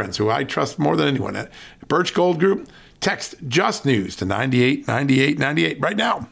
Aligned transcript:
friends 0.00 0.16
who 0.16 0.30
I 0.30 0.44
trust 0.44 0.78
more 0.78 0.96
than 0.96 1.08
anyone 1.08 1.36
at 1.36 1.52
Birch 1.86 2.14
Gold 2.14 2.40
Group. 2.40 2.70
Text 3.00 3.34
Just 3.48 3.84
News 3.84 4.16
to 4.16 4.24
989898 4.24 5.78
right 5.78 5.94
now. 5.94 6.26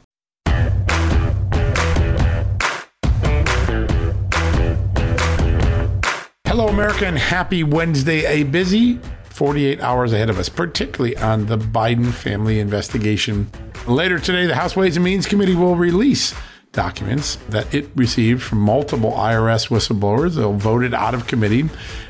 Hello, 6.46 6.68
America, 6.68 7.06
and 7.06 7.18
happy 7.18 7.62
Wednesday. 7.62 8.24
A 8.24 8.44
busy 8.44 8.98
48 9.24 9.82
hours 9.82 10.14
ahead 10.14 10.30
of 10.30 10.38
us, 10.38 10.48
particularly 10.48 11.14
on 11.18 11.44
the 11.44 11.58
Biden 11.58 12.10
family 12.10 12.60
investigation. 12.60 13.50
Later 13.86 14.18
today, 14.18 14.46
the 14.46 14.54
House 14.54 14.76
Ways 14.76 14.96
and 14.96 15.04
Means 15.04 15.26
Committee 15.26 15.54
will 15.54 15.76
release 15.76 16.34
documents 16.72 17.36
that 17.48 17.72
it 17.74 17.90
received 17.94 18.42
from 18.42 18.58
multiple 18.58 19.12
IRS 19.12 19.68
whistleblowers. 19.68 20.34
They'll 20.34 20.52
vote 20.52 20.84
it 20.84 20.94
out 20.94 21.14
of 21.14 21.26
committee. 21.26 21.68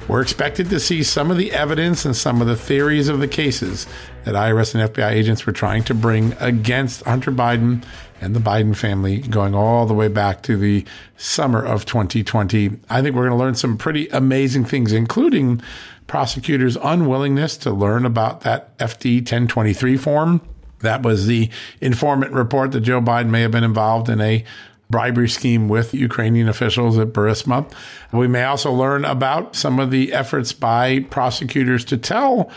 We're 0.09 0.21
expected 0.21 0.69
to 0.71 0.81
see 0.81 1.03
some 1.03 1.31
of 1.31 1.37
the 1.37 1.53
evidence 1.53 2.05
and 2.05 2.17
some 2.17 2.41
of 2.41 2.49
the 2.49 2.57
theories 2.57 3.09
of 3.09 3.21
the 3.21 3.29
cases 3.29 3.87
that 4.25 4.35
IRS 4.35 4.75
and 4.75 4.93
FBI 4.93 5.11
agents 5.11 5.47
were 5.47 5.53
trying 5.53 5.85
to 5.85 5.95
bring 5.95 6.35
against 6.41 7.03
Hunter 7.05 7.31
Biden 7.31 7.85
and 8.21 8.35
the 8.35 8.41
Biden 8.41 8.77
family 8.77 9.19
going 9.19 9.55
all 9.55 9.87
the 9.87 9.95
way 9.95 10.09
back 10.09 10.43
to 10.43 10.57
the 10.57 10.85
summer 11.17 11.65
of 11.65 11.87
2020. 11.87 12.71
I 12.91 13.01
think 13.01 13.15
we're 13.15 13.29
going 13.29 13.39
to 13.39 13.45
learn 13.45 13.55
some 13.55 13.79
pretty 13.79 14.09
amazing 14.09 14.65
things, 14.65 14.93
including 14.93 15.63
prosecutors' 16.09 16.77
unwillingness 16.83 17.57
to 17.59 17.71
learn 17.71 18.05
about 18.05 18.41
that 18.41 18.77
FD 18.79 19.19
1023 19.19 19.97
form 19.97 20.41
that 20.81 21.03
was 21.03 21.27
the 21.27 21.51
informant 21.81 22.33
report 22.33 22.73
that 22.73 22.81
Joe 22.81 23.01
Biden 23.01 23.31
may 23.31 23.43
have 23.43 23.51
been 23.51 23.65
involved 23.65 24.09
in 24.09 24.21
a 24.21 24.45
bribery 24.91 25.29
scheme 25.29 25.69
with 25.69 25.93
Ukrainian 25.93 26.49
officials 26.49 26.99
at 26.99 27.09
Burisma. 27.09 27.71
We 28.13 28.27
may 28.27 28.45
also 28.45 28.73
learn 28.73 29.05
about 29.05 29.55
some 29.55 29.79
of 29.79 29.91
the 29.91 30.13
efforts 30.13 30.53
by 30.53 31.01
prosecutors 31.11 31.85
to 31.87 31.99
tell 31.99 32.51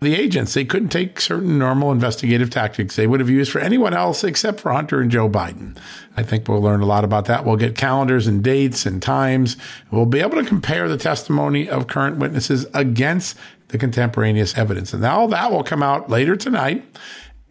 the 0.00 0.14
agents 0.14 0.52
they 0.52 0.64
couldn't 0.64 0.90
take 0.90 1.20
certain 1.20 1.58
normal 1.58 1.90
investigative 1.90 2.50
tactics 2.50 2.96
they 2.96 3.06
would 3.06 3.20
have 3.20 3.30
used 3.30 3.50
for 3.50 3.60
anyone 3.60 3.94
else 3.94 4.24
except 4.24 4.60
for 4.60 4.72
Hunter 4.72 5.00
and 5.00 5.10
Joe 5.10 5.28
Biden. 5.28 5.78
I 6.16 6.22
think 6.22 6.48
we'll 6.48 6.60
learn 6.60 6.82
a 6.82 6.86
lot 6.86 7.04
about 7.04 7.24
that. 7.26 7.44
We'll 7.44 7.56
get 7.56 7.76
calendars 7.76 8.26
and 8.26 8.44
dates 8.44 8.84
and 8.84 9.00
times. 9.00 9.56
We'll 9.90 10.04
be 10.04 10.20
able 10.20 10.42
to 10.42 10.44
compare 10.44 10.88
the 10.88 10.98
testimony 10.98 11.68
of 11.68 11.86
current 11.86 12.18
witnesses 12.18 12.66
against 12.74 13.38
the 13.68 13.78
contemporaneous 13.78 14.56
evidence. 14.56 14.92
And 14.92 15.04
all 15.04 15.28
that 15.28 15.50
will 15.50 15.64
come 15.64 15.82
out 15.82 16.10
later 16.10 16.36
tonight 16.36 16.84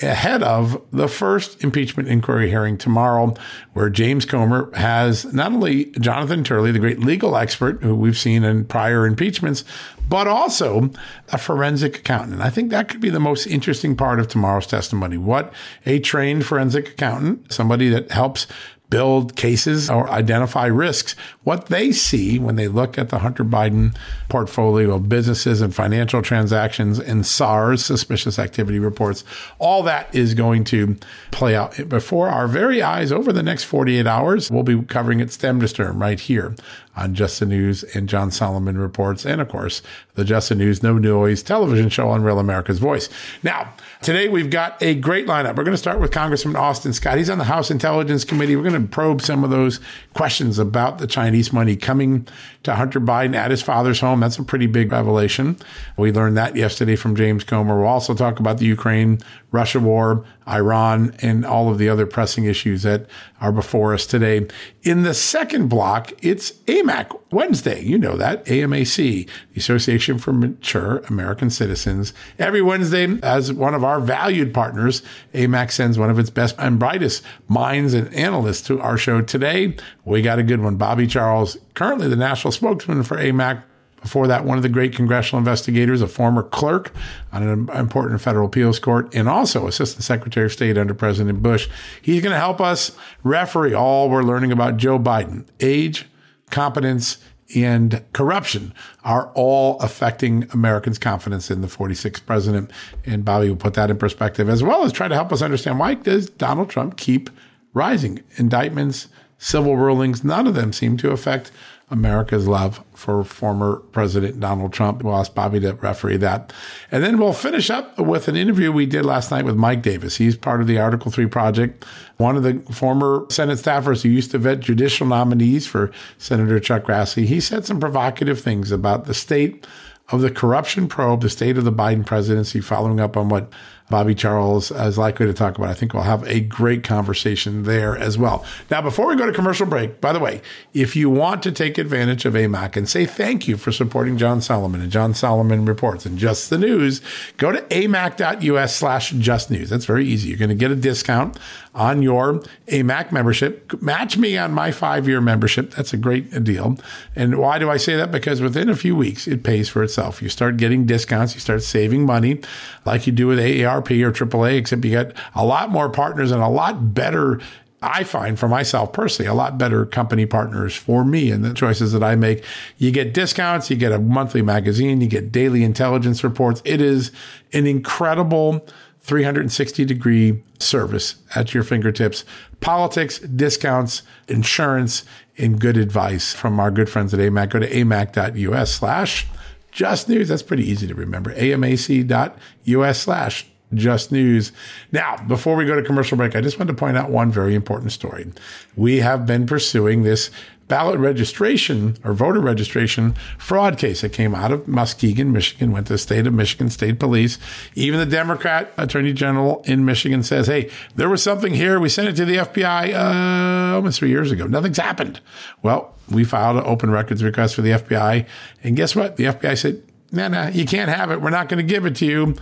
ahead 0.01 0.43
of 0.43 0.81
the 0.91 1.07
first 1.07 1.63
impeachment 1.63 2.09
inquiry 2.09 2.49
hearing 2.49 2.77
tomorrow, 2.77 3.33
where 3.73 3.89
James 3.89 4.25
Comer 4.25 4.69
has 4.75 5.31
not 5.33 5.53
only 5.53 5.85
Jonathan 6.01 6.43
Turley, 6.43 6.71
the 6.71 6.79
great 6.79 6.99
legal 6.99 7.37
expert 7.37 7.81
who 7.81 7.95
we've 7.95 8.17
seen 8.17 8.43
in 8.43 8.65
prior 8.65 9.05
impeachments, 9.05 9.63
but 10.07 10.27
also 10.27 10.91
a 11.31 11.37
forensic 11.37 11.99
accountant. 11.99 12.41
I 12.41 12.49
think 12.49 12.69
that 12.71 12.89
could 12.89 13.01
be 13.01 13.09
the 13.09 13.19
most 13.19 13.47
interesting 13.47 13.95
part 13.95 14.19
of 14.19 14.27
tomorrow's 14.27 14.67
testimony. 14.67 15.17
What 15.17 15.53
a 15.85 15.99
trained 15.99 16.45
forensic 16.45 16.89
accountant, 16.89 17.51
somebody 17.51 17.89
that 17.89 18.11
helps 18.11 18.47
build 18.95 19.35
cases 19.35 19.89
or 19.89 20.09
identify 20.09 20.67
risks. 20.67 21.17
What 21.43 21.65
they 21.65 21.91
see 21.91 22.39
when 22.39 22.55
they 22.55 22.69
look 22.69 22.97
at 22.97 23.09
the 23.09 23.19
Hunter 23.19 23.43
Biden 23.43 23.93
portfolio 24.29 24.95
of 24.95 25.09
businesses 25.09 25.59
and 25.59 25.75
financial 25.75 26.21
transactions 26.21 26.97
and 26.97 27.25
SARS, 27.25 27.83
suspicious 27.83 28.39
activity 28.39 28.79
reports, 28.79 29.25
all 29.59 29.83
that 29.83 30.15
is 30.15 30.33
going 30.33 30.63
to 30.65 30.95
play 31.31 31.57
out 31.57 31.89
before 31.89 32.29
our 32.29 32.47
very 32.47 32.81
eyes 32.81 33.11
over 33.11 33.33
the 33.33 33.43
next 33.43 33.65
48 33.65 34.07
hours. 34.07 34.49
We'll 34.49 34.63
be 34.63 34.81
covering 34.83 35.19
it 35.19 35.29
stem 35.29 35.59
to 35.59 35.67
stern 35.67 35.99
right 35.99 36.17
here 36.17 36.55
on 36.95 37.13
Just 37.13 37.41
the 37.41 37.45
News 37.45 37.83
and 37.83 38.07
John 38.07 38.31
Solomon 38.31 38.77
Reports, 38.77 39.25
and 39.25 39.41
of 39.41 39.49
course, 39.49 39.81
the 40.13 40.23
Just 40.23 40.47
the 40.47 40.55
News 40.55 40.81
No 40.81 40.97
Noise 40.97 41.43
television 41.43 41.89
show 41.89 42.07
on 42.07 42.23
Real 42.23 42.39
America's 42.39 42.79
Voice. 42.79 43.09
Now, 43.43 43.73
today 44.01 44.27
we've 44.27 44.49
got 44.49 44.81
a 44.81 44.95
great 44.95 45.27
lineup. 45.27 45.55
We're 45.55 45.63
going 45.63 45.71
to 45.71 45.77
start 45.77 45.99
with 45.99 46.11
Congressman 46.11 46.55
Austin 46.55 46.93
Scott. 46.93 47.17
He's 47.17 47.29
on 47.29 47.37
the 47.37 47.45
House 47.45 47.71
Intelligence 47.71 48.23
Committee. 48.23 48.55
We're 48.55 48.69
going 48.69 48.81
to 48.81 48.87
probe 48.87 49.21
some 49.21 49.43
of 49.43 49.49
those 49.49 49.79
questions 50.13 50.59
about 50.59 50.97
the 50.97 51.07
Chinese 51.07 51.51
money 51.51 51.75
coming 51.75 52.27
to 52.63 52.75
Hunter 52.75 52.99
Biden 52.99 53.35
at 53.35 53.51
his 53.51 53.61
father's 53.61 53.99
home. 53.99 54.19
That's 54.19 54.37
a 54.37 54.43
pretty 54.43 54.67
big 54.67 54.91
revelation. 54.91 55.57
We 55.97 56.11
learned 56.11 56.37
that 56.37 56.55
yesterday 56.55 56.95
from 56.95 57.15
James 57.15 57.43
Comer. 57.43 57.77
We'll 57.79 57.87
also 57.87 58.13
talk 58.13 58.39
about 58.39 58.57
the 58.57 58.65
Ukraine 58.65 59.19
Russia 59.55 59.79
war, 59.79 60.25
Iran, 60.47 61.15
and 61.21 61.45
all 61.45 61.71
of 61.71 61.77
the 61.77 61.89
other 61.89 62.05
pressing 62.05 62.43
issues 62.43 62.83
that 62.83 63.07
are 63.41 63.51
before 63.51 63.93
us 63.93 64.05
today. 64.05 64.47
In 64.83 65.03
the 65.03 65.13
second 65.13 65.69
block, 65.69 66.11
it's 66.21 66.51
AMAC 66.67 67.19
Wednesday. 67.31 67.81
You 67.81 67.97
know 67.97 68.17
that, 68.17 68.45
AMAC, 68.45 69.27
the 69.53 69.59
Association 69.59 70.19
for 70.19 70.33
Mature 70.33 70.97
American 71.09 71.49
Citizens. 71.49 72.13
Every 72.37 72.61
Wednesday, 72.61 73.17
as 73.23 73.51
one 73.51 73.73
of 73.73 73.83
our 73.83 73.99
valued 73.99 74.53
partners, 74.53 75.01
AMAC 75.33 75.71
sends 75.71 75.97
one 75.97 76.09
of 76.09 76.19
its 76.19 76.29
best 76.29 76.55
and 76.59 76.77
brightest 76.77 77.23
minds 77.47 77.93
and 77.93 78.13
analysts 78.13 78.61
to 78.63 78.79
our 78.81 78.97
show 78.97 79.21
today. 79.21 79.75
We 80.03 80.21
got 80.21 80.37
a 80.37 80.43
good 80.43 80.61
one. 80.61 80.75
Bobby 80.75 81.07
Charles, 81.07 81.57
currently 81.73 82.07
the 82.09 82.15
national 82.15 82.51
spokesman 82.51 83.03
for 83.03 83.17
AMAC, 83.17 83.63
before 84.05 84.27
that, 84.27 84.45
one 84.45 84.55
of 84.55 84.61
the 84.61 84.69
great 84.69 84.95
congressional 84.95 85.39
investigators, 85.39 85.99
a 85.99 86.07
former 86.07 86.43
clerk 86.43 86.93
on 87.33 87.41
an 87.41 87.69
important 87.71 88.21
federal 88.21 88.45
appeals 88.45 88.77
court, 88.77 89.11
and 89.15 89.27
also 89.27 89.65
Assistant 89.65 90.03
Secretary 90.03 90.45
of 90.45 90.51
State 90.51 90.77
under 90.77 90.93
President 90.93 91.41
Bush. 91.41 91.67
He's 92.03 92.21
going 92.21 92.31
to 92.31 92.37
help 92.37 92.61
us 92.61 92.95
referee 93.23 93.73
all 93.73 94.07
we're 94.11 94.21
learning 94.21 94.51
about 94.51 94.77
Joe 94.77 94.99
Biden. 94.99 95.47
Age, 95.59 96.05
competence, 96.51 97.17
and 97.55 98.03
corruption 98.13 98.75
are 99.03 99.31
all 99.33 99.79
affecting 99.79 100.47
Americans' 100.51 100.99
confidence 100.99 101.49
in 101.49 101.61
the 101.61 101.67
46th 101.67 102.27
president. 102.27 102.69
And 103.07 103.25
Bobby 103.25 103.49
will 103.49 103.55
put 103.55 103.73
that 103.73 103.89
in 103.89 103.97
perspective, 103.97 104.47
as 104.49 104.61
well 104.61 104.83
as 104.83 104.93
try 104.93 105.07
to 105.07 105.15
help 105.15 105.33
us 105.33 105.41
understand 105.41 105.79
why 105.79 105.95
does 105.95 106.29
Donald 106.29 106.69
Trump 106.69 106.95
keep 106.95 107.31
rising? 107.73 108.21
Indictments, 108.35 109.07
civil 109.39 109.77
rulings, 109.77 110.23
none 110.23 110.45
of 110.45 110.53
them 110.53 110.71
seem 110.71 110.95
to 110.97 111.09
affect 111.09 111.51
America's 111.91 112.47
love 112.47 112.83
for 112.93 113.23
former 113.23 113.75
President 113.91 114.39
Donald 114.39 114.73
Trump. 114.73 115.03
We'll 115.03 115.15
ask 115.15 115.35
Bobby 115.35 115.59
to 115.59 115.73
referee 115.73 116.17
that. 116.17 116.51
And 116.91 117.03
then 117.03 117.19
we'll 117.19 117.33
finish 117.33 117.69
up 117.69 117.99
with 117.99 118.27
an 118.27 118.35
interview 118.35 118.71
we 118.71 118.87
did 118.87 119.05
last 119.05 119.29
night 119.29 119.45
with 119.45 119.55
Mike 119.55 119.83
Davis. 119.83 120.15
He's 120.17 120.35
part 120.35 120.61
of 120.61 120.67
the 120.67 120.79
Article 120.79 121.11
3 121.11 121.27
project, 121.27 121.85
one 122.17 122.35
of 122.35 122.43
the 122.43 122.59
former 122.73 123.27
Senate 123.29 123.59
staffers 123.59 124.01
who 124.01 124.09
used 124.09 124.31
to 124.31 124.39
vet 124.39 124.61
judicial 124.61 125.05
nominees 125.05 125.67
for 125.67 125.91
Senator 126.17 126.59
Chuck 126.59 126.85
Grassley. 126.85 127.25
He 127.25 127.39
said 127.39 127.65
some 127.65 127.79
provocative 127.79 128.41
things 128.41 128.71
about 128.71 129.05
the 129.05 129.13
state 129.13 129.67
of 130.09 130.21
the 130.21 130.31
corruption 130.31 130.87
probe, 130.87 131.21
the 131.21 131.29
state 131.29 131.57
of 131.57 131.65
the 131.65 131.71
Biden 131.71 132.05
presidency, 132.05 132.61
following 132.61 132.99
up 132.99 133.15
on 133.15 133.29
what 133.29 133.51
Bobby 133.89 134.15
Charles 134.15 134.71
is 134.71 134.97
likely 134.97 135.27
to 135.27 135.33
talk 135.33 135.57
about. 135.57 135.69
I 135.69 135.75
think 135.75 135.93
we'll 135.93 136.03
have 136.03 136.27
a 136.27 136.39
great 136.39 136.83
conversation 136.83 137.63
there 137.63 137.95
as 137.95 138.17
well. 138.17 138.43
Now, 138.71 138.81
before 138.81 139.07
we 139.07 139.15
go 139.15 139.27
to 139.27 139.31
commercial 139.31 139.67
break, 139.67 140.01
by 140.01 140.11
the 140.11 140.19
way, 140.19 140.41
if 140.73 140.95
you 140.95 141.09
want 141.09 141.43
to 141.43 141.51
take 141.51 141.77
advantage 141.77 142.25
of 142.25 142.33
AMAC 142.33 142.75
and 142.75 142.89
say 142.89 143.05
thank 143.05 143.47
you 143.47 143.57
for 143.57 143.71
supporting 143.71 144.17
John 144.17 144.41
Solomon 144.41 144.81
and 144.81 144.91
John 144.91 145.13
Solomon 145.13 145.65
Reports 145.65 146.05
and 146.05 146.17
Just 146.17 146.49
the 146.49 146.57
News, 146.57 146.99
go 147.37 147.51
to 147.51 147.61
amac.us 147.61 148.75
slash 148.75 149.11
just 149.11 149.51
news. 149.51 149.69
That's 149.69 149.85
very 149.85 150.05
easy. 150.05 150.29
You're 150.29 150.39
going 150.39 150.49
to 150.49 150.55
get 150.55 150.71
a 150.71 150.75
discount 150.75 151.37
on 151.75 152.01
your 152.01 152.41
AMAC 152.67 153.11
membership. 153.11 153.79
Match 153.81 154.17
me 154.17 154.37
on 154.37 154.53
my 154.53 154.71
five 154.71 155.07
year 155.07 155.21
membership. 155.21 155.71
That's 155.71 155.93
a 155.93 155.97
great 155.97 156.43
deal. 156.43 156.77
And 157.15 157.37
why 157.37 157.59
do 157.59 157.69
I 157.69 157.77
say 157.77 157.95
that? 157.97 158.11
Because 158.11 158.41
within 158.41 158.69
a 158.69 158.75
few 158.75 158.95
weeks, 158.95 159.27
it 159.27 159.43
pays 159.43 159.67
for 159.69 159.83
itself. 159.83 160.21
You 160.21 160.29
start 160.29 160.57
getting 160.57 160.85
discounts, 160.85 161.35
you 161.35 161.41
start 161.41 161.61
saving 161.61 162.05
money 162.05 162.39
like 162.85 163.05
you 163.05 163.13
do 163.13 163.27
with 163.27 163.39
AARP 163.39 164.01
or 164.03 164.11
AAA, 164.11 164.57
except 164.57 164.85
you 164.85 164.91
get 164.91 165.15
a 165.35 165.45
lot 165.45 165.69
more 165.69 165.89
partners 165.89 166.31
and 166.31 166.41
a 166.41 166.47
lot 166.47 166.93
better 166.93 167.41
I 167.81 168.03
find 168.03 168.39
for 168.39 168.47
myself 168.47 168.93
personally, 168.93 169.29
a 169.29 169.33
lot 169.35 169.59
better 169.59 169.85
company 169.85 170.25
partners 170.25 170.75
for 170.75 171.05
me 171.05 171.29
and 171.29 171.45
the 171.45 171.53
choices 171.53 171.91
that 171.91 172.03
I 172.03 172.15
make. 172.15 172.43
You 172.79 172.89
get 172.89 173.13
discounts, 173.13 173.69
you 173.69 173.75
get 173.75 173.91
a 173.91 173.99
monthly 173.99 174.41
magazine, 174.41 175.01
you 175.01 175.07
get 175.07 175.31
daily 175.31 175.63
intelligence 175.63 176.23
reports. 176.23 176.63
It 176.65 176.81
is 176.81 177.11
an 177.53 177.67
incredible 177.67 178.65
360 179.05 179.85
degree 179.85 180.43
service 180.59 181.15
at 181.35 181.53
your 181.53 181.61
fingertips. 181.61 182.25
Politics, 182.59 183.19
discounts, 183.19 184.01
insurance, 184.27 185.03
and 185.37 185.59
good 185.61 185.77
advice 185.77 186.33
from 186.33 186.59
our 186.59 186.71
good 186.71 186.89
friends 186.89 187.13
at 187.13 187.19
AMAC. 187.19 187.51
Go 187.51 187.59
to 187.59 187.69
amac.us 187.69 188.73
slash 188.73 189.27
just 189.71 190.09
news. 190.09 190.29
That's 190.29 190.41
pretty 190.41 190.67
easy 190.67 190.87
to 190.87 190.95
remember. 190.95 191.35
amac.us 191.35 192.99
slash 192.99 193.45
just 193.75 194.11
news. 194.11 194.51
Now, 194.91 195.17
before 195.27 195.55
we 195.55 195.65
go 195.65 195.75
to 195.75 195.83
commercial 195.83 196.17
break, 196.17 196.35
I 196.35 196.41
just 196.41 196.57
want 196.57 196.69
to 196.69 196.73
point 196.73 196.97
out 196.97 197.11
one 197.11 197.31
very 197.31 197.53
important 197.53 197.91
story. 197.91 198.31
We 198.75 199.01
have 199.01 199.27
been 199.27 199.45
pursuing 199.45 200.01
this 200.01 200.31
ballot 200.67 200.99
registration 200.99 201.97
or 202.03 202.13
voter 202.13 202.39
registration 202.39 203.15
fraud 203.37 203.77
case 203.77 204.01
that 204.01 204.13
came 204.13 204.33
out 204.33 204.51
of 204.51 204.67
Muskegon, 204.67 205.31
Michigan, 205.31 205.71
went 205.71 205.87
to 205.87 205.93
the 205.93 205.97
state 205.97 206.25
of 206.25 206.33
Michigan 206.33 206.69
State 206.69 206.99
Police. 206.99 207.37
Even 207.75 207.99
the 207.99 208.05
Democrat 208.05 208.71
Attorney 208.77 209.13
General 209.13 209.61
in 209.65 209.85
Michigan 209.85 210.23
says, 210.23 210.47
hey, 210.47 210.69
there 210.95 211.09
was 211.09 211.21
something 211.21 211.53
here. 211.53 211.79
We 211.79 211.89
sent 211.89 212.09
it 212.09 212.15
to 212.15 212.25
the 212.25 212.37
FBI 212.37 212.93
uh, 212.93 213.75
almost 213.75 213.99
three 213.99 214.09
years 214.09 214.31
ago. 214.31 214.47
Nothing's 214.47 214.77
happened. 214.77 215.19
Well, 215.61 215.95
we 216.09 216.23
filed 216.23 216.57
an 216.57 216.63
open 216.65 216.89
records 216.89 217.23
request 217.23 217.55
for 217.55 217.61
the 217.61 217.71
FBI. 217.71 218.25
And 218.63 218.75
guess 218.75 218.95
what? 218.95 219.17
The 219.17 219.25
FBI 219.25 219.57
said, 219.57 219.83
no, 220.11 220.27
nah, 220.27 220.27
no, 220.27 220.43
nah, 220.43 220.49
you 220.49 220.65
can't 220.65 220.89
have 220.89 221.11
it. 221.11 221.21
We're 221.21 221.29
not 221.29 221.49
going 221.49 221.65
to 221.65 221.73
give 221.73 221.85
it 221.85 221.95
to 221.97 222.05
you 222.05 222.35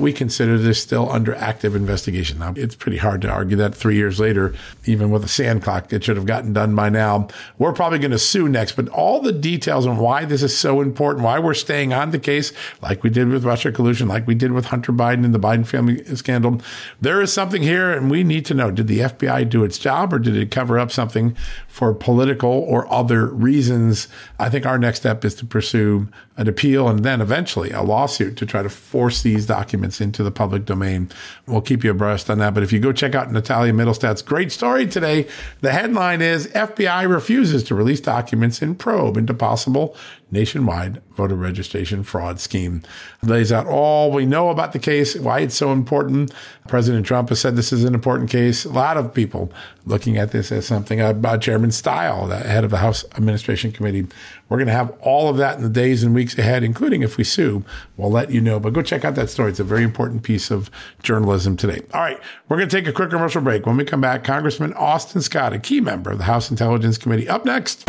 we 0.00 0.12
consider 0.12 0.58
this 0.58 0.80
still 0.82 1.10
under 1.10 1.34
active 1.34 1.76
investigation. 1.76 2.38
Now, 2.38 2.54
it's 2.56 2.74
pretty 2.74 2.96
hard 2.96 3.20
to 3.22 3.30
argue 3.30 3.56
that 3.58 3.74
three 3.74 3.96
years 3.96 4.18
later, 4.18 4.54
even 4.86 5.10
with 5.10 5.24
a 5.24 5.28
sand 5.28 5.62
clock, 5.62 5.92
it 5.92 6.02
should 6.02 6.16
have 6.16 6.26
gotten 6.26 6.52
done 6.52 6.74
by 6.74 6.88
now. 6.88 7.28
We're 7.58 7.72
probably 7.72 7.98
going 7.98 8.10
to 8.10 8.18
sue 8.18 8.48
next, 8.48 8.76
but 8.76 8.88
all 8.88 9.20
the 9.20 9.32
details 9.32 9.86
on 9.86 9.98
why 9.98 10.24
this 10.24 10.42
is 10.42 10.56
so 10.56 10.80
important, 10.80 11.24
why 11.24 11.38
we're 11.38 11.54
staying 11.54 11.92
on 11.92 12.10
the 12.10 12.18
case, 12.18 12.52
like 12.82 13.02
we 13.02 13.10
did 13.10 13.28
with 13.28 13.44
Russia 13.44 13.70
collusion, 13.70 14.08
like 14.08 14.26
we 14.26 14.34
did 14.34 14.52
with 14.52 14.66
Hunter 14.66 14.92
Biden 14.92 15.24
and 15.24 15.34
the 15.34 15.38
Biden 15.38 15.66
family 15.66 16.04
scandal, 16.16 16.60
there 17.00 17.20
is 17.20 17.32
something 17.32 17.62
here, 17.62 17.92
and 17.92 18.10
we 18.10 18.24
need 18.24 18.46
to 18.46 18.54
know 18.54 18.70
did 18.70 18.86
the 18.86 19.00
FBI 19.00 19.48
do 19.48 19.64
its 19.64 19.78
job 19.78 20.12
or 20.12 20.18
did 20.18 20.36
it 20.36 20.50
cover 20.50 20.78
up 20.78 20.90
something 20.90 21.36
for 21.68 21.92
political 21.92 22.50
or 22.50 22.90
other 22.92 23.26
reasons? 23.26 24.08
I 24.38 24.48
think 24.48 24.66
our 24.66 24.78
next 24.78 25.00
step 25.00 25.24
is 25.24 25.34
to 25.36 25.46
pursue 25.46 26.08
an 26.36 26.48
appeal 26.48 26.88
and 26.88 27.04
then 27.04 27.20
eventually 27.20 27.70
a 27.70 27.82
lawsuit 27.82 28.36
to 28.38 28.46
try 28.46 28.62
to 28.62 28.70
force 28.70 29.20
these 29.22 29.44
documents 29.44 29.89
into 29.98 30.22
the 30.22 30.30
public 30.30 30.66
domain. 30.66 31.08
We'll 31.46 31.62
keep 31.62 31.82
you 31.82 31.90
abreast 31.90 32.28
on 32.28 32.36
that. 32.40 32.52
But 32.52 32.62
if 32.62 32.70
you 32.70 32.80
go 32.80 32.92
check 32.92 33.14
out 33.14 33.32
Natalia 33.32 33.72
Mittelstadt's 33.72 34.20
great 34.20 34.52
story 34.52 34.86
today, 34.86 35.26
the 35.62 35.72
headline 35.72 36.20
is 36.20 36.48
FBI 36.48 37.08
refuses 37.08 37.62
to 37.64 37.74
release 37.74 38.02
documents 38.02 38.60
in 38.60 38.74
probe 38.74 39.16
into 39.16 39.32
possible 39.32 39.96
nationwide 40.30 41.02
voter 41.10 41.34
registration 41.34 42.02
fraud 42.02 42.40
scheme. 42.40 42.82
It 43.22 43.28
lays 43.28 43.52
out 43.52 43.66
all 43.66 44.10
we 44.10 44.24
know 44.24 44.48
about 44.48 44.72
the 44.72 44.78
case, 44.78 45.16
why 45.16 45.40
it's 45.40 45.54
so 45.54 45.72
important. 45.72 46.32
President 46.68 47.04
Trump 47.04 47.28
has 47.28 47.40
said 47.40 47.56
this 47.56 47.72
is 47.72 47.84
an 47.84 47.94
important 47.94 48.30
case. 48.30 48.64
A 48.64 48.70
lot 48.70 48.96
of 48.96 49.12
people 49.12 49.52
looking 49.84 50.16
at 50.16 50.30
this 50.30 50.52
as 50.52 50.66
something 50.66 51.00
about 51.00 51.40
Chairman 51.40 51.72
Steil, 51.72 52.26
the 52.26 52.38
head 52.38 52.64
of 52.64 52.70
the 52.70 52.78
House 52.78 53.04
Administration 53.16 53.72
Committee. 53.72 54.06
We're 54.48 54.56
going 54.56 54.68
to 54.68 54.72
have 54.72 54.90
all 55.00 55.28
of 55.28 55.36
that 55.36 55.56
in 55.56 55.62
the 55.62 55.68
days 55.68 56.02
and 56.02 56.14
weeks 56.14 56.38
ahead, 56.38 56.62
including 56.62 57.02
if 57.02 57.16
we 57.16 57.24
sue. 57.24 57.64
We'll 57.96 58.10
let 58.10 58.30
you 58.30 58.40
know. 58.40 58.58
But 58.60 58.72
go 58.72 58.82
check 58.82 59.04
out 59.04 59.14
that 59.16 59.30
story. 59.30 59.50
It's 59.50 59.60
a 59.60 59.64
very 59.64 59.82
important 59.82 60.22
piece 60.22 60.50
of 60.50 60.70
journalism 61.02 61.56
today. 61.56 61.82
All 61.92 62.00
right, 62.00 62.18
we're 62.48 62.56
going 62.56 62.68
to 62.68 62.76
take 62.76 62.86
a 62.86 62.92
quick 62.92 63.10
commercial 63.10 63.42
break. 63.42 63.66
When 63.66 63.76
we 63.76 63.84
come 63.84 64.00
back, 64.00 64.24
Congressman 64.24 64.72
Austin 64.74 65.22
Scott, 65.22 65.52
a 65.52 65.58
key 65.58 65.80
member 65.80 66.10
of 66.10 66.18
the 66.18 66.24
House 66.24 66.50
Intelligence 66.50 66.98
Committee, 66.98 67.28
up 67.28 67.44
next. 67.44 67.88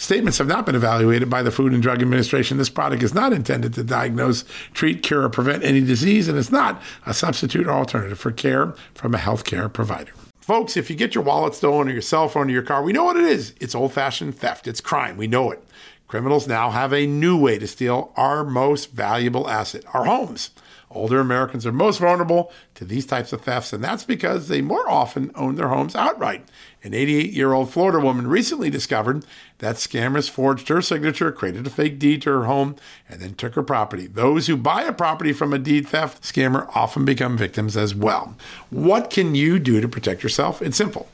Statements 0.00 0.38
have 0.38 0.46
not 0.46 0.64
been 0.64 0.74
evaluated 0.74 1.28
by 1.28 1.42
the 1.42 1.50
Food 1.50 1.74
and 1.74 1.82
Drug 1.82 2.00
Administration. 2.00 2.56
This 2.56 2.70
product 2.70 3.02
is 3.02 3.12
not 3.12 3.34
intended 3.34 3.74
to 3.74 3.84
diagnose, 3.84 4.46
treat, 4.72 5.02
cure, 5.02 5.24
or 5.24 5.28
prevent 5.28 5.62
any 5.62 5.82
disease, 5.82 6.26
and 6.26 6.38
it's 6.38 6.50
not 6.50 6.80
a 7.04 7.12
substitute 7.12 7.66
or 7.66 7.72
alternative 7.72 8.18
for 8.18 8.32
care 8.32 8.72
from 8.94 9.14
a 9.14 9.18
healthcare 9.18 9.70
provider. 9.70 10.12
Folks, 10.40 10.78
if 10.78 10.88
you 10.88 10.96
get 10.96 11.14
your 11.14 11.22
wallet 11.22 11.54
stolen 11.54 11.86
or 11.86 11.92
your 11.92 12.00
cell 12.00 12.30
phone 12.30 12.48
or 12.48 12.50
your 12.50 12.62
car, 12.62 12.82
we 12.82 12.94
know 12.94 13.04
what 13.04 13.18
it 13.18 13.24
is. 13.24 13.52
It's 13.60 13.74
old 13.74 13.92
fashioned 13.92 14.38
theft, 14.38 14.66
it's 14.66 14.80
crime. 14.80 15.18
We 15.18 15.26
know 15.26 15.50
it. 15.50 15.62
Criminals 16.08 16.48
now 16.48 16.70
have 16.70 16.94
a 16.94 17.06
new 17.06 17.38
way 17.38 17.58
to 17.58 17.68
steal 17.68 18.14
our 18.16 18.42
most 18.42 18.92
valuable 18.92 19.50
asset, 19.50 19.84
our 19.92 20.06
homes. 20.06 20.48
Older 20.90 21.20
Americans 21.20 21.66
are 21.66 21.72
most 21.72 21.98
vulnerable 21.98 22.50
to 22.74 22.84
these 22.84 23.06
types 23.06 23.32
of 23.32 23.42
thefts, 23.42 23.72
and 23.72 23.84
that's 23.84 24.04
because 24.04 24.48
they 24.48 24.60
more 24.60 24.90
often 24.90 25.30
own 25.36 25.54
their 25.54 25.68
homes 25.68 25.94
outright. 25.94 26.44
An 26.82 26.94
88 26.94 27.32
year 27.32 27.52
old 27.52 27.70
Florida 27.70 28.00
woman 28.00 28.26
recently 28.26 28.70
discovered 28.70 29.24
that 29.58 29.76
scammers 29.76 30.30
forged 30.30 30.68
her 30.68 30.80
signature, 30.80 31.30
created 31.30 31.66
a 31.66 31.70
fake 31.70 31.98
deed 31.98 32.22
to 32.22 32.30
her 32.30 32.44
home, 32.44 32.76
and 33.08 33.20
then 33.20 33.34
took 33.34 33.54
her 33.54 33.62
property. 33.62 34.06
Those 34.06 34.46
who 34.46 34.56
buy 34.56 34.82
a 34.84 34.92
property 34.92 35.32
from 35.32 35.52
a 35.52 35.58
deed 35.58 35.86
theft 35.86 36.22
scammer 36.22 36.70
often 36.74 37.04
become 37.04 37.36
victims 37.36 37.76
as 37.76 37.94
well. 37.94 38.34
What 38.70 39.10
can 39.10 39.34
you 39.34 39.58
do 39.58 39.80
to 39.80 39.88
protect 39.88 40.22
yourself? 40.22 40.62
It's 40.62 40.76
simple 40.76 41.08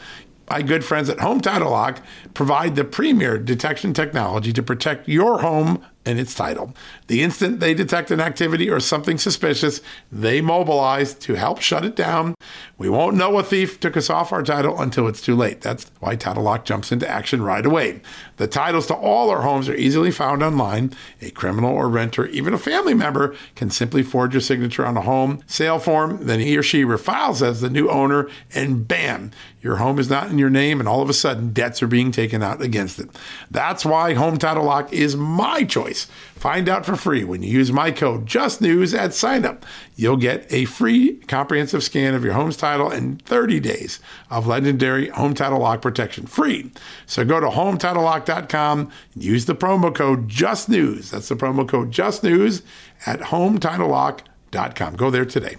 my 0.49 0.63
good 0.63 0.85
friends 0.85 1.09
at 1.09 1.21
Home 1.21 1.41
Title 1.41 1.71
Lock 1.71 2.01
provide 2.37 2.77
the 2.77 2.85
premier 2.85 3.39
detection 3.39 3.95
technology 3.95 4.53
to 4.53 4.63
protect 4.63 5.09
your 5.09 5.39
home 5.39 5.83
and 6.07 6.21
its 6.21 6.35
title. 6.35 6.73
The 7.09 7.23
instant 7.23 7.61
they 7.61 7.75
detect 7.75 8.11
an 8.11 8.21
activity 8.21 8.71
or 8.71 8.79
something 8.79 9.19
suspicious, 9.19 9.81
they 10.13 10.41
mobilize 10.41 11.15
to 11.15 11.35
help 11.35 11.61
shut 11.61 11.85
it 11.85 11.97
down. 11.97 12.35
We 12.79 12.89
won't 12.89 13.17
know 13.17 13.39
a 13.39 13.43
thief 13.43 13.81
took 13.81 13.97
us 13.97 14.09
off 14.09 14.33
our 14.33 14.43
title 14.43 14.81
until 14.81 15.09
it's 15.09 15.21
too 15.21 15.35
late. 15.35 15.63
That's 15.63 15.91
why 15.99 16.15
Title 16.15 16.45
Lock 16.45 16.65
jumps 16.65 16.93
into 16.93 17.09
action 17.09 17.43
right 17.43 17.65
away. 17.67 18.01
The 18.37 18.47
titles 18.47 18.87
to 18.87 18.95
all 18.95 19.31
our 19.31 19.43
homes 19.43 19.69
are 19.69 19.75
easily 19.75 20.11
found 20.11 20.43
online. 20.43 20.93
A 21.21 21.31
criminal 21.31 21.75
or 21.75 21.89
renter, 21.89 22.27
even 22.27 22.55
a 22.55 22.59
family 22.59 22.95
member, 22.95 23.35
can 23.57 23.71
simply 23.71 24.03
forge 24.03 24.37
a 24.37 24.41
signature 24.41 24.87
on 24.87 24.97
a 24.97 25.03
home 25.03 25.43
sale 25.47 25.79
form. 25.79 26.27
Then 26.27 26.41
he 26.41 26.57
or 26.57 26.63
she 26.63 26.85
refiles 26.85 27.43
as 27.43 27.61
the 27.61 27.71
new 27.71 27.89
owner, 27.89 28.29
and 28.55 28.87
bam, 28.87 29.33
your 29.61 29.77
home 29.77 29.99
is 29.99 30.09
not 30.09 30.31
in 30.31 30.39
your 30.39 30.51
name, 30.51 30.79
and 30.79 30.89
all 30.89 31.03
of 31.03 31.11
a 31.11 31.15
sudden 31.15 31.53
debts 31.53 31.83
are 31.83 31.89
being 31.89 32.13
taken 32.13 32.26
out 32.35 32.63
against 32.63 32.99
it. 32.99 33.09
That's 33.51 33.85
why 33.85 34.15
Home 34.15 34.39
Title 34.39 34.65
Lock 34.65 34.93
is 34.93 35.17
my 35.17 35.65
choice. 35.65 36.07
Find 36.35 36.69
out 36.69 36.85
for 36.85 36.97
free 36.97 37.25
when 37.25 37.43
you 37.43 37.51
use 37.51 37.73
my 37.73 37.91
code 37.91 38.27
JUSTNEWS 38.27 38.97
at 38.97 39.11
signup. 39.11 39.63
You'll 39.97 40.17
get 40.17 40.47
a 40.51 40.67
free 40.67 41.15
comprehensive 41.29 41.83
scan 41.83 42.15
of 42.15 42.25
your 42.25 42.35
home's 42.35 42.57
title 42.57 42.91
and 42.91 43.21
30 43.23 43.61
days 43.61 44.01
of 44.31 44.47
legendary 44.47 45.09
home 45.09 45.35
title 45.35 45.61
lock 45.61 45.83
protection 45.83 46.27
free. 46.27 46.71
So 47.07 47.25
go 47.25 47.41
to 47.41 47.49
hometitlelock.com 47.49 48.93
and 49.15 49.25
use 49.25 49.47
the 49.47 49.55
promo 49.55 49.95
code 49.95 50.29
JUSTNEWS. 50.29 51.11
That's 51.11 51.29
the 51.29 51.37
promo 51.37 51.69
code 51.69 51.91
JUSTNEWS 51.91 52.63
at 53.07 53.21
hometitlelock.com. 53.21 54.97
Go 54.97 55.11
there 55.11 55.25
today. 55.25 55.57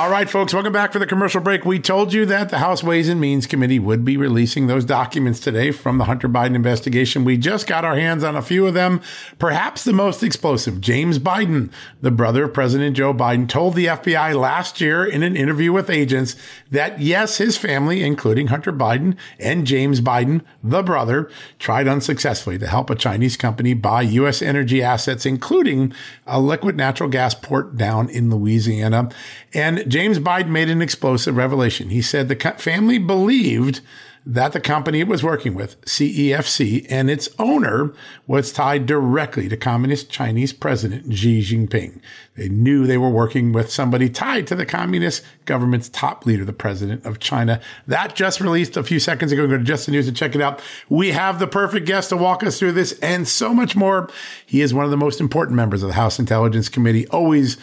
All 0.00 0.08
right, 0.08 0.30
folks, 0.30 0.54
welcome 0.54 0.72
back 0.72 0.94
for 0.94 0.98
the 0.98 1.06
commercial 1.06 1.42
break. 1.42 1.66
We 1.66 1.78
told 1.78 2.14
you 2.14 2.24
that 2.24 2.48
the 2.48 2.56
House 2.56 2.82
Ways 2.82 3.06
and 3.10 3.20
Means 3.20 3.46
Committee 3.46 3.78
would 3.78 4.02
be 4.02 4.16
releasing 4.16 4.66
those 4.66 4.86
documents 4.86 5.40
today 5.40 5.72
from 5.72 5.98
the 5.98 6.06
Hunter 6.06 6.26
Biden 6.26 6.54
investigation. 6.54 7.22
We 7.22 7.36
just 7.36 7.66
got 7.66 7.84
our 7.84 7.96
hands 7.96 8.24
on 8.24 8.34
a 8.34 8.40
few 8.40 8.66
of 8.66 8.72
them. 8.72 9.02
Perhaps 9.38 9.84
the 9.84 9.92
most 9.92 10.22
explosive, 10.22 10.80
James 10.80 11.18
Biden, 11.18 11.70
the 12.00 12.10
brother 12.10 12.44
of 12.44 12.54
President 12.54 12.96
Joe 12.96 13.12
Biden, 13.12 13.46
told 13.46 13.74
the 13.74 13.84
FBI 13.84 14.34
last 14.40 14.80
year 14.80 15.04
in 15.04 15.22
an 15.22 15.36
interview 15.36 15.70
with 15.70 15.90
agents 15.90 16.34
that 16.70 16.98
yes, 16.98 17.36
his 17.36 17.58
family, 17.58 18.02
including 18.02 18.46
Hunter 18.46 18.72
Biden 18.72 19.18
and 19.38 19.66
James 19.66 20.00
Biden, 20.00 20.40
the 20.64 20.82
brother, 20.82 21.30
tried 21.58 21.86
unsuccessfully 21.86 22.56
to 22.56 22.66
help 22.66 22.88
a 22.88 22.94
Chinese 22.94 23.36
company 23.36 23.74
buy 23.74 24.00
U.S. 24.00 24.40
energy 24.40 24.82
assets, 24.82 25.26
including 25.26 25.92
a 26.26 26.40
liquid 26.40 26.74
natural 26.74 27.10
gas 27.10 27.34
port 27.34 27.76
down 27.76 28.08
in 28.08 28.30
Louisiana. 28.30 29.10
And 29.52 29.89
James 29.90 30.20
Biden 30.20 30.48
made 30.48 30.70
an 30.70 30.80
explosive 30.80 31.36
revelation. 31.36 31.90
He 31.90 32.00
said 32.00 32.28
the 32.28 32.54
family 32.58 32.98
believed 32.98 33.80
that 34.24 34.52
the 34.52 34.60
company 34.60 35.00
it 35.00 35.08
was 35.08 35.24
working 35.24 35.54
with, 35.54 35.80
CEFC, 35.86 36.86
and 36.90 37.10
its 37.10 37.28
owner 37.38 37.92
was 38.26 38.52
tied 38.52 38.86
directly 38.86 39.48
to 39.48 39.56
Communist 39.56 40.10
Chinese 40.10 40.52
President 40.52 41.12
Xi 41.12 41.40
Jinping. 41.40 42.00
They 42.36 42.48
knew 42.48 42.86
they 42.86 42.98
were 42.98 43.08
working 43.08 43.52
with 43.52 43.72
somebody 43.72 44.10
tied 44.10 44.46
to 44.48 44.54
the 44.54 44.66
Communist 44.66 45.24
government's 45.46 45.88
top 45.88 46.26
leader, 46.26 46.44
the 46.44 46.52
President 46.52 47.04
of 47.06 47.18
China. 47.18 47.60
That 47.86 48.14
just 48.14 48.40
released 48.40 48.76
a 48.76 48.84
few 48.84 49.00
seconds 49.00 49.32
ago. 49.32 49.46
Go 49.46 49.56
to 49.56 49.64
Just 49.64 49.86
the 49.86 49.92
News 49.92 50.06
and 50.06 50.16
check 50.16 50.34
it 50.34 50.42
out. 50.42 50.60
We 50.88 51.12
have 51.12 51.38
the 51.38 51.46
perfect 51.46 51.86
guest 51.86 52.10
to 52.10 52.16
walk 52.16 52.44
us 52.44 52.58
through 52.58 52.72
this 52.72 52.92
and 53.00 53.26
so 53.26 53.54
much 53.54 53.74
more. 53.74 54.08
He 54.44 54.60
is 54.60 54.74
one 54.74 54.84
of 54.84 54.90
the 54.90 54.96
most 54.98 55.20
important 55.20 55.56
members 55.56 55.82
of 55.82 55.88
the 55.88 55.94
House 55.94 56.18
Intelligence 56.18 56.68
Committee, 56.68 57.08
always 57.08 57.56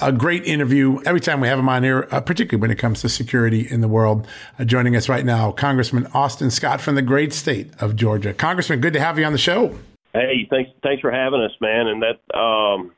a 0.00 0.12
great 0.12 0.44
interview 0.44 1.00
every 1.04 1.20
time 1.20 1.40
we 1.40 1.48
have 1.48 1.58
him 1.58 1.68
on 1.68 1.82
here, 1.82 2.06
uh, 2.12 2.20
particularly 2.20 2.60
when 2.60 2.70
it 2.70 2.78
comes 2.78 3.00
to 3.00 3.08
security 3.08 3.68
in 3.68 3.80
the 3.80 3.88
world. 3.88 4.28
Uh, 4.56 4.64
joining 4.64 4.94
us 4.94 5.08
right 5.08 5.24
now, 5.24 5.50
Congressman 5.50 6.06
Austin 6.14 6.52
Scott 6.52 6.80
from 6.80 6.94
the 6.94 7.02
great 7.02 7.32
state 7.32 7.72
of 7.80 7.96
Georgia. 7.96 8.32
Congressman, 8.32 8.80
good 8.80 8.92
to 8.92 9.00
have 9.00 9.18
you 9.18 9.24
on 9.24 9.32
the 9.32 9.38
show. 9.38 9.76
Hey, 10.12 10.46
thanks, 10.48 10.70
thanks 10.84 11.00
for 11.00 11.10
having 11.10 11.40
us, 11.40 11.50
man. 11.60 11.88
And 11.88 12.02
that, 12.02 12.38
um, 12.38 12.92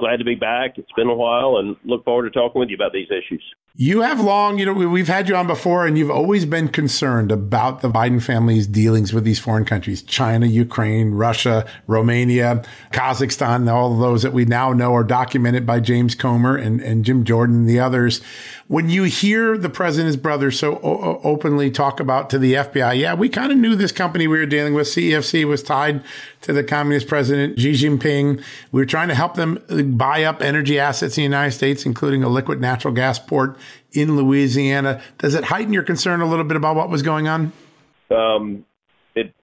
glad 0.00 0.16
to 0.16 0.24
be 0.24 0.34
back. 0.34 0.76
It's 0.76 0.90
been 0.96 1.06
a 1.06 1.14
while, 1.14 1.58
and 1.58 1.76
look 1.84 2.04
forward 2.04 2.24
to 2.24 2.30
talking 2.30 2.58
with 2.58 2.68
you 2.68 2.74
about 2.74 2.92
these 2.92 3.08
issues. 3.12 3.44
You 3.76 4.02
have 4.02 4.20
long, 4.20 4.60
you 4.60 4.66
know, 4.66 4.72
we've 4.72 5.08
had 5.08 5.28
you 5.28 5.34
on 5.34 5.48
before, 5.48 5.84
and 5.84 5.98
you've 5.98 6.08
always 6.08 6.44
been 6.46 6.68
concerned 6.68 7.32
about 7.32 7.80
the 7.80 7.90
Biden 7.90 8.22
family's 8.22 8.68
dealings 8.68 9.12
with 9.12 9.24
these 9.24 9.40
foreign 9.40 9.64
countries 9.64 10.00
China, 10.00 10.46
Ukraine, 10.46 11.10
Russia, 11.10 11.66
Romania, 11.88 12.62
Kazakhstan, 12.92 13.68
all 13.68 13.98
those 13.98 14.22
that 14.22 14.32
we 14.32 14.44
now 14.44 14.72
know 14.72 14.94
are 14.94 15.02
documented 15.02 15.66
by 15.66 15.80
James 15.80 16.14
Comer 16.14 16.56
and, 16.56 16.80
and 16.82 17.04
Jim 17.04 17.24
Jordan 17.24 17.56
and 17.56 17.68
the 17.68 17.80
others. 17.80 18.20
When 18.68 18.88
you 18.88 19.04
hear 19.04 19.58
the 19.58 19.68
president's 19.68 20.16
brother 20.16 20.52
so 20.52 20.76
o- 20.76 21.20
openly 21.24 21.68
talk 21.68 21.98
about 21.98 22.30
to 22.30 22.38
the 22.38 22.54
FBI, 22.54 22.96
yeah, 22.96 23.14
we 23.14 23.28
kind 23.28 23.50
of 23.50 23.58
knew 23.58 23.74
this 23.74 23.92
company 23.92 24.28
we 24.28 24.38
were 24.38 24.46
dealing 24.46 24.74
with, 24.74 24.86
CEFC, 24.86 25.44
was 25.46 25.64
tied 25.64 26.00
to 26.42 26.52
the 26.52 26.62
communist 26.62 27.08
president 27.08 27.58
Xi 27.58 27.72
Jinping. 27.72 28.40
We 28.70 28.80
were 28.80 28.86
trying 28.86 29.08
to 29.08 29.16
help 29.16 29.34
them 29.34 29.58
buy 29.96 30.22
up 30.22 30.40
energy 30.40 30.78
assets 30.78 31.18
in 31.18 31.22
the 31.22 31.24
United 31.24 31.52
States, 31.52 31.84
including 31.84 32.22
a 32.22 32.28
liquid 32.28 32.60
natural 32.60 32.94
gas 32.94 33.18
port 33.18 33.58
in 33.94 34.16
Louisiana. 34.16 35.00
Does 35.18 35.34
it 35.34 35.44
heighten 35.44 35.72
your 35.72 35.82
concern 35.82 36.20
a 36.20 36.26
little 36.26 36.44
bit 36.44 36.56
about 36.56 36.76
what 36.76 36.90
was 36.90 37.02
going 37.02 37.28
on? 37.28 37.52
Um, 38.10 38.64
it 39.14 39.34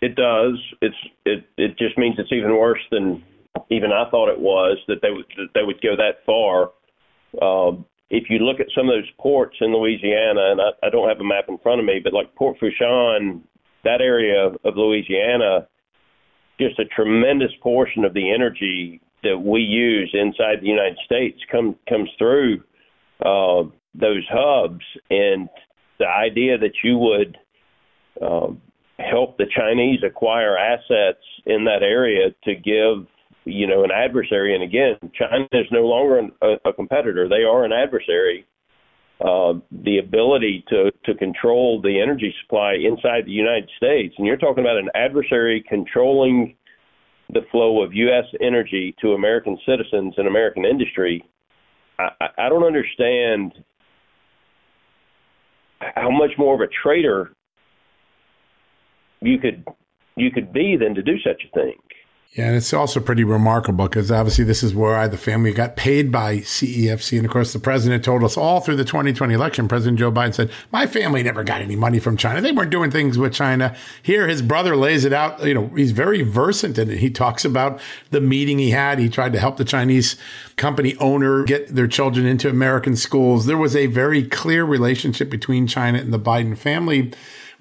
it 0.00 0.14
does. 0.14 0.58
It's 0.80 0.96
it 1.24 1.44
it 1.56 1.78
just 1.78 1.98
means 1.98 2.16
it's 2.18 2.32
even 2.32 2.56
worse 2.56 2.80
than 2.90 3.22
even 3.70 3.92
I 3.92 4.08
thought 4.10 4.28
it 4.28 4.38
was 4.38 4.78
that 4.88 5.02
they 5.02 5.10
would 5.10 5.26
that 5.36 5.48
they 5.54 5.62
would 5.62 5.80
go 5.82 5.96
that 5.96 6.24
far. 6.24 6.70
Um, 7.42 7.84
if 8.08 8.30
you 8.30 8.38
look 8.38 8.60
at 8.60 8.66
some 8.74 8.88
of 8.88 8.94
those 8.94 9.10
ports 9.18 9.56
in 9.60 9.74
Louisiana, 9.74 10.52
and 10.52 10.60
I, 10.60 10.86
I 10.86 10.90
don't 10.90 11.08
have 11.08 11.20
a 11.20 11.24
map 11.24 11.46
in 11.48 11.58
front 11.58 11.80
of 11.80 11.86
me, 11.86 12.00
but 12.02 12.12
like 12.12 12.34
Port 12.36 12.56
Fourchon, 12.60 13.40
that 13.82 14.00
area 14.00 14.46
of 14.64 14.76
Louisiana, 14.76 15.66
just 16.60 16.78
a 16.78 16.84
tremendous 16.84 17.50
portion 17.60 18.04
of 18.04 18.14
the 18.14 18.32
energy 18.32 19.00
that 19.22 19.38
we 19.38 19.60
use 19.60 20.10
inside 20.14 20.60
the 20.60 20.68
United 20.68 20.98
States 21.04 21.38
come 21.50 21.76
comes 21.88 22.08
through 22.16 22.62
uh, 23.24 23.64
those 23.98 24.24
hubs, 24.30 24.84
and 25.10 25.48
the 25.98 26.06
idea 26.06 26.58
that 26.58 26.72
you 26.84 26.98
would 26.98 27.38
um, 28.22 28.60
help 28.98 29.36
the 29.36 29.46
Chinese 29.54 30.00
acquire 30.04 30.56
assets 30.56 31.24
in 31.44 31.64
that 31.64 31.82
area 31.82 32.30
to 32.44 32.54
give 32.54 33.06
you 33.44 33.66
know 33.66 33.84
an 33.84 33.90
adversary, 33.90 34.54
and 34.54 34.62
again, 34.62 34.96
China 35.14 35.46
is 35.52 35.66
no 35.70 35.82
longer 35.82 36.18
an, 36.18 36.32
a, 36.42 36.68
a 36.68 36.72
competitor; 36.72 37.28
they 37.28 37.44
are 37.44 37.64
an 37.64 37.72
adversary. 37.72 38.44
Uh, 39.18 39.54
the 39.70 39.98
ability 39.98 40.62
to 40.68 40.90
to 41.04 41.14
control 41.14 41.80
the 41.80 42.00
energy 42.00 42.34
supply 42.42 42.74
inside 42.74 43.24
the 43.24 43.30
United 43.30 43.70
States, 43.76 44.14
and 44.18 44.26
you're 44.26 44.36
talking 44.36 44.62
about 44.62 44.76
an 44.76 44.90
adversary 44.94 45.64
controlling 45.68 46.54
the 47.32 47.40
flow 47.50 47.82
of 47.82 47.94
U.S. 47.94 48.26
energy 48.40 48.94
to 49.00 49.12
American 49.12 49.58
citizens 49.66 50.14
and 50.16 50.28
American 50.28 50.64
industry. 50.64 51.24
I, 51.98 52.10
I 52.38 52.48
don't 52.48 52.62
understand 52.62 53.52
how 55.80 56.10
much 56.10 56.32
more 56.38 56.54
of 56.54 56.60
a 56.60 56.72
traitor 56.82 57.32
you 59.20 59.38
could 59.38 59.64
you 60.16 60.30
could 60.30 60.52
be 60.52 60.76
than 60.76 60.94
to 60.94 61.02
do 61.02 61.18
such 61.18 61.42
a 61.44 61.50
thing. 61.58 61.76
Yeah, 62.32 62.48
and 62.48 62.56
it's 62.56 62.74
also 62.74 63.00
pretty 63.00 63.24
remarkable 63.24 63.88
because 63.88 64.10
obviously 64.10 64.44
this 64.44 64.62
is 64.62 64.74
where 64.74 64.94
I, 64.94 65.08
the 65.08 65.16
family 65.16 65.52
got 65.52 65.74
paid 65.74 66.12
by 66.12 66.38
CEFC. 66.38 67.16
And 67.16 67.24
of 67.24 67.32
course, 67.32 67.54
the 67.54 67.58
president 67.58 68.04
told 68.04 68.22
us 68.22 68.36
all 68.36 68.60
through 68.60 68.76
the 68.76 68.84
2020 68.84 69.32
election, 69.32 69.68
President 69.68 69.98
Joe 69.98 70.12
Biden 70.12 70.34
said, 70.34 70.50
My 70.70 70.86
family 70.86 71.22
never 71.22 71.42
got 71.44 71.62
any 71.62 71.76
money 71.76 71.98
from 71.98 72.18
China. 72.18 72.42
They 72.42 72.52
weren't 72.52 72.70
doing 72.70 72.90
things 72.90 73.16
with 73.16 73.32
China. 73.32 73.74
Here, 74.02 74.28
his 74.28 74.42
brother 74.42 74.76
lays 74.76 75.06
it 75.06 75.14
out. 75.14 75.42
You 75.44 75.54
know, 75.54 75.68
he's 75.68 75.92
very 75.92 76.20
versant 76.20 76.76
in 76.76 76.90
it. 76.90 76.98
He 76.98 77.08
talks 77.08 77.42
about 77.46 77.80
the 78.10 78.20
meeting 78.20 78.58
he 78.58 78.70
had. 78.70 78.98
He 78.98 79.08
tried 79.08 79.32
to 79.32 79.40
help 79.40 79.56
the 79.56 79.64
Chinese 79.64 80.16
company 80.56 80.94
owner 80.96 81.44
get 81.44 81.74
their 81.74 81.88
children 81.88 82.26
into 82.26 82.50
American 82.50 82.96
schools. 82.96 83.46
There 83.46 83.56
was 83.56 83.74
a 83.74 83.86
very 83.86 84.22
clear 84.22 84.64
relationship 84.64 85.30
between 85.30 85.66
China 85.66 85.98
and 85.98 86.12
the 86.12 86.20
Biden 86.20 86.58
family 86.58 87.12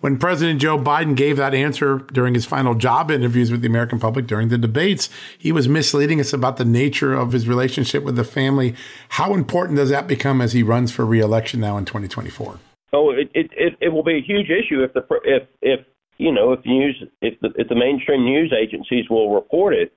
when 0.06 0.20
President 0.20 0.62
Joe 0.62 0.78
Biden 0.78 1.16
gave 1.16 1.38
that 1.38 1.56
answer 1.56 1.98
during 2.14 2.36
his 2.36 2.46
final 2.46 2.76
job 2.76 3.10
interviews 3.10 3.50
with 3.50 3.64
the 3.64 3.68
American 3.68 4.00
public 4.00 4.28
during 4.28 4.50
the 4.50 4.58
debates, 4.60 5.10
he 5.36 5.52
was 5.52 5.68
misleading 5.68 6.20
us 6.20 6.32
about 6.32 6.58
the 6.58 6.64
nature 6.64 7.16
of 7.16 7.32
his 7.32 7.48
relationship 7.48 8.04
with 8.04 8.16
the 8.16 8.24
family. 8.24 8.76
How 9.10 9.34
important 9.34 9.78
does 9.78 9.90
that 9.90 10.08
become 10.08 10.42
as 10.42 10.54
he 10.54 10.62
runs 10.62 10.92
for 10.92 11.08
reelection 11.08 11.60
now 11.60 11.76
in 11.80 11.86
2024? 11.86 12.60
Oh, 12.94 13.10
it 13.10 13.32
it, 13.34 13.78
it 13.82 13.90
will 13.90 14.04
be 14.04 14.18
a 14.18 14.22
huge 14.22 14.52
issue 14.52 14.84
if 14.84 14.94
the 14.94 15.02
if 15.24 15.48
if 15.64 15.80
you 16.20 16.32
know 16.32 16.54
if 16.54 16.64
news 16.68 17.04
if 17.24 17.40
the 17.40 17.50
if 17.56 17.68
the 17.68 17.76
mainstream 17.76 18.26
news 18.26 18.54
agencies 18.56 19.10
will 19.10 19.34
report 19.34 19.74
it. 19.74 19.92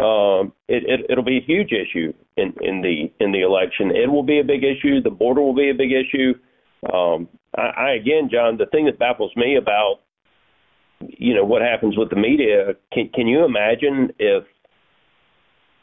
Um, 0.00 0.54
it, 0.66 0.84
it 0.88 1.10
it'll 1.10 1.24
be 1.24 1.36
a 1.36 1.44
huge 1.44 1.72
issue 1.72 2.14
in 2.38 2.54
in 2.62 2.80
the 2.80 3.12
in 3.22 3.32
the 3.32 3.42
election. 3.42 3.90
It 3.90 4.10
will 4.10 4.22
be 4.22 4.40
a 4.40 4.44
big 4.44 4.64
issue. 4.64 5.02
The 5.02 5.10
border 5.10 5.42
will 5.42 5.54
be 5.54 5.68
a 5.68 5.74
big 5.74 5.92
issue. 5.92 6.32
Um, 6.92 7.28
I, 7.56 7.60
I 7.60 7.90
again, 7.92 8.30
John, 8.32 8.56
the 8.56 8.66
thing 8.66 8.86
that 8.86 8.98
baffles 8.98 9.32
me 9.36 9.56
about 9.56 10.00
you 11.00 11.34
know 11.34 11.44
what 11.44 11.62
happens 11.62 11.96
with 11.96 12.10
the 12.10 12.16
media. 12.16 12.74
Can 12.92 13.10
can 13.14 13.26
you 13.26 13.44
imagine 13.44 14.10
if 14.18 14.44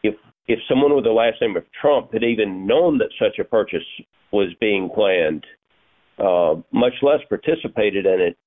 if 0.03 0.15
if 0.47 0.59
someone 0.69 0.95
with 0.95 1.03
the 1.03 1.11
last 1.11 1.41
name 1.41 1.55
of 1.57 1.63
Trump 1.79 2.13
had 2.13 2.23
even 2.23 2.67
known 2.67 2.97
that 2.99 3.09
such 3.19 3.39
a 3.39 3.43
purchase 3.43 3.85
was 4.31 4.49
being 4.59 4.89
planned, 4.93 5.45
uh, 6.19 6.55
much 6.71 6.93
less 7.01 7.19
participated 7.29 8.05
in 8.05 8.21
it, 8.21 8.37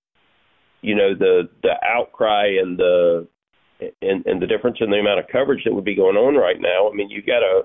you 0.83 0.95
know 0.95 1.14
the 1.14 1.49
the 1.62 1.75
outcry 1.85 2.47
and 2.61 2.78
the 2.78 3.26
and, 4.02 4.25
and 4.26 4.42
the 4.42 4.47
difference 4.47 4.78
in 4.80 4.90
the 4.90 4.99
amount 4.99 5.21
of 5.21 5.26
coverage 5.30 5.64
that 5.64 5.73
would 5.73 5.85
be 5.85 5.95
going 5.95 6.16
on 6.16 6.35
right 6.35 6.61
now. 6.61 6.90
I 6.90 6.95
mean, 6.95 7.11
you've 7.11 7.26
got 7.26 7.42
a 7.42 7.62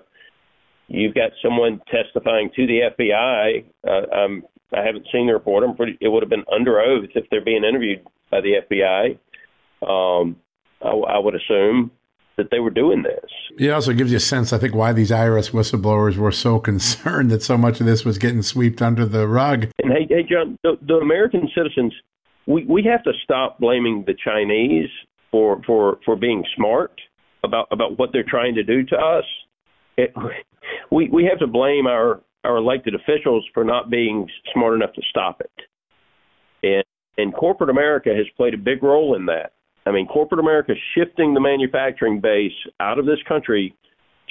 you've 0.88 1.14
got 1.16 1.32
someone 1.44 1.82
testifying 1.92 2.50
to 2.56 2.68
the 2.68 2.90
FBI. 2.98 3.66
Uh, 3.88 4.16
I'm 4.16 4.44
I 4.76 4.86
haven't 4.86 5.08
seen 5.12 5.28
the 5.28 5.34
report. 5.34 5.64
I'm 5.64 5.76
pretty. 5.76 5.98
It 6.02 6.10
would 6.10 6.24
have 6.24 6.30
been 6.30 6.46
under 6.54 6.80
oath 6.80 7.10
if 7.16 7.26
they're 7.30 7.44
being 7.44 7.64
interviewed 7.64 8.06
by 8.32 8.42
the 8.42 8.62
FBI. 8.70 9.18
Um, 9.88 10.38
I, 10.82 10.90
I 10.90 11.18
would 11.20 11.36
assume 11.36 11.92
that 12.38 12.52
they 12.52 12.60
were 12.60 12.70
doing 12.70 13.04
this. 13.04 13.30
It 13.58 13.70
also 13.70 13.94
gives 13.94 14.12
you 14.12 14.18
a 14.18 14.22
sense, 14.22 14.52
I 14.52 14.58
think, 14.58 14.76
why 14.76 14.92
these 14.92 15.10
IRS 15.10 15.52
whistleblowers 15.52 16.18
were 16.18 16.32
so 16.32 16.60
concerned 16.72 17.32
that 17.32 17.44
so 17.44 17.58
much 17.58 17.80
of 17.80 17.86
this 17.86 18.04
was 18.04 18.18
getting 18.18 18.42
swept 18.42 18.82
under 18.82 19.06
the 19.06 19.28
rug. 19.28 19.68
And 19.82 19.94
hey, 19.94 20.06
hey, 20.10 20.24
John, 20.24 20.58
the, 20.64 20.78
the 20.82 20.96
American 20.96 21.50
citizens, 21.56 21.94
we 22.46 22.66
we 22.66 22.84
have 22.84 23.04
to 23.04 23.14
stop 23.24 23.60
blaming 23.60 24.04
the 24.06 24.14
Chinese 24.14 24.90
for 25.32 25.62
for 25.66 26.00
for 26.06 26.16
being 26.16 26.44
smart 26.56 27.00
about 27.46 27.68
about 27.72 27.98
what 27.98 28.10
they're 28.12 28.26
trying 28.28 28.56
to 28.56 28.64
do 28.64 28.84
to 28.84 28.96
us, 28.98 29.24
it, 29.98 30.14
we 30.92 31.08
we 31.10 31.26
have 31.26 31.40
to 31.40 31.48
blame 31.48 31.88
our 31.88 32.22
our 32.46 32.58
elected 32.58 32.96
officials 32.96 33.46
for 33.54 33.64
not 33.64 33.90
being 33.90 34.28
smart 34.54 34.76
enough 34.76 34.94
to 34.94 35.02
stop 35.10 35.42
it. 35.42 35.52
And 36.64 36.84
and 37.18 37.34
corporate 37.34 37.70
America 37.70 38.10
has 38.10 38.26
played 38.36 38.54
a 38.54 38.58
big 38.58 38.84
role 38.84 39.16
in 39.16 39.26
that. 39.28 39.54
I 39.86 39.92
mean, 39.92 40.08
corporate 40.08 40.40
America 40.40 40.74
shifting 40.94 41.34
the 41.34 41.40
manufacturing 41.40 42.20
base 42.20 42.52
out 42.80 43.00
of 43.00 43.06
this 43.06 43.20
country 43.28 43.74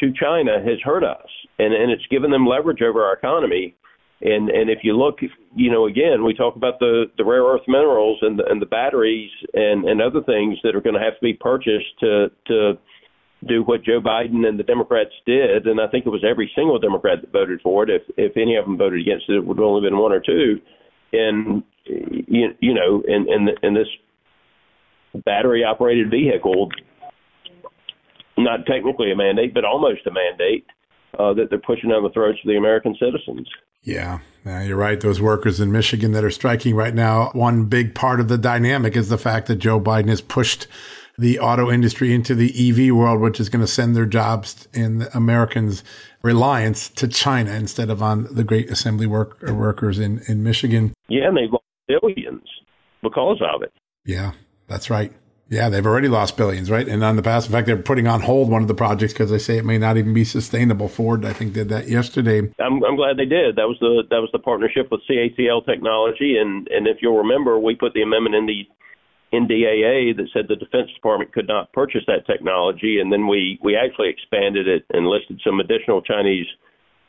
to 0.01 0.13
China 0.13 0.59
has 0.59 0.79
hurt 0.83 1.05
us, 1.05 1.29
and 1.59 1.73
and 1.73 1.91
it's 1.91 2.07
given 2.11 2.31
them 2.31 2.47
leverage 2.47 2.83
over 2.83 3.03
our 3.05 3.15
economy. 3.15 3.77
And 4.21 4.49
and 4.49 4.71
if 4.71 4.81
you 4.83 4.97
look, 4.97 5.19
you 5.55 5.71
know, 5.71 5.87
again, 5.87 6.25
we 6.25 6.35
talk 6.35 6.57
about 6.57 6.79
the 6.79 7.05
the 7.17 7.25
rare 7.25 7.45
earth 7.45 7.63
minerals 7.69 8.19
and 8.23 8.39
the, 8.39 8.45
and 8.47 8.61
the 8.61 8.67
batteries 8.67 9.31
and 9.55 9.85
and 9.85 10.03
other 10.03 10.23
things 10.23 10.59
that 10.65 10.75
are 10.75 10.81
going 10.81 10.95
to 10.95 11.05
have 11.05 11.15
to 11.15 11.23
be 11.23 11.35
purchased 11.35 11.99
to 12.01 12.31
to 12.47 12.79
do 13.47 13.63
what 13.63 13.85
Joe 13.85 14.01
Biden 14.01 14.47
and 14.47 14.59
the 14.59 14.63
Democrats 14.63 15.11
did, 15.27 15.67
and 15.67 15.81
I 15.81 15.87
think 15.89 16.07
it 16.07 16.11
was 16.11 16.25
every 16.29 16.51
single 16.55 16.79
Democrat 16.79 17.21
that 17.21 17.33
voted 17.33 17.61
for 17.63 17.85
it. 17.85 17.91
If 17.91 18.03
if 18.17 18.37
any 18.37 18.57
of 18.57 18.65
them 18.65 18.79
voted 18.79 19.01
against 19.01 19.29
it, 19.29 19.37
it 19.37 19.45
would 19.45 19.59
have 19.59 19.65
only 19.65 19.89
been 19.89 19.99
one 19.99 20.13
or 20.13 20.21
two. 20.21 20.61
And 21.13 21.63
you, 21.85 22.49
you 22.61 22.75
know, 22.75 23.03
in 23.07 23.27
in, 23.29 23.49
in 23.63 23.75
this 23.75 23.89
battery 25.25 25.63
operated 25.65 26.11
vehicle, 26.11 26.71
not 28.37 28.67
technically 28.67 29.13
a 29.13 29.17
mandate, 29.17 29.55
but 29.55 29.65
almost 29.65 30.07
a 30.07 30.11
mandate 30.11 30.67
uh, 31.19 31.35
that 31.35 31.51
they're 31.51 31.59
pushing 31.59 31.91
down 31.91 32.03
the 32.03 32.11
throats 32.11 32.39
of 32.43 32.49
the 32.49 32.57
American 32.57 32.97
citizens. 32.99 33.49
Yeah, 33.83 34.21
you're 34.47 34.79
right. 34.79 34.99
Those 34.99 35.21
workers 35.21 35.61
in 35.61 35.71
Michigan 35.71 36.13
that 36.13 36.25
are 36.25 36.31
striking 36.31 36.75
right 36.75 36.95
now, 36.95 37.31
one 37.35 37.67
big 37.67 37.95
part 37.95 38.19
of 38.19 38.29
the 38.29 38.39
dynamic 38.39 38.97
is 38.97 39.11
the 39.11 39.19
fact 39.19 39.47
that 39.49 39.57
Joe 39.57 39.79
Biden 39.79 40.09
has 40.09 40.23
pushed 40.23 40.67
the 41.19 41.39
auto 41.39 41.71
industry 41.71 42.13
into 42.13 42.35
the 42.35 42.53
EV 42.71 42.95
world, 42.95 43.21
which 43.21 43.39
is 43.39 43.49
going 43.49 43.61
to 43.61 43.71
send 43.71 43.95
their 43.95 44.07
jobs 44.07 44.69
and 44.75 45.09
Americans' 45.15 45.85
reliance 46.23 46.89
to 46.89 47.07
China 47.07 47.53
instead 47.53 47.91
of 47.91 48.03
on 48.03 48.27
the 48.35 48.45
great 48.45 48.71
assembly 48.71 49.07
work, 49.07 49.41
workers 49.43 49.99
in, 49.99 50.23
in 50.27 50.43
Michigan. 50.43 50.93
Yeah, 51.09 51.29
and 51.29 51.37
they've 51.37 51.53
lost 51.53 51.65
billions 51.87 52.49
because 53.03 53.41
of 53.55 53.63
it. 53.63 53.73
Yeah, 54.05 54.33
that's 54.67 54.91
right. 54.91 55.13
Yeah, 55.51 55.69
they've 55.69 55.85
already 55.85 56.09
lost 56.09 56.37
billions, 56.39 56.71
right? 56.71 56.89
And 56.89 57.05
on 57.05 57.17
the 57.17 57.23
past, 57.23 57.47
in 57.47 57.53
fact, 57.53 57.67
they're 57.67 57.77
putting 57.77 58.07
on 58.07 58.23
hold 58.23 58.51
one 58.51 58.63
of 58.63 58.69
the 58.69 58.75
projects 58.75 59.13
because 59.13 59.31
they 59.31 59.39
say 59.39 59.59
it 59.59 59.65
may 59.65 59.77
not 59.77 59.99
even 59.99 60.15
be 60.15 60.25
sustainable. 60.25 60.89
Ford, 60.89 61.25
I 61.25 61.35
think, 61.35 61.53
did 61.53 61.69
that 61.69 61.87
yesterday. 61.89 62.39
I'm, 62.59 62.83
I'm 62.83 62.97
glad 62.97 63.19
they 63.19 63.27
did. 63.27 63.57
That 63.57 63.69
was 63.69 63.77
the 63.79 64.05
that 64.09 64.21
was 64.21 64.31
the 64.33 64.39
partnership 64.39 64.91
with 64.91 65.03
CATL 65.09 65.67
Technology, 65.67 66.39
and 66.39 66.67
and 66.69 66.87
if 66.89 66.99
you'll 67.03 67.19
remember, 67.19 67.59
we 67.59 67.75
put 67.75 67.93
the 67.93 68.03
amendment 68.03 68.35
in 68.35 68.47
the 68.47 68.67
NDAA 69.35 70.17
that 70.17 70.29
said 70.33 70.47
the 70.49 70.57
Defense 70.57 70.91
Department 70.95 71.33
could 71.33 71.49
not 71.49 71.73
purchase 71.73 72.03
that 72.07 72.27
technology, 72.27 72.99
and 73.01 73.13
then 73.13 73.27
we 73.27 73.59
we 73.63 73.77
actually 73.77 74.09
expanded 74.11 74.67
it 74.69 74.85
and 74.91 75.07
listed 75.07 75.41
some 75.45 75.61
additional 75.61 76.03
Chinese 76.03 76.47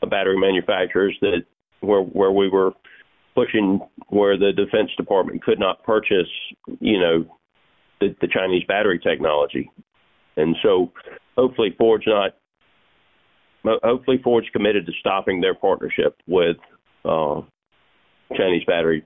battery 0.09 0.37
manufacturers 0.37 1.17
that 1.21 1.43
where 1.79 2.01
where 2.01 2.31
we 2.31 2.49
were 2.49 2.71
pushing 3.33 3.79
where 4.09 4.37
the 4.37 4.51
Defense 4.53 4.91
Department 4.97 5.43
could 5.43 5.59
not 5.59 5.83
purchase, 5.83 6.29
you 6.79 6.99
know, 6.99 7.25
the, 7.99 8.15
the 8.21 8.27
Chinese 8.27 8.63
battery 8.67 8.99
technology, 8.99 9.69
and 10.37 10.55
so 10.63 10.91
hopefully 11.37 11.75
Ford's 11.77 12.05
not. 12.07 12.31
Hopefully 13.65 14.19
Ford's 14.23 14.47
committed 14.53 14.85
to 14.85 14.91
stopping 14.99 15.41
their 15.41 15.55
partnership 15.55 16.15
with 16.27 16.57
uh, 17.03 17.41
Chinese 18.37 18.63
battery 18.67 19.03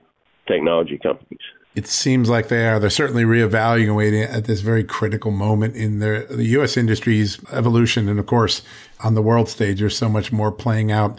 technology 0.48 1.00
companies 1.02 1.40
it 1.80 1.88
seems 1.88 2.28
like 2.28 2.50
they 2.50 2.68
are. 2.68 2.78
They're 2.78 2.90
certainly 2.90 3.24
reevaluating 3.24 4.30
at 4.30 4.44
this 4.44 4.60
very 4.60 4.84
critical 4.84 5.32
moment 5.32 5.78
in 5.78 6.00
their, 6.00 6.26
the 6.26 6.44
U.S. 6.58 6.76
industry's 6.76 7.40
evolution. 7.54 8.10
And 8.10 8.20
of 8.20 8.26
course, 8.26 8.64
on 9.02 9.16
the 9.16 9.22
world 9.22 9.48
stage, 9.48 9.80
there's 9.80 9.98
so 9.98 10.10
much 10.10 10.30
more 10.30 10.52
playing 10.52 10.92
out. 10.92 11.18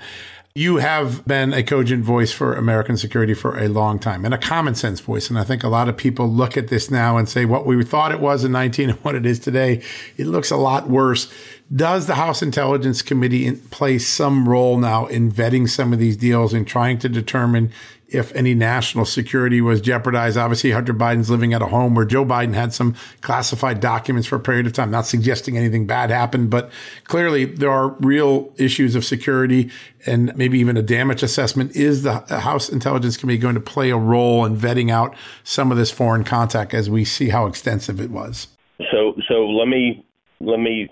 You 0.54 0.76
have 0.76 1.24
been 1.26 1.54
a 1.54 1.62
cogent 1.62 2.04
voice 2.04 2.30
for 2.30 2.52
American 2.52 2.98
security 2.98 3.32
for 3.32 3.58
a 3.58 3.68
long 3.68 3.98
time 3.98 4.26
and 4.26 4.34
a 4.34 4.38
common 4.38 4.74
sense 4.74 5.00
voice. 5.00 5.30
And 5.30 5.38
I 5.38 5.44
think 5.44 5.64
a 5.64 5.68
lot 5.68 5.88
of 5.88 5.96
people 5.96 6.28
look 6.28 6.58
at 6.58 6.68
this 6.68 6.90
now 6.90 7.16
and 7.16 7.26
say 7.26 7.46
what 7.46 7.64
we 7.64 7.82
thought 7.82 8.12
it 8.12 8.20
was 8.20 8.44
in 8.44 8.52
19 8.52 8.90
and 8.90 8.98
what 8.98 9.14
it 9.14 9.24
is 9.24 9.38
today, 9.38 9.82
it 10.18 10.26
looks 10.26 10.50
a 10.50 10.58
lot 10.58 10.90
worse. 10.90 11.32
Does 11.74 12.06
the 12.06 12.16
House 12.16 12.42
Intelligence 12.42 13.00
Committee 13.00 13.52
play 13.70 13.98
some 13.98 14.46
role 14.46 14.76
now 14.76 15.06
in 15.06 15.32
vetting 15.32 15.70
some 15.70 15.94
of 15.94 15.98
these 15.98 16.18
deals 16.18 16.52
and 16.52 16.66
trying 16.66 16.98
to 16.98 17.08
determine 17.08 17.72
if 18.10 18.34
any 18.34 18.54
national 18.54 19.04
security 19.04 19.60
was 19.60 19.80
jeopardized. 19.80 20.36
Obviously, 20.36 20.72
Hunter 20.72 20.92
Biden's 20.92 21.30
living 21.30 21.54
at 21.54 21.62
a 21.62 21.66
home 21.66 21.94
where 21.94 22.04
Joe 22.04 22.24
Biden 22.24 22.54
had 22.54 22.72
some 22.72 22.94
classified 23.20 23.80
documents 23.80 24.26
for 24.26 24.36
a 24.36 24.40
period 24.40 24.66
of 24.66 24.72
time, 24.72 24.90
not 24.90 25.06
suggesting 25.06 25.56
anything 25.56 25.86
bad 25.86 26.10
happened, 26.10 26.50
but 26.50 26.70
clearly 27.04 27.44
there 27.44 27.70
are 27.70 27.88
real 28.00 28.52
issues 28.56 28.94
of 28.94 29.04
security 29.04 29.70
and 30.06 30.36
maybe 30.36 30.58
even 30.58 30.76
a 30.76 30.82
damage 30.82 31.22
assessment. 31.22 31.76
Is 31.76 32.02
the 32.02 32.18
House 32.40 32.68
Intelligence 32.68 33.16
Committee 33.16 33.38
going 33.38 33.54
to 33.54 33.60
play 33.60 33.90
a 33.90 33.96
role 33.96 34.44
in 34.44 34.56
vetting 34.56 34.90
out 34.90 35.14
some 35.44 35.70
of 35.70 35.78
this 35.78 35.90
foreign 35.90 36.24
contact 36.24 36.74
as 36.74 36.90
we 36.90 37.04
see 37.04 37.28
how 37.28 37.46
extensive 37.46 38.00
it 38.00 38.10
was? 38.10 38.48
So, 38.90 39.14
so 39.28 39.46
let 39.46 39.68
me 39.68 40.04
let 40.40 40.58
me 40.58 40.88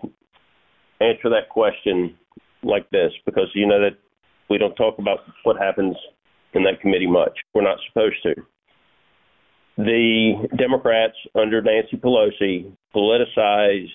answer 1.01 1.31
that 1.31 1.49
question 1.49 2.15
like 2.63 2.89
this 2.91 3.13
because 3.25 3.49
you 3.55 3.67
know 3.67 3.81
that 3.81 3.97
we 4.51 4.59
don't 4.59 4.75
talk 4.75 4.99
about 4.99 5.21
what 5.45 5.57
happens 5.59 5.97
in 6.55 6.65
that 6.65 6.81
committee 6.81 7.07
much. 7.07 7.39
We're 7.55 7.63
not 7.63 7.79
supposed 7.89 8.23
to. 8.23 8.35
The 9.77 10.49
Democrats 10.57 11.15
under 11.35 11.63
Nancy 11.63 11.97
Pelosi 11.97 12.73
politicized 12.95 13.91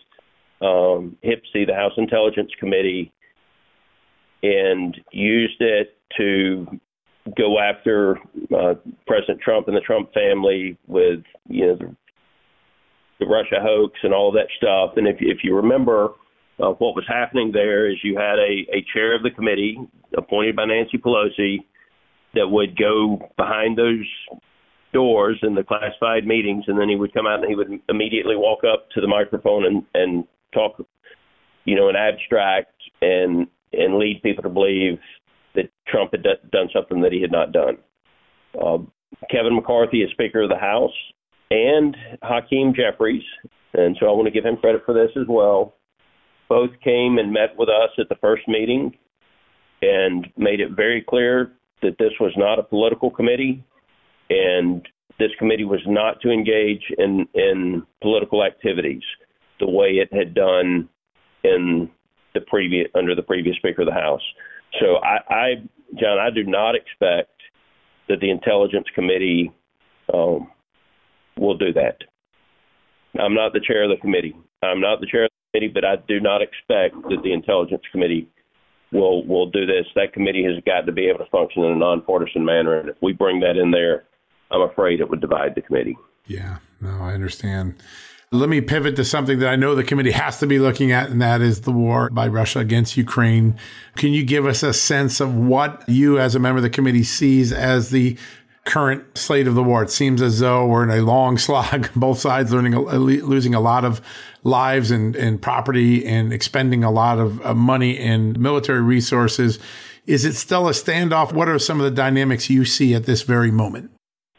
um, 0.61 1.17
HPSCI, 1.23 1.67
the 1.67 1.73
House 1.75 1.91
Intelligence 1.97 2.51
Committee, 2.57 3.11
and 4.41 4.97
used 5.11 5.59
it 5.59 5.97
to 6.17 6.79
go 7.37 7.59
after 7.59 8.17
uh, 8.55 8.75
President 9.07 9.41
Trump 9.41 9.67
and 9.67 9.75
the 9.75 9.81
Trump 9.81 10.13
family 10.13 10.77
with 10.87 11.23
you 11.49 11.67
know 11.67 11.75
the, 11.75 11.95
the 13.19 13.25
Russia 13.25 13.59
hoax 13.61 13.99
and 14.03 14.13
all 14.13 14.31
that 14.33 14.47
stuff. 14.57 14.97
And 14.97 15.07
if 15.07 15.17
if 15.19 15.39
you 15.43 15.55
remember, 15.55 16.11
uh, 16.61 16.71
what 16.71 16.95
was 16.95 17.05
happening 17.07 17.51
there 17.51 17.89
is 17.89 17.97
you 18.03 18.17
had 18.17 18.39
a, 18.39 18.77
a 18.77 18.85
chair 18.93 19.15
of 19.15 19.23
the 19.23 19.31
committee 19.31 19.77
appointed 20.17 20.55
by 20.55 20.65
Nancy 20.65 20.97
Pelosi 20.97 21.65
that 22.33 22.47
would 22.47 22.77
go 22.77 23.29
behind 23.37 23.77
those 23.77 24.05
doors 24.93 25.39
in 25.41 25.55
the 25.55 25.63
classified 25.63 26.25
meetings, 26.25 26.65
and 26.67 26.79
then 26.79 26.89
he 26.89 26.95
would 26.95 27.13
come 27.13 27.27
out 27.27 27.39
and 27.39 27.49
he 27.49 27.55
would 27.55 27.79
immediately 27.89 28.35
walk 28.35 28.59
up 28.63 28.89
to 28.91 29.01
the 29.01 29.07
microphone 29.07 29.65
and 29.65 29.83
and 29.93 30.25
talk, 30.53 30.81
you 31.65 31.75
know, 31.75 31.89
an 31.89 31.95
abstract 31.95 32.73
and 33.01 33.47
and 33.73 33.97
lead 33.97 34.21
people 34.23 34.43
to 34.43 34.49
believe 34.49 34.99
that 35.55 35.69
Trump 35.87 36.11
had 36.11 36.23
d- 36.23 36.49
done 36.51 36.69
something 36.73 37.01
that 37.01 37.11
he 37.11 37.21
had 37.21 37.31
not 37.31 37.51
done. 37.51 37.77
Uh, 38.59 38.77
Kevin 39.29 39.55
McCarthy 39.55 40.01
is 40.01 40.11
Speaker 40.11 40.43
of 40.43 40.49
the 40.49 40.57
House, 40.57 40.93
and 41.49 41.95
Hakeem 42.21 42.73
Jeffries, 42.75 43.23
and 43.73 43.97
so 43.99 44.07
I 44.07 44.11
want 44.11 44.25
to 44.25 44.31
give 44.31 44.45
him 44.45 44.57
credit 44.57 44.83
for 44.85 44.93
this 44.93 45.11
as 45.19 45.27
well. 45.27 45.75
Both 46.49 46.71
came 46.83 47.17
and 47.17 47.33
met 47.33 47.57
with 47.57 47.69
us 47.69 47.89
at 47.97 48.09
the 48.09 48.15
first 48.21 48.47
meeting 48.47 48.95
and 49.81 50.27
made 50.37 50.59
it 50.59 50.71
very 50.75 51.03
clear 51.07 51.53
that 51.83 51.97
this 51.99 52.13
was 52.19 52.33
not 52.35 52.59
a 52.59 52.63
political 52.63 53.11
committee, 53.11 53.63
and 54.29 54.87
this 55.19 55.31
committee 55.37 55.65
was 55.65 55.81
not 55.85 56.21
to 56.21 56.31
engage 56.31 56.83
in 56.97 57.27
in 57.33 57.83
political 58.01 58.43
activities 58.43 59.03
the 59.59 59.69
way 59.69 59.91
it 59.91 60.11
had 60.11 60.33
done 60.33 60.89
in 61.43 61.89
the 62.33 62.41
previous 62.41 62.87
under 62.95 63.15
the 63.15 63.21
previous 63.21 63.55
Speaker 63.57 63.83
of 63.83 63.87
the 63.87 63.93
House. 63.93 64.21
So 64.79 64.97
I, 64.97 65.33
I 65.33 65.47
John, 65.99 66.17
I 66.17 66.29
do 66.33 66.43
not 66.43 66.75
expect 66.75 67.29
that 68.09 68.19
the 68.19 68.31
Intelligence 68.31 68.87
Committee 68.95 69.51
um, 70.13 70.49
will 71.37 71.57
do 71.57 71.71
that. 71.73 71.97
I'm 73.19 73.35
not 73.35 73.53
the 73.53 73.61
chair 73.65 73.83
of 73.83 73.89
the 73.95 74.01
committee. 74.01 74.35
I'm 74.63 74.81
not 74.81 74.99
the 74.99 75.07
chair 75.07 75.25
of 75.25 75.29
the 75.29 75.59
committee, 75.59 75.71
but 75.73 75.85
I 75.85 75.97
do 76.07 76.19
not 76.19 76.41
expect 76.41 76.95
that 77.09 77.21
the 77.23 77.31
Intelligence 77.31 77.83
Committee 77.91 78.27
will 78.93 79.25
will 79.25 79.49
do 79.49 79.65
this. 79.65 79.85
That 79.95 80.13
committee 80.13 80.43
has 80.43 80.63
got 80.65 80.85
to 80.85 80.91
be 80.91 81.07
able 81.07 81.19
to 81.19 81.29
function 81.31 81.63
in 81.63 81.71
a 81.71 81.75
nonpartisan 81.75 82.45
manner, 82.45 82.79
and 82.79 82.89
if 82.89 82.95
we 83.01 83.13
bring 83.13 83.39
that 83.41 83.57
in 83.57 83.71
there, 83.71 84.05
I'm 84.51 84.61
afraid 84.61 84.99
it 84.99 85.09
would 85.09 85.21
divide 85.21 85.55
the 85.55 85.61
committee. 85.61 85.97
Yeah, 86.27 86.57
no, 86.79 86.99
I 87.01 87.13
understand. 87.13 87.75
Let 88.31 88.49
me 88.49 88.61
pivot 88.61 88.95
to 88.95 89.05
something 89.05 89.37
that 89.39 89.49
I 89.49 89.55
know 89.55 89.75
the 89.75 89.83
committee 89.83 90.11
has 90.11 90.39
to 90.39 90.47
be 90.47 90.57
looking 90.57 90.91
at, 90.91 91.11
and 91.11 91.21
that 91.21 91.41
is 91.41 91.61
the 91.61 91.71
war 91.71 92.09
by 92.09 92.27
Russia 92.27 92.59
against 92.59 92.97
Ukraine. 92.97 93.59
Can 93.95 94.11
you 94.11 94.23
give 94.23 94.47
us 94.47 94.63
a 94.63 94.73
sense 94.73 95.19
of 95.19 95.35
what 95.35 95.83
you, 95.87 96.17
as 96.17 96.33
a 96.33 96.39
member 96.39 96.57
of 96.57 96.63
the 96.63 96.69
committee, 96.71 97.03
sees 97.03 97.53
as 97.53 97.91
the 97.91 98.17
current 98.65 99.17
slate 99.17 99.47
of 99.47 99.55
the 99.55 99.63
war. 99.63 99.83
It 99.83 99.91
seems 99.91 100.21
as 100.21 100.39
though 100.39 100.65
we're 100.65 100.83
in 100.83 100.89
a 100.89 101.01
long 101.01 101.37
slog, 101.47 101.89
both 101.95 102.19
sides 102.19 102.51
learning, 102.51 102.75
losing 102.75 103.53
a 103.53 103.59
lot 103.59 103.85
of 103.85 104.01
lives 104.43 104.91
and, 104.91 105.15
and 105.15 105.41
property 105.41 106.05
and 106.05 106.33
expending 106.33 106.83
a 106.83 106.91
lot 106.91 107.19
of 107.19 107.55
money 107.55 107.97
and 107.97 108.39
military 108.39 108.81
resources. 108.81 109.59
Is 110.05 110.25
it 110.25 110.33
still 110.33 110.67
a 110.67 110.71
standoff? 110.71 111.31
What 111.31 111.47
are 111.47 111.57
some 111.59 111.79
of 111.79 111.85
the 111.85 111.91
dynamics 111.91 112.49
you 112.49 112.65
see 112.65 112.93
at 112.93 113.05
this 113.05 113.21
very 113.21 113.51
moment? 113.51 113.91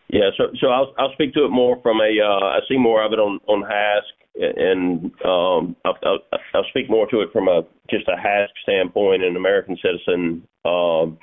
Yeah, 0.09 0.31
so 0.37 0.45
so 0.61 0.69
I'll 0.69 0.95
I'll 0.99 1.13
speak 1.15 1.33
to 1.35 1.45
it 1.45 1.49
more 1.49 1.81
from 1.83 2.01
a 2.01 2.21
uh, 2.23 2.45
I 2.45 2.61
see 2.69 2.77
more 2.77 3.03
of 3.03 3.13
it 3.13 3.19
on 3.19 3.41
on 3.49 3.63
HASC 3.63 4.03
and 4.37 5.13
um, 5.25 5.77
I'll, 5.85 5.97
I'll, 6.05 6.19
I'll, 6.55 6.65
speak 6.69 6.91
more 6.91 7.07
to 7.09 7.21
it 7.21 7.31
from 7.33 7.49
a 7.49 7.63
just 7.89 8.09
a 8.09 8.17
HASC 8.17 8.49
standpoint, 8.63 9.23
an 9.23 9.37
American 9.37 9.77
citizen, 9.77 10.47
um, 10.65 11.19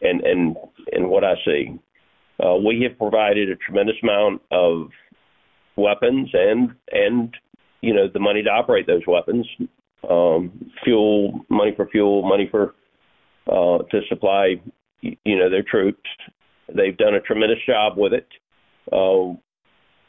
and 0.00 0.20
and 0.22 0.56
and 0.92 1.08
what 1.08 1.24
I 1.24 1.34
see. 1.44 1.78
Uh, 2.42 2.56
we 2.56 2.82
have 2.88 2.98
provided 2.98 3.50
a 3.50 3.56
tremendous 3.56 3.96
amount 4.02 4.42
of 4.50 4.88
weapons 5.76 6.28
and 6.32 6.74
and 6.90 7.34
you 7.80 7.94
know 7.94 8.08
the 8.12 8.20
money 8.20 8.42
to 8.42 8.50
operate 8.50 8.86
those 8.86 9.02
weapons, 9.06 9.46
um, 10.08 10.70
fuel, 10.84 11.44
money 11.48 11.72
for 11.76 11.86
fuel, 11.88 12.22
money 12.22 12.48
for 12.50 12.74
uh, 13.46 13.78
to 13.90 14.00
supply 14.08 14.54
you 15.02 15.38
know 15.38 15.50
their 15.50 15.62
troops. 15.62 16.08
They've 16.74 16.96
done 16.96 17.14
a 17.14 17.20
tremendous 17.20 17.58
job 17.66 17.94
with 17.96 18.12
it. 18.12 18.28
Uh, 18.90 19.34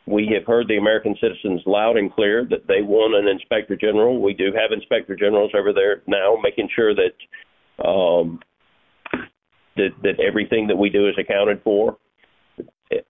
we 0.06 0.30
have 0.34 0.46
heard 0.46 0.68
the 0.68 0.78
American 0.78 1.16
citizens 1.22 1.62
loud 1.66 1.98
and 1.98 2.14
clear 2.14 2.46
that 2.50 2.68
they 2.68 2.82
want 2.82 3.16
an 3.16 3.28
inspector 3.28 3.78
general. 3.78 4.22
We 4.22 4.34
do 4.34 4.46
have 4.48 4.72
inspector 4.72 5.16
generals 5.16 5.52
over 5.58 5.72
there 5.72 6.04
now, 6.08 6.38
making 6.42 6.70
sure 6.76 6.94
that 6.94 7.84
um, 7.84 8.40
that 9.78 9.90
that 10.04 10.20
everything 10.20 10.68
that 10.68 10.78
we 10.78 10.90
do 10.90 11.08
is 11.08 11.16
accounted 11.18 11.62
for. 11.64 11.98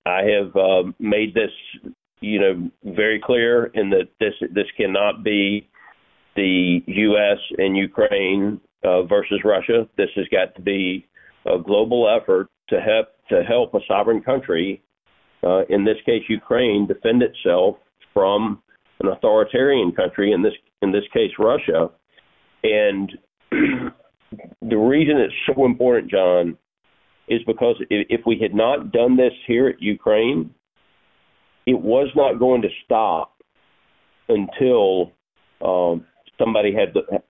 I 0.05 0.21
have 0.23 0.55
uh, 0.55 0.91
made 0.99 1.33
this, 1.33 1.51
you 2.21 2.39
know, 2.39 2.71
very 2.95 3.21
clear 3.23 3.65
in 3.73 3.89
that 3.91 4.09
this 4.19 4.33
this 4.53 4.67
cannot 4.77 5.23
be 5.23 5.69
the 6.35 6.81
U.S. 6.87 7.37
and 7.57 7.77
Ukraine 7.77 8.59
uh, 8.83 9.03
versus 9.03 9.41
Russia. 9.43 9.87
This 9.97 10.09
has 10.15 10.25
got 10.29 10.55
to 10.55 10.61
be 10.61 11.07
a 11.45 11.59
global 11.59 12.09
effort 12.09 12.47
to 12.69 12.79
help 12.79 13.07
to 13.29 13.43
help 13.43 13.73
a 13.73 13.79
sovereign 13.87 14.21
country 14.21 14.81
uh, 15.43 15.63
in 15.69 15.83
this 15.83 15.97
case 16.05 16.23
Ukraine, 16.29 16.87
defend 16.87 17.21
itself 17.21 17.75
from 18.13 18.61
an 18.99 19.09
authoritarian 19.09 19.91
country, 19.91 20.31
in 20.31 20.41
this 20.41 20.53
in 20.81 20.91
this 20.91 21.03
case 21.13 21.31
Russia. 21.37 21.89
And 22.63 23.11
the 23.51 24.77
reason 24.77 25.17
it's 25.17 25.33
so 25.53 25.65
important, 25.65 26.09
John, 26.09 26.57
is 27.27 27.41
because 27.47 27.75
if, 27.89 28.21
we 28.25 28.37
had 28.41 28.53
not 28.53 28.91
done 28.91 29.15
this 29.15 29.33
here 29.47 29.67
at 29.67 29.81
Ukraine, 29.81 30.53
it 31.65 31.79
was 31.79 32.09
not 32.15 32.39
going 32.39 32.61
to 32.61 32.67
stop 32.83 33.41
until 34.27 35.11
um, 35.61 36.05
somebody 36.37 36.73
had 36.73 36.93
the 36.93 37.21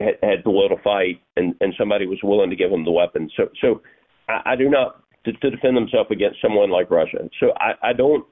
had, 0.00 0.14
had 0.22 0.38
the 0.44 0.50
will 0.50 0.68
to 0.68 0.76
fight 0.82 1.22
and, 1.36 1.54
and 1.60 1.72
somebody 1.78 2.06
was 2.06 2.18
willing 2.22 2.50
to 2.50 2.56
give 2.56 2.70
them 2.70 2.84
the 2.84 2.90
weapons. 2.90 3.32
So 3.36 3.48
so 3.60 3.82
I, 4.28 4.52
I 4.52 4.56
do 4.56 4.68
not 4.68 5.02
to, 5.24 5.32
to 5.32 5.50
defend 5.50 5.76
themselves 5.76 6.10
against 6.10 6.40
someone 6.42 6.70
like 6.70 6.90
Russia. 6.90 7.28
So 7.38 7.52
I, 7.56 7.90
I 7.90 7.92
don't. 7.92 8.26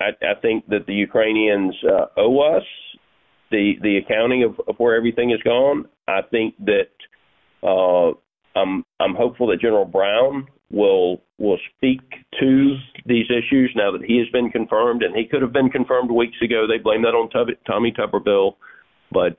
I, 0.00 0.10
I 0.22 0.34
think 0.40 0.66
that 0.68 0.86
the 0.86 0.94
Ukrainians 0.94 1.74
uh, 1.84 2.06
owe 2.16 2.56
us 2.56 2.64
the 3.50 3.74
the 3.82 3.98
accounting 3.98 4.44
of, 4.44 4.60
of 4.66 4.76
where 4.78 4.96
everything 4.96 5.30
has 5.30 5.40
gone. 5.42 5.84
I 6.08 6.22
think 6.22 6.54
that 6.64 6.90
uh, 7.62 8.16
I'm 8.56 8.84
I'm 8.98 9.14
hopeful 9.14 9.46
that 9.48 9.60
General 9.60 9.84
Brown 9.84 10.46
will 10.70 11.22
will 11.38 11.58
speak 11.76 12.00
to 12.38 12.76
these 13.06 13.26
issues 13.26 13.72
now 13.74 13.90
that 13.92 14.04
he 14.04 14.18
has 14.18 14.28
been 14.28 14.50
confirmed, 14.50 15.02
and 15.02 15.14
he 15.14 15.26
could 15.26 15.42
have 15.42 15.52
been 15.52 15.70
confirmed 15.70 16.10
weeks 16.10 16.36
ago. 16.42 16.66
They 16.66 16.78
blame 16.78 17.02
that 17.02 17.14
on 17.14 17.30
Tommy 17.66 17.92
Tuberville, 17.92 18.56
but 19.12 19.38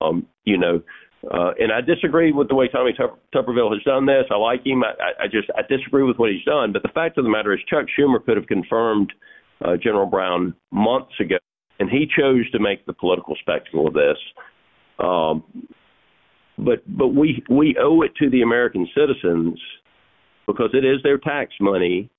um, 0.00 0.26
you 0.44 0.58
know 0.58 0.82
uh, 1.28 1.52
and 1.58 1.70
I 1.70 1.80
disagree 1.82 2.32
with 2.32 2.48
the 2.48 2.54
way 2.54 2.68
Tommy 2.68 2.92
Tuberville 3.34 3.72
has 3.74 3.82
done 3.84 4.06
this. 4.06 4.24
I 4.30 4.36
like 4.36 4.64
him. 4.64 4.82
I, 4.82 5.24
I 5.24 5.26
just 5.26 5.48
I 5.56 5.62
disagree 5.68 6.02
with 6.02 6.16
what 6.16 6.30
he's 6.30 6.44
done. 6.44 6.72
But 6.72 6.82
the 6.82 6.88
fact 6.88 7.18
of 7.18 7.24
the 7.24 7.30
matter 7.30 7.52
is, 7.52 7.60
Chuck 7.68 7.86
Schumer 7.98 8.24
could 8.24 8.38
have 8.38 8.46
confirmed 8.46 9.12
uh, 9.62 9.76
General 9.76 10.06
Brown 10.06 10.54
months 10.70 11.12
ago, 11.20 11.36
and 11.78 11.90
he 11.90 12.06
chose 12.06 12.50
to 12.52 12.58
make 12.58 12.86
the 12.86 12.94
political 12.94 13.36
spectacle 13.38 13.86
of 13.86 13.92
this. 13.92 14.16
Um, 14.98 15.44
but 16.64 16.82
but 16.86 17.08
we 17.08 17.42
we 17.50 17.76
owe 17.80 18.02
it 18.02 18.14
to 18.16 18.30
the 18.30 18.42
American 18.42 18.88
citizens 18.94 19.60
because 20.46 20.70
it 20.72 20.84
is 20.84 21.02
their 21.02 21.18
tax 21.18 21.52
money 21.60 22.10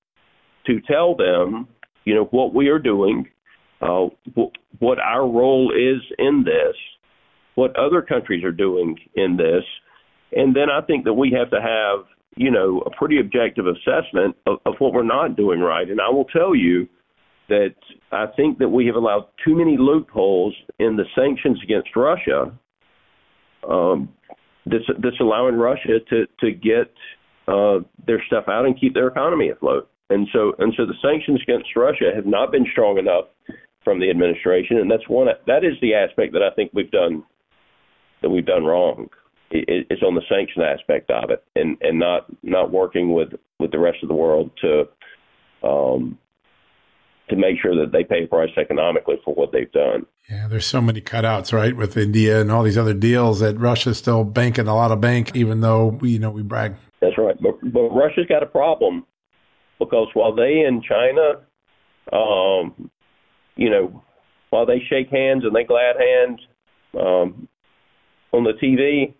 to 0.66 0.80
tell 0.82 1.14
them, 1.16 1.68
you 2.04 2.14
know, 2.14 2.24
what 2.26 2.54
we 2.54 2.68
are 2.68 2.78
doing, 2.78 3.28
uh, 3.80 4.06
what 4.78 4.98
our 4.98 5.26
role 5.28 5.72
is 5.72 6.00
in 6.18 6.44
this 6.44 6.76
what 7.54 7.76
other 7.76 8.02
countries 8.02 8.44
are 8.44 8.52
doing 8.52 8.96
in 9.14 9.36
this. 9.36 9.64
And 10.32 10.56
then 10.56 10.70
I 10.70 10.80
think 10.86 11.04
that 11.04 11.12
we 11.12 11.34
have 11.38 11.50
to 11.50 11.60
have, 11.60 12.06
you 12.36 12.50
know, 12.50 12.82
a 12.86 12.90
pretty 12.90 13.20
objective 13.20 13.66
assessment 13.66 14.36
of, 14.46 14.58
of 14.64 14.74
what 14.78 14.92
we're 14.92 15.02
not 15.02 15.36
doing 15.36 15.60
right. 15.60 15.88
And 15.88 16.00
I 16.00 16.08
will 16.08 16.24
tell 16.24 16.54
you 16.54 16.88
that 17.48 17.74
I 18.10 18.26
think 18.34 18.58
that 18.58 18.68
we 18.68 18.86
have 18.86 18.94
allowed 18.94 19.26
too 19.44 19.54
many 19.54 19.76
loopholes 19.76 20.54
in 20.78 20.96
the 20.96 21.04
sanctions 21.14 21.60
against 21.62 21.94
Russia. 21.94 22.52
Um, 23.68 24.12
allowing 25.20 25.56
Russia 25.56 26.00
to 26.10 26.26
to 26.40 26.50
get 26.52 26.92
uh, 27.48 27.80
their 28.06 28.22
stuff 28.26 28.44
out 28.48 28.64
and 28.64 28.78
keep 28.78 28.94
their 28.94 29.08
economy 29.08 29.50
afloat. 29.50 29.88
And 30.10 30.28
so 30.32 30.52
and 30.58 30.72
so 30.76 30.86
the 30.86 30.94
sanctions 31.02 31.40
against 31.42 31.74
Russia 31.74 32.12
have 32.14 32.26
not 32.26 32.52
been 32.52 32.66
strong 32.70 32.98
enough 32.98 33.26
from 33.84 33.98
the 33.98 34.10
administration, 34.10 34.78
and 34.78 34.90
that's 34.90 35.08
one 35.08 35.26
that 35.46 35.64
is 35.64 35.74
the 35.80 35.94
aspect 35.94 36.32
that 36.34 36.42
I 36.42 36.54
think 36.54 36.70
we've 36.74 36.90
done 36.90 37.24
that 38.20 38.30
we've 38.30 38.46
done 38.46 38.64
wrong. 38.64 39.08
It's 39.50 40.02
on 40.02 40.14
the 40.14 40.22
sanction 40.30 40.62
aspect 40.62 41.10
of 41.10 41.30
it, 41.30 41.42
and 41.56 41.76
and 41.80 41.98
not 41.98 42.26
not 42.42 42.70
working 42.70 43.12
with 43.12 43.30
with 43.58 43.70
the 43.70 43.78
rest 43.78 43.98
of 44.02 44.08
the 44.08 44.14
world 44.14 44.50
to 44.60 44.88
um, 45.66 46.18
to 47.28 47.36
make 47.36 47.60
sure 47.60 47.74
that 47.76 47.92
they 47.92 48.04
pay 48.04 48.24
a 48.24 48.26
price 48.26 48.50
economically 48.56 49.16
for 49.24 49.34
what 49.34 49.52
they've 49.52 49.70
done. 49.72 50.04
Yeah, 50.30 50.48
there's 50.48 50.66
so 50.66 50.80
many 50.80 51.00
cutouts, 51.00 51.52
right, 51.52 51.74
with 51.76 51.96
India 51.96 52.40
and 52.40 52.50
all 52.50 52.62
these 52.62 52.78
other 52.78 52.94
deals 52.94 53.40
that 53.40 53.58
Russia's 53.58 53.98
still 53.98 54.24
banking 54.24 54.66
a 54.66 54.74
lot 54.74 54.90
of 54.90 55.00
bank, 55.00 55.34
even 55.34 55.60
though 55.60 55.86
we, 55.86 56.10
you 56.10 56.18
know 56.18 56.30
we 56.30 56.42
brag. 56.42 56.74
That's 57.00 57.18
right, 57.18 57.36
but 57.40 57.58
but 57.72 57.88
Russia's 57.88 58.26
got 58.26 58.42
a 58.42 58.46
problem 58.46 59.06
because 59.78 60.08
while 60.14 60.34
they 60.34 60.64
in 60.66 60.82
China, 60.82 61.42
um, 62.12 62.90
you 63.56 63.70
know, 63.70 64.02
while 64.50 64.66
they 64.66 64.82
shake 64.88 65.08
hands 65.08 65.44
and 65.44 65.54
they 65.54 65.64
glad 65.64 65.96
hands, 65.98 66.40
um, 66.98 67.48
on 68.32 68.44
the 68.44 68.52
TV, 68.62 69.14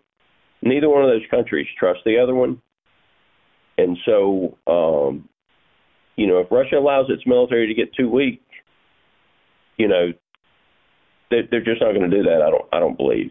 neither 0.62 0.88
one 0.88 1.02
of 1.02 1.10
those 1.10 1.26
countries 1.30 1.66
trust 1.78 2.00
the 2.04 2.18
other 2.18 2.34
one. 2.34 2.60
And 3.78 3.98
so, 4.04 4.58
um, 4.66 5.28
you 6.16 6.26
know, 6.26 6.38
if 6.38 6.50
Russia 6.50 6.76
allows 6.78 7.06
its 7.08 7.26
military 7.26 7.66
to 7.66 7.74
get 7.74 7.94
too 7.94 8.08
weak, 8.08 8.42
you 9.76 9.88
know, 9.88 10.12
they're, 11.30 11.44
they're 11.50 11.64
just 11.64 11.80
not 11.80 11.92
going 11.94 12.08
to 12.10 12.16
do 12.16 12.22
that. 12.24 12.42
I 12.42 12.50
don't. 12.50 12.64
I 12.72 12.78
don't 12.78 12.96
believe. 12.96 13.30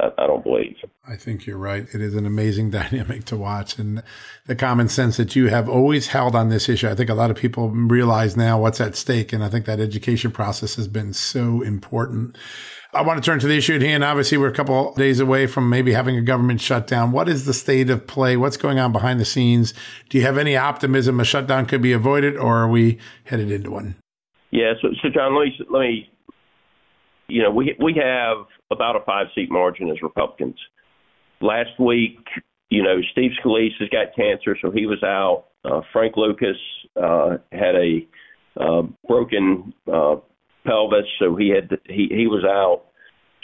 I, 0.00 0.10
I, 0.18 0.26
don't 0.26 0.42
believe. 0.42 0.76
I 1.06 1.16
think 1.16 1.46
you're 1.46 1.58
right. 1.58 1.86
It 1.92 2.00
is 2.00 2.14
an 2.14 2.26
amazing 2.26 2.70
dynamic 2.78 3.24
to 3.26 3.36
watch, 3.36 3.78
and 3.78 4.02
the 4.46 4.56
common 4.56 4.88
sense 4.88 5.16
that 5.16 5.36
you 5.36 5.48
have 5.48 5.68
always 5.68 6.08
held 6.08 6.34
on 6.34 6.48
this 6.48 6.68
issue. 6.68 6.88
I 6.88 6.94
think 6.94 7.10
a 7.10 7.14
lot 7.14 7.30
of 7.30 7.36
people 7.36 7.70
realize 7.70 8.36
now 8.36 8.60
what's 8.60 8.80
at 8.80 8.96
stake, 8.96 9.32
and 9.32 9.44
I 9.44 9.48
think 9.48 9.66
that 9.66 9.80
education 9.80 10.30
process 10.30 10.76
has 10.76 10.88
been 10.88 11.12
so 11.12 11.62
important. 11.62 12.36
I 12.94 13.02
want 13.02 13.22
to 13.22 13.26
turn 13.26 13.38
to 13.40 13.46
the 13.46 13.56
issue 13.56 13.74
at 13.74 13.82
hand. 13.82 14.02
Obviously, 14.02 14.38
we're 14.38 14.48
a 14.48 14.52
couple 14.52 14.94
days 14.94 15.20
away 15.20 15.46
from 15.46 15.68
maybe 15.68 15.92
having 15.92 16.16
a 16.16 16.22
government 16.22 16.60
shutdown. 16.60 17.12
What 17.12 17.28
is 17.28 17.44
the 17.44 17.52
state 17.52 17.90
of 17.90 18.06
play? 18.06 18.36
What's 18.36 18.56
going 18.56 18.78
on 18.78 18.92
behind 18.92 19.20
the 19.20 19.26
scenes? 19.26 19.74
Do 20.08 20.16
you 20.16 20.24
have 20.24 20.38
any 20.38 20.56
optimism 20.56 21.20
a 21.20 21.24
shutdown 21.24 21.66
could 21.66 21.82
be 21.82 21.92
avoided, 21.92 22.36
or 22.36 22.56
are 22.56 22.68
we 22.68 22.98
headed 23.24 23.50
into 23.50 23.70
one? 23.70 23.96
Yeah. 24.50 24.72
So, 24.80 24.88
so 25.02 25.10
John, 25.10 25.36
let 25.36 25.44
me 25.44 25.60
let 25.70 25.80
me. 25.80 26.10
You 27.28 27.42
know, 27.42 27.50
we 27.50 27.76
we 27.78 27.94
have 28.02 28.46
about 28.70 28.96
a 28.96 29.04
five 29.04 29.26
seat 29.34 29.50
margin 29.50 29.90
as 29.90 30.00
Republicans. 30.02 30.56
Last 31.40 31.78
week, 31.78 32.18
you 32.70 32.82
know, 32.82 32.96
Steve 33.12 33.32
Scalise 33.42 33.78
has 33.78 33.88
got 33.90 34.16
cancer, 34.16 34.56
so 34.60 34.70
he 34.70 34.86
was 34.86 35.02
out. 35.02 35.44
Uh, 35.64 35.82
Frank 35.92 36.16
Lucas 36.16 36.56
uh, 36.96 37.36
had 37.52 37.74
a 37.74 38.06
uh, 38.58 38.82
broken 39.06 39.74
uh, 39.86 40.16
pelvis, 40.66 41.06
so 41.18 41.36
he 41.36 41.50
had 41.50 41.68
to, 41.68 41.78
he 41.86 42.08
he 42.10 42.26
was 42.26 42.44
out. 42.44 42.84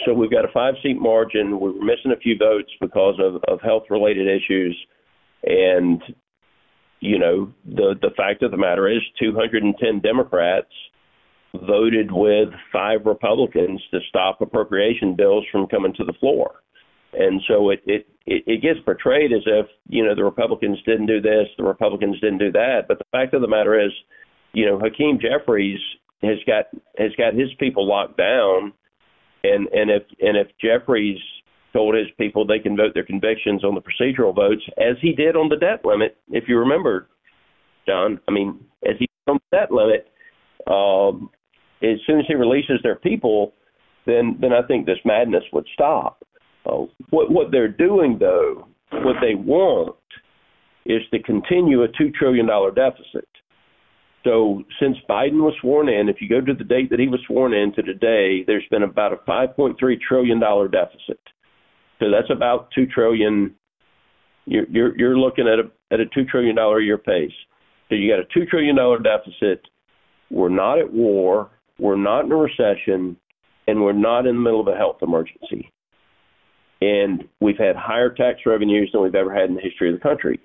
So 0.05 0.15
we've 0.15 0.31
got 0.31 0.45
a 0.45 0.53
five 0.53 0.75
seat 0.83 0.99
margin. 0.99 1.61
We 1.61 1.71
were 1.73 1.85
missing 1.85 2.13
a 2.13 2.21
few 2.21 2.37
votes 2.39 2.71
because 2.81 3.21
of 3.21 3.43
of 3.49 3.61
health 3.61 3.85
related 3.91 4.27
issues, 4.27 4.77
and 5.45 6.03
you 7.01 7.19
know 7.19 7.53
the 7.67 7.95
the 8.01 8.11
fact 8.17 8.43
of 8.43 8.51
the 8.51 8.57
matter 8.57 8.89
is 8.89 9.03
210 9.21 10.01
Democrats 10.01 10.73
voted 11.67 12.11
with 12.11 12.49
five 12.73 13.01
Republicans 13.05 13.81
to 13.91 14.01
stop 14.09 14.41
appropriation 14.41 15.15
bills 15.17 15.45
from 15.51 15.67
coming 15.67 15.95
to 15.95 16.05
the 16.05 16.15
floor. 16.15 16.63
And 17.13 17.41
so 17.47 17.71
it, 17.71 17.81
it, 17.87 18.07
it 18.27 18.63
gets 18.63 18.81
portrayed 18.85 19.33
as 19.33 19.43
if, 19.47 19.67
you 19.89 20.05
know, 20.05 20.15
the 20.15 20.25
Republicans 20.25 20.79
didn't 20.85 21.07
do 21.07 21.21
this, 21.21 21.47
the 21.57 21.65
Republicans 21.65 22.19
didn't 22.21 22.39
do 22.39 22.51
that. 22.53 22.83
But 22.89 22.99
the 22.99 23.05
fact 23.13 23.35
of 23.35 23.41
the 23.41 23.49
matter 23.49 23.81
is, 23.81 23.93
you 24.53 24.67
know, 24.67 24.79
Hakeem 24.79 25.19
Jeffries 25.21 25.81
has 26.23 26.39
got 26.47 26.67
has 26.97 27.13
got 27.17 27.35
his 27.35 27.51
people 27.59 27.87
locked 27.87 28.17
down, 28.17 28.73
and 29.43 29.69
and 29.69 29.91
if 29.91 30.03
and 30.21 30.37
if 30.37 30.49
Jeffries 30.63 31.19
told 31.73 31.95
his 31.95 32.07
people 32.19 32.47
they 32.47 32.61
can 32.61 32.77
vote 32.77 32.95
their 32.95 33.05
convictions 33.05 33.65
on 33.65 33.75
the 33.75 33.83
procedural 33.83 34.35
votes, 34.35 34.63
as 34.79 34.97
he 35.03 35.13
did 35.13 35.37
on 35.37 35.49
the 35.49 35.57
debt 35.57 35.85
limit, 35.85 36.17
if 36.31 36.45
you 36.49 36.59
remember, 36.59 37.09
John. 37.87 38.21
I 38.29 38.33
mean, 38.33 38.65
as 38.89 38.97
he 38.99 39.07
did 39.07 39.33
on 39.33 39.39
the 39.51 39.57
debt 39.57 39.71
limit, 39.71 40.09
um, 40.67 41.31
as 41.93 42.01
soon 42.07 42.19
as 42.21 42.27
he 42.27 42.35
releases 42.35 42.81
their 42.83 42.97
people, 42.97 43.53
then 44.07 44.37
then 44.41 44.53
I 44.53 44.67
think 44.67 44.87
this 44.87 44.99
madness 45.05 45.45
would 45.53 45.67
stop. 45.73 46.25
Uh, 46.67 46.85
what 47.11 47.31
what 47.31 47.51
they're 47.51 47.69
doing 47.69 48.19
though, 48.19 48.67
what 48.91 49.17
they 49.21 49.35
want 49.35 49.97
is 50.87 51.03
to 51.13 51.23
continue 51.23 51.83
a 51.83 51.89
two 51.89 52.11
trillion 52.11 52.47
dollar 52.47 52.71
deficit. 52.71 53.29
So 54.25 54.63
since 54.81 54.97
Biden 55.09 55.43
was 55.43 55.55
sworn 55.61 55.89
in, 55.89 56.09
if 56.09 56.17
you 56.21 56.29
go 56.29 56.41
to 56.41 56.55
the 56.55 56.65
date 56.65 56.89
that 56.91 56.99
he 56.99 57.09
was 57.09 57.21
sworn 57.27 57.53
in 57.53 57.75
to 57.75 57.83
today, 57.83 58.43
there's 58.47 58.65
been 58.71 58.83
about 58.83 59.13
a 59.13 59.17
5.3 59.17 59.77
trillion 60.01 60.41
dollar 60.41 60.67
deficit. 60.67 61.21
So 62.01 62.11
that's 62.11 62.31
about 62.31 62.69
two 62.75 62.87
trillion. 62.87 63.55
You're 64.47 64.67
you're, 64.69 64.99
you're 64.99 65.19
looking 65.19 65.47
at 65.47 65.59
a 65.59 65.71
at 65.93 66.01
a 66.01 66.07
two 66.07 66.25
trillion 66.25 66.57
dollar 66.57 66.81
a 66.81 66.85
year 66.85 66.99
pace. 66.99 67.33
So 67.89 67.95
you 67.95 68.11
got 68.11 68.21
a 68.21 68.25
two 68.33 68.47
trillion 68.47 68.77
dollar 68.77 68.99
deficit. 68.99 69.67
We're 70.31 70.49
not 70.49 70.79
at 70.79 70.93
war. 70.93 71.51
We're 71.79 71.97
not 71.97 72.25
in 72.25 72.33
a 72.33 72.37
recession, 72.37 73.17
and 73.67 73.83
we're 73.83 73.93
not 73.93 74.27
in 74.27 74.37
the 74.37 74.41
middle 74.41 74.61
of 74.61 74.69
a 74.69 74.77
health 74.77 74.99
emergency. 75.03 75.71
And 76.81 77.25
we've 77.41 77.59
had 77.59 77.77
higher 77.77 78.11
tax 78.11 78.41
revenues 78.47 78.91
than 78.93 79.03
we've 79.03 79.15
ever 79.15 79.35
had 79.35 79.49
in 79.49 79.55
the 79.55 79.63
history 79.63 79.93
of 79.93 79.99
the 79.99 80.03
country. 80.03 80.41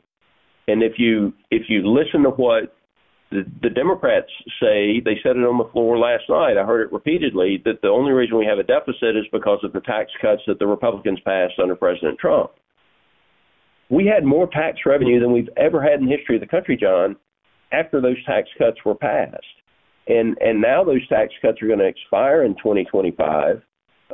And 0.67 0.83
if 0.83 0.93
you 0.97 1.33
if 1.51 1.63
you 1.67 1.87
listen 1.87 2.23
to 2.23 2.29
what 2.29 2.75
the, 3.31 3.43
the 3.61 3.69
Democrats 3.69 4.29
say, 4.59 4.99
they 5.03 5.19
said 5.21 5.37
it 5.37 5.45
on 5.45 5.57
the 5.57 5.69
floor 5.71 5.97
last 5.97 6.23
night. 6.29 6.57
I 6.57 6.65
heard 6.65 6.81
it 6.81 6.93
repeatedly 6.93 7.61
that 7.65 7.81
the 7.81 7.89
only 7.89 8.11
reason 8.11 8.37
we 8.37 8.45
have 8.45 8.57
a 8.57 8.63
deficit 8.63 9.15
is 9.15 9.25
because 9.31 9.59
of 9.63 9.73
the 9.73 9.81
tax 9.81 10.11
cuts 10.21 10.41
that 10.47 10.59
the 10.59 10.67
Republicans 10.67 11.19
passed 11.25 11.59
under 11.61 11.75
President 11.75 12.17
Trump. 12.17 12.51
We 13.89 14.05
had 14.05 14.23
more 14.23 14.47
tax 14.47 14.79
revenue 14.85 15.19
than 15.19 15.31
we've 15.31 15.49
ever 15.57 15.81
had 15.81 15.99
in 15.99 16.05
the 16.05 16.15
history 16.15 16.35
of 16.35 16.41
the 16.41 16.47
country, 16.47 16.77
John, 16.77 17.15
after 17.71 18.01
those 18.01 18.23
tax 18.25 18.47
cuts 18.57 18.77
were 18.85 18.95
passed. 18.95 19.45
And 20.09 20.37
and 20.41 20.59
now 20.59 20.83
those 20.83 21.07
tax 21.07 21.31
cuts 21.41 21.61
are 21.61 21.67
going 21.67 21.79
to 21.79 21.87
expire 21.87 22.43
in 22.43 22.55
2025. 22.55 23.61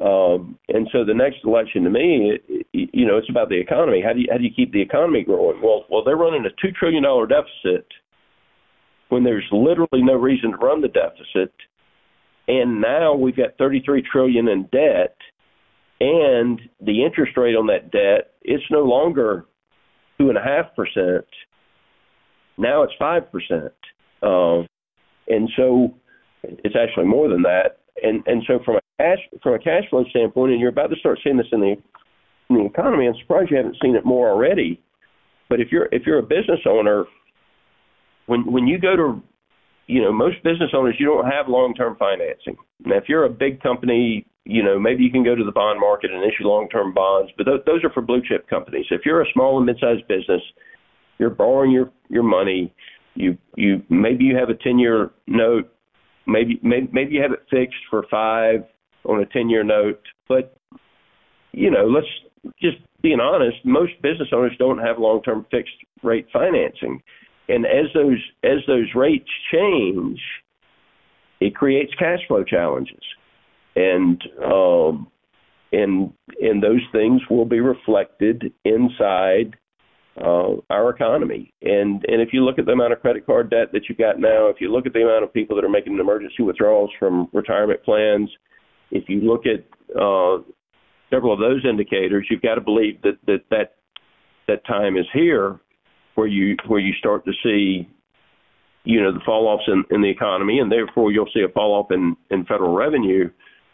Um, 0.02 0.60
and 0.68 0.90
so 0.92 1.06
the 1.06 1.14
next 1.14 1.38
election 1.46 1.84
to 1.86 1.90
me, 1.90 2.38
you 2.74 3.08
know, 3.08 3.18
it's 3.18 3.30
about 3.30 3.48
the 3.48 3.60
economy. 3.60 4.04
How 4.06 4.12
do 4.12 4.20
you 4.20 4.28
how 4.30 4.38
do 4.38 4.44
you 4.44 4.52
keep 4.54 4.74
the 4.74 4.82
economy 4.82 5.24
growing? 5.24 5.62
Well, 5.62 5.86
well, 5.90 6.04
they're 6.04 6.18
running 6.18 6.46
a 6.46 6.50
two 6.62 6.74
trillion 6.78 7.04
dollar 7.04 7.28
deficit 7.28 7.88
when 9.10 9.24
there's 9.24 9.48
literally 9.52 10.04
no 10.04 10.16
reason 10.16 10.52
to 10.52 10.58
run 10.58 10.82
the 10.82 10.90
deficit. 10.90 11.54
And 12.48 12.82
now 12.82 13.16
we've 13.16 13.36
got 13.36 13.58
33 13.58 14.04
trillion 14.12 14.48
in 14.50 14.64
debt, 14.72 15.16
and 16.00 16.62
the 16.82 17.04
interest 17.04 17.38
rate 17.38 17.56
on 17.56 17.68
that 17.68 17.92
debt 17.92 18.34
it's 18.44 18.64
no 18.70 18.82
longer 18.82 19.46
two 20.20 20.30
and 20.30 20.38
a 20.38 20.44
half 20.44 20.76
percent. 20.76 21.26
Now 22.58 22.84
it's 22.84 22.94
five 23.00 23.32
percent, 23.32 23.74
uh, 24.22 24.64
and 25.28 25.50
so 25.56 25.94
it's 26.44 26.76
actually 26.76 27.06
more 27.06 27.30
than 27.30 27.42
that. 27.44 27.80
And 28.02 28.24
and 28.28 28.44
so 28.48 28.60
from 28.64 28.76
a 28.76 28.82
cash 29.00 29.20
from 29.42 29.54
a 29.54 29.60
cash 29.60 29.84
flow 29.90 30.04
standpoint, 30.10 30.52
and 30.52 30.60
you're 30.60 30.70
about 30.70 30.90
to 30.90 30.96
start 30.98 31.20
seeing 31.24 31.38
this 31.38 31.48
in 31.52 31.60
the 31.60 31.76
in 32.50 32.58
the 32.58 32.66
economy. 32.66 33.08
I'm 33.08 33.16
surprised 33.22 33.52
you 33.52 33.58
haven't 33.58 33.78
seen 33.82 33.96
it 33.96 34.06
more 34.06 34.30
already. 34.30 34.82
But 35.50 35.62
if 35.62 35.72
you're 35.72 35.88
if 35.92 36.04
you're 36.06 36.20
a 36.20 36.24
business 36.24 36.60
owner 36.68 37.06
when 38.26 38.52
when 38.52 38.68
you 38.68 38.80
go 38.80 38.96
to 38.96 39.22
you 39.88 40.02
know 40.02 40.12
most 40.12 40.44
business 40.44 40.72
owners 40.74 40.96
you 41.00 41.06
don't 41.06 41.26
have 41.26 41.48
long 41.48 41.74
term 41.74 41.96
financing 41.98 42.56
now 42.86 42.98
if 42.98 43.06
you're 43.08 43.26
a 43.26 43.30
big 43.30 43.62
company 43.62 44.26
you 44.44 44.64
know 44.64 44.80
maybe 44.80 45.04
you 45.04 45.12
can 45.12 45.24
go 45.24 45.36
to 45.36 45.44
the 45.44 45.52
bond 45.52 45.80
market 45.80 46.12
and 46.12 46.24
issue 46.24 46.48
long 46.48 46.68
term 46.70 46.94
bonds 46.94 47.32
but 47.38 47.44
th- 47.46 47.62
those 47.66 47.84
are 47.84 47.92
for 47.92 48.02
blue 48.02 48.22
chip 48.28 48.48
companies 48.50 48.86
if 48.92 49.02
you're 49.06 49.22
a 49.22 49.32
small 49.34 49.58
and 49.58 49.66
mid 49.66 49.78
sized 49.80 50.08
business 50.08 50.42
you're 51.18 51.30
borrowing 51.30 51.72
your 51.72 51.92
your 52.10 52.24
money 52.24 52.74
you 53.16 53.38
you 53.56 53.82
maybe 53.90 54.24
you 54.26 54.38
have 54.38 54.50
a 54.50 54.56
10 54.56 54.80
year 54.80 55.12
note 55.28 55.72
maybe, 56.28 56.60
maybe 56.62 56.90
maybe 56.92 57.16
you 57.16 57.22
have 57.22 57.32
it 57.32 57.44
fixed 57.50 57.82
for 57.90 58.06
5 58.10 58.64
on 59.06 59.22
a 59.22 59.26
10 59.26 59.50
year 59.50 59.64
note 59.64 60.02
but 60.28 60.58
you 61.52 61.72
know 61.72 61.86
let's 61.86 62.08
just 62.62 62.78
being 63.02 63.20
honest 63.20 63.58
most 63.64 63.94
business 64.02 64.30
owners 64.34 64.56
don't 64.58 64.80
have 64.80 65.00
long 65.00 65.22
term 65.22 65.46
fixed 65.52 65.76
rate 66.06 66.28
financing. 66.32 67.02
And 67.48 67.66
as 67.66 67.86
those 67.94 68.22
as 68.44 68.60
those 68.68 68.88
rates 68.96 69.30
change, 69.52 70.20
it 71.40 71.56
creates 71.56 71.94
cash 72.00 72.20
flow 72.28 72.44
challenges, 72.44 73.04
and 73.76 74.22
um, 74.44 75.08
and 75.72 76.12
and 76.42 76.64
those 76.64 76.82
things 76.92 77.22
will 77.30 77.46
be 77.46 77.60
reflected 77.60 78.52
inside 78.64 79.56
uh, 80.22 80.56
our 80.70 80.90
economy. 80.90 81.54
And 81.62 82.04
and 82.08 82.22
if 82.22 82.30
you 82.32 82.44
look 82.44 82.60
at 82.60 82.66
the 82.66 82.72
amount 82.72 82.94
of 82.94 83.02
credit 83.02 83.26
card 83.26 83.50
debt 83.50 83.72
that 83.74 83.84
you've 83.90 83.98
got 83.98 84.20
now, 84.20 84.48
if 84.48 84.58
you 84.60 84.72
look 84.72 84.86
at 84.86 84.94
the 84.94 85.04
amount 85.04 85.24
of 85.24 85.34
people 85.34 85.56
that 85.56 85.66
are 85.66 85.70
making 85.70 85.98
emergency 86.00 86.44
withdrawals 86.44 86.92
from 87.00 87.30
retirement 87.34 87.84
plans, 87.84 88.30
if 88.92 89.10
you 89.10 89.22
look 89.22 89.44
at 89.46 89.66
uh, 90.00 90.38
several 91.10 91.34
of 91.34 91.40
those 91.40 91.66
indicators, 91.68 92.28
you've 92.30 92.42
got 92.42 92.56
to 92.56 92.62
believe 92.62 93.02
that 93.02 93.18
that 93.28 93.44
that 93.50 93.76
that 94.48 94.66
time 94.66 94.98
is 94.98 95.06
here 95.14 95.60
where 96.16 96.28
you 96.28 96.56
where 96.68 96.80
you 96.80 96.94
start 96.94 97.26
to 97.26 97.32
see 97.44 97.88
you 98.84 99.02
know 99.02 99.12
the 99.12 99.20
fall 99.26 99.48
offs 99.48 99.64
in, 99.68 99.84
in 99.92 100.02
the 100.02 100.10
economy 100.10 100.60
and 100.60 100.72
therefore 100.72 101.12
you'll 101.12 101.30
see 101.34 101.42
a 101.42 101.50
fall 101.50 101.74
off 101.74 101.92
in, 101.92 102.16
in 102.32 102.46
federal 102.46 102.74
revenue 102.74 103.30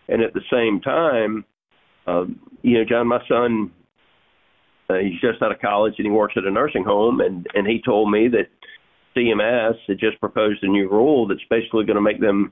and 0.07 0.21
at 0.21 0.33
the 0.33 0.41
same 0.51 0.81
time 0.81 1.45
uh, 2.07 2.23
you 2.61 2.77
know 2.77 2.85
John 2.87 3.07
my 3.07 3.19
son 3.27 3.71
uh, 4.91 4.97
he's 5.01 5.19
just 5.21 5.41
out 5.41 5.51
of 5.51 5.59
college 5.59 5.93
and 5.97 6.05
he 6.05 6.11
works 6.11 6.33
at 6.37 6.45
a 6.45 6.51
nursing 6.51 6.83
home 6.83 7.21
and 7.21 7.47
and 7.53 7.67
he 7.67 7.81
told 7.83 8.11
me 8.11 8.27
that 8.27 8.49
CMS 9.15 9.75
had 9.87 9.99
just 9.99 10.19
proposed 10.19 10.63
a 10.63 10.67
new 10.67 10.89
rule 10.89 11.27
that's 11.27 11.41
basically 11.49 11.85
going 11.85 11.95
to 11.95 12.01
make 12.01 12.19
them 12.19 12.51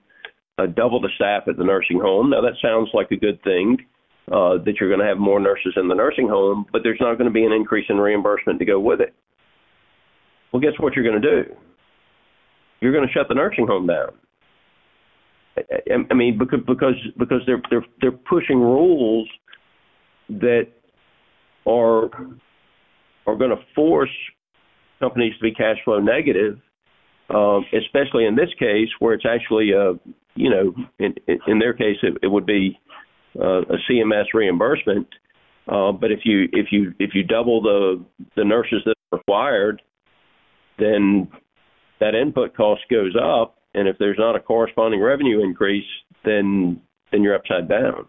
uh, 0.57 0.65
double 0.65 1.01
the 1.01 1.09
staff 1.15 1.43
at 1.47 1.57
the 1.57 1.63
nursing 1.63 1.99
home 1.99 2.29
now 2.29 2.41
that 2.41 2.53
sounds 2.61 2.89
like 2.93 3.11
a 3.11 3.17
good 3.17 3.41
thing 3.43 3.77
uh, 4.31 4.57
that 4.63 4.75
you're 4.79 4.89
going 4.89 4.99
to 4.99 5.07
have 5.07 5.17
more 5.17 5.39
nurses 5.39 5.73
in 5.75 5.87
the 5.87 5.95
nursing 5.95 6.27
home, 6.27 6.65
but 6.71 6.81
there's 6.83 6.99
not 6.99 7.17
going 7.17 7.25
to 7.29 7.33
be 7.33 7.45
an 7.45 7.51
increase 7.51 7.85
in 7.89 7.97
reimbursement 7.97 8.59
to 8.59 8.65
go 8.65 8.79
with 8.79 9.01
it. 9.01 9.13
Well, 10.51 10.61
guess 10.61 10.73
what 10.79 10.93
you're 10.93 11.05
going 11.05 11.21
to 11.21 11.43
do? 11.43 11.55
You're 12.79 12.93
going 12.93 13.07
to 13.07 13.11
shut 13.11 13.27
the 13.27 13.35
nursing 13.35 13.67
home 13.67 13.87
down. 13.87 14.09
I, 15.57 15.93
I 16.11 16.13
mean, 16.13 16.37
because 16.37 16.59
because 16.65 16.95
because 17.17 17.41
they're 17.45 17.61
they're 17.69 17.85
they're 18.01 18.11
pushing 18.11 18.59
rules 18.59 19.27
that 20.29 20.67
are 21.69 22.09
are 23.27 23.35
going 23.35 23.51
to 23.51 23.63
force 23.75 24.09
companies 24.99 25.33
to 25.37 25.43
be 25.43 25.53
cash 25.53 25.77
flow 25.85 25.99
negative, 25.99 26.57
um, 27.29 27.65
especially 27.73 28.25
in 28.25 28.35
this 28.35 28.49
case 28.57 28.89
where 28.99 29.13
it's 29.13 29.25
actually 29.25 29.71
a 29.71 29.93
you 30.35 30.49
know 30.49 30.73
in 30.99 31.13
in 31.47 31.59
their 31.59 31.73
case 31.73 31.97
it, 32.01 32.17
it 32.23 32.27
would 32.27 32.45
be 32.45 32.77
uh, 33.39 33.61
a 33.61 33.77
CMS 33.89 34.25
reimbursement. 34.33 35.07
Uh, 35.67 35.91
but 35.91 36.11
if 36.11 36.21
you 36.23 36.47
if 36.51 36.67
you 36.71 36.93
if 36.99 37.11
you 37.13 37.23
double 37.23 37.61
the 37.61 38.03
the 38.35 38.43
nurses 38.43 38.81
that 38.85 38.95
are 39.11 39.19
required, 39.19 39.81
then 40.79 41.27
that 41.99 42.15
input 42.15 42.55
cost 42.55 42.81
goes 42.89 43.15
up, 43.15 43.57
and 43.73 43.87
if 43.87 43.97
there's 43.99 44.17
not 44.17 44.35
a 44.35 44.39
corresponding 44.39 45.01
revenue 45.01 45.43
increase, 45.43 45.85
then 46.25 46.81
then 47.11 47.21
you're 47.21 47.35
upside 47.35 47.69
down. 47.69 48.07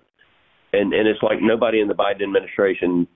And 0.73 0.95
and 0.95 1.07
it's 1.07 1.23
like 1.23 1.39
nobody 1.43 1.81
in 1.81 1.89
the 1.89 1.95
Biden 1.95 2.23
administration 2.23 3.07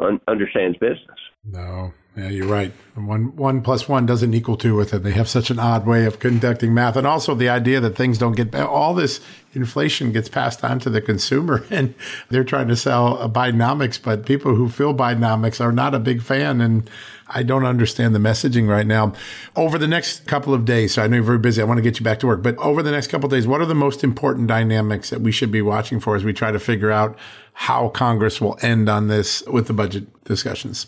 un- 0.00 0.20
understands 0.28 0.78
business. 0.78 1.18
No, 1.44 1.92
yeah, 2.16 2.28
you're 2.28 2.48
right. 2.48 2.72
One 2.96 3.36
one 3.36 3.62
plus 3.62 3.88
one 3.88 4.04
doesn't 4.04 4.34
equal 4.34 4.56
two 4.56 4.74
with 4.74 4.92
it. 4.92 5.04
They 5.04 5.12
have 5.12 5.28
such 5.28 5.48
an 5.48 5.58
odd 5.58 5.86
way 5.86 6.04
of 6.04 6.18
conducting 6.18 6.74
math, 6.74 6.96
and 6.96 7.06
also 7.06 7.34
the 7.34 7.48
idea 7.48 7.80
that 7.80 7.96
things 7.96 8.18
don't 8.18 8.36
get 8.36 8.54
all 8.54 8.94
this 8.94 9.20
inflation 9.54 10.12
gets 10.12 10.28
passed 10.28 10.64
on 10.64 10.80
to 10.80 10.90
the 10.90 11.00
consumer, 11.00 11.64
and 11.70 11.94
they're 12.28 12.44
trying 12.44 12.68
to 12.68 12.76
sell 12.76 13.16
a 13.18 13.28
Bidenomics, 13.28 14.02
but 14.02 14.26
people 14.26 14.54
who 14.54 14.68
feel 14.68 14.92
Bidenomics 14.92 15.60
are 15.60 15.72
not 15.72 15.94
a 15.94 16.00
big 16.00 16.20
fan, 16.20 16.60
and 16.60 16.90
I 17.28 17.44
don't 17.44 17.64
understand 17.64 18.14
the 18.14 18.18
messaging 18.18 18.68
right 18.68 18.86
now. 18.86 19.12
Over 19.54 19.78
the 19.78 19.88
next 19.88 20.26
couple 20.26 20.52
of 20.52 20.64
days, 20.64 20.94
so 20.94 21.02
I 21.02 21.06
know 21.06 21.16
you're 21.16 21.24
very 21.24 21.38
busy. 21.38 21.62
I 21.62 21.64
want 21.64 21.78
to 21.78 21.82
get 21.82 22.00
you 22.00 22.04
back 22.04 22.18
to 22.20 22.26
work, 22.26 22.42
but 22.42 22.56
over 22.58 22.82
the 22.82 22.90
next 22.90 23.06
couple 23.06 23.26
of 23.26 23.30
days, 23.30 23.46
what 23.46 23.60
are 23.60 23.66
the 23.66 23.74
most 23.74 24.02
important 24.02 24.48
dynamics 24.48 25.10
that 25.10 25.20
we 25.20 25.30
should 25.30 25.52
be 25.52 25.62
watching 25.62 26.00
for 26.00 26.16
as 26.16 26.24
we 26.24 26.32
try 26.32 26.50
to 26.50 26.58
figure 26.58 26.90
out 26.90 27.16
how 27.52 27.88
Congress 27.88 28.40
will 28.40 28.58
end 28.62 28.88
on 28.88 29.08
this 29.08 29.42
with 29.46 29.66
the 29.66 29.72
budget 29.72 30.24
discussions? 30.24 30.86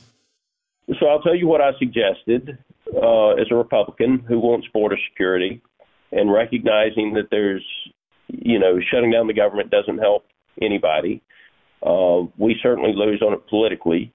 So 0.98 1.07
I'll 1.07 1.22
tell 1.22 1.35
you 1.35 1.46
what 1.46 1.61
I 1.61 1.70
suggested 1.79 2.59
uh, 2.94 3.31
as 3.31 3.46
a 3.51 3.55
Republican 3.55 4.25
who 4.29 4.38
wants 4.38 4.66
border 4.72 4.96
security 5.11 5.62
and 6.11 6.31
recognizing 6.31 7.14
that 7.14 7.29
there's, 7.31 7.64
you 8.29 8.59
know, 8.59 8.79
shutting 8.90 9.11
down 9.11 9.27
the 9.27 9.33
government 9.33 9.70
doesn't 9.70 9.98
help 9.98 10.27
anybody. 10.61 11.22
Uh, 11.83 12.27
we 12.37 12.57
certainly 12.62 12.92
lose 12.94 13.22
on 13.22 13.33
it 13.33 13.46
politically. 13.48 14.12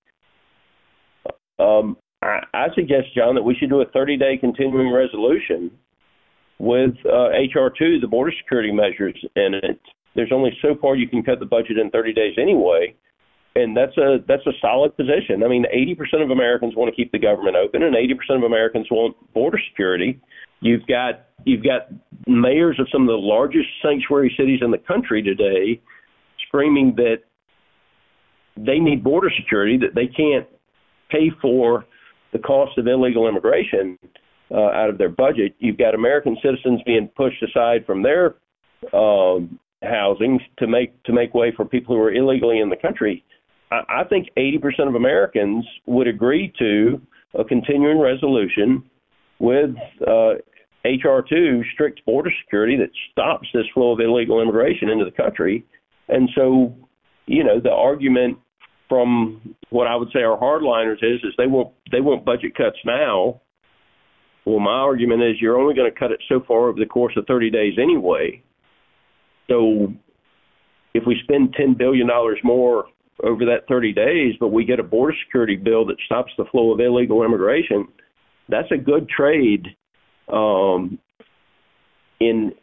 Um, 1.60 1.97
I, 2.21 2.39
I 2.53 2.67
suggest, 2.75 3.15
John, 3.15 3.36
that 3.36 3.43
we 3.43 3.55
should 3.55 3.69
do 3.69 3.81
a 3.81 3.86
30 3.86 4.17
day 4.17 4.38
continuing 4.38 4.91
resolution 4.91 5.71
with 6.60 6.95
uh, 7.05 7.29
H.R. 7.31 7.71
2, 7.77 7.99
the 7.99 8.07
border 8.07 8.31
security 8.41 8.71
measures 8.71 9.15
in 9.36 9.53
it. 9.55 9.79
There's 10.17 10.32
only 10.34 10.51
so 10.62 10.75
far 10.82 10.97
you 10.97 11.08
can 11.08 11.23
cut 11.23 11.39
the 11.39 11.45
budget 11.45 11.77
in 11.77 11.89
30 11.91 12.12
days 12.12 12.36
anyway. 12.38 12.93
and 13.56 13.75
that's 13.75 13.97
a 13.97 14.17
that's 14.27 14.45
a 14.45 14.51
solid 14.62 14.95
position. 14.97 15.43
I 15.43 15.47
mean, 15.47 15.65
80% 15.73 16.21
of 16.23 16.30
Americans 16.30 16.75
want 16.75 16.89
to 16.89 16.95
keep 16.95 17.12
the 17.12 17.19
government 17.19 17.56
open, 17.56 17.84
and 17.84 17.95
80% 17.95 18.38
of 18.38 18.43
Americans 18.43 18.88
want 18.91 19.15
border 19.34 19.60
security. 19.69 20.19
You've 20.60 20.86
got 20.88 21.27
you've 21.45 21.63
got 21.63 21.88
mayors 22.27 22.80
of 22.80 22.88
some 22.91 23.03
of 23.03 23.08
the 23.08 23.13
largest 23.17 23.67
sanctuary 23.82 24.34
cities 24.38 24.60
in 24.62 24.71
the 24.71 24.77
country 24.77 25.21
today 25.23 25.82
screaming 26.47 26.95
that 26.95 27.17
they 28.56 28.80
need 28.80 29.03
border 29.03 29.32
security, 29.36 29.77
that 29.77 29.95
they 29.95 30.08
can't 30.08 30.47
pay 31.10 31.32
for 31.41 31.86
the 32.34 32.39
cost 32.39 32.77
of 32.77 32.88
illegal 32.88 33.27
immigration 33.27 33.97
uh, 34.51 34.69
out 34.69 34.89
of 34.89 34.97
their 34.97 35.10
budget. 35.10 35.56
You've 35.60 35.77
got 35.77 35.95
American 35.95 36.38
citizens 36.43 36.82
being 36.86 37.10
pushed 37.15 37.41
aside 37.43 37.86
from 37.86 38.03
their 38.03 38.36
um, 38.93 39.60
housing 39.84 40.40
to 40.58 40.68
make 40.68 41.02
to 41.04 41.13
make 41.13 41.34
way 41.34 41.54
for 41.56 41.66
people 41.66 41.96
who 41.96 42.02
are 42.02 42.12
illegally 42.12 42.60
in 42.60 42.70
the 42.70 42.76
country. 42.76 43.24
I, 43.72 43.82
I 43.90 44.04
think 44.06 44.28
80% 44.38 44.88
of 44.88 44.96
Americans 44.96 45.66
would 45.86 46.08
agree 46.08 46.54
to 46.60 47.02
a 47.38 47.44
continuing 47.44 48.00
resolution 48.00 48.84
with 49.40 49.76
uh, 50.08 50.34
HR 50.86 51.22
two 51.28 51.63
strict 51.74 52.06
border 52.06 52.32
security 52.44 52.78
that 52.78 52.90
stops 53.12 53.48
this 53.54 53.66
flow 53.74 53.92
of 53.92 54.00
illegal 54.00 54.42
immigration 54.42 54.90
into 54.90 55.06
the 55.06 55.12
country. 55.12 55.66
And 56.08 56.30
so, 56.36 56.76
you 57.26 57.44
know, 57.44 57.60
the 57.60 57.72
argument 57.72 58.38
from 58.88 59.56
what 59.70 59.88
I 59.88 59.96
would 59.96 60.10
say 60.13 60.22
our 60.22 60.40
hardliners 60.40 61.04
is 61.04 61.20
is 61.24 61.34
they 61.38 61.48
want 61.48 61.74
they 61.92 62.02
want 62.02 62.26
budget 62.26 62.56
cuts 62.56 62.78
now. 62.86 63.42
Well, 64.46 64.60
my 64.60 64.72
argument 64.72 65.24
is 65.24 65.42
you're 65.42 65.60
only 65.60 65.76
going 65.76 65.92
to 65.92 66.00
cut 66.00 66.12
it 66.12 66.24
so 66.30 66.42
far 66.48 66.70
over 66.70 66.80
the 66.80 66.86
course 66.86 67.13
of 67.18 67.26
30 67.28 67.52
days 67.52 67.74
anyway. 67.78 68.42
So, 69.49 69.93
if 70.93 71.03
we 71.05 71.19
spend 71.23 71.53
10 71.53 71.75
billion 71.75 72.07
dollars 72.07 72.39
more 72.43 72.86
over 73.23 73.45
that 73.45 73.67
30 73.67 73.93
days, 73.93 74.36
but 74.39 74.49
we 74.49 74.65
get 74.65 74.79
a 74.79 74.83
border 74.83 75.15
security 75.25 75.55
bill 75.55 75.86
that 75.86 75.97
stops 76.05 76.31
the 76.38 76.45
flow 76.45 76.71
of 76.71 76.79
illegal 76.79 77.23
immigration, 77.23 77.88
that's 78.49 78.71
a 78.71 78.77
good 78.77 79.10
trade 79.10 79.67
um, 80.31 80.99
in 82.19 82.53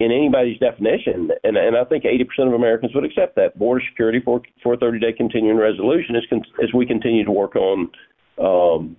in 0.00 0.10
anybody's 0.10 0.58
definition, 0.58 1.30
and, 1.44 1.56
and 1.56 1.76
I 1.76 1.84
think 1.84 2.02
80% 2.02 2.48
of 2.48 2.52
Americans 2.52 2.92
would 2.94 3.04
accept 3.04 3.36
that 3.36 3.56
border 3.56 3.82
security 3.88 4.20
for 4.24 4.42
for 4.62 4.74
a 4.74 4.76
30 4.76 4.98
day 4.98 5.12
continuing 5.12 5.56
resolution 5.56 6.16
as 6.16 6.24
as 6.62 6.72
we 6.74 6.84
continue 6.84 7.24
to 7.24 7.30
work 7.30 7.54
on, 7.56 7.90
um, 8.38 8.96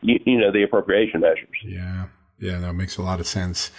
you, 0.00 0.18
you 0.24 0.38
know, 0.38 0.50
the 0.50 0.62
appropriation 0.62 1.20
measures. 1.20 1.48
Yeah, 1.62 2.06
yeah, 2.38 2.58
that 2.58 2.72
makes 2.72 2.96
a 2.96 3.02
lot 3.02 3.20
of 3.20 3.26
sense. 3.26 3.70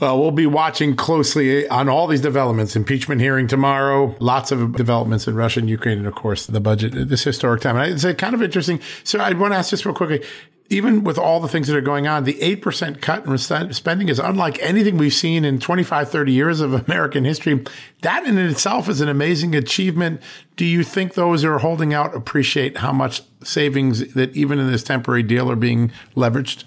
Well, 0.00 0.20
we'll 0.20 0.30
be 0.30 0.46
watching 0.46 0.94
closely 0.94 1.66
on 1.68 1.88
all 1.88 2.06
these 2.06 2.20
developments. 2.20 2.76
Impeachment 2.76 3.20
hearing 3.20 3.48
tomorrow, 3.48 4.14
lots 4.20 4.52
of 4.52 4.74
developments 4.76 5.26
in 5.26 5.34
Russia 5.34 5.58
and 5.60 5.68
Ukraine, 5.68 5.98
and 5.98 6.06
of 6.06 6.14
course 6.14 6.46
the 6.46 6.60
budget 6.60 7.08
this 7.08 7.24
historic 7.24 7.62
time. 7.62 7.76
And 7.76 7.92
it's 7.92 8.20
kind 8.20 8.34
of 8.34 8.42
interesting. 8.42 8.80
So 9.02 9.18
I 9.18 9.32
want 9.32 9.52
to 9.52 9.58
ask 9.58 9.70
this 9.70 9.84
real 9.84 9.94
quickly 9.94 10.24
even 10.70 11.02
with 11.02 11.18
all 11.18 11.40
the 11.40 11.48
things 11.48 11.66
that 11.66 11.76
are 11.76 11.80
going 11.80 12.06
on, 12.06 12.24
the 12.24 12.34
8% 12.34 13.00
cut 13.00 13.24
in 13.26 13.72
spending 13.72 14.08
is 14.08 14.18
unlike 14.18 14.58
anything 14.60 14.98
we've 14.98 15.14
seen 15.14 15.44
in 15.44 15.58
25, 15.58 16.10
30 16.10 16.32
years 16.32 16.60
of 16.60 16.74
American 16.74 17.24
history. 17.24 17.64
That 18.02 18.26
in 18.26 18.38
itself 18.38 18.88
is 18.88 19.00
an 19.00 19.08
amazing 19.08 19.54
achievement. 19.54 20.20
Do 20.56 20.66
you 20.66 20.84
think 20.84 21.14
those 21.14 21.42
who 21.42 21.50
are 21.50 21.58
holding 21.58 21.94
out 21.94 22.14
appreciate 22.14 22.78
how 22.78 22.92
much 22.92 23.22
savings 23.42 24.12
that 24.12 24.36
even 24.36 24.58
in 24.58 24.70
this 24.70 24.82
temporary 24.82 25.22
deal 25.22 25.50
are 25.50 25.56
being 25.56 25.90
leveraged? 26.14 26.64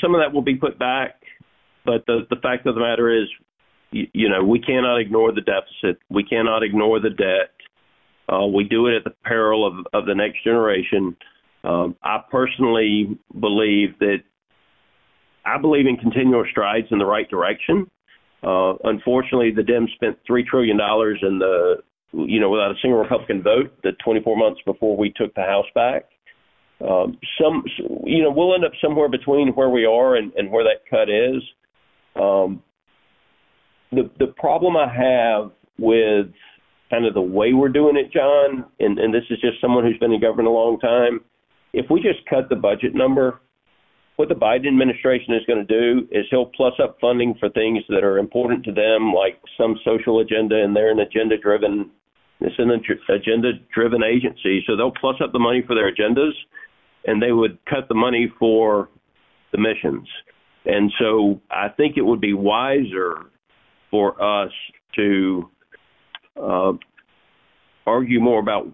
Some 0.00 0.14
of 0.14 0.20
that 0.20 0.32
will 0.34 0.42
be 0.42 0.56
put 0.56 0.78
back, 0.78 1.19
but 1.84 2.04
the, 2.06 2.26
the 2.30 2.36
fact 2.36 2.66
of 2.66 2.74
the 2.74 2.80
matter 2.80 3.10
is, 3.10 3.28
you, 3.90 4.06
you 4.12 4.28
know, 4.28 4.44
we 4.44 4.60
cannot 4.60 4.98
ignore 4.98 5.32
the 5.32 5.40
deficit. 5.40 6.00
We 6.10 6.24
cannot 6.24 6.62
ignore 6.62 7.00
the 7.00 7.10
debt. 7.10 7.52
Uh, 8.32 8.46
we 8.46 8.64
do 8.64 8.86
it 8.86 8.96
at 8.96 9.04
the 9.04 9.14
peril 9.24 9.66
of, 9.66 9.86
of 9.92 10.06
the 10.06 10.14
next 10.14 10.44
generation. 10.44 11.16
Um, 11.64 11.96
I 12.02 12.18
personally 12.30 13.18
believe 13.38 13.98
that 13.98 14.18
I 15.44 15.58
believe 15.58 15.86
in 15.86 15.96
continual 15.96 16.44
strides 16.50 16.86
in 16.90 16.98
the 16.98 17.06
right 17.06 17.28
direction. 17.28 17.90
Uh, 18.42 18.74
unfortunately, 18.84 19.52
the 19.54 19.62
Dems 19.62 19.92
spent 19.94 20.18
three 20.26 20.44
trillion 20.44 20.78
dollars 20.78 21.18
in 21.22 21.38
the 21.38 21.82
you 22.12 22.40
know 22.40 22.50
without 22.50 22.70
a 22.70 22.74
single 22.80 23.00
Republican 23.00 23.42
vote 23.42 23.72
the 23.82 23.92
24 24.04 24.36
months 24.36 24.60
before 24.64 24.96
we 24.96 25.12
took 25.14 25.34
the 25.34 25.42
House 25.42 25.66
back. 25.74 26.04
Um, 26.80 27.18
some 27.40 27.62
you 28.04 28.22
know 28.22 28.30
we'll 28.30 28.54
end 28.54 28.64
up 28.64 28.72
somewhere 28.82 29.08
between 29.08 29.48
where 29.50 29.68
we 29.68 29.84
are 29.84 30.16
and, 30.16 30.32
and 30.34 30.50
where 30.50 30.64
that 30.64 30.88
cut 30.88 31.10
is. 31.10 31.42
Um, 32.20 32.62
the 33.92 34.10
the 34.18 34.28
problem 34.38 34.76
I 34.76 34.92
have 34.92 35.52
with 35.78 36.26
kind 36.90 37.06
of 37.06 37.14
the 37.14 37.22
way 37.22 37.52
we're 37.52 37.68
doing 37.68 37.96
it, 37.96 38.12
John, 38.12 38.66
and, 38.80 38.98
and 38.98 39.14
this 39.14 39.22
is 39.30 39.40
just 39.40 39.60
someone 39.60 39.84
who's 39.84 39.98
been 39.98 40.12
in 40.12 40.20
government 40.20 40.48
a 40.48 40.50
long 40.50 40.78
time 40.80 41.20
if 41.72 41.86
we 41.90 42.00
just 42.00 42.26
cut 42.28 42.48
the 42.48 42.56
budget 42.56 42.94
number, 42.94 43.40
what 44.16 44.28
the 44.28 44.34
Biden 44.34 44.68
administration 44.68 45.34
is 45.34 45.46
going 45.46 45.64
to 45.64 45.80
do 45.80 46.06
is 46.10 46.26
he'll 46.30 46.46
plus 46.46 46.74
up 46.82 46.98
funding 47.00 47.34
for 47.38 47.48
things 47.50 47.82
that 47.88 48.04
are 48.04 48.18
important 48.18 48.64
to 48.64 48.72
them, 48.72 49.12
like 49.14 49.40
some 49.56 49.76
social 49.84 50.20
agenda, 50.20 50.62
and 50.62 50.74
they're 50.74 50.90
an 50.90 51.00
agenda 51.00 51.38
driven. 51.38 51.90
It's 52.40 52.54
an 52.58 52.70
agenda 52.70 53.52
driven 53.74 54.02
agency, 54.02 54.62
so 54.66 54.76
they'll 54.76 54.92
plus 54.92 55.16
up 55.22 55.32
the 55.32 55.38
money 55.38 55.62
for 55.66 55.74
their 55.74 55.92
agendas, 55.92 56.32
and 57.06 57.22
they 57.22 57.32
would 57.32 57.58
cut 57.66 57.88
the 57.88 57.94
money 57.94 58.32
for 58.38 58.88
the 59.52 59.58
missions. 59.58 60.08
And 60.64 60.92
so 60.98 61.40
I 61.50 61.68
think 61.68 61.96
it 61.96 62.02
would 62.02 62.20
be 62.20 62.34
wiser 62.34 63.16
for 63.90 64.22
us 64.22 64.52
to 64.96 65.50
uh, 66.40 66.72
argue 67.86 68.20
more 68.20 68.40
about 68.40 68.68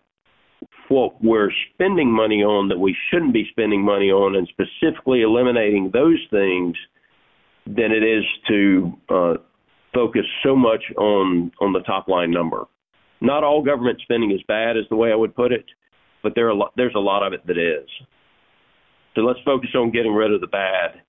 what 0.88 1.22
we're 1.22 1.50
spending 1.74 2.10
money 2.10 2.42
on 2.42 2.68
that 2.68 2.78
we 2.78 2.96
shouldn't 3.10 3.32
be 3.32 3.46
spending 3.50 3.82
money 3.82 4.10
on 4.10 4.36
and 4.36 4.48
specifically 4.48 5.22
eliminating 5.22 5.90
those 5.92 6.18
things 6.30 6.76
than 7.66 7.90
it 7.92 8.02
is 8.02 8.24
to 8.48 8.92
uh, 9.08 9.34
focus 9.92 10.24
so 10.44 10.54
much 10.54 10.82
on 10.96 11.50
on 11.60 11.72
the 11.72 11.80
top 11.80 12.08
line 12.08 12.30
number. 12.30 12.66
Not 13.20 13.42
all 13.42 13.64
government 13.64 14.00
spending 14.02 14.30
is 14.30 14.42
bad, 14.46 14.76
is 14.76 14.84
the 14.90 14.96
way 14.96 15.10
I 15.10 15.16
would 15.16 15.34
put 15.34 15.50
it, 15.50 15.64
but 16.22 16.34
there 16.34 16.46
are 16.46 16.50
a 16.50 16.54
lot, 16.54 16.72
there's 16.76 16.94
a 16.94 17.00
lot 17.00 17.26
of 17.26 17.32
it 17.32 17.46
that 17.46 17.58
is. 17.58 17.88
So 19.14 19.22
let's 19.22 19.40
focus 19.44 19.70
on 19.74 19.90
getting 19.90 20.12
rid 20.12 20.32
of 20.32 20.42
the 20.42 20.46
bad, 20.46 21.00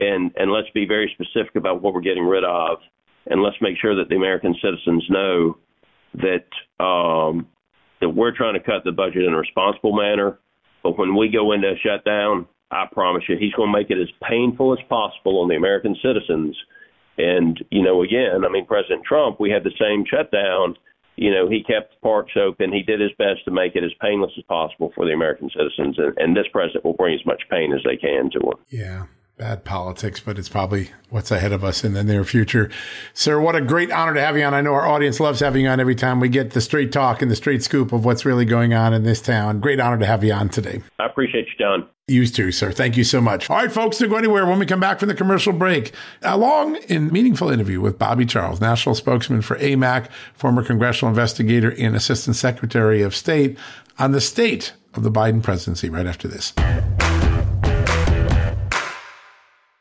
and 0.00 0.32
and 0.36 0.50
let's 0.50 0.70
be 0.74 0.86
very 0.86 1.14
specific 1.14 1.56
about 1.56 1.82
what 1.82 1.94
we're 1.94 2.00
getting 2.00 2.24
rid 2.24 2.44
of, 2.44 2.78
and 3.26 3.42
let's 3.42 3.56
make 3.60 3.76
sure 3.80 3.94
that 3.96 4.08
the 4.08 4.16
American 4.16 4.54
citizens 4.62 5.04
know 5.08 5.58
that 6.14 6.84
um, 6.84 7.46
that 8.00 8.10
we're 8.10 8.36
trying 8.36 8.54
to 8.54 8.60
cut 8.60 8.84
the 8.84 8.92
budget 8.92 9.24
in 9.24 9.32
a 9.32 9.38
responsible 9.38 9.96
manner. 9.96 10.38
But 10.82 10.98
when 10.98 11.16
we 11.16 11.28
go 11.28 11.52
into 11.52 11.68
a 11.68 11.76
shutdown, 11.78 12.46
I 12.70 12.86
promise 12.90 13.24
you, 13.28 13.36
he's 13.38 13.52
going 13.54 13.72
to 13.72 13.78
make 13.78 13.90
it 13.90 14.00
as 14.00 14.08
painful 14.28 14.72
as 14.72 14.78
possible 14.88 15.40
on 15.40 15.48
the 15.48 15.56
American 15.56 15.96
citizens. 16.02 16.56
And, 17.16 17.62
you 17.70 17.82
know, 17.82 18.02
again, 18.02 18.44
I 18.44 18.48
mean, 18.48 18.64
President 18.66 19.02
Trump, 19.04 19.40
we 19.40 19.50
had 19.50 19.64
the 19.64 19.74
same 19.80 20.04
shutdown. 20.06 20.76
You 21.16 21.32
know, 21.32 21.48
he 21.48 21.64
kept 21.64 22.00
parks 22.00 22.32
open. 22.36 22.72
He 22.72 22.82
did 22.82 23.00
his 23.00 23.10
best 23.18 23.44
to 23.46 23.50
make 23.50 23.74
it 23.74 23.82
as 23.82 23.90
painless 24.00 24.30
as 24.38 24.44
possible 24.44 24.92
for 24.94 25.04
the 25.04 25.12
American 25.12 25.50
citizens. 25.50 25.98
And, 25.98 26.16
and 26.16 26.36
this 26.36 26.46
president 26.52 26.84
will 26.84 26.92
bring 26.92 27.18
as 27.18 27.26
much 27.26 27.42
pain 27.50 27.72
as 27.72 27.80
they 27.84 27.96
can 27.96 28.30
to 28.30 28.38
them. 28.38 28.58
Yeah 28.68 29.06
bad 29.38 29.64
politics, 29.64 30.20
but 30.20 30.38
it's 30.38 30.48
probably 30.48 30.90
what's 31.10 31.30
ahead 31.30 31.52
of 31.52 31.62
us 31.62 31.84
in 31.84 31.94
the 31.94 32.02
near 32.02 32.24
future. 32.24 32.70
Sir, 33.14 33.40
what 33.40 33.54
a 33.54 33.60
great 33.60 33.92
honor 33.92 34.12
to 34.14 34.20
have 34.20 34.36
you 34.36 34.42
on. 34.42 34.52
I 34.52 34.60
know 34.60 34.74
our 34.74 34.86
audience 34.86 35.20
loves 35.20 35.40
having 35.40 35.64
you 35.64 35.70
on 35.70 35.78
every 35.78 35.94
time 35.94 36.18
we 36.18 36.28
get 36.28 36.50
the 36.50 36.60
straight 36.60 36.90
talk 36.90 37.22
and 37.22 37.30
the 37.30 37.36
straight 37.36 37.62
scoop 37.62 37.92
of 37.92 38.04
what's 38.04 38.24
really 38.24 38.44
going 38.44 38.74
on 38.74 38.92
in 38.92 39.04
this 39.04 39.20
town. 39.20 39.60
Great 39.60 39.78
honor 39.78 39.98
to 39.98 40.06
have 40.06 40.24
you 40.24 40.32
on 40.32 40.48
today. 40.48 40.82
I 40.98 41.06
appreciate 41.06 41.46
you, 41.46 41.54
John. 41.56 41.88
You 42.08 42.26
too, 42.26 42.50
sir. 42.50 42.72
Thank 42.72 42.96
you 42.96 43.04
so 43.04 43.20
much. 43.20 43.48
All 43.48 43.56
right, 43.56 43.70
folks, 43.70 43.98
don't 43.98 44.08
go 44.08 44.16
anywhere 44.16 44.44
when 44.44 44.58
we 44.58 44.66
come 44.66 44.80
back 44.80 44.98
from 44.98 45.08
the 45.08 45.14
commercial 45.14 45.52
break. 45.52 45.92
A 46.22 46.36
long 46.36 46.76
and 46.88 47.12
meaningful 47.12 47.50
interview 47.50 47.80
with 47.80 47.98
Bobby 47.98 48.26
Charles, 48.26 48.60
national 48.60 48.96
spokesman 48.96 49.42
for 49.42 49.56
AMAC, 49.58 50.08
former 50.34 50.64
congressional 50.64 51.10
investigator 51.10 51.70
and 51.78 51.94
assistant 51.94 52.34
secretary 52.34 53.02
of 53.02 53.14
state, 53.14 53.56
on 53.98 54.12
the 54.12 54.20
state 54.20 54.72
of 54.94 55.04
the 55.04 55.12
Biden 55.12 55.42
presidency 55.42 55.88
right 55.88 56.06
after 56.06 56.26
this. 56.26 56.54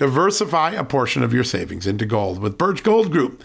Diversify 0.00 0.70
a 0.70 0.82
portion 0.82 1.22
of 1.22 1.34
your 1.34 1.44
savings 1.44 1.86
into 1.86 2.06
gold 2.06 2.38
with 2.38 2.56
Birch 2.56 2.82
Gold 2.82 3.12
Group. 3.12 3.44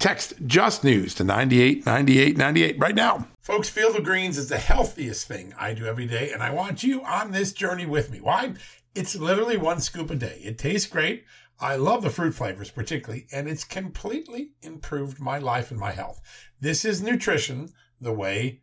Text 0.00 0.32
Just 0.46 0.82
News 0.82 1.14
to 1.16 1.24
989898 1.24 2.78
right 2.78 2.94
now. 2.94 3.28
Folks, 3.42 3.68
Field 3.68 3.96
of 3.96 4.02
Greens 4.02 4.38
is 4.38 4.48
the 4.48 4.56
healthiest 4.56 5.28
thing 5.28 5.52
I 5.58 5.74
do 5.74 5.84
every 5.84 6.06
day, 6.06 6.32
and 6.32 6.42
I 6.42 6.48
want 6.48 6.82
you 6.82 7.04
on 7.04 7.32
this 7.32 7.52
journey 7.52 7.84
with 7.84 8.10
me. 8.10 8.18
Why? 8.18 8.54
It's 8.94 9.14
literally 9.14 9.58
one 9.58 9.78
scoop 9.78 10.10
a 10.10 10.14
day. 10.14 10.40
It 10.42 10.56
tastes 10.56 10.88
great. 10.88 11.26
I 11.60 11.76
love 11.76 12.00
the 12.00 12.08
fruit 12.08 12.32
flavors 12.32 12.70
particularly, 12.70 13.26
and 13.30 13.46
it's 13.46 13.62
completely 13.62 14.52
improved 14.62 15.20
my 15.20 15.36
life 15.36 15.70
and 15.70 15.78
my 15.78 15.92
health. 15.92 16.22
This 16.58 16.86
is 16.86 17.02
nutrition 17.02 17.68
the 18.00 18.14
way 18.14 18.62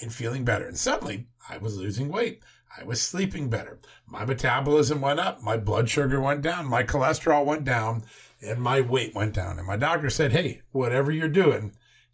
and 0.00 0.12
feeling 0.12 0.44
better. 0.44 0.66
And 0.66 0.78
suddenly 0.78 1.26
I 1.48 1.58
was 1.58 1.76
losing 1.76 2.08
weight. 2.08 2.40
I 2.78 2.84
was 2.84 3.02
sleeping 3.02 3.48
better. 3.48 3.80
My 4.06 4.24
metabolism 4.24 5.00
went 5.00 5.20
up. 5.20 5.42
My 5.42 5.56
blood 5.56 5.88
sugar 5.88 6.20
went 6.20 6.42
down. 6.42 6.66
My 6.66 6.82
cholesterol 6.82 7.44
went 7.44 7.64
down 7.64 8.04
and 8.40 8.60
my 8.60 8.80
weight 8.80 9.14
went 9.14 9.34
down. 9.34 9.58
And 9.58 9.66
my 9.66 9.76
doctor 9.76 10.10
said, 10.10 10.32
Hey, 10.32 10.62
whatever 10.70 11.10
you're 11.10 11.28
doing, 11.28 11.72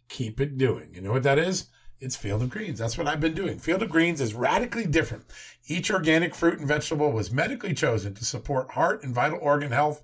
keep 0.09 0.41
it 0.41 0.57
doing. 0.57 0.93
You 0.93 1.01
know 1.01 1.11
what 1.11 1.23
that 1.23 1.39
is? 1.39 1.67
It's 1.99 2.15
Field 2.15 2.43
of 2.43 2.51
Greens. 2.51 2.77
That's 2.77 2.97
what 2.97 3.07
I've 3.07 3.19
been 3.19 3.33
doing. 3.33 3.57
Field 3.57 3.81
of 3.81 3.89
Greens 3.89 4.21
is 4.21 4.35
radically 4.35 4.85
different. 4.85 5.25
Each 5.65 5.89
organic 5.89 6.35
fruit 6.35 6.59
and 6.59 6.67
vegetable 6.67 7.11
was 7.11 7.31
medically 7.31 7.73
chosen 7.73 8.13
to 8.13 8.25
support 8.25 8.71
heart 8.71 9.03
and 9.03 9.15
vital 9.15 9.39
organ 9.41 9.71
health. 9.71 10.03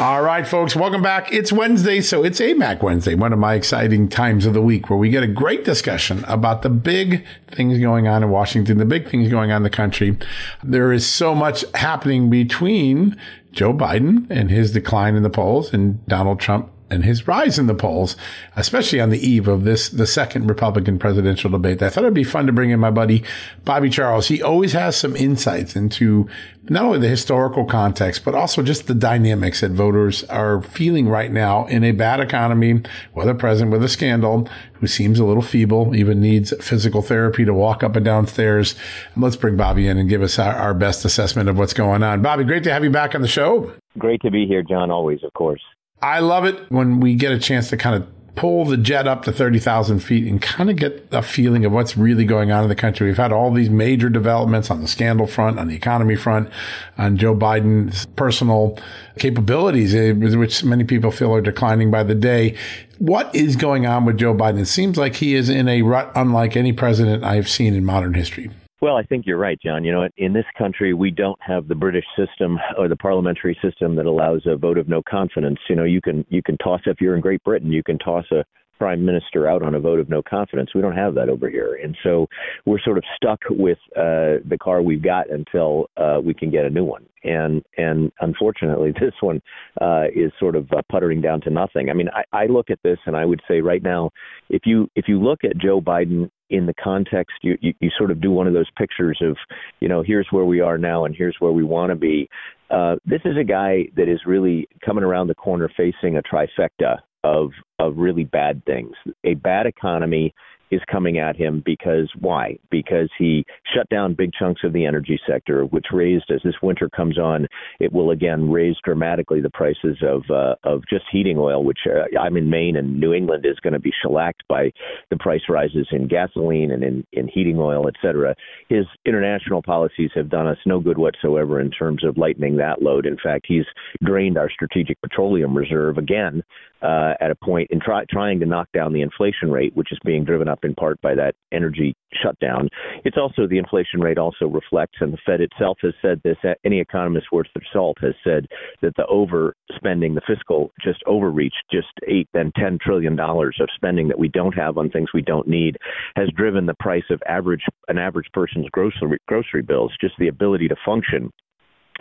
All 0.00 0.22
right, 0.22 0.44
folks, 0.44 0.74
welcome 0.74 1.02
back. 1.02 1.32
It's 1.32 1.52
Wednesday, 1.52 2.00
so 2.00 2.24
it's 2.24 2.40
AMAC 2.40 2.82
Wednesday, 2.82 3.14
one 3.14 3.32
of 3.32 3.38
my 3.38 3.54
exciting 3.54 4.08
times 4.08 4.44
of 4.44 4.52
the 4.52 4.60
week 4.60 4.90
where 4.90 4.98
we 4.98 5.08
get 5.08 5.22
a 5.22 5.28
great 5.28 5.64
discussion 5.64 6.24
about 6.24 6.62
the 6.62 6.68
big 6.68 7.24
things 7.46 7.78
going 7.78 8.08
on 8.08 8.24
in 8.24 8.28
Washington, 8.30 8.78
the 8.78 8.84
big 8.84 9.08
things 9.08 9.30
going 9.30 9.52
on 9.52 9.58
in 9.58 9.62
the 9.62 9.70
country. 9.70 10.18
There 10.64 10.92
is 10.92 11.06
so 11.06 11.32
much 11.32 11.64
happening 11.76 12.28
between 12.28 13.16
Joe 13.52 13.72
Biden 13.72 14.26
and 14.30 14.50
his 14.50 14.72
decline 14.72 15.14
in 15.14 15.22
the 15.22 15.30
polls 15.30 15.72
and 15.72 16.04
Donald 16.06 16.40
Trump 16.40 16.72
and 16.94 17.04
his 17.04 17.28
rise 17.28 17.58
in 17.58 17.66
the 17.66 17.74
polls, 17.74 18.16
especially 18.56 19.00
on 19.00 19.10
the 19.10 19.18
eve 19.18 19.48
of 19.48 19.64
this, 19.64 19.88
the 19.88 20.06
second 20.06 20.48
Republican 20.48 20.98
presidential 20.98 21.50
debate. 21.50 21.82
I 21.82 21.90
thought 21.90 22.04
it'd 22.04 22.14
be 22.14 22.24
fun 22.24 22.46
to 22.46 22.52
bring 22.52 22.70
in 22.70 22.80
my 22.80 22.90
buddy, 22.90 23.22
Bobby 23.64 23.90
Charles. 23.90 24.28
He 24.28 24.40
always 24.40 24.72
has 24.72 24.96
some 24.96 25.16
insights 25.16 25.76
into 25.76 26.28
not 26.70 26.84
only 26.84 26.98
the 26.98 27.08
historical 27.08 27.64
context, 27.64 28.24
but 28.24 28.34
also 28.34 28.62
just 28.62 28.86
the 28.86 28.94
dynamics 28.94 29.60
that 29.60 29.72
voters 29.72 30.24
are 30.24 30.62
feeling 30.62 31.08
right 31.08 31.30
now 31.30 31.66
in 31.66 31.84
a 31.84 31.92
bad 31.92 32.20
economy, 32.20 32.80
with 33.12 33.28
a 33.28 33.34
president 33.34 33.72
with 33.72 33.84
a 33.84 33.88
scandal 33.88 34.48
who 34.74 34.86
seems 34.86 35.18
a 35.18 35.24
little 35.24 35.42
feeble, 35.42 35.94
even 35.94 36.20
needs 36.20 36.54
physical 36.60 37.02
therapy 37.02 37.44
to 37.44 37.52
walk 37.52 37.82
up 37.82 37.96
and 37.96 38.04
down 38.04 38.26
stairs. 38.26 38.74
let's 39.16 39.36
bring 39.36 39.56
Bobby 39.56 39.86
in 39.86 39.98
and 39.98 40.08
give 40.08 40.22
us 40.22 40.38
our, 40.38 40.54
our 40.54 40.74
best 40.74 41.04
assessment 41.04 41.48
of 41.48 41.58
what's 41.58 41.74
going 41.74 42.02
on. 42.02 42.22
Bobby, 42.22 42.44
great 42.44 42.64
to 42.64 42.72
have 42.72 42.84
you 42.84 42.90
back 42.90 43.14
on 43.14 43.22
the 43.22 43.28
show. 43.28 43.72
Great 43.98 44.22
to 44.22 44.30
be 44.30 44.46
here, 44.46 44.62
John, 44.62 44.90
always, 44.90 45.22
of 45.22 45.32
course. 45.34 45.60
I 46.04 46.18
love 46.18 46.44
it 46.44 46.70
when 46.70 47.00
we 47.00 47.14
get 47.14 47.32
a 47.32 47.38
chance 47.38 47.70
to 47.70 47.78
kind 47.78 47.96
of 47.96 48.06
pull 48.34 48.66
the 48.66 48.76
jet 48.76 49.08
up 49.08 49.22
to 49.22 49.32
30,000 49.32 50.00
feet 50.00 50.26
and 50.30 50.42
kind 50.42 50.68
of 50.68 50.76
get 50.76 51.08
a 51.12 51.22
feeling 51.22 51.64
of 51.64 51.72
what's 51.72 51.96
really 51.96 52.26
going 52.26 52.52
on 52.52 52.62
in 52.62 52.68
the 52.68 52.74
country. 52.74 53.06
We've 53.06 53.16
had 53.16 53.32
all 53.32 53.50
these 53.50 53.70
major 53.70 54.10
developments 54.10 54.70
on 54.70 54.82
the 54.82 54.86
scandal 54.86 55.26
front, 55.26 55.58
on 55.58 55.68
the 55.68 55.74
economy 55.74 56.14
front, 56.14 56.50
on 56.98 57.16
Joe 57.16 57.34
Biden's 57.34 58.04
personal 58.16 58.78
capabilities, 59.18 59.94
eh, 59.94 60.12
which 60.12 60.62
many 60.62 60.84
people 60.84 61.10
feel 61.10 61.34
are 61.34 61.40
declining 61.40 61.90
by 61.90 62.02
the 62.02 62.14
day. 62.14 62.54
What 62.98 63.34
is 63.34 63.56
going 63.56 63.86
on 63.86 64.04
with 64.04 64.18
Joe 64.18 64.34
Biden? 64.34 64.60
It 64.60 64.66
seems 64.66 64.98
like 64.98 65.16
he 65.16 65.34
is 65.34 65.48
in 65.48 65.68
a 65.68 65.80
rut 65.80 66.12
unlike 66.14 66.54
any 66.54 66.74
president 66.74 67.24
I've 67.24 67.48
seen 67.48 67.74
in 67.74 67.82
modern 67.82 68.12
history. 68.12 68.50
Well, 68.84 68.98
I 68.98 69.02
think 69.02 69.24
you're 69.24 69.38
right, 69.38 69.58
John. 69.64 69.82
You 69.82 69.92
know, 69.92 70.08
in 70.18 70.34
this 70.34 70.44
country, 70.58 70.92
we 70.92 71.10
don't 71.10 71.40
have 71.40 71.68
the 71.68 71.74
British 71.74 72.04
system 72.18 72.58
or 72.76 72.86
the 72.86 72.96
parliamentary 72.96 73.58
system 73.62 73.96
that 73.96 74.04
allows 74.04 74.42
a 74.44 74.58
vote 74.58 74.76
of 74.76 74.90
no 74.90 75.00
confidence. 75.08 75.58
You 75.70 75.76
know, 75.76 75.84
you 75.84 76.02
can 76.02 76.22
you 76.28 76.42
can 76.42 76.58
toss 76.58 76.82
if 76.84 77.00
you're 77.00 77.14
in 77.14 77.22
Great 77.22 77.42
Britain, 77.44 77.72
you 77.72 77.82
can 77.82 77.98
toss 77.98 78.26
a 78.30 78.44
prime 78.78 79.04
minister 79.04 79.48
out 79.48 79.62
on 79.62 79.74
a 79.74 79.80
vote 79.80 79.98
of 79.98 80.08
no 80.08 80.22
confidence. 80.22 80.70
We 80.74 80.80
don't 80.80 80.96
have 80.96 81.14
that 81.14 81.28
over 81.28 81.48
here, 81.48 81.78
and 81.82 81.96
so 82.02 82.26
we're 82.64 82.80
sort 82.80 82.98
of 82.98 83.04
stuck 83.16 83.40
with 83.50 83.78
uh, 83.96 84.42
the 84.48 84.58
car 84.60 84.82
we've 84.82 85.02
got 85.02 85.30
until 85.30 85.86
uh, 85.96 86.20
we 86.24 86.34
can 86.34 86.50
get 86.50 86.64
a 86.64 86.70
new 86.70 86.84
one. 86.84 87.06
And 87.22 87.62
and 87.76 88.12
unfortunately, 88.20 88.92
this 89.00 89.14
one 89.20 89.40
uh, 89.80 90.04
is 90.14 90.32
sort 90.38 90.56
of 90.56 90.70
uh, 90.72 90.82
puttering 90.90 91.20
down 91.20 91.40
to 91.42 91.50
nothing. 91.50 91.90
I 91.90 91.94
mean, 91.94 92.08
I, 92.12 92.44
I 92.44 92.46
look 92.46 92.70
at 92.70 92.78
this 92.82 92.98
and 93.06 93.16
I 93.16 93.24
would 93.24 93.40
say 93.48 93.60
right 93.60 93.82
now, 93.82 94.10
if 94.48 94.62
you 94.64 94.88
if 94.94 95.06
you 95.08 95.22
look 95.22 95.44
at 95.44 95.56
Joe 95.58 95.80
Biden 95.80 96.30
in 96.50 96.66
the 96.66 96.74
context, 96.82 97.36
you, 97.42 97.56
you 97.60 97.74
you 97.80 97.90
sort 97.96 98.10
of 98.10 98.20
do 98.20 98.30
one 98.30 98.46
of 98.46 98.54
those 98.54 98.70
pictures 98.76 99.18
of, 99.22 99.36
you 99.80 99.88
know, 99.88 100.02
here's 100.02 100.28
where 100.30 100.44
we 100.44 100.60
are 100.60 100.78
now 100.78 101.04
and 101.04 101.14
here's 101.16 101.36
where 101.38 101.52
we 101.52 101.64
want 101.64 101.90
to 101.90 101.96
be. 101.96 102.28
Uh, 102.70 102.96
this 103.04 103.20
is 103.24 103.36
a 103.38 103.44
guy 103.44 103.84
that 103.96 104.08
is 104.08 104.20
really 104.26 104.68
coming 104.84 105.04
around 105.04 105.28
the 105.28 105.34
corner 105.34 105.70
facing 105.76 106.16
a 106.16 106.22
trifecta 106.22 106.98
of 107.24 107.50
of 107.80 107.96
really 107.96 108.24
bad 108.24 108.64
things. 108.64 108.94
A 109.24 109.34
bad 109.34 109.66
economy 109.66 110.32
is 110.70 110.80
coming 110.90 111.18
at 111.18 111.36
him 111.36 111.62
because 111.64 112.10
why? 112.18 112.56
Because 112.70 113.08
he 113.18 113.44
shut 113.74 113.88
down 113.90 114.14
big 114.14 114.32
chunks 114.32 114.62
of 114.64 114.72
the 114.72 114.84
energy 114.86 115.20
sector, 115.26 115.64
which 115.66 115.86
raised 115.92 116.30
as 116.30 116.40
this 116.42 116.54
winter 116.62 116.88
comes 116.88 117.18
on, 117.18 117.46
it 117.80 117.92
will 117.92 118.10
again 118.10 118.50
raise 118.50 118.76
dramatically 118.84 119.40
the 119.40 119.50
prices 119.50 119.96
of 120.02 120.22
uh, 120.30 120.54
of 120.64 120.82
just 120.88 121.04
heating 121.12 121.38
oil, 121.38 121.64
which 121.64 121.80
uh, 121.86 122.18
I'm 122.18 122.36
in 122.36 122.50
Maine 122.50 122.76
and 122.76 122.98
New 122.98 123.12
England 123.12 123.46
is 123.46 123.60
going 123.60 123.74
to 123.74 123.78
be 123.78 123.92
shellacked 124.02 124.42
by 124.48 124.72
the 125.10 125.16
price 125.16 125.42
rises 125.48 125.86
in 125.92 126.08
gasoline 126.08 126.70
and 126.70 126.82
in, 126.82 127.06
in 127.12 127.28
heating 127.28 127.58
oil, 127.58 127.86
et 127.86 127.94
cetera. 128.02 128.34
His 128.68 128.86
international 129.06 129.62
policies 129.62 130.10
have 130.14 130.30
done 130.30 130.46
us 130.46 130.58
no 130.66 130.80
good 130.80 130.98
whatsoever 130.98 131.60
in 131.60 131.70
terms 131.70 132.04
of 132.04 132.18
lightening 132.18 132.56
that 132.56 132.82
load. 132.82 133.06
In 133.06 133.16
fact, 133.22 133.46
he's 133.46 133.66
drained 134.02 134.38
our 134.38 134.50
strategic 134.50 135.00
petroleum 135.02 135.56
reserve 135.56 135.98
again 135.98 136.42
uh, 136.84 137.14
at 137.20 137.30
a 137.30 137.34
point 137.34 137.68
in 137.70 137.80
try, 137.80 138.04
trying 138.10 138.38
to 138.40 138.46
knock 138.46 138.68
down 138.72 138.92
the 138.92 139.00
inflation 139.00 139.50
rate, 139.50 139.74
which 139.74 139.90
is 139.90 139.98
being 140.04 140.24
driven 140.24 140.48
up 140.48 140.64
in 140.64 140.74
part 140.74 141.00
by 141.00 141.14
that 141.14 141.34
energy 141.50 141.94
shutdown. 142.22 142.68
It's 143.04 143.16
also 143.16 143.46
the 143.46 143.58
inflation 143.58 144.00
rate 144.00 144.18
also 144.18 144.46
reflects, 144.46 144.98
and 145.00 145.12
the 145.12 145.18
Fed 145.24 145.40
itself 145.40 145.78
has 145.80 145.94
said 146.02 146.20
this. 146.22 146.36
Any 146.64 146.80
economist 146.80 147.28
worth 147.32 147.46
their 147.54 147.66
salt 147.72 147.96
has 148.02 148.14
said 148.22 148.46
that 148.82 148.94
the 148.96 149.06
overspending, 149.10 150.14
the 150.14 150.20
fiscal 150.26 150.70
just 150.82 151.02
overreach, 151.06 151.54
just 151.72 151.88
eight 152.06 152.28
and 152.34 152.54
ten 152.54 152.78
trillion 152.80 153.16
dollars 153.16 153.56
of 153.60 153.68
spending 153.74 154.08
that 154.08 154.18
we 154.18 154.28
don't 154.28 154.54
have 154.54 154.76
on 154.76 154.90
things 154.90 155.08
we 155.14 155.22
don't 155.22 155.48
need, 155.48 155.78
has 156.16 156.28
driven 156.36 156.66
the 156.66 156.74
price 156.80 157.04
of 157.10 157.22
average 157.26 157.64
an 157.88 157.98
average 157.98 158.28
person's 158.32 158.68
grocery 158.70 159.18
grocery 159.26 159.62
bills. 159.62 159.92
Just 160.00 160.14
the 160.18 160.28
ability 160.28 160.68
to 160.68 160.76
function 160.84 161.30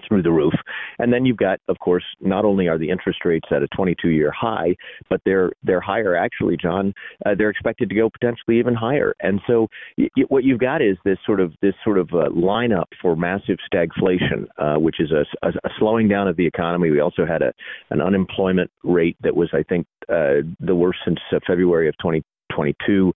through 0.08 0.24
the 0.24 0.32
roof. 0.32 0.54
And 1.00 1.12
then 1.12 1.26
you've 1.26 1.38
got, 1.38 1.60
of 1.68 1.80
course, 1.80 2.04
not 2.22 2.46
only 2.46 2.68
are 2.68 2.78
the 2.78 2.90
interest 2.90 3.26
rates 3.26 3.48
at 3.52 3.64
a 3.64 3.68
22-year 3.78 4.32
high, 4.32 4.76
but 5.10 5.22
they're 5.26 5.52
they're 5.64 5.82
higher 5.82 6.16
actually, 6.16 6.58
John. 6.58 6.94
Uh, 7.26 7.36
they're 7.38 7.50
expected 7.50 7.90
to 7.90 7.96
go 7.96 8.10
potentially 8.10 8.60
even 8.60 8.74
higher. 8.74 9.14
And 9.22 9.42
so 9.48 9.68
y- 9.98 10.10
y- 10.18 10.24
what 10.28 10.44
you've 10.44 10.60
got 10.60 10.82
is 10.82 10.98
this 11.06 11.18
sort 11.26 11.40
of 11.40 11.54
this 11.62 11.74
sort 11.84 11.98
of 11.98 12.10
uh, 12.14 12.30
lineup 12.30 12.86
for 13.02 13.16
massive 13.16 13.58
stagflation, 13.72 14.48
uh, 14.58 14.80
which 14.80 15.00
is 15.00 15.12
a, 15.12 15.26
a, 15.46 15.50
a 15.50 15.70
slowing 15.80 16.08
down 16.08 16.28
of 16.28 16.38
the 16.38 16.46
economy. 16.46 16.92
We 16.92 17.00
also 17.00 17.26
had 17.26 17.42
a 17.42 17.54
an 17.90 18.02
unemployment 18.02 18.72
rate 18.84 19.18
that 19.22 19.36
was, 19.36 19.50
I 19.54 19.64
think, 19.64 19.86
uh, 20.10 20.44
the 20.60 20.76
worst 20.76 21.00
since 21.06 21.20
uh, 21.32 21.40
February 21.46 21.88
of 21.88 21.98
20, 22.00 22.22
2022, 22.56 23.14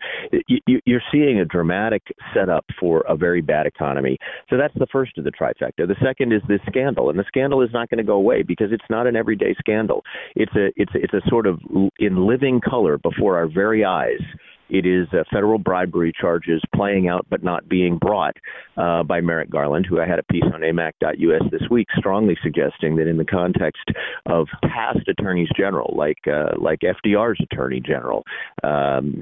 you're 0.86 1.02
seeing 1.12 1.40
a 1.40 1.46
dramatic 1.46 2.04
setup 2.34 2.66
for 2.80 3.02
a 3.08 3.16
very 3.16 3.42
bad 3.42 3.66
economy. 3.66 4.18
So 4.50 4.58
that's 4.58 4.74
the 4.76 4.88
first 4.92 5.18
of 5.18 5.24
the 5.24 5.32
trifecta. 5.32 5.88
The 5.88 5.96
second 6.04 6.34
is 6.34 6.42
this 6.48 6.62
scandal, 6.68 7.10
and 7.10 7.18
the 7.18 7.26
scandal 7.28 7.62
is 7.62 7.70
not 7.74 7.90
going 7.90 8.00
to 8.00 8.04
go 8.04 8.14
away 8.16 8.44
because 8.44 8.72
it's 8.72 8.86
not 8.90 9.08
an 9.08 9.16
everyday 9.16 9.56
scandal. 9.60 10.04
It's 10.36 10.56
a 10.56 10.68
it's 10.76 10.92
it's 10.96 11.14
a 11.14 11.22
sort 11.30 11.48
of 11.48 11.60
in 12.00 12.28
living 12.28 12.62
color 12.62 12.98
before 12.98 13.38
our 13.38 13.48
very 13.48 13.86
eyes 13.86 14.22
it 14.70 14.86
is 14.86 15.08
uh, 15.14 15.24
federal 15.32 15.58
bribery 15.58 16.14
charges 16.20 16.62
playing 16.76 17.08
out 17.08 17.26
but 17.30 17.44
not 17.44 17.68
being 17.68 17.98
brought 17.98 18.36
uh, 18.78 19.04
by 19.04 19.22
Merrick 19.22 19.50
Garland, 19.50 19.86
who 19.86 20.00
I 20.00 20.08
had 20.08 20.20
a 20.20 20.24
piece 20.24 20.44
on 20.54 20.62
AMAC.us 20.62 21.42
this 21.52 21.70
week, 21.70 21.88
strongly 21.98 22.38
suggesting 22.44 22.96
that 22.98 23.08
in 23.08 23.18
the 23.18 23.26
context 23.26 23.84
of 24.26 24.48
past 24.64 25.08
attorneys 25.08 25.50
general, 25.58 25.94
like 25.98 26.20
uh, 26.28 26.52
like 26.60 26.80
FDR's 26.82 27.40
attorney 27.42 27.80
general, 27.80 28.24
um, 28.64 29.16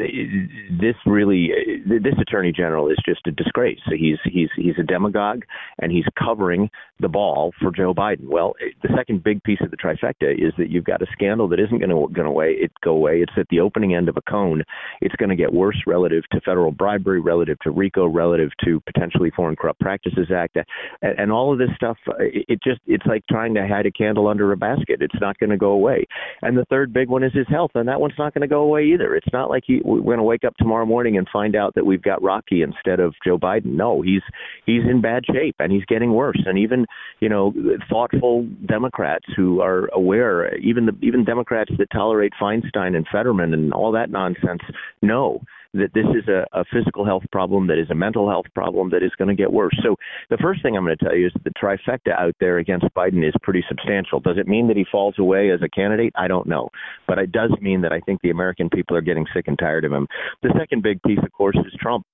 this 0.79 0.95
really 1.05 1.51
this 1.85 2.15
attorney 2.19 2.51
general 2.51 2.89
is 2.89 2.97
just 3.05 3.25
a 3.27 3.31
disgrace. 3.31 3.79
He's 3.89 4.17
he's 4.25 4.49
he's 4.55 4.75
a 4.79 4.83
demagogue 4.83 5.43
and 5.79 5.91
he's 5.91 6.05
covering 6.17 6.69
the 6.99 7.09
ball 7.09 7.51
for 7.59 7.71
Joe 7.71 7.93
Biden. 7.93 8.27
Well, 8.27 8.53
eh, 8.61 8.69
the 8.81 8.89
second 8.95 9.23
big 9.23 9.43
piece 9.43 9.59
of 9.61 9.71
the 9.71 9.77
trifecta 9.77 10.31
is 10.31 10.53
that 10.57 10.69
you've 10.69 10.85
got 10.85 11.01
a 11.01 11.07
scandal 11.11 11.47
that 11.49 11.59
isn't 11.59 11.79
going 11.79 11.89
to 11.89 12.13
go 12.13 12.23
away. 12.23 12.51
It 12.51 12.71
go 12.81 12.91
away. 12.91 13.19
It's 13.19 13.33
at 13.37 13.47
the 13.49 13.59
opening 13.59 13.95
end 13.95 14.07
of 14.07 14.17
a 14.17 14.21
cone. 14.21 14.63
It's 15.01 15.15
going 15.15 15.29
to 15.29 15.35
get 15.35 15.51
worse 15.51 15.81
relative 15.85 16.23
to 16.31 16.41
federal 16.41 16.71
bribery, 16.71 17.19
relative 17.19 17.59
to 17.63 17.71
RICO, 17.71 18.07
relative 18.07 18.51
to 18.63 18.81
potentially 18.81 19.31
Foreign 19.35 19.55
Corrupt 19.55 19.79
Practices 19.79 20.27
Act, 20.33 20.57
and, 21.01 21.19
and 21.19 21.31
all 21.31 21.51
of 21.51 21.59
this 21.59 21.69
stuff. 21.75 21.97
Eh, 22.19 22.43
it 22.47 22.59
just 22.63 22.79
it's 22.87 23.05
like 23.05 23.23
trying 23.29 23.53
to 23.55 23.67
hide 23.67 23.85
a 23.85 23.91
candle 23.91 24.27
under 24.27 24.51
a 24.51 24.57
basket. 24.57 25.01
It's 25.01 25.19
not 25.19 25.37
going 25.39 25.49
to 25.49 25.57
go 25.57 25.71
away. 25.71 26.05
And 26.41 26.57
the 26.57 26.65
third 26.69 26.93
big 26.93 27.09
one 27.09 27.23
is 27.23 27.33
his 27.33 27.47
health, 27.49 27.71
and 27.75 27.87
that 27.89 27.99
one's 27.99 28.13
not 28.17 28.33
going 28.33 28.41
to 28.41 28.47
go 28.47 28.61
away 28.61 28.85
either. 28.85 29.15
It's 29.15 29.33
not 29.33 29.49
like 29.49 29.63
he, 29.65 29.81
we're 29.83 30.01
going 30.01 30.17
to 30.17 30.23
wake 30.23 30.45
up 30.45 30.55
tomorrow 30.57 30.85
morning 30.85 31.17
and 31.17 31.27
find 31.31 31.55
out 31.55 31.75
that 31.75 31.85
we've 31.85 32.01
got 32.01 32.23
Rocky 32.23 32.61
instead 32.61 32.99
of 32.99 33.13
Joe 33.25 33.37
Biden. 33.37 33.73
No, 33.73 34.01
he's 34.01 34.21
he's 34.65 34.83
in 34.89 35.01
bad 35.01 35.23
shape 35.25 35.55
and 35.59 35.71
he's 35.71 35.85
getting 35.85 36.13
worse. 36.13 36.41
And 36.45 36.57
even 36.57 36.84
you 37.19 37.29
know 37.29 37.53
thoughtful 37.89 38.47
Democrats 38.65 39.25
who 39.35 39.61
are 39.61 39.87
aware, 39.93 40.55
even 40.57 40.85
the 40.85 40.93
even 41.01 41.23
Democrats 41.25 41.71
that 41.77 41.87
tolerate 41.91 42.33
Feinstein 42.41 42.95
and 42.95 43.05
Fetterman 43.11 43.53
and 43.53 43.73
all 43.73 43.91
that 43.91 44.09
nonsense, 44.09 44.61
know 45.01 45.41
that 45.75 45.93
this 45.93 46.05
is 46.15 46.27
a, 46.27 46.45
a 46.57 46.63
physical 46.73 47.05
health 47.05 47.23
problem, 47.31 47.67
that 47.67 47.77
is 47.77 47.89
a 47.91 47.95
mental 47.95 48.29
health 48.29 48.45
problem 48.55 48.89
that 48.89 49.03
is 49.03 49.11
going 49.17 49.27
to 49.27 49.35
get 49.35 49.51
worse. 49.51 49.77
So 49.83 49.95
the 50.29 50.37
first 50.37 50.63
thing 50.63 50.75
I'm 50.75 50.85
going 50.85 50.97
to 50.97 51.03
tell 51.03 51.15
you 51.15 51.27
is 51.27 51.33
the 51.43 51.51
trifecta 51.51 52.17
out 52.17 52.35
there 52.39 52.57
against 52.57 52.87
Biden 52.95 53.27
is 53.27 53.33
pretty 53.43 53.63
substantial. 53.67 54.19
Does 54.19 54.37
it 54.37 54.47
mean 54.47 54.67
that 54.69 54.77
he 54.77 54.85
falls 54.89 55.15
away 55.19 55.51
as 55.51 55.59
a 55.61 55.69
candidate? 55.69 56.13
I 56.15 56.27
don't 56.27 56.47
know. 56.47 56.69
But 57.07 57.19
it 57.19 57.31
does 57.31 57.51
mean 57.61 57.81
that 57.81 57.91
I 57.91 57.99
think 57.99 58.21
the 58.21 58.29
American 58.29 58.69
people 58.69 58.95
are 58.95 59.01
getting 59.01 59.25
sick 59.33 59.47
and 59.47 59.59
tired 59.59 59.83
of 59.83 59.91
him. 59.91 60.07
The 60.43 60.53
second 60.57 60.81
big 60.81 61.01
piece, 61.03 61.19
of 61.23 61.31
course, 61.33 61.57
is 61.57 61.73
Trump 61.79 62.05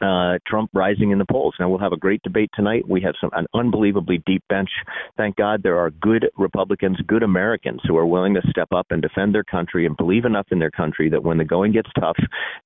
uh, 0.00 0.38
Trump 0.46 0.70
rising 0.74 1.10
in 1.10 1.18
the 1.18 1.24
polls. 1.30 1.54
Now 1.58 1.68
we'll 1.68 1.78
have 1.78 1.92
a 1.92 1.96
great 1.96 2.22
debate 2.22 2.50
tonight. 2.54 2.88
We 2.88 3.00
have 3.02 3.14
some 3.20 3.30
an 3.32 3.46
unbelievably 3.54 4.22
deep 4.26 4.42
bench. 4.48 4.70
Thank 5.16 5.36
God 5.36 5.62
there 5.62 5.78
are 5.78 5.90
good 5.90 6.28
Republicans, 6.36 6.98
good 7.06 7.22
Americans 7.22 7.80
who 7.86 7.96
are 7.96 8.06
willing 8.06 8.34
to 8.34 8.42
step 8.50 8.68
up 8.72 8.86
and 8.90 9.00
defend 9.00 9.34
their 9.34 9.44
country 9.44 9.86
and 9.86 9.96
believe 9.96 10.24
enough 10.24 10.46
in 10.50 10.58
their 10.58 10.70
country 10.70 11.08
that 11.10 11.22
when 11.22 11.38
the 11.38 11.44
going 11.44 11.72
gets 11.72 11.90
tough, 11.98 12.16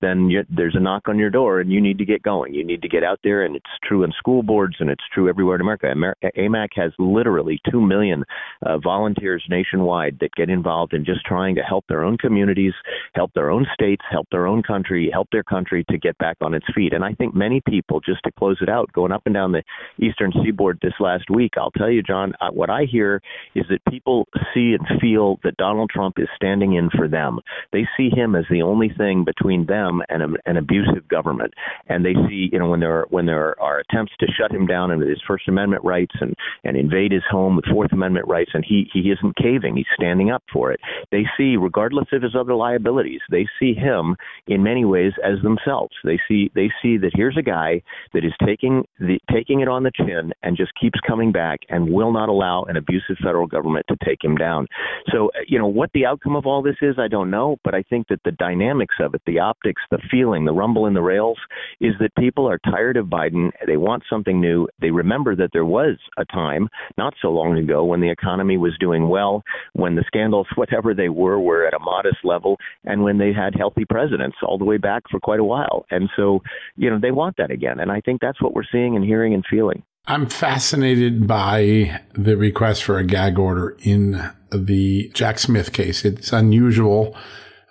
then 0.00 0.30
you, 0.30 0.44
there's 0.48 0.76
a 0.76 0.80
knock 0.80 1.08
on 1.08 1.18
your 1.18 1.30
door 1.30 1.60
and 1.60 1.72
you 1.72 1.80
need 1.80 1.98
to 1.98 2.04
get 2.04 2.22
going. 2.22 2.54
You 2.54 2.64
need 2.64 2.82
to 2.82 2.88
get 2.88 3.04
out 3.04 3.20
there, 3.22 3.44
and 3.44 3.56
it's 3.56 3.66
true 3.84 4.04
in 4.04 4.12
school 4.18 4.42
boards 4.42 4.76
and 4.80 4.90
it's 4.90 5.04
true 5.12 5.28
everywhere 5.28 5.56
in 5.56 5.60
America. 5.60 5.90
Amer- 5.90 6.16
AMAC 6.36 6.68
has 6.76 6.92
literally 6.98 7.60
two 7.70 7.80
million 7.80 8.24
uh, 8.64 8.78
volunteers 8.78 9.44
nationwide 9.48 10.18
that 10.20 10.32
get 10.34 10.50
involved 10.50 10.94
in 10.94 11.04
just 11.04 11.24
trying 11.24 11.54
to 11.54 11.62
help 11.62 11.84
their 11.88 12.04
own 12.04 12.16
communities, 12.18 12.72
help 13.14 13.32
their 13.34 13.50
own 13.50 13.66
states, 13.74 14.02
help 14.10 14.26
their 14.30 14.46
own 14.46 14.62
country, 14.62 15.10
help 15.12 15.28
their 15.30 15.42
country 15.42 15.84
to 15.90 15.98
get 15.98 16.16
back 16.18 16.36
on 16.40 16.54
its 16.54 16.66
feet. 16.74 16.92
And 16.92 17.04
I 17.04 17.12
think 17.18 17.34
many 17.34 17.60
people, 17.60 18.00
just 18.00 18.22
to 18.24 18.32
close 18.32 18.58
it 18.60 18.68
out, 18.68 18.92
going 18.92 19.12
up 19.12 19.22
and 19.26 19.34
down 19.34 19.52
the 19.52 19.62
eastern 19.98 20.32
seaboard 20.42 20.78
this 20.82 20.94
last 21.00 21.28
week, 21.30 21.52
I'll 21.56 21.70
tell 21.72 21.90
you, 21.90 22.02
John, 22.02 22.32
uh, 22.40 22.50
what 22.50 22.70
I 22.70 22.84
hear 22.90 23.20
is 23.54 23.64
that 23.68 23.84
people 23.90 24.26
see 24.54 24.74
and 24.78 25.00
feel 25.00 25.38
that 25.44 25.56
Donald 25.56 25.90
Trump 25.90 26.18
is 26.18 26.28
standing 26.36 26.74
in 26.74 26.90
for 26.90 27.08
them. 27.08 27.40
They 27.72 27.86
see 27.96 28.10
him 28.10 28.34
as 28.34 28.44
the 28.50 28.62
only 28.62 28.90
thing 28.96 29.24
between 29.24 29.66
them 29.66 30.00
and 30.08 30.22
a, 30.22 30.28
an 30.46 30.56
abusive 30.56 31.08
government, 31.08 31.52
and 31.88 32.04
they 32.04 32.14
see, 32.28 32.48
you 32.52 32.58
know, 32.58 32.70
when 32.70 32.80
there 32.80 33.00
are, 33.00 33.06
when 33.10 33.26
there 33.26 33.60
are 33.60 33.80
attempts 33.80 34.12
to 34.20 34.26
shut 34.38 34.52
him 34.52 34.66
down 34.66 34.90
and 34.90 35.02
his 35.02 35.20
First 35.26 35.48
Amendment 35.48 35.84
rights 35.84 36.14
and 36.20 36.34
and 36.64 36.76
invade 36.76 37.12
his 37.12 37.22
home 37.30 37.56
with 37.56 37.64
Fourth 37.66 37.92
Amendment 37.92 38.26
rights, 38.28 38.50
and 38.54 38.64
he 38.66 38.88
he 38.92 39.10
isn't 39.10 39.36
caving. 39.36 39.76
He's 39.76 39.86
standing 39.94 40.30
up 40.30 40.42
for 40.52 40.72
it. 40.72 40.80
They 41.10 41.24
see, 41.36 41.56
regardless 41.56 42.08
of 42.12 42.22
his 42.22 42.34
other 42.38 42.54
liabilities, 42.54 43.20
they 43.30 43.46
see 43.58 43.74
him 43.74 44.16
in 44.46 44.62
many 44.62 44.84
ways 44.84 45.12
as 45.24 45.42
themselves. 45.42 45.94
They 46.04 46.18
see 46.28 46.50
they 46.54 46.70
see 46.82 46.96
that 47.08 47.16
here's 47.18 47.36
a 47.38 47.42
guy 47.42 47.82
that 48.12 48.24
is 48.24 48.32
taking 48.44 48.84
the 48.98 49.18
taking 49.32 49.60
it 49.60 49.68
on 49.68 49.82
the 49.82 49.92
chin 49.96 50.32
and 50.42 50.56
just 50.56 50.72
keeps 50.80 50.98
coming 51.06 51.32
back 51.32 51.60
and 51.70 51.90
will 51.90 52.12
not 52.12 52.28
allow 52.28 52.64
an 52.64 52.76
abusive 52.76 53.16
federal 53.22 53.46
government 53.46 53.86
to 53.88 53.96
take 54.04 54.22
him 54.22 54.36
down. 54.36 54.66
So, 55.10 55.28
uh, 55.28 55.40
you 55.46 55.58
know, 55.58 55.66
what 55.66 55.90
the 55.94 56.04
outcome 56.04 56.36
of 56.36 56.46
all 56.46 56.62
this 56.62 56.76
is, 56.82 56.96
I 56.98 57.08
don't 57.08 57.30
know, 57.30 57.56
but 57.64 57.74
I 57.74 57.82
think 57.82 58.08
that 58.08 58.20
the 58.24 58.32
dynamics 58.32 58.96
of 59.00 59.14
it, 59.14 59.22
the 59.26 59.38
optics, 59.38 59.80
the 59.90 60.00
feeling, 60.10 60.44
the 60.44 60.52
rumble 60.52 60.86
in 60.86 60.94
the 60.94 61.02
rails 61.02 61.38
is 61.80 61.94
that 62.00 62.14
people 62.16 62.48
are 62.48 62.58
tired 62.70 62.96
of 62.96 63.06
Biden. 63.06 63.50
They 63.66 63.76
want 63.76 64.02
something 64.10 64.40
new. 64.40 64.68
They 64.80 64.90
remember 64.90 65.34
that 65.36 65.50
there 65.52 65.64
was 65.64 65.96
a 66.18 66.24
time 66.26 66.68
not 66.96 67.14
so 67.22 67.28
long 67.28 67.56
ago 67.56 67.84
when 67.84 68.00
the 68.00 68.10
economy 68.10 68.58
was 68.58 68.76
doing 68.78 69.08
well, 69.08 69.42
when 69.72 69.94
the 69.94 70.04
scandals, 70.06 70.46
whatever 70.56 70.94
they 70.94 71.08
were, 71.08 71.40
were 71.40 71.66
at 71.66 71.74
a 71.74 71.78
modest 71.78 72.18
level, 72.24 72.56
and 72.84 73.02
when 73.02 73.18
they 73.18 73.32
had 73.32 73.54
healthy 73.54 73.84
presidents 73.84 74.36
all 74.42 74.58
the 74.58 74.64
way 74.64 74.76
back 74.76 75.02
for 75.10 75.20
quite 75.20 75.40
a 75.40 75.44
while. 75.44 75.86
And 75.90 76.08
so, 76.16 76.40
you 76.76 76.90
know, 76.90 76.97
they 77.00 77.10
want 77.10 77.36
that 77.38 77.50
again. 77.50 77.80
And 77.80 77.90
I 77.90 78.00
think 78.00 78.20
that's 78.20 78.40
what 78.42 78.54
we're 78.54 78.62
seeing 78.70 78.96
and 78.96 79.04
hearing 79.04 79.34
and 79.34 79.44
feeling. 79.48 79.82
I'm 80.06 80.26
fascinated 80.26 81.26
by 81.26 82.00
the 82.14 82.36
request 82.36 82.82
for 82.82 82.98
a 82.98 83.04
gag 83.04 83.38
order 83.38 83.76
in 83.82 84.30
the 84.50 85.10
Jack 85.12 85.38
Smith 85.38 85.72
case. 85.72 86.04
It's 86.04 86.32
unusual 86.32 87.14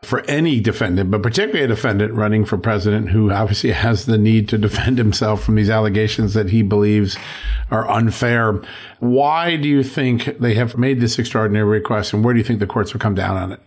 for 0.04 0.24
any 0.26 0.60
defendant, 0.60 1.10
but 1.10 1.24
particularly 1.24 1.66
a 1.66 1.68
defendant 1.68 2.14
running 2.14 2.46
for 2.46 2.58
president 2.58 3.10
who 3.10 3.32
obviously 3.32 3.72
has 3.72 4.06
the 4.06 4.18
need 4.18 4.48
to 4.50 4.58
defend 4.58 5.00
himself 5.00 5.44
from 5.44 5.56
these 5.56 5.72
allegations 5.72 6.36
that 6.36 6.52
he 6.52 6.62
believes 6.62 7.18
are 7.72 7.90
unfair. 7.90 8.62
Why 9.00 9.58
do 9.58 9.68
you 9.68 9.84
think 9.84 10.38
they 10.38 10.54
have 10.54 10.78
made 10.78 11.02
this 11.02 11.18
extraordinary 11.18 11.66
request, 11.66 12.14
and 12.14 12.24
where 12.24 12.36
do 12.36 12.40
you 12.40 12.44
think 12.44 12.60
the 12.60 12.68
courts 12.68 12.94
will 12.94 13.02
come 13.02 13.16
down 13.16 13.36
on 13.36 13.52
it? 13.54 13.60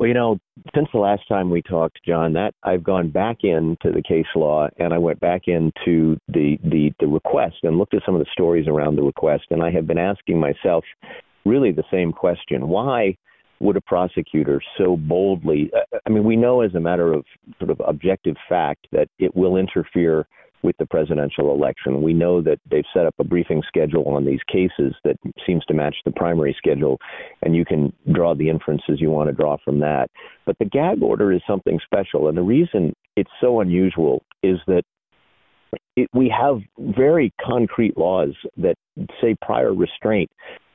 Well, 0.00 0.08
you 0.08 0.14
know, 0.14 0.38
since 0.74 0.88
the 0.94 0.98
last 0.98 1.28
time 1.28 1.50
we 1.50 1.60
talked, 1.60 1.98
John, 2.06 2.32
that 2.32 2.54
I've 2.62 2.82
gone 2.82 3.10
back 3.10 3.44
into 3.44 3.92
the 3.92 4.02
case 4.02 4.24
law 4.34 4.66
and 4.78 4.94
I 4.94 4.98
went 4.98 5.20
back 5.20 5.42
into 5.46 6.16
the, 6.26 6.56
the, 6.64 6.90
the 7.00 7.06
request 7.06 7.56
and 7.64 7.76
looked 7.76 7.92
at 7.92 8.00
some 8.06 8.14
of 8.14 8.20
the 8.20 8.30
stories 8.32 8.66
around 8.66 8.96
the 8.96 9.02
request. 9.02 9.44
And 9.50 9.62
I 9.62 9.70
have 9.72 9.86
been 9.86 9.98
asking 9.98 10.40
myself 10.40 10.84
really 11.44 11.70
the 11.70 11.84
same 11.90 12.12
question. 12.12 12.68
Why 12.68 13.14
would 13.60 13.76
a 13.76 13.82
prosecutor 13.82 14.62
so 14.78 14.96
boldly? 14.96 15.70
Uh, 15.76 15.98
I 16.06 16.08
mean, 16.08 16.24
we 16.24 16.34
know 16.34 16.62
as 16.62 16.74
a 16.74 16.80
matter 16.80 17.12
of 17.12 17.26
sort 17.58 17.70
of 17.70 17.82
objective 17.86 18.36
fact 18.48 18.86
that 18.92 19.10
it 19.18 19.36
will 19.36 19.58
interfere 19.58 20.26
with 20.62 20.76
the 20.78 20.86
presidential 20.86 21.54
election. 21.54 22.02
We 22.02 22.12
know 22.12 22.42
that 22.42 22.58
they've 22.70 22.84
set 22.92 23.06
up 23.06 23.14
a 23.18 23.24
briefing 23.24 23.62
schedule 23.66 24.06
on 24.08 24.24
these 24.24 24.40
cases 24.50 24.94
that 25.04 25.16
seems 25.46 25.64
to 25.66 25.74
match 25.74 25.96
the 26.04 26.12
primary 26.12 26.54
schedule, 26.56 26.98
and 27.42 27.56
you 27.56 27.64
can 27.64 27.92
draw 28.12 28.34
the 28.34 28.48
inferences 28.48 29.00
you 29.00 29.10
want 29.10 29.28
to 29.28 29.34
draw 29.34 29.56
from 29.64 29.80
that. 29.80 30.08
But 30.46 30.56
the 30.58 30.66
gag 30.66 31.02
order 31.02 31.32
is 31.32 31.42
something 31.46 31.78
special, 31.84 32.28
and 32.28 32.36
the 32.36 32.42
reason 32.42 32.94
it's 33.16 33.30
so 33.40 33.60
unusual 33.60 34.22
is 34.42 34.58
that 34.66 34.82
it, 35.96 36.08
we 36.12 36.32
have 36.36 36.60
very 36.78 37.32
concrete 37.44 37.96
laws 37.96 38.34
that 38.56 38.74
say 39.20 39.36
prior 39.42 39.72
restraint 39.72 40.30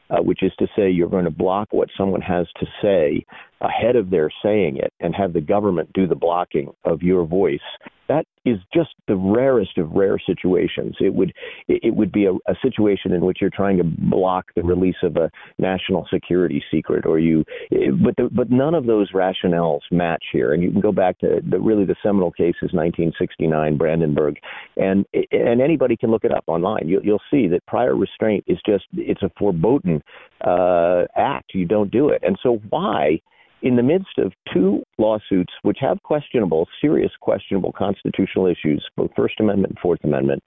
uh, 0.09 0.21
which 0.21 0.43
is 0.43 0.51
to 0.59 0.67
say 0.75 0.89
you're 0.89 1.09
going 1.09 1.25
to 1.25 1.31
block 1.31 1.67
what 1.71 1.89
someone 1.97 2.21
has 2.21 2.47
to 2.59 2.65
say 2.81 3.25
ahead 3.65 3.95
of 3.95 4.09
their 4.09 4.29
saying 4.43 4.77
it 4.77 4.93
and 4.99 5.15
have 5.15 5.33
the 5.33 5.41
government 5.41 5.91
do 5.93 6.07
the 6.07 6.15
blocking 6.15 6.71
of 6.85 7.01
your 7.01 7.25
voice 7.25 7.59
that 8.07 8.25
is 8.45 8.57
just 8.73 8.89
the 9.07 9.15
rarest 9.15 9.77
of 9.77 9.91
rare 9.91 10.19
situations. 10.23 10.95
It 10.99 11.13
would 11.13 11.33
it 11.67 11.95
would 11.95 12.11
be 12.11 12.25
a, 12.25 12.33
a, 12.33 12.55
situation 12.61 13.11
in 13.11 13.25
which 13.25 13.39
you're 13.41 13.49
trying 13.49 13.77
to 13.77 13.83
block 13.83 14.45
the 14.55 14.63
release 14.63 14.97
of 15.03 15.17
a 15.17 15.31
national 15.57 16.07
security 16.13 16.63
secret, 16.71 17.05
or 17.05 17.19
you. 17.19 17.43
But 17.71 18.15
the, 18.17 18.29
but 18.31 18.51
none 18.51 18.75
of 18.75 18.85
those 18.85 19.11
rationales 19.11 19.81
match 19.91 20.23
here, 20.31 20.53
and 20.53 20.61
you 20.61 20.71
can 20.71 20.81
go 20.81 20.91
back 20.91 21.19
to 21.19 21.41
the, 21.49 21.59
really 21.59 21.85
the 21.85 21.95
seminal 22.03 22.31
case 22.31 22.55
is 22.61 22.73
1969 22.73 23.77
Brandenburg, 23.77 24.37
and 24.77 25.05
and 25.31 25.61
anybody 25.61 25.97
can 25.97 26.11
look 26.11 26.23
it 26.23 26.31
up 26.31 26.43
online. 26.47 26.87
You, 26.87 27.01
you'll 27.03 27.21
see 27.31 27.47
that 27.47 27.65
prior 27.65 27.95
restraint 27.95 28.43
is 28.47 28.59
just 28.65 28.85
it's 28.93 29.23
a 29.23 29.31
foreboding 29.37 30.01
uh, 30.45 31.03
act. 31.15 31.51
You 31.53 31.65
don't 31.65 31.91
do 31.91 32.09
it, 32.09 32.21
and 32.23 32.37
so 32.43 32.61
why? 32.69 33.21
In 33.61 33.75
the 33.75 33.83
midst 33.83 34.17
of 34.17 34.33
two 34.53 34.83
lawsuits 34.97 35.53
which 35.63 35.77
have 35.81 36.01
questionable, 36.03 36.67
serious 36.81 37.11
questionable 37.19 37.71
constitutional 37.71 38.45
issues, 38.47 38.85
both 38.95 39.11
First 39.15 39.39
Amendment 39.39 39.71
and 39.71 39.79
Fourth 39.79 40.03
Amendment, 40.03 40.43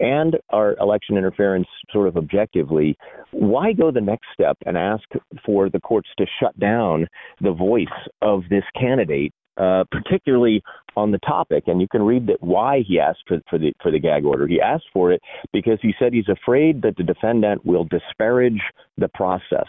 and 0.00 0.36
our 0.50 0.76
election 0.78 1.16
interference 1.16 1.68
sort 1.92 2.08
of 2.08 2.16
objectively, 2.16 2.96
why 3.30 3.72
go 3.72 3.90
the 3.90 4.00
next 4.00 4.26
step 4.34 4.56
and 4.66 4.76
ask 4.76 5.04
for 5.44 5.70
the 5.70 5.80
courts 5.80 6.08
to 6.18 6.26
shut 6.40 6.58
down 6.58 7.06
the 7.40 7.52
voice 7.52 7.86
of 8.22 8.42
this 8.50 8.64
candidate 8.78 9.32
uh, 9.58 9.84
particularly 9.90 10.62
on 10.96 11.10
the 11.10 11.18
topic. 11.20 11.64
And 11.66 11.80
you 11.80 11.88
can 11.88 12.02
read 12.02 12.26
that 12.26 12.42
why 12.42 12.82
he 12.86 13.00
asked 13.00 13.22
for, 13.26 13.38
for, 13.48 13.58
the 13.58 13.72
for 13.82 13.90
the 13.90 13.98
gag 13.98 14.26
order. 14.26 14.46
He 14.46 14.60
asked 14.60 14.84
for 14.92 15.12
it 15.12 15.22
because 15.50 15.78
he 15.80 15.94
said 15.98 16.12
he's 16.12 16.28
afraid 16.28 16.82
that 16.82 16.96
the 16.96 17.02
defendant 17.02 17.64
will 17.64 17.84
disparage 17.84 18.60
the 18.98 19.08
process. 19.08 19.66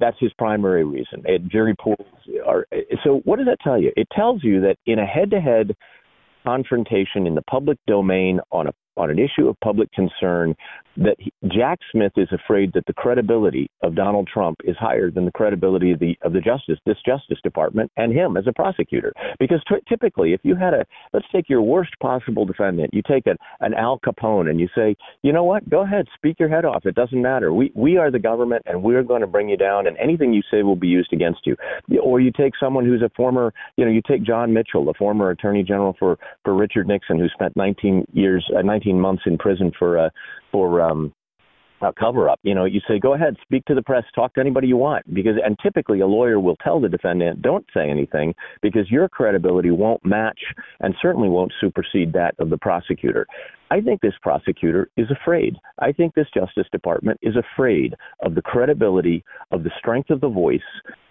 That's 0.00 0.16
his 0.20 0.32
primary 0.34 0.84
reason. 0.84 1.22
And 1.24 1.50
jury 1.50 1.74
pools 1.82 2.06
are. 2.46 2.66
So 3.04 3.20
what 3.24 3.36
does 3.36 3.46
that 3.46 3.58
tell 3.62 3.80
you? 3.80 3.92
It 3.96 4.08
tells 4.14 4.42
you 4.42 4.60
that 4.62 4.76
in 4.86 4.98
a 4.98 5.06
head-to-head 5.06 5.76
confrontation 6.44 7.26
in 7.26 7.34
the 7.34 7.42
public 7.42 7.78
domain 7.86 8.40
on 8.50 8.66
a 8.66 8.72
on 8.96 9.10
an 9.10 9.18
issue 9.18 9.48
of 9.48 9.58
public 9.60 9.90
concern 9.92 10.54
that 10.96 11.16
he, 11.18 11.32
Jack 11.48 11.78
Smith 11.90 12.12
is 12.16 12.28
afraid 12.32 12.72
that 12.74 12.84
the 12.86 12.92
credibility 12.92 13.70
of 13.82 13.94
Donald 13.94 14.28
Trump 14.32 14.58
is 14.64 14.76
higher 14.78 15.10
than 15.10 15.24
the 15.24 15.32
credibility 15.32 15.92
of 15.92 15.98
the 15.98 16.16
of 16.22 16.32
the 16.32 16.40
justice 16.40 16.78
this 16.84 16.98
Justice 17.04 17.38
Department 17.42 17.90
and 17.96 18.12
him 18.12 18.36
as 18.36 18.46
a 18.46 18.52
prosecutor. 18.52 19.12
Because 19.38 19.62
t- 19.68 19.76
typically, 19.88 20.32
if 20.32 20.40
you 20.42 20.54
had 20.54 20.74
a 20.74 20.84
let's 21.12 21.26
take 21.32 21.48
your 21.48 21.62
worst 21.62 21.92
possible 22.00 22.44
defendant, 22.44 22.92
you 22.92 23.02
take 23.06 23.26
an, 23.26 23.36
an 23.60 23.74
Al 23.74 23.98
Capone 24.00 24.50
and 24.50 24.60
you 24.60 24.68
say, 24.74 24.94
you 25.22 25.32
know 25.32 25.44
what, 25.44 25.68
go 25.68 25.80
ahead, 25.80 26.06
speak 26.14 26.38
your 26.38 26.48
head 26.48 26.64
off. 26.64 26.84
It 26.84 26.94
doesn't 26.94 27.20
matter. 27.20 27.52
We 27.52 27.72
we 27.74 27.96
are 27.96 28.10
the 28.10 28.18
government 28.18 28.62
and 28.66 28.82
we're 28.82 29.02
going 29.02 29.22
to 29.22 29.26
bring 29.26 29.48
you 29.48 29.56
down, 29.56 29.86
and 29.86 29.96
anything 29.98 30.32
you 30.32 30.42
say 30.50 30.62
will 30.62 30.76
be 30.76 30.88
used 30.88 31.12
against 31.12 31.46
you. 31.46 31.56
Or 32.02 32.20
you 32.20 32.32
take 32.32 32.52
someone 32.60 32.84
who's 32.84 33.02
a 33.02 33.10
former, 33.16 33.52
you 33.76 33.84
know, 33.84 33.90
you 33.90 34.02
take 34.06 34.24
John 34.24 34.52
Mitchell, 34.52 34.84
the 34.84 34.94
former 34.98 35.30
Attorney 35.30 35.62
General 35.62 35.96
for 35.98 36.18
for 36.44 36.54
Richard 36.54 36.86
Nixon, 36.86 37.18
who 37.18 37.28
spent 37.28 37.56
19 37.56 38.06
years, 38.12 38.48
uh, 38.56 38.62
19 38.62 38.81
months 38.90 39.22
in 39.26 39.38
prison 39.38 39.70
for 39.78 39.98
uh, 39.98 40.10
for 40.50 40.80
um, 40.80 41.12
a 41.82 41.92
cover 41.92 42.28
up. 42.28 42.38
You 42.42 42.54
know, 42.54 42.64
you 42.64 42.80
say, 42.88 42.98
go 42.98 43.14
ahead, 43.14 43.36
speak 43.42 43.64
to 43.66 43.74
the 43.74 43.82
press, 43.82 44.04
talk 44.14 44.34
to 44.34 44.40
anybody 44.40 44.68
you 44.68 44.76
want, 44.76 45.12
because 45.12 45.36
and 45.44 45.56
typically 45.62 46.00
a 46.00 46.06
lawyer 46.06 46.40
will 46.40 46.56
tell 46.56 46.80
the 46.80 46.88
defendant, 46.88 47.42
don't 47.42 47.66
say 47.74 47.90
anything, 47.90 48.34
because 48.62 48.90
your 48.90 49.08
credibility 49.08 49.70
won't 49.70 50.04
match 50.04 50.38
and 50.80 50.94
certainly 51.02 51.28
won't 51.28 51.52
supersede 51.60 52.12
that 52.12 52.34
of 52.38 52.50
the 52.50 52.58
prosecutor. 52.58 53.26
I 53.70 53.80
think 53.80 54.00
this 54.00 54.14
prosecutor 54.22 54.88
is 54.96 55.10
afraid. 55.10 55.56
I 55.78 55.92
think 55.92 56.14
this 56.14 56.28
Justice 56.34 56.66
Department 56.72 57.18
is 57.22 57.34
afraid 57.36 57.94
of 58.22 58.34
the 58.34 58.42
credibility, 58.42 59.24
of 59.50 59.64
the 59.64 59.70
strength 59.78 60.10
of 60.10 60.20
the 60.20 60.28
voice, 60.28 60.60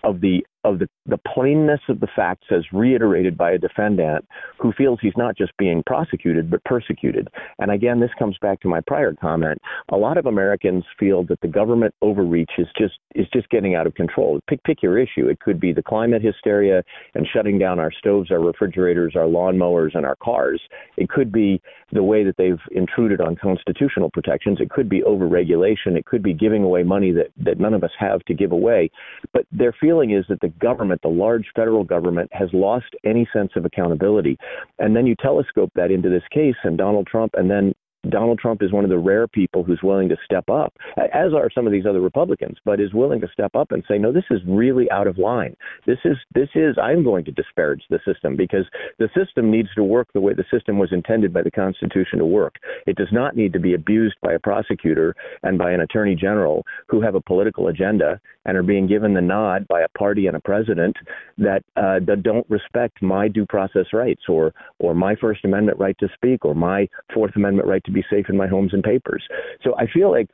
of 0.03 0.22
the 0.22 0.45
of 0.64 0.80
the, 0.80 0.88
the 1.05 1.18
plainness 1.18 1.80
of 1.89 1.99
the 1.99 2.07
facts 2.16 2.47
as 2.51 2.64
reiterated 2.72 3.38
by 3.38 3.51
a 3.51 3.57
defendant 3.57 4.26
who 4.59 4.72
feels 4.74 4.99
he's 5.01 5.18
not 5.18 5.38
just 5.38 5.55
being 5.57 5.82
prosecuted 5.86 6.49
but 6.49 6.64
persecuted. 6.64 7.28
And 7.59 7.72
again, 7.72 7.99
this 7.99 8.12
comes 8.20 8.38
back 8.41 8.59
to 8.62 8.68
my 8.68 8.82
prior 8.86 9.14
comment. 9.14 9.59
A 9.91 9.97
lot 9.97 10.18
of 10.18 10.26
Americans 10.26 10.84
feel 10.99 11.24
that 11.26 11.41
the 11.41 11.47
government 11.47 11.93
overreach 12.01 12.51
is 12.57 12.68
just 12.78 12.95
is 13.16 13.28
just 13.34 13.49
getting 13.49 13.76
out 13.76 13.88
of 13.88 13.95
control. 13.95 14.39
Pick 14.47 14.64
pick 14.64 14.84
your 14.84 14.99
issue. 14.99 15.28
It 15.28 15.39
could 15.39 15.59
be 15.59 15.74
the 15.74 15.84
climate 15.84 16.22
hysteria 16.22 16.84
and 17.16 17.28
shutting 17.34 17.57
down 17.57 17.80
our 17.80 17.91
stoves, 17.91 18.32
our 18.32 18.39
refrigerators, 18.39 19.16
our 19.16 19.26
lawnmowers, 19.26 19.95
and 19.95 20.05
our 20.05 20.16
cars. 20.18 20.62
It 20.97 21.09
could 21.09 21.32
be 21.32 21.62
the 21.91 22.03
way 22.03 22.24
that 22.24 22.38
they've 22.38 22.59
intruded 22.72 23.20
on 23.20 23.36
constitutional 23.36 24.09
protections. 24.12 24.59
It 24.62 24.70
could 24.70 24.89
be 24.89 25.01
overregulation. 25.01 25.97
It 25.97 26.05
could 26.05 26.24
be 26.24 26.34
giving 26.34 26.64
away 26.64 26.84
money 26.84 27.12
that, 27.12 27.28
that 27.43 27.59
none 27.59 27.74
of 27.74 27.84
us 27.84 27.91
have 27.99 28.24
to 28.26 28.34
give 28.34 28.51
away. 28.51 28.89
But 29.34 29.45
their 29.51 29.74
feeling 29.80 30.12
is 30.12 30.26
that 30.30 30.39
the 30.41 30.51
government, 30.60 31.02
the 31.02 31.10
large 31.10 31.47
federal 31.56 31.84
government, 31.84 32.30
has 32.34 32.49
lost 32.54 32.88
any 33.04 33.28
sense 33.34 33.52
of 33.56 33.66
accountability. 33.66 34.38
And 34.80 34.95
then 34.95 35.06
you 35.06 35.16
telescope 35.16 35.72
that 35.76 35.91
into 35.91 36.10
this 36.10 36.24
case, 36.32 36.56
and 36.64 36.78
Donald 36.78 37.08
Trump, 37.08 37.34
and 37.36 37.49
then 37.49 37.74
Donald 38.10 38.39
Trump 38.39 38.64
is 38.64 38.72
one 38.72 38.84
of 38.84 38.89
the 38.89 38.97
rare 38.97 39.28
people 39.28 39.64
who's 39.64 39.82
willing 39.84 40.10
to 40.10 40.18
step 40.26 40.49
up, 40.49 40.74
as 40.97 41.34
are 41.34 41.49
some 41.54 41.68
of 41.68 41.72
these 41.72 41.86
other 41.86 42.02
Republicans, 42.02 42.58
but 42.66 42.80
is 42.80 42.93
willing 42.93 43.22
to 43.22 43.28
step 43.32 43.56
up 43.56 43.72
and 43.72 43.84
say, 43.88 43.97
no, 43.97 44.12
this 44.12 44.24
is 44.32 44.39
really 44.47 44.89
out 44.89 45.08
of 45.08 45.18
line. 45.18 45.56
This 45.86 45.99
is 46.04 46.18
this 46.34 46.49
is 46.56 46.76
I'm 46.82 47.04
going 47.04 47.26
to 47.26 47.32
disparage 47.32 47.84
the 47.89 47.99
system 48.06 48.36
because 48.36 48.66
the 48.97 49.10
system 49.16 49.52
needs 49.52 49.70
to 49.76 49.84
work 49.84 50.12
the 50.14 50.22
way 50.22 50.34
the 50.34 50.45
system 50.52 50.80
was 50.80 50.91
intended 50.91 51.32
by 51.32 51.43
the 51.43 51.52
Constitution 51.52 52.20
to 52.20 52.26
work. 52.26 52.56
It 52.88 52.95
does 52.95 53.12
not 53.12 53.36
need 53.36 53.54
to 53.54 53.60
be 53.60 53.76
abused 53.76 54.16
by 54.22 54.34
a 54.34 54.39
prosecutor 54.39 55.16
and 55.43 55.58
by 55.58 55.72
an 55.72 55.82
attorney 55.82 56.16
general 56.16 56.66
who 56.88 57.02
have 57.02 57.16
a 57.16 57.22
political 57.22 57.68
agenda 57.68 58.20
and 58.45 58.58
are 58.58 58.64
being 58.64 58.88
given 58.88 59.14
the 59.14 59.22
nod 59.22 59.68
by 59.68 59.82
a 59.82 59.88
party 59.89 60.28
and 60.28 60.36
a 60.36 60.39
president 60.39 60.95
that 61.38 61.64
uh, 61.78 61.99
that 62.08 62.24
don't 62.24 62.49
respect 62.49 63.02
my 63.02 63.28
due 63.28 63.45
process 63.45 63.86
rights 63.93 64.24
or 64.28 64.54
or 64.80 64.95
my 64.95 65.16
First 65.16 65.45
Amendment 65.45 65.78
right 65.80 65.97
to 65.99 66.10
speak 66.16 66.45
or 66.45 66.56
my 66.56 66.88
Fourth 67.14 67.36
Amendment 67.36 67.68
right 67.68 67.84
to 67.84 67.91
to 67.94 68.00
be 68.00 68.06
safe 68.10 68.28
in 68.30 68.38
my 68.38 68.48
homes 68.48 68.74
and 68.74 68.84
papers. 68.84 69.24
So 69.64 69.76
I 69.78 69.88
feel 69.88 70.12
like 70.12 70.30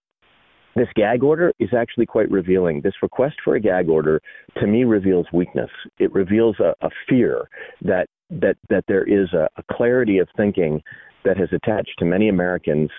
this 0.75 0.87
gag 0.95 1.23
order 1.23 1.51
is 1.59 1.69
actually 1.75 2.05
quite 2.05 2.29
revealing. 2.29 2.81
This 2.81 2.93
request 3.01 3.35
for 3.43 3.55
a 3.55 3.59
gag 3.59 3.89
order 3.89 4.21
to 4.59 4.67
me 4.67 4.83
reveals 4.83 5.25
weakness. 5.33 5.71
It 5.97 6.13
reveals 6.13 6.59
a, 6.59 6.75
a 6.85 6.89
fear 7.09 7.49
that 7.81 8.07
that 8.29 8.57
that 8.69 8.83
there 8.87 9.03
is 9.03 9.33
a, 9.33 9.47
a 9.57 9.63
clarity 9.71 10.19
of 10.19 10.27
thinking 10.37 10.81
that 11.25 11.37
has 11.37 11.49
attached 11.51 11.95
to 11.97 12.05
many 12.05 12.29
Americans 12.29 12.89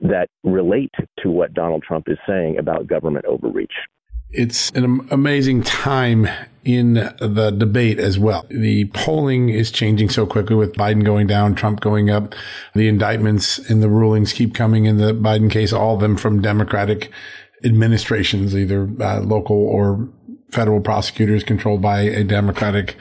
that 0.00 0.28
relate 0.44 0.92
to 1.18 1.30
what 1.30 1.54
Donald 1.54 1.82
Trump 1.82 2.08
is 2.08 2.18
saying 2.26 2.58
about 2.58 2.86
government 2.86 3.26
overreach. 3.26 3.72
It's 4.36 4.70
an 4.72 5.08
amazing 5.10 5.62
time 5.62 6.28
in 6.62 6.94
the 6.94 7.54
debate 7.56 7.98
as 7.98 8.18
well. 8.18 8.44
The 8.50 8.84
polling 8.86 9.48
is 9.48 9.70
changing 9.70 10.10
so 10.10 10.26
quickly 10.26 10.54
with 10.54 10.74
Biden 10.74 11.04
going 11.04 11.26
down, 11.26 11.54
Trump 11.54 11.80
going 11.80 12.10
up. 12.10 12.34
The 12.74 12.86
indictments 12.86 13.58
and 13.58 13.82
the 13.82 13.88
rulings 13.88 14.34
keep 14.34 14.52
coming 14.52 14.84
in 14.84 14.98
the 14.98 15.14
Biden 15.14 15.50
case, 15.50 15.72
all 15.72 15.94
of 15.94 16.00
them 16.00 16.16
from 16.18 16.42
Democratic 16.42 17.10
administrations, 17.64 18.54
either 18.54 18.90
uh, 19.00 19.20
local 19.20 19.56
or 19.56 20.06
federal 20.50 20.82
prosecutors 20.82 21.42
controlled 21.42 21.80
by 21.80 22.00
a 22.00 22.22
Democratic 22.22 22.96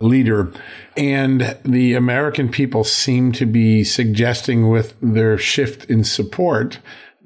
leader. 0.00 0.50
And 0.96 1.58
the 1.66 1.92
American 1.94 2.48
people 2.48 2.82
seem 2.82 3.32
to 3.32 3.44
be 3.44 3.84
suggesting 3.84 4.70
with 4.70 4.96
their 5.02 5.36
shift 5.36 5.84
in 5.90 6.02
support 6.02 6.78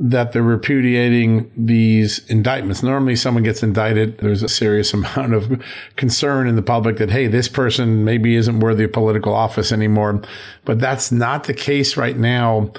that 0.05 0.33
they're 0.33 0.43
repudiating 0.43 1.49
these 1.57 2.29
indictments. 2.29 2.83
Normally, 2.83 3.15
someone 3.15 3.45
gets 3.45 3.63
indicted. 3.63 4.19
There's 4.19 4.43
a 4.43 4.49
serious 4.49 4.93
amount 4.95 5.33
of 5.33 5.63
concern 5.95 6.49
in 6.49 6.57
the 6.57 6.63
public 6.63 6.97
that, 6.97 7.11
hey, 7.11 7.29
this 7.29 7.49
person 7.49 8.05
maybe 8.05 8.35
isn't 8.35 8.59
worthy 8.59 8.85
of 8.85 8.93
political 8.93 9.33
office 9.33 9.71
anymore. 9.71 10.21
But 10.65 10.81
that's 10.81 11.13
not 11.13 11.45
the 11.45 11.55
case 11.55 11.97
right 11.97 12.17
now 12.17 12.73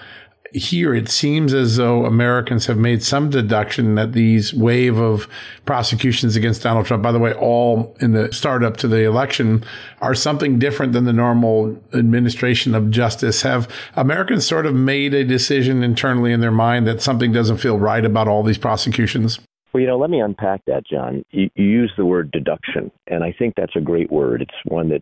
here 0.54 0.94
it 0.94 1.10
seems 1.10 1.54
as 1.54 1.78
though 1.78 2.06
Americans 2.06 2.68
have 2.68 2.78
made 2.78 3.04
some 3.04 3.30
deduction 3.30 3.96
that 3.96 4.14
these 4.14 4.54
wave 4.54 4.98
of 4.98 5.28
prosecutions 5.66 6.36
against 6.36 6.62
Donald 6.62 6.86
Trump, 6.86 7.02
by 7.02 7.12
the 7.12 7.20
way, 7.20 7.34
all 7.34 7.96
in 8.00 8.12
the 8.12 8.32
startup 8.32 8.78
to 8.78 8.88
the 8.88 9.04
election, 9.04 9.64
are 10.02 10.14
something 10.14 10.60
different 10.60 10.94
than 10.94 11.06
the 11.06 11.14
normal 11.14 11.82
administration 11.94 12.76
of 12.76 12.92
justice. 12.92 13.42
Have 13.42 13.68
Americans 13.96 14.46
sort 14.46 14.66
of 14.66 14.76
made 14.76 15.14
a 15.14 15.24
decision 15.24 15.84
internally 15.84 16.32
in 16.32 16.40
their 16.40 16.52
mind 16.52 16.86
that 16.88 17.02
something 17.02 17.32
doesn't 17.32 17.58
feel 17.58 17.80
right 17.80 18.06
about 18.06 18.28
all 18.28 18.44
these 18.44 18.58
prosecutions? 18.58 19.40
Well, 19.74 19.82
you 19.82 19.88
know, 19.88 19.98
let 19.98 20.12
me 20.12 20.22
unpack 20.22 20.64
that, 20.66 20.86
John. 20.86 21.26
You, 21.32 21.50
you 21.56 21.66
use 21.66 21.92
the 21.98 22.06
word 22.06 22.30
deduction, 22.32 22.92
and 23.08 23.24
I 23.24 23.34
think 23.38 23.56
that's 23.56 23.76
a 23.76 23.82
great 23.82 24.12
word. 24.12 24.44
It's 24.44 24.54
one 24.66 24.90
that 24.90 25.02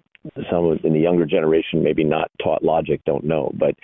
some 0.49 0.79
in 0.83 0.93
the 0.93 0.99
younger 0.99 1.25
generation, 1.25 1.83
maybe 1.83 2.03
not 2.03 2.31
taught 2.41 2.63
logic, 2.63 3.01
don't 3.05 3.25
know. 3.25 3.51
But 3.53 3.75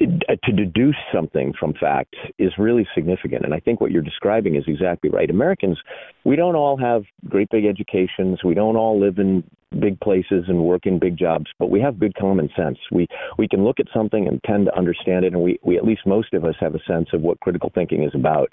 Uh, 0.00 0.34
to 0.42 0.50
deduce 0.50 0.96
something 1.14 1.52
from 1.58 1.72
facts 1.74 2.18
is 2.36 2.52
really 2.58 2.84
significant. 2.96 3.44
And 3.44 3.54
I 3.54 3.60
think 3.60 3.80
what 3.80 3.92
you're 3.92 4.02
describing 4.02 4.56
is 4.56 4.64
exactly 4.66 5.08
right. 5.08 5.30
Americans, 5.30 5.78
we 6.24 6.34
don't 6.34 6.56
all 6.56 6.76
have 6.76 7.04
great 7.28 7.48
big 7.48 7.64
educations. 7.64 8.42
We 8.42 8.54
don't 8.54 8.76
all 8.76 8.98
live 8.98 9.18
in 9.18 9.44
big 9.80 9.98
places 10.00 10.44
and 10.48 10.64
work 10.64 10.86
in 10.86 10.98
big 10.98 11.16
jobs, 11.16 11.46
but 11.58 11.70
we 11.70 11.80
have 11.80 11.98
good 11.98 12.14
common 12.14 12.48
sense. 12.56 12.78
We 12.90 13.06
we 13.38 13.48
can 13.48 13.64
look 13.64 13.80
at 13.80 13.86
something 13.94 14.26
and 14.26 14.40
tend 14.44 14.66
to 14.66 14.76
understand 14.76 15.24
it, 15.24 15.32
and 15.32 15.42
we, 15.42 15.58
we 15.62 15.76
at 15.76 15.84
least 15.84 16.02
most 16.06 16.34
of 16.34 16.44
us 16.44 16.54
have 16.60 16.74
a 16.74 16.82
sense 16.86 17.08
of 17.12 17.22
what 17.22 17.40
critical 17.40 17.70
thinking 17.74 18.02
is 18.02 18.14
about. 18.14 18.52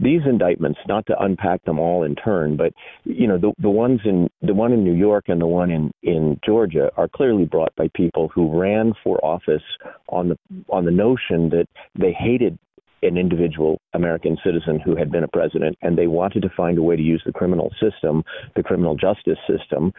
These 0.00 0.22
indictments, 0.26 0.78
not 0.86 1.06
to 1.06 1.18
unpack 1.22 1.64
them 1.64 1.78
all 1.78 2.02
in 2.02 2.14
turn, 2.14 2.56
but 2.56 2.72
you 3.04 3.26
know 3.26 3.38
the 3.38 3.52
the 3.58 3.70
ones 3.70 4.00
in 4.04 4.28
the 4.42 4.54
one 4.54 4.72
in 4.72 4.84
New 4.84 4.94
York 4.94 5.24
and 5.28 5.40
the 5.40 5.46
one 5.46 5.70
in 5.70 5.92
in 6.02 6.38
Georgia 6.44 6.90
are 6.96 7.08
clearly 7.08 7.44
brought 7.44 7.74
by 7.76 7.88
people 7.94 8.28
who 8.28 8.58
ran 8.58 8.92
for 9.02 9.24
office 9.24 9.62
on 10.08 10.28
the 10.28 10.38
on 10.68 10.84
the 10.84 10.90
notion 10.90 11.50
that 11.50 11.66
they 11.98 12.12
hated 12.12 12.58
an 13.02 13.16
individual 13.16 13.80
American 13.94 14.36
citizen 14.44 14.80
who 14.80 14.96
had 14.96 15.10
been 15.10 15.24
a 15.24 15.28
president, 15.28 15.76
and 15.82 15.96
they 15.96 16.06
wanted 16.06 16.42
to 16.42 16.48
find 16.56 16.78
a 16.78 16.82
way 16.82 16.96
to 16.96 17.02
use 17.02 17.22
the 17.26 17.32
criminal 17.32 17.70
system, 17.80 18.24
the 18.54 18.62
criminal 18.62 18.94
justice 18.94 19.38
system, 19.48 19.92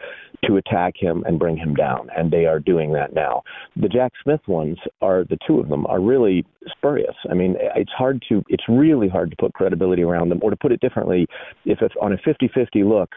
to 0.44 0.56
attack 0.56 0.94
him 0.96 1.24
and 1.26 1.38
bring 1.38 1.56
him 1.56 1.74
down. 1.74 2.08
And 2.16 2.30
they 2.30 2.46
are 2.46 2.58
doing 2.58 2.92
that 2.92 3.14
now. 3.14 3.42
The 3.76 3.88
Jack 3.88 4.12
Smith 4.22 4.40
ones 4.46 4.78
are 5.00 5.24
the 5.24 5.38
two 5.46 5.60
of 5.60 5.68
them 5.68 5.86
are 5.86 6.00
really 6.00 6.44
spurious. 6.66 7.14
I 7.30 7.34
mean, 7.34 7.56
it's 7.76 7.92
hard 7.92 8.22
to, 8.28 8.42
it's 8.48 8.64
really 8.68 9.08
hard 9.08 9.30
to 9.30 9.36
put 9.36 9.54
credibility 9.54 10.02
around 10.02 10.28
them, 10.28 10.40
or 10.42 10.50
to 10.50 10.56
put 10.56 10.72
it 10.72 10.80
differently, 10.80 11.26
if 11.64 11.80
it's 11.80 11.94
on 12.02 12.12
a 12.12 12.16
50-50 12.18 12.88
look, 12.88 13.10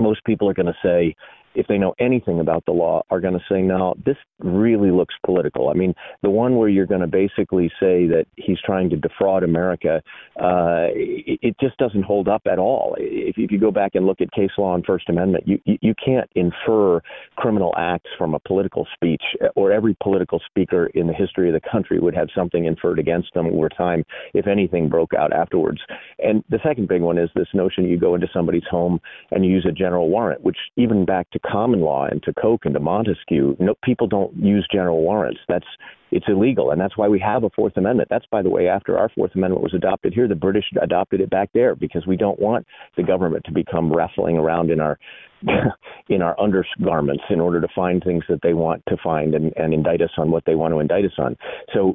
most 0.00 0.24
people 0.24 0.48
are 0.48 0.54
going 0.54 0.66
to 0.66 0.76
say 0.82 1.16
if 1.58 1.66
they 1.66 1.76
know 1.76 1.92
anything 1.98 2.38
about 2.38 2.64
the 2.66 2.72
law, 2.72 3.02
are 3.10 3.20
going 3.20 3.34
to 3.34 3.44
say, 3.50 3.60
no, 3.60 3.94
this 4.06 4.16
really 4.38 4.92
looks 4.92 5.14
political. 5.26 5.68
I 5.68 5.74
mean, 5.74 5.92
the 6.22 6.30
one 6.30 6.56
where 6.56 6.68
you're 6.68 6.86
going 6.86 7.00
to 7.00 7.08
basically 7.08 7.68
say 7.80 8.06
that 8.06 8.26
he's 8.36 8.58
trying 8.64 8.88
to 8.90 8.96
defraud 8.96 9.42
America, 9.42 10.00
uh, 10.40 10.86
it, 10.94 11.40
it 11.42 11.56
just 11.60 11.76
doesn't 11.78 12.04
hold 12.04 12.28
up 12.28 12.42
at 12.46 12.60
all. 12.60 12.94
If, 12.98 13.36
if 13.36 13.50
you 13.50 13.58
go 13.58 13.72
back 13.72 13.92
and 13.94 14.06
look 14.06 14.20
at 14.20 14.30
case 14.30 14.52
law 14.56 14.74
and 14.76 14.86
First 14.86 15.08
Amendment, 15.08 15.48
you, 15.48 15.58
you 15.64 15.94
can't 16.02 16.30
infer 16.36 17.00
criminal 17.36 17.74
acts 17.76 18.10
from 18.16 18.34
a 18.34 18.38
political 18.38 18.86
speech, 18.94 19.22
or 19.56 19.72
every 19.72 19.96
political 20.00 20.40
speaker 20.48 20.86
in 20.94 21.08
the 21.08 21.12
history 21.12 21.48
of 21.48 21.54
the 21.54 21.68
country 21.70 21.98
would 21.98 22.14
have 22.14 22.28
something 22.36 22.66
inferred 22.66 23.00
against 23.00 23.34
them 23.34 23.46
over 23.46 23.68
time 23.68 24.04
if 24.32 24.46
anything 24.46 24.88
broke 24.88 25.12
out 25.14 25.32
afterwards. 25.32 25.80
And 26.20 26.44
the 26.50 26.60
second 26.62 26.86
big 26.86 27.02
one 27.02 27.18
is 27.18 27.30
this 27.34 27.48
notion 27.52 27.88
you 27.88 27.98
go 27.98 28.14
into 28.14 28.28
somebody's 28.32 28.68
home 28.70 29.00
and 29.32 29.44
you 29.44 29.50
use 29.50 29.66
a 29.68 29.72
general 29.72 30.08
warrant, 30.08 30.42
which 30.42 30.58
even 30.76 31.04
back 31.04 31.28
to 31.30 31.40
common 31.50 31.80
law 31.80 32.06
and 32.06 32.22
to 32.22 32.32
Coke 32.34 32.64
and 32.64 32.74
to 32.74 32.80
Montesquieu, 32.80 33.56
no, 33.58 33.74
people 33.82 34.06
don't 34.06 34.34
use 34.36 34.66
general 34.70 35.00
warrants. 35.00 35.40
That's 35.48 35.66
it's 36.10 36.26
illegal, 36.28 36.70
and 36.70 36.80
that's 36.80 36.96
why 36.96 37.06
we 37.08 37.20
have 37.20 37.44
a 37.44 37.50
Fourth 37.50 37.76
Amendment. 37.76 38.08
That's, 38.10 38.24
by 38.30 38.40
the 38.40 38.48
way, 38.48 38.66
after 38.66 38.98
our 38.98 39.10
Fourth 39.10 39.34
Amendment 39.34 39.62
was 39.62 39.74
adopted 39.74 40.14
here, 40.14 40.26
the 40.26 40.34
British 40.34 40.64
adopted 40.80 41.20
it 41.20 41.28
back 41.28 41.50
there 41.52 41.74
because 41.74 42.06
we 42.06 42.16
don't 42.16 42.38
want 42.40 42.66
the 42.96 43.02
government 43.02 43.44
to 43.44 43.52
become 43.52 43.92
wrestling 43.92 44.38
around 44.38 44.70
in 44.70 44.80
our 44.80 44.98
in 46.08 46.22
our 46.22 46.38
undergarments 46.40 47.24
in 47.30 47.40
order 47.40 47.60
to 47.60 47.68
find 47.74 48.02
things 48.02 48.24
that 48.28 48.40
they 48.42 48.54
want 48.54 48.82
to 48.88 48.96
find 49.02 49.34
and, 49.34 49.52
and 49.56 49.74
indict 49.74 50.00
us 50.00 50.10
on 50.16 50.30
what 50.30 50.44
they 50.46 50.54
want 50.54 50.72
to 50.72 50.80
indict 50.80 51.04
us 51.04 51.12
on. 51.18 51.36
So 51.74 51.94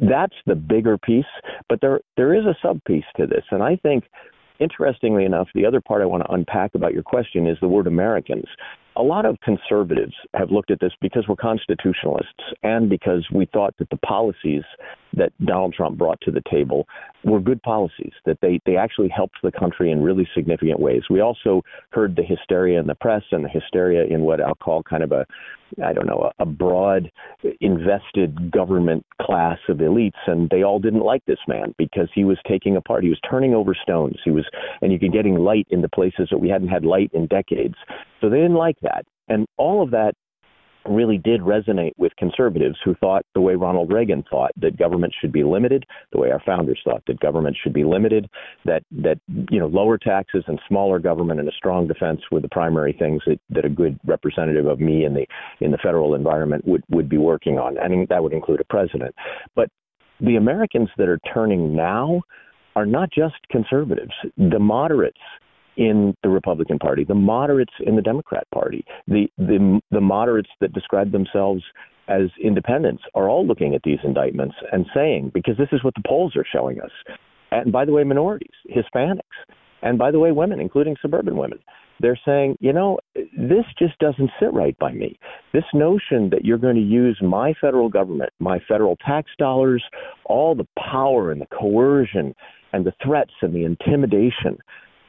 that's 0.00 0.36
the 0.46 0.54
bigger 0.54 0.96
piece, 0.96 1.24
but 1.68 1.80
there 1.80 2.00
there 2.16 2.34
is 2.34 2.44
a 2.46 2.56
sub 2.62 2.82
piece 2.84 3.04
to 3.16 3.26
this, 3.26 3.44
and 3.50 3.62
I 3.62 3.76
think 3.76 4.04
Interestingly 4.58 5.24
enough, 5.24 5.48
the 5.54 5.66
other 5.66 5.80
part 5.80 6.02
I 6.02 6.06
want 6.06 6.24
to 6.24 6.32
unpack 6.32 6.74
about 6.74 6.92
your 6.94 7.02
question 7.02 7.46
is 7.46 7.58
the 7.60 7.68
word 7.68 7.86
Americans. 7.86 8.46
A 8.96 9.02
lot 9.02 9.24
of 9.24 9.40
conservatives 9.40 10.14
have 10.34 10.50
looked 10.50 10.70
at 10.70 10.80
this 10.80 10.92
because 11.00 11.24
we're 11.26 11.36
constitutionalists 11.36 12.42
and 12.62 12.90
because 12.90 13.26
we 13.32 13.46
thought 13.46 13.74
that 13.78 13.88
the 13.90 13.96
policies 13.98 14.64
that 15.14 15.32
Donald 15.44 15.74
Trump 15.74 15.98
brought 15.98 16.20
to 16.22 16.30
the 16.30 16.42
table 16.50 16.86
were 17.24 17.40
good 17.40 17.62
policies, 17.62 18.12
that 18.26 18.38
they, 18.40 18.60
they 18.66 18.76
actually 18.76 19.08
helped 19.08 19.36
the 19.42 19.52
country 19.52 19.90
in 19.90 20.02
really 20.02 20.28
significant 20.34 20.80
ways. 20.80 21.02
We 21.08 21.20
also 21.20 21.62
heard 21.90 22.16
the 22.16 22.22
hysteria 22.22 22.80
in 22.80 22.86
the 22.86 22.94
press 22.94 23.22
and 23.30 23.44
the 23.44 23.48
hysteria 23.48 24.04
in 24.04 24.22
what 24.22 24.40
I'll 24.40 24.54
call 24.54 24.82
kind 24.82 25.02
of 25.02 25.12
a, 25.12 25.24
I 25.82 25.92
don't 25.92 26.06
know, 26.06 26.30
a, 26.38 26.46
broad 26.46 27.10
invested 27.60 28.50
government 28.50 29.06
class 29.20 29.58
of 29.68 29.78
elites. 29.78 30.10
And 30.26 30.50
they 30.50 30.62
all 30.62 30.78
didn't 30.78 31.02
like 31.02 31.24
this 31.26 31.38
man 31.48 31.74
because 31.78 32.08
he 32.14 32.24
was 32.24 32.38
taking 32.46 32.76
apart, 32.76 33.04
he 33.04 33.08
was 33.08 33.20
turning 33.28 33.54
over 33.54 33.74
stones. 33.74 34.16
He 34.24 34.30
was, 34.30 34.44
and 34.82 34.92
you 34.92 34.98
could 34.98 35.12
getting 35.12 35.36
light 35.36 35.66
into 35.70 35.88
places 35.88 36.28
that 36.30 36.38
we 36.38 36.48
hadn't 36.48 36.68
had 36.68 36.84
light 36.84 37.10
in 37.14 37.26
decades. 37.26 37.76
So 38.20 38.28
they 38.28 38.36
didn't 38.36 38.54
like 38.54 38.76
that. 38.82 39.04
And 39.28 39.46
all 39.56 39.82
of 39.82 39.90
that 39.92 40.12
really 40.86 41.18
did 41.18 41.40
resonate 41.40 41.92
with 41.96 42.14
conservatives 42.16 42.76
who 42.84 42.94
thought 42.96 43.24
the 43.34 43.40
way 43.40 43.54
Ronald 43.54 43.92
Reagan 43.92 44.24
thought 44.28 44.50
that 44.56 44.76
government 44.76 45.14
should 45.20 45.32
be 45.32 45.44
limited, 45.44 45.84
the 46.12 46.18
way 46.18 46.30
our 46.30 46.42
founders 46.44 46.80
thought 46.84 47.02
that 47.06 47.20
government 47.20 47.56
should 47.62 47.72
be 47.72 47.84
limited, 47.84 48.28
that 48.64 48.82
that 48.90 49.18
you 49.50 49.58
know 49.58 49.66
lower 49.66 49.98
taxes 49.98 50.44
and 50.46 50.60
smaller 50.68 50.98
government 50.98 51.40
and 51.40 51.48
a 51.48 51.52
strong 51.52 51.86
defense 51.86 52.20
were 52.30 52.40
the 52.40 52.48
primary 52.48 52.94
things 52.98 53.22
that, 53.26 53.38
that 53.50 53.64
a 53.64 53.68
good 53.68 53.98
representative 54.06 54.66
of 54.66 54.80
me 54.80 55.04
in 55.04 55.14
the 55.14 55.26
in 55.60 55.70
the 55.70 55.78
federal 55.78 56.14
environment 56.14 56.66
would 56.66 56.82
would 56.90 57.08
be 57.08 57.18
working 57.18 57.58
on. 57.58 57.78
I 57.78 57.88
mean 57.88 58.06
that 58.08 58.22
would 58.22 58.32
include 58.32 58.60
a 58.60 58.64
president. 58.64 59.14
But 59.54 59.68
the 60.20 60.36
Americans 60.36 60.88
that 60.98 61.08
are 61.08 61.20
turning 61.32 61.74
now 61.74 62.22
are 62.74 62.86
not 62.86 63.10
just 63.10 63.36
conservatives. 63.50 64.12
The 64.36 64.58
moderates 64.58 65.18
in 65.76 66.14
the 66.22 66.28
Republican 66.28 66.78
Party, 66.78 67.04
the 67.04 67.14
moderates 67.14 67.72
in 67.86 67.96
the 67.96 68.02
Democrat 68.02 68.46
Party, 68.52 68.84
the 69.06 69.28
the 69.38 69.80
the 69.90 70.00
moderates 70.00 70.50
that 70.60 70.72
describe 70.72 71.12
themselves 71.12 71.62
as 72.08 72.28
independents 72.42 73.02
are 73.14 73.28
all 73.28 73.46
looking 73.46 73.74
at 73.74 73.82
these 73.84 73.98
indictments 74.04 74.56
and 74.72 74.86
saying, 74.94 75.30
because 75.32 75.56
this 75.56 75.68
is 75.72 75.84
what 75.84 75.94
the 75.94 76.02
polls 76.06 76.34
are 76.36 76.44
showing 76.52 76.80
us. 76.80 76.90
And 77.50 77.70
by 77.72 77.84
the 77.84 77.92
way, 77.92 78.02
minorities, 78.02 78.50
Hispanics, 78.68 79.20
and 79.82 79.98
by 79.98 80.10
the 80.10 80.18
way, 80.18 80.32
women, 80.32 80.60
including 80.60 80.96
suburban 81.00 81.36
women, 81.36 81.58
they're 82.00 82.18
saying, 82.24 82.56
you 82.60 82.72
know, 82.72 82.98
this 83.14 83.64
just 83.78 83.98
doesn't 83.98 84.30
sit 84.40 84.52
right 84.52 84.76
by 84.78 84.92
me. 84.92 85.18
This 85.52 85.64
notion 85.72 86.30
that 86.30 86.44
you're 86.44 86.58
going 86.58 86.76
to 86.76 86.82
use 86.82 87.18
my 87.22 87.54
federal 87.60 87.88
government, 87.88 88.30
my 88.40 88.58
federal 88.66 88.96
tax 88.96 89.30
dollars, 89.38 89.82
all 90.24 90.54
the 90.54 90.66
power 90.78 91.30
and 91.30 91.40
the 91.40 91.46
coercion 91.46 92.34
and 92.72 92.84
the 92.84 92.92
threats 93.04 93.32
and 93.42 93.54
the 93.54 93.64
intimidation 93.64 94.58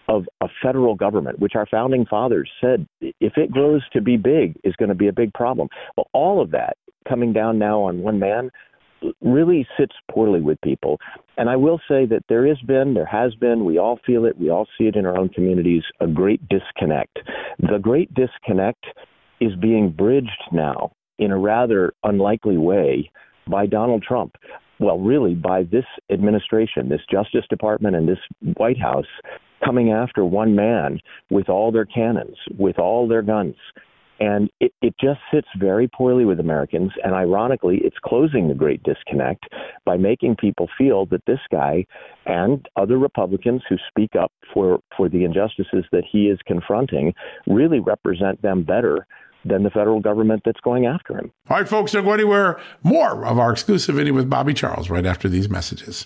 of 0.07 0.25
a 0.41 0.47
federal 0.61 0.95
government, 0.95 1.39
which 1.39 1.55
our 1.55 1.65
founding 1.65 2.05
fathers 2.05 2.49
said, 2.59 2.87
if 3.01 3.37
it 3.37 3.51
grows 3.51 3.81
to 3.93 4.01
be 4.01 4.17
big, 4.17 4.59
is 4.63 4.75
going 4.75 4.89
to 4.89 4.95
be 4.95 5.07
a 5.07 5.13
big 5.13 5.33
problem. 5.33 5.69
Well, 5.95 6.07
all 6.13 6.41
of 6.41 6.51
that 6.51 6.77
coming 7.07 7.33
down 7.33 7.59
now 7.59 7.81
on 7.81 7.99
one 7.99 8.19
man 8.19 8.49
really 9.21 9.67
sits 9.77 9.95
poorly 10.09 10.41
with 10.41 10.59
people. 10.61 10.97
And 11.37 11.49
I 11.49 11.55
will 11.55 11.79
say 11.87 12.05
that 12.05 12.23
there 12.29 12.47
has 12.47 12.59
been, 12.59 12.93
there 12.93 13.05
has 13.05 13.35
been, 13.35 13.65
we 13.65 13.77
all 13.77 13.99
feel 14.05 14.25
it, 14.25 14.37
we 14.37 14.49
all 14.49 14.67
see 14.77 14.85
it 14.85 14.95
in 14.95 15.05
our 15.05 15.17
own 15.17 15.29
communities, 15.29 15.83
a 15.99 16.07
great 16.07 16.41
disconnect. 16.47 17.19
The 17.59 17.79
great 17.79 18.13
disconnect 18.13 18.85
is 19.41 19.55
being 19.61 19.91
bridged 19.91 20.29
now 20.51 20.93
in 21.19 21.31
a 21.31 21.37
rather 21.37 21.93
unlikely 22.03 22.57
way 22.57 23.11
by 23.49 23.65
Donald 23.65 24.03
Trump. 24.03 24.35
Well, 24.79 24.99
really, 24.99 25.35
by 25.35 25.63
this 25.63 25.85
administration, 26.09 26.89
this 26.89 27.01
Justice 27.11 27.45
Department, 27.49 27.95
and 27.95 28.07
this 28.07 28.17
White 28.57 28.79
House 28.79 29.05
coming 29.63 29.91
after 29.91 30.25
one 30.25 30.55
man 30.55 30.99
with 31.29 31.49
all 31.49 31.71
their 31.71 31.85
cannons, 31.85 32.37
with 32.57 32.79
all 32.79 33.07
their 33.07 33.21
guns. 33.21 33.55
And 34.19 34.49
it, 34.59 34.71
it 34.81 34.93
just 35.01 35.19
sits 35.33 35.47
very 35.59 35.87
poorly 35.87 36.23
with 36.23 36.39
Americans. 36.39 36.91
And 37.03 37.13
ironically, 37.13 37.81
it's 37.83 37.97
closing 38.05 38.47
the 38.47 38.53
great 38.53 38.81
disconnect 38.83 39.45
by 39.85 39.97
making 39.97 40.37
people 40.37 40.69
feel 40.77 41.05
that 41.07 41.25
this 41.25 41.39
guy 41.51 41.85
and 42.25 42.65
other 42.77 42.97
Republicans 42.97 43.63
who 43.67 43.75
speak 43.89 44.11
up 44.15 44.31
for, 44.53 44.79
for 44.95 45.09
the 45.09 45.25
injustices 45.25 45.85
that 45.91 46.03
he 46.09 46.27
is 46.27 46.39
confronting 46.45 47.13
really 47.47 47.79
represent 47.79 48.41
them 48.41 48.63
better 48.63 49.05
than 49.45 49.63
the 49.63 49.69
federal 49.69 49.99
government 49.99 50.41
that's 50.45 50.61
going 50.61 50.85
after 50.85 51.17
him. 51.17 51.31
All 51.49 51.57
right, 51.57 51.67
folks, 51.67 51.91
don't 51.91 52.05
go 52.05 52.13
anywhere. 52.13 52.61
More 52.81 53.25
of 53.25 53.37
our 53.37 53.51
exclusive 53.51 53.99
Indy 53.99 54.11
with 54.11 54.29
Bobby 54.29 54.53
Charles 54.53 54.89
right 54.89 55.05
after 55.05 55.27
these 55.27 55.49
messages. 55.49 56.05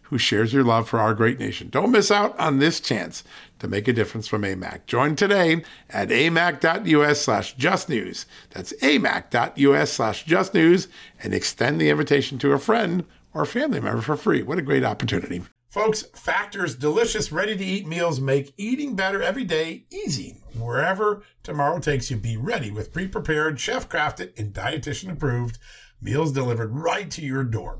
who 0.11 0.17
shares 0.17 0.51
your 0.51 0.63
love 0.63 0.89
for 0.89 0.99
our 0.99 1.13
great 1.13 1.39
nation. 1.39 1.69
Don't 1.69 1.89
miss 1.89 2.11
out 2.11 2.37
on 2.37 2.59
this 2.59 2.81
chance 2.81 3.23
to 3.59 3.67
make 3.67 3.87
a 3.87 3.93
difference 3.93 4.27
from 4.27 4.41
AMAC. 4.41 4.85
Join 4.85 5.15
today 5.15 5.63
at 5.89 6.09
amac.us 6.09 7.21
slash 7.21 7.55
justnews. 7.55 8.25
That's 8.49 8.73
amac.us 8.81 9.91
slash 9.91 10.25
justnews 10.25 10.87
and 11.23 11.33
extend 11.33 11.79
the 11.79 11.89
invitation 11.89 12.37
to 12.39 12.51
a 12.51 12.59
friend 12.59 13.05
or 13.33 13.45
family 13.45 13.79
member 13.79 14.01
for 14.01 14.17
free. 14.17 14.43
What 14.43 14.59
a 14.59 14.61
great 14.61 14.83
opportunity. 14.83 15.43
Folks, 15.69 16.01
Factor's 16.13 16.75
delicious, 16.75 17.31
ready 17.31 17.55
to 17.55 17.63
eat 17.63 17.87
meals 17.87 18.19
make 18.19 18.53
eating 18.57 18.97
better 18.97 19.23
every 19.23 19.45
day 19.45 19.85
easy. 19.89 20.41
Wherever 20.59 21.23
tomorrow 21.41 21.79
takes 21.79 22.11
you, 22.11 22.17
be 22.17 22.35
ready 22.35 22.69
with 22.69 22.91
pre 22.91 23.07
prepared, 23.07 23.61
chef 23.61 23.87
crafted, 23.87 24.37
and 24.37 24.53
dietitian 24.53 25.13
approved 25.13 25.57
meals 26.01 26.33
delivered 26.33 26.75
right 26.75 27.09
to 27.11 27.21
your 27.21 27.45
door. 27.45 27.79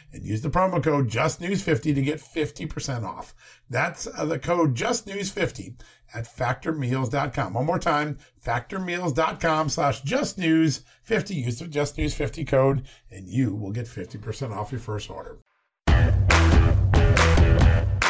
and 0.13 0.23
use 0.23 0.41
the 0.41 0.49
promo 0.49 0.83
code 0.83 1.09
justnews50 1.09 1.95
to 1.95 2.01
get 2.01 2.19
50% 2.19 3.03
off. 3.03 3.33
That's 3.69 4.07
uh, 4.07 4.25
the 4.25 4.39
code 4.39 4.75
justnews50 4.75 5.75
at 6.13 6.25
factormeals.com. 6.25 7.53
One 7.53 7.65
more 7.65 7.79
time, 7.79 8.17
factormeals.com 8.45 9.69
slash 9.69 10.01
justnews50. 10.03 11.35
Use 11.35 11.59
the 11.59 11.65
justnews50 11.65 12.47
code 12.47 12.87
and 13.09 13.27
you 13.27 13.55
will 13.55 13.71
get 13.71 13.85
50% 13.85 14.55
off 14.55 14.71
your 14.71 14.81
first 14.81 15.09
order. 15.09 15.39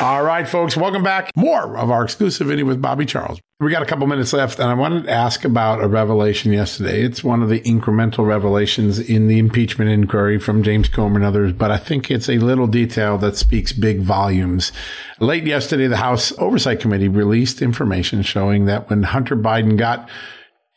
All 0.02 0.24
right, 0.24 0.50
folks, 0.50 0.76
welcome 0.76 1.04
back. 1.04 1.30
More 1.36 1.78
of 1.78 1.92
our 1.92 2.04
exclusive 2.04 2.48
video 2.48 2.66
with 2.66 2.82
Bobby 2.82 3.06
Charles. 3.06 3.40
We 3.60 3.70
got 3.70 3.84
a 3.84 3.86
couple 3.86 4.08
minutes 4.08 4.34
left, 4.34 4.58
and 4.58 4.68
I 4.68 4.74
wanted 4.74 5.04
to 5.04 5.12
ask 5.12 5.46
about 5.46 5.84
a 5.84 5.88
revelation 5.88 6.52
yesterday. 6.52 7.04
It's 7.04 7.24
one 7.24 7.44
of 7.44 7.50
the 7.50 7.60
incremental 7.60 8.26
revelations 8.26 8.98
in 8.98 9.28
the 9.28 9.38
impeachment 9.38 9.92
inquiry 9.92 10.40
from 10.40 10.64
James 10.64 10.90
Comer 10.90 11.18
and 11.18 11.24
others, 11.24 11.54
but 11.54 11.70
I 11.70 11.78
think 11.78 12.10
it's 12.10 12.30
a 12.30 12.40
little 12.40 12.66
detail 12.66 13.20
that 13.20 13.38
speaks 13.38 13.74
big 13.74 14.00
volumes. 14.00 14.72
Late 15.20 15.46
yesterday, 15.46 15.86
the 15.86 15.98
House 15.98 16.34
Oversight 16.40 16.80
Committee 16.80 17.08
released 17.08 17.62
information 17.62 18.24
showing 18.24 18.66
that 18.66 18.90
when 18.90 19.04
Hunter 19.04 19.36
Biden 19.36 19.78
got 19.78 20.10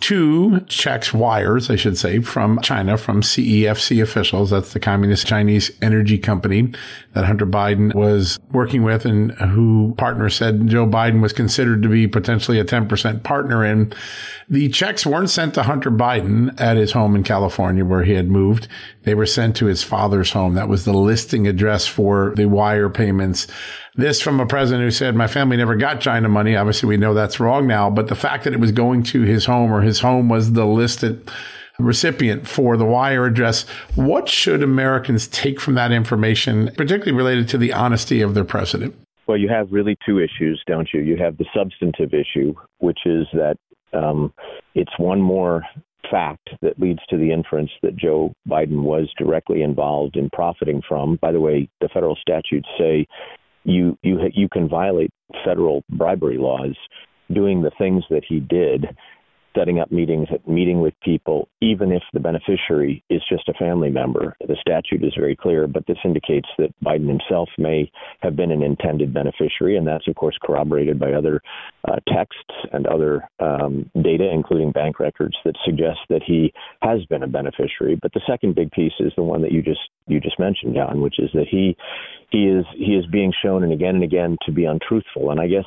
two 0.04 0.60
checks, 0.66 1.14
wires, 1.14 1.70
I 1.70 1.76
should 1.76 1.96
say, 1.96 2.20
from 2.20 2.60
China, 2.60 2.98
from 2.98 3.22
CEFC 3.22 4.02
officials. 4.02 4.50
That's 4.50 4.74
the 4.74 4.78
Communist 4.78 5.26
Chinese 5.26 5.70
energy 5.80 6.18
company 6.18 6.74
that 7.14 7.24
Hunter 7.24 7.46
Biden 7.46 7.94
was 7.94 8.38
working 8.52 8.82
with 8.82 9.06
and 9.06 9.32
who 9.32 9.94
partner 9.96 10.28
said 10.28 10.68
Joe 10.68 10.86
Biden 10.86 11.22
was 11.22 11.32
considered 11.32 11.82
to 11.84 11.88
be 11.88 12.06
potentially 12.06 12.60
a 12.60 12.66
10% 12.66 13.22
partner 13.22 13.64
in. 13.64 13.94
The 14.46 14.68
checks 14.68 15.06
weren't 15.06 15.30
sent 15.30 15.54
to 15.54 15.62
Hunter 15.62 15.90
Biden 15.90 16.60
at 16.60 16.76
his 16.76 16.92
home 16.92 17.16
in 17.16 17.24
California 17.24 17.82
where 17.82 18.04
he 18.04 18.12
had 18.12 18.28
moved. 18.28 18.68
They 19.04 19.14
were 19.14 19.26
sent 19.26 19.56
to 19.56 19.66
his 19.66 19.82
father's 19.82 20.32
home. 20.32 20.54
That 20.54 20.68
was 20.68 20.84
the 20.84 20.92
listing 20.92 21.46
address 21.46 21.86
for 21.86 22.32
the 22.36 22.46
wire 22.46 22.88
payments. 22.88 23.46
This 23.94 24.20
from 24.20 24.40
a 24.40 24.46
president 24.46 24.84
who 24.84 24.90
said, 24.90 25.14
my 25.14 25.26
family 25.26 25.56
never 25.56 25.76
got 25.76 26.00
China 26.00 26.28
money. 26.28 26.56
Obviously, 26.56 26.88
we 26.88 26.96
know 26.96 27.14
that's 27.14 27.38
wrong 27.38 27.66
now, 27.66 27.90
but 27.90 28.08
the 28.08 28.14
fact 28.14 28.44
that 28.44 28.54
it 28.54 28.60
was 28.60 28.72
going 28.72 29.02
to 29.04 29.22
his 29.22 29.44
home 29.44 29.72
or 29.72 29.82
his 29.82 30.00
home 30.00 30.28
was 30.28 30.52
the 30.52 30.66
listed 30.66 31.30
recipient 31.78 32.46
for 32.46 32.76
the 32.76 32.84
wire 32.84 33.26
address. 33.26 33.62
What 33.94 34.28
should 34.28 34.62
Americans 34.62 35.26
take 35.28 35.60
from 35.60 35.74
that 35.74 35.92
information, 35.92 36.70
particularly 36.76 37.12
related 37.12 37.48
to 37.48 37.58
the 37.58 37.72
honesty 37.72 38.20
of 38.20 38.34
their 38.34 38.44
president? 38.44 38.94
Well, 39.26 39.38
you 39.38 39.48
have 39.48 39.72
really 39.72 39.96
two 40.06 40.18
issues, 40.18 40.62
don't 40.66 40.88
you? 40.92 41.00
You 41.00 41.16
have 41.16 41.36
the 41.38 41.46
substantive 41.56 42.12
issue, 42.14 42.54
which 42.78 43.00
is 43.06 43.26
that 43.32 43.56
um, 43.92 44.32
it's 44.74 44.92
one 44.98 45.20
more 45.20 45.64
fact 46.10 46.50
that 46.62 46.78
leads 46.78 47.00
to 47.08 47.16
the 47.16 47.32
inference 47.32 47.70
that 47.82 47.96
Joe 47.96 48.34
Biden 48.48 48.82
was 48.82 49.12
directly 49.18 49.62
involved 49.62 50.16
in 50.16 50.30
profiting 50.30 50.82
from. 50.88 51.16
By 51.16 51.32
the 51.32 51.40
way, 51.40 51.68
the 51.80 51.88
federal 51.88 52.16
statutes 52.16 52.68
say 52.78 53.06
you 53.64 53.98
you 54.02 54.20
you 54.32 54.48
can 54.48 54.68
violate 54.68 55.10
federal 55.44 55.82
bribery 55.90 56.38
laws 56.38 56.76
doing 57.32 57.62
the 57.62 57.72
things 57.78 58.04
that 58.10 58.22
he 58.28 58.40
did 58.40 58.86
setting 59.56 59.78
up 59.78 59.90
meetings, 59.92 60.28
meeting 60.46 60.80
with 60.80 60.94
people, 61.02 61.48
even 61.60 61.92
if 61.92 62.02
the 62.12 62.20
beneficiary 62.20 63.02
is 63.10 63.22
just 63.28 63.48
a 63.48 63.54
family 63.54 63.90
member. 63.90 64.36
The 64.40 64.56
statute 64.60 65.04
is 65.04 65.14
very 65.16 65.36
clear, 65.36 65.66
but 65.66 65.86
this 65.86 65.98
indicates 66.04 66.48
that 66.58 66.74
Biden 66.84 67.08
himself 67.08 67.48
may 67.58 67.90
have 68.20 68.36
been 68.36 68.50
an 68.50 68.62
intended 68.62 69.12
beneficiary, 69.14 69.76
and 69.76 69.86
that's, 69.86 70.08
of 70.08 70.14
course, 70.16 70.36
corroborated 70.42 70.98
by 70.98 71.12
other 71.12 71.40
uh, 71.88 71.96
texts 72.08 72.42
and 72.72 72.86
other 72.86 73.28
um, 73.40 73.90
data, 74.02 74.28
including 74.32 74.72
bank 74.72 74.98
records, 74.98 75.36
that 75.44 75.54
suggest 75.64 75.98
that 76.08 76.22
he 76.26 76.52
has 76.82 77.04
been 77.06 77.22
a 77.22 77.28
beneficiary. 77.28 77.98
But 78.00 78.12
the 78.12 78.22
second 78.26 78.54
big 78.54 78.70
piece 78.72 78.92
is 79.00 79.12
the 79.16 79.22
one 79.22 79.42
that 79.42 79.52
you 79.52 79.62
just 79.62 79.80
you 80.06 80.20
just 80.20 80.38
mentioned, 80.38 80.74
John, 80.74 81.00
which 81.00 81.18
is 81.18 81.30
that 81.34 81.46
he 81.50 81.76
he 82.30 82.46
is 82.46 82.64
he 82.76 82.94
is 82.94 83.06
being 83.06 83.32
shown 83.42 83.62
and 83.62 83.72
again 83.72 83.94
and 83.94 84.04
again 84.04 84.36
to 84.46 84.52
be 84.52 84.64
untruthful. 84.64 85.30
And 85.30 85.40
I 85.40 85.46
guess 85.46 85.64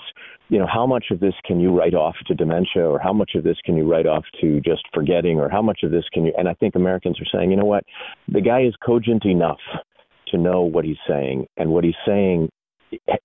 you 0.50 0.60
know, 0.60 0.68
how 0.72 0.86
much 0.86 1.06
of 1.12 1.20
this 1.20 1.34
can 1.46 1.60
you 1.60 1.78
write 1.78 1.94
off 1.94 2.16
to 2.28 2.34
dementia 2.34 2.84
or 2.84 3.00
how 3.00 3.14
much 3.14 3.32
of 3.36 3.44
this 3.44 3.58
can 3.66 3.76
you 3.76 3.90
write 3.90 4.06
off 4.06 4.24
to 4.42 4.62
just 4.62 4.84
forgetting 4.94 5.40
or 5.40 5.50
how 5.50 5.62
much 5.62 5.80
of 5.84 5.92
this 5.92 6.06
can 6.14 6.26
you 6.26 6.34
and 6.38 6.48
I 6.48 6.54
think 6.54 6.76
Americans 6.76 7.20
are 7.20 7.38
saying, 7.38 7.52
you 7.52 7.58
know 7.58 7.66
what, 7.66 7.84
the 8.28 8.42
guy 8.42 8.62
is 8.62 8.74
cogent 8.86 9.26
enough 9.26 9.60
to 10.30 10.38
know 10.38 10.62
what 10.62 10.86
he's 10.86 10.98
saying 11.08 11.48
and 11.58 11.72
what 11.72 11.84
he's 11.84 11.96
saying 12.06 12.50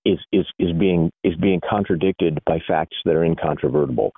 is 0.04 0.18
is 0.32 0.46
is 0.58 0.72
being 0.78 1.10
is 1.24 1.34
being 1.36 1.60
contradicted 1.68 2.38
by 2.46 2.58
facts 2.66 2.96
that 3.04 3.14
are 3.14 3.24
incontrovertible. 3.24 4.12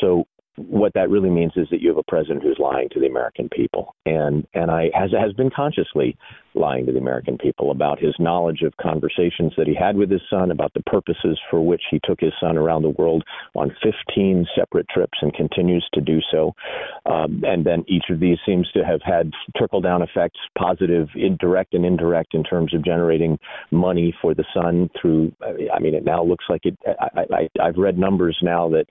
So 0.00 0.24
what 0.68 0.92
that 0.94 1.10
really 1.10 1.30
means 1.30 1.52
is 1.56 1.68
that 1.70 1.80
you 1.80 1.88
have 1.88 1.98
a 1.98 2.02
president 2.02 2.42
who's 2.42 2.58
lying 2.58 2.88
to 2.90 3.00
the 3.00 3.06
American 3.06 3.48
people, 3.48 3.94
and 4.06 4.46
and 4.54 4.70
I 4.70 4.90
has 4.94 5.10
has 5.12 5.32
been 5.32 5.50
consciously 5.50 6.16
lying 6.54 6.86
to 6.86 6.92
the 6.92 6.98
American 6.98 7.38
people 7.38 7.70
about 7.70 7.98
his 7.98 8.14
knowledge 8.18 8.62
of 8.62 8.76
conversations 8.76 9.52
that 9.56 9.66
he 9.66 9.74
had 9.74 9.96
with 9.96 10.10
his 10.10 10.20
son, 10.28 10.50
about 10.50 10.72
the 10.74 10.82
purposes 10.82 11.38
for 11.50 11.64
which 11.64 11.82
he 11.90 12.00
took 12.04 12.20
his 12.20 12.32
son 12.40 12.56
around 12.56 12.82
the 12.82 12.90
world 12.90 13.22
on 13.54 13.74
15 13.82 14.46
separate 14.56 14.88
trips 14.88 15.18
and 15.22 15.32
continues 15.34 15.86
to 15.94 16.00
do 16.00 16.18
so. 16.30 16.54
Um, 17.06 17.42
and 17.44 17.64
then 17.64 17.84
each 17.88 18.04
of 18.10 18.20
these 18.20 18.38
seems 18.44 18.70
to 18.72 18.84
have 18.84 19.00
had 19.02 19.30
trickle 19.56 19.80
down 19.80 20.02
effects, 20.02 20.38
positive, 20.58 21.08
indirect, 21.14 21.74
and 21.74 21.84
indirect, 21.84 22.34
in 22.34 22.42
terms 22.42 22.74
of 22.74 22.84
generating 22.84 23.38
money 23.70 24.14
for 24.20 24.34
the 24.34 24.44
son 24.54 24.90
through. 25.00 25.32
I 25.74 25.78
mean, 25.78 25.94
it 25.94 26.04
now 26.04 26.22
looks 26.22 26.44
like 26.48 26.64
it. 26.64 26.76
I, 26.86 27.20
I, 27.32 27.48
I've 27.62 27.76
read 27.76 27.98
numbers 27.98 28.38
now 28.42 28.68
that 28.70 28.86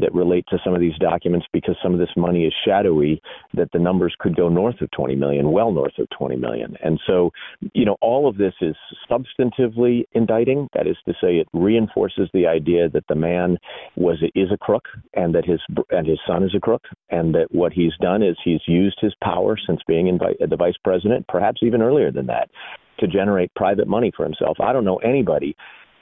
that 0.00 0.12
relate 0.14 0.44
to 0.48 0.58
some 0.64 0.74
of 0.74 0.80
these 0.80 0.98
documents 0.98 1.46
because 1.52 1.76
some 1.82 1.92
of 1.92 2.00
this 2.00 2.10
money 2.16 2.44
is 2.44 2.54
shadowy. 2.64 3.22
That 3.54 3.70
the 3.72 3.78
numbers 3.78 4.14
could 4.18 4.36
go 4.36 4.48
north 4.48 4.80
of 4.80 4.90
20 4.90 5.14
million, 5.14 5.52
well 5.52 5.72
north 5.72 5.98
of 5.98 6.08
20 6.10 6.36
million, 6.36 6.76
and 6.82 6.98
so, 7.06 7.30
you 7.72 7.84
know, 7.84 7.96
all 8.00 8.28
of 8.28 8.36
this 8.36 8.54
is 8.60 8.76
substantively 9.10 10.04
indicting. 10.12 10.68
That 10.74 10.86
is 10.86 10.96
to 11.06 11.12
say, 11.20 11.36
it 11.36 11.48
reinforces 11.52 12.28
the 12.32 12.46
idea 12.46 12.88
that 12.88 13.04
the 13.08 13.14
man 13.14 13.58
was 13.96 14.22
is 14.34 14.50
a 14.52 14.58
crook, 14.58 14.84
and 15.14 15.34
that 15.34 15.44
his 15.44 15.60
and 15.90 16.06
his 16.06 16.18
son 16.26 16.42
is 16.42 16.54
a 16.54 16.60
crook, 16.60 16.82
and 17.10 17.34
that 17.34 17.48
what 17.50 17.72
he's 17.72 17.92
done 18.00 18.22
is 18.22 18.36
he's 18.44 18.60
used 18.66 18.98
his 19.00 19.14
power 19.22 19.56
since 19.66 19.80
being 19.86 20.06
in, 20.08 20.20
uh, 20.20 20.46
the 20.48 20.56
vice 20.56 20.76
president, 20.82 21.26
perhaps 21.28 21.60
even 21.62 21.82
earlier 21.82 22.10
than 22.10 22.26
that, 22.26 22.50
to 22.98 23.06
generate 23.06 23.52
private 23.54 23.88
money 23.88 24.12
for 24.16 24.24
himself. 24.24 24.58
I 24.60 24.72
don't 24.72 24.84
know 24.84 24.96
anybody. 24.98 25.56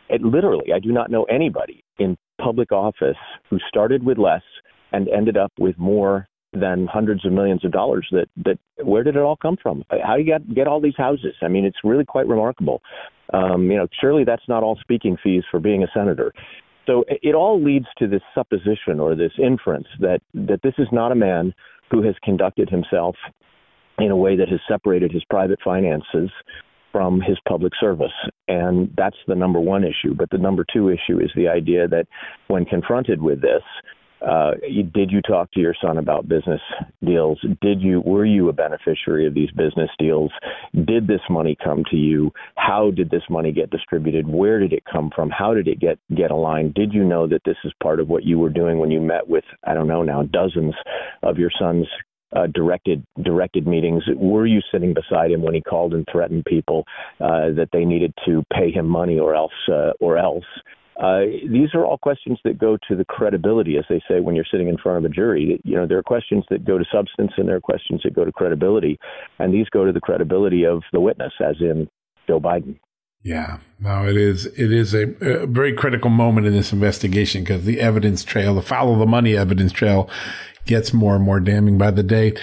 It, 0.09 0.23
literally, 0.23 0.73
I 0.75 0.79
do 0.79 0.93
not 0.93 1.11
know 1.11 1.25
anybody 1.25 1.83
in 1.99 2.17
public 2.41 2.73
office 2.73 3.17
who 3.49 3.59
started 3.69 4.05
with 4.05 4.19
less 4.19 4.43
and 4.93 5.09
ended 5.09 5.37
up 5.37 5.53
with 5.59 5.79
more 5.79 6.29
than 6.53 6.87
hundreds 6.87 7.25
of 7.25 7.33
millions 7.33 7.65
of 7.65 7.73
dollars. 7.73 8.07
That 8.13 8.29
that 8.45 8.59
where 8.85 9.03
did 9.03 9.17
it 9.17 9.23
all 9.23 9.37
come 9.37 9.57
from? 9.63 9.85
How 9.91 10.15
do 10.17 10.23
you 10.23 10.27
get 10.27 10.55
get 10.55 10.67
all 10.67 10.81
these 10.81 10.97
houses? 10.97 11.35
I 11.43 11.49
mean, 11.49 11.65
it's 11.65 11.79
really 11.85 12.05
quite 12.05 12.27
remarkable. 12.27 12.83
Um, 13.33 13.71
you 13.71 13.77
know, 13.77 13.87
surely 14.01 14.25
that's 14.25 14.47
not 14.49 14.63
all 14.63 14.77
speaking 14.81 15.17
fees 15.23 15.45
for 15.51 15.61
being 15.61 15.83
a 15.83 15.89
senator. 15.95 16.33
So 16.87 17.05
it 17.09 17.35
all 17.35 17.63
leads 17.63 17.87
to 17.99 18.09
this 18.09 18.23
supposition 18.35 18.99
or 18.99 19.15
this 19.15 19.33
inference 19.39 19.87
that 20.01 20.21
that 20.35 20.61
this 20.63 20.75
is 20.79 20.89
not 20.93 21.13
a 21.13 21.17
man 21.17 21.55
who 21.91 22.03
has 22.03 22.15
conducted 22.23 22.69
himself 22.69 23.17
in 23.99 24.11
a 24.11 24.17
way 24.17 24.37
that 24.37 24.49
has 24.49 24.61
separated 24.67 25.13
his 25.13 25.25
private 25.25 25.59
finances 25.63 26.31
from 26.91 27.21
his 27.21 27.39
public 27.49 27.73
service. 27.81 28.13
And 28.49 28.93
that's 28.97 29.17
the 29.27 29.35
number 29.35 29.61
one 29.61 29.85
issue. 29.85 30.15
But 30.15 30.31
the 30.31 30.39
number 30.39 30.65
two 30.71 30.89
issue 30.89 31.21
is 31.21 31.31
the 31.35 31.49
idea 31.49 31.89
that 31.89 32.07
when 32.49 32.65
confronted 32.65 33.23
with 33.23 33.41
this, 33.41 33.63
uh, 34.27 34.53
did 34.95 35.11
you 35.11 35.21
talk 35.23 35.51
to 35.53 35.61
your 35.61 35.75
son 35.83 35.99
about 35.99 36.29
business 36.29 36.61
deals? 37.05 37.41
Did 37.61 37.81
you 37.81 38.01
were 38.01 38.25
you 38.25 38.49
a 38.49 38.53
beneficiary 38.53 39.27
of 39.27 39.35
these 39.35 39.51
business 39.51 39.91
deals? 39.99 40.31
Did 40.75 41.07
this 41.07 41.21
money 41.29 41.57
come 41.63 41.85
to 41.91 41.97
you? 41.97 42.31
How 42.57 42.91
did 42.91 43.11
this 43.11 43.23
money 43.29 43.53
get 43.53 43.71
distributed? 43.71 44.29
Where 44.29 44.61
did 44.61 44.73
it 44.73 44.85
come 44.91 45.11
from? 45.15 45.31
How 45.31 45.55
did 45.55 45.69
it 45.69 45.81
get 45.81 45.99
get 46.17 46.31
aligned? 46.31 46.75
Did 46.75 46.93
you 46.93 47.05
know 47.05 47.27
that 47.27 47.43
this 47.45 47.57
is 47.65 47.73
part 47.83 48.01
of 48.01 48.09
what 48.09 48.25
you 48.25 48.39
were 48.39 48.51
doing 48.51 48.79
when 48.79 48.91
you 48.91 49.01
met 49.01 49.29
with 49.29 49.45
I 49.65 49.75
don't 49.75 49.89
know 49.89 50.03
now 50.03 50.23
dozens 50.23 50.75
of 51.23 51.39
your 51.39 51.51
son's 51.59 51.87
uh, 52.35 52.47
directed 52.55 53.05
directed 53.23 53.67
meetings. 53.67 54.05
Were 54.17 54.47
you 54.47 54.61
sitting 54.73 54.95
beside 54.95 55.31
him 55.31 55.43
when 55.43 55.55
he 55.55 55.61
called 55.61 55.95
and 55.95 56.07
threatened 56.11 56.45
people 56.45 56.85
uh, 57.21 57.51
that 57.57 57.69
they 57.73 57.85
needed 57.85 58.15
to 58.27 58.43
pay 58.53 58.71
him 58.71 58.89
money 58.89 59.19
or 59.19 59.35
else 59.35 59.53
uh, 59.69 59.93
or 60.01 60.17
else? 60.19 60.45
Uh, 60.97 61.23
these 61.51 61.75
are 61.75 61.85
all 61.85 61.99
questions 61.99 62.39
that 62.45 62.59
go 62.59 62.77
to 62.89 62.97
the 62.97 63.05
credibility, 63.05 63.77
as 63.77 63.85
they 63.89 64.01
say 64.09 64.21
when 64.21 64.35
you're 64.35 64.45
sitting 64.51 64.69
in 64.69 64.77
front 64.77 64.99
of 64.99 65.11
a 65.11 65.15
jury. 65.15 65.61
You 65.65 65.77
know, 65.77 65.87
there 65.87 65.99
are 65.99 66.03
questions 66.03 66.45
that 66.51 66.65
go 66.65 66.79
to 66.79 66.85
substance 66.93 67.33
and 67.37 67.49
there 67.49 67.57
are 67.57 67.61
questions 67.61 68.03
that 68.05 68.15
go 68.15 68.25
to 68.25 68.33
credibility, 68.33 68.99
and 69.39 69.53
these 69.53 69.69
go 69.71 69.85
to 69.85 69.93
the 69.93 70.01
credibility 70.01 70.65
of 70.65 70.83
the 70.93 71.01
witness, 71.01 71.33
as 71.41 71.57
in 71.61 71.89
Joe 72.27 72.41
Biden. 72.41 72.79
Yeah, 73.25 73.59
no, 73.79 74.05
it 74.09 74.17
is. 74.17 74.47
It 74.47 74.73
is 74.73 74.95
a, 74.95 75.15
a 75.21 75.47
very 75.47 75.73
critical 75.73 76.11
moment 76.11 76.47
in 76.49 76.55
this 76.55 76.73
investigation 76.73 77.45
because 77.45 77.65
the 77.65 77.81
evidence 77.81 78.25
trail, 78.25 78.57
the 78.57 78.63
follow 78.63 78.99
the 78.99 79.07
money 79.07 79.37
evidence 79.37 79.71
trail, 79.71 80.11
gets 80.67 80.93
more 80.93 81.17
and 81.17 81.25
more 81.25 81.41
damning 81.41 81.77
by 81.77 81.91
the 81.91 82.03
day. 82.03 82.35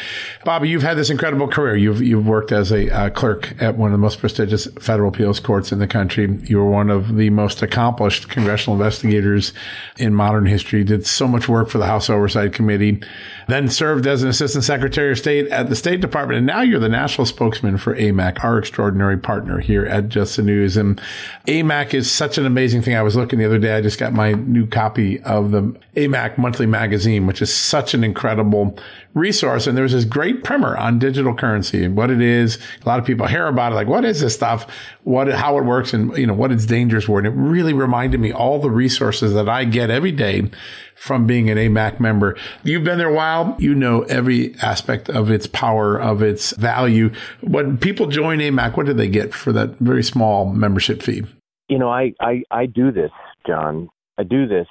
Bobby, 0.44 0.70
you've 0.70 0.84
had 0.84 0.98
this 0.98 1.10
incredible 1.10 1.48
career. 1.48 1.76
You've 1.76 2.02
you've 2.02 2.28
worked 2.28 2.52
as 2.52 2.72
a 2.72 2.90
uh, 2.90 3.10
clerk 3.10 3.54
at 3.62 3.78
one 3.78 3.90
of 3.90 3.94
the 3.94 4.02
most 4.02 4.20
prestigious 4.20 4.66
federal 4.80 5.10
appeals 5.10 5.40
courts 5.40 5.72
in 5.72 5.80
the 5.80 5.88
country. 5.88 6.40
You 6.44 6.58
were 6.58 6.70
one 6.70 6.90
of 6.90 7.16
the 7.16 7.30
most 7.30 7.62
accomplished 7.62 8.30
congressional 8.30 8.76
investigators 8.76 9.54
in 9.98 10.14
modern 10.14 10.46
history. 10.46 10.84
Did 10.84 11.06
so 11.06 11.28
much 11.28 11.48
work 11.48 11.70
for 11.70 11.78
the 11.78 11.86
House 11.86 12.10
Oversight 12.10 12.54
Committee. 12.54 13.02
Then 13.48 13.68
served 13.68 14.06
as 14.06 14.22
an 14.22 14.30
assistant 14.30 14.64
secretary 14.64 15.12
of 15.12 15.18
state 15.18 15.48
at 15.48 15.70
the 15.70 15.76
State 15.76 16.02
Department, 16.02 16.38
and 16.38 16.46
now 16.46 16.62
you're 16.62 16.80
the 16.80 16.90
national 16.90 17.26
spokesman 17.26 17.78
for 17.78 17.96
AMAC, 17.96 18.44
our 18.44 18.60
extraordinary 18.60 19.18
partner 19.18 19.60
here 19.60 19.86
at 19.86 20.10
Just 20.10 20.36
the 20.36 20.44
News. 20.44 20.78
And 20.78 21.02
AMAC 21.48 21.96
is 21.96 22.12
such 22.12 22.38
an 22.38 22.46
amazing 22.46 22.84
thing. 22.84 22.96
I 22.96 23.02
was 23.02 23.16
looking 23.16 23.40
the 23.40 23.46
other 23.46 23.58
day. 23.58 23.76
I 23.76 23.82
just 23.82 23.98
got 23.98 24.14
my 24.14 24.34
new 24.34 24.68
copy 24.68 25.20
of 25.22 25.50
the 25.50 25.62
AMAC 25.96 26.38
monthly 26.38 26.68
magazine, 26.68 27.26
which 27.26 27.42
is 27.42 27.52
such 27.52 27.96
an 27.96 28.04
incredible 28.10 28.78
resource. 29.14 29.68
And 29.68 29.78
there's 29.78 29.94
this 29.94 30.06
great 30.06 30.44
primer 30.44 30.76
on 30.78 31.00
digital 31.00 31.34
currency 31.34 31.84
and 31.84 31.96
what 31.96 32.10
it 32.10 32.22
is. 32.22 32.58
A 32.84 32.90
lot 32.90 33.00
of 33.00 33.06
people 33.06 33.28
hear 33.28 33.48
about 33.48 33.72
it, 33.72 33.76
like, 33.76 33.88
what 33.88 34.04
is 34.04 34.22
this 34.22 34.36
stuff? 34.36 34.68
What, 35.04 35.28
how 35.30 35.58
it 35.58 35.66
works 35.66 35.94
and, 35.94 36.16
you 36.18 36.28
know, 36.28 36.34
what 36.34 36.52
its 36.52 36.66
dangers 36.66 37.08
were. 37.08 37.20
And 37.20 37.28
it 37.28 37.32
really 37.32 37.74
reminded 37.74 38.20
me 38.20 38.32
all 38.32 38.60
the 38.60 38.70
resources 38.70 39.34
that 39.34 39.48
I 39.48 39.64
get 39.64 39.90
every 39.90 40.12
day 40.12 40.50
from 40.96 41.26
being 41.26 41.50
an 41.50 41.58
AMAC 41.58 42.00
member. 42.00 42.36
You've 42.64 42.84
been 42.84 42.98
there 42.98 43.10
a 43.10 43.14
while. 43.14 43.56
You 43.60 43.74
know 43.74 44.02
every 44.04 44.56
aspect 44.62 45.10
of 45.10 45.32
its 45.32 45.48
power, 45.48 45.98
of 45.98 46.22
its 46.22 46.52
value. 46.58 47.12
When 47.42 47.78
people 47.78 48.08
join 48.08 48.40
AMAC, 48.40 48.76
what 48.76 48.86
do 48.86 48.94
they 48.94 49.08
get 49.08 49.34
for 49.34 49.54
that 49.54 49.78
very 49.80 50.04
small 50.04 50.46
membership 50.46 51.02
fee? 51.02 51.24
You 51.70 51.80
know, 51.80 51.90
I, 51.90 52.14
I, 52.20 52.44
I 52.52 52.66
do 52.66 52.92
this, 52.92 53.12
John. 53.48 53.90
I 54.18 54.24
do 54.24 54.48
this 54.48 54.68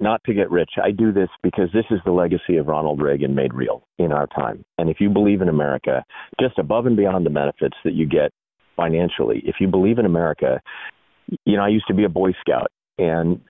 not 0.00 0.22
to 0.24 0.34
get 0.34 0.50
rich. 0.50 0.70
I 0.82 0.90
do 0.90 1.12
this 1.12 1.28
because 1.42 1.68
this 1.72 1.84
is 1.90 2.00
the 2.04 2.12
legacy 2.12 2.56
of 2.56 2.66
Ronald 2.66 3.00
Reagan 3.00 3.34
made 3.34 3.54
real 3.54 3.86
in 3.98 4.12
our 4.12 4.26
time. 4.26 4.64
And 4.78 4.90
if 4.90 5.00
you 5.00 5.10
believe 5.10 5.40
in 5.40 5.48
America, 5.48 6.04
just 6.40 6.58
above 6.58 6.86
and 6.86 6.96
beyond 6.96 7.24
the 7.24 7.30
benefits 7.30 7.76
that 7.84 7.94
you 7.94 8.06
get 8.06 8.32
financially, 8.76 9.42
if 9.44 9.56
you 9.60 9.68
believe 9.68 9.98
in 9.98 10.06
America, 10.06 10.60
you 11.44 11.56
know, 11.56 11.62
I 11.62 11.68
used 11.68 11.86
to 11.88 11.94
be 11.94 12.04
a 12.04 12.08
Boy 12.08 12.32
Scout 12.40 12.70
and 12.98 13.40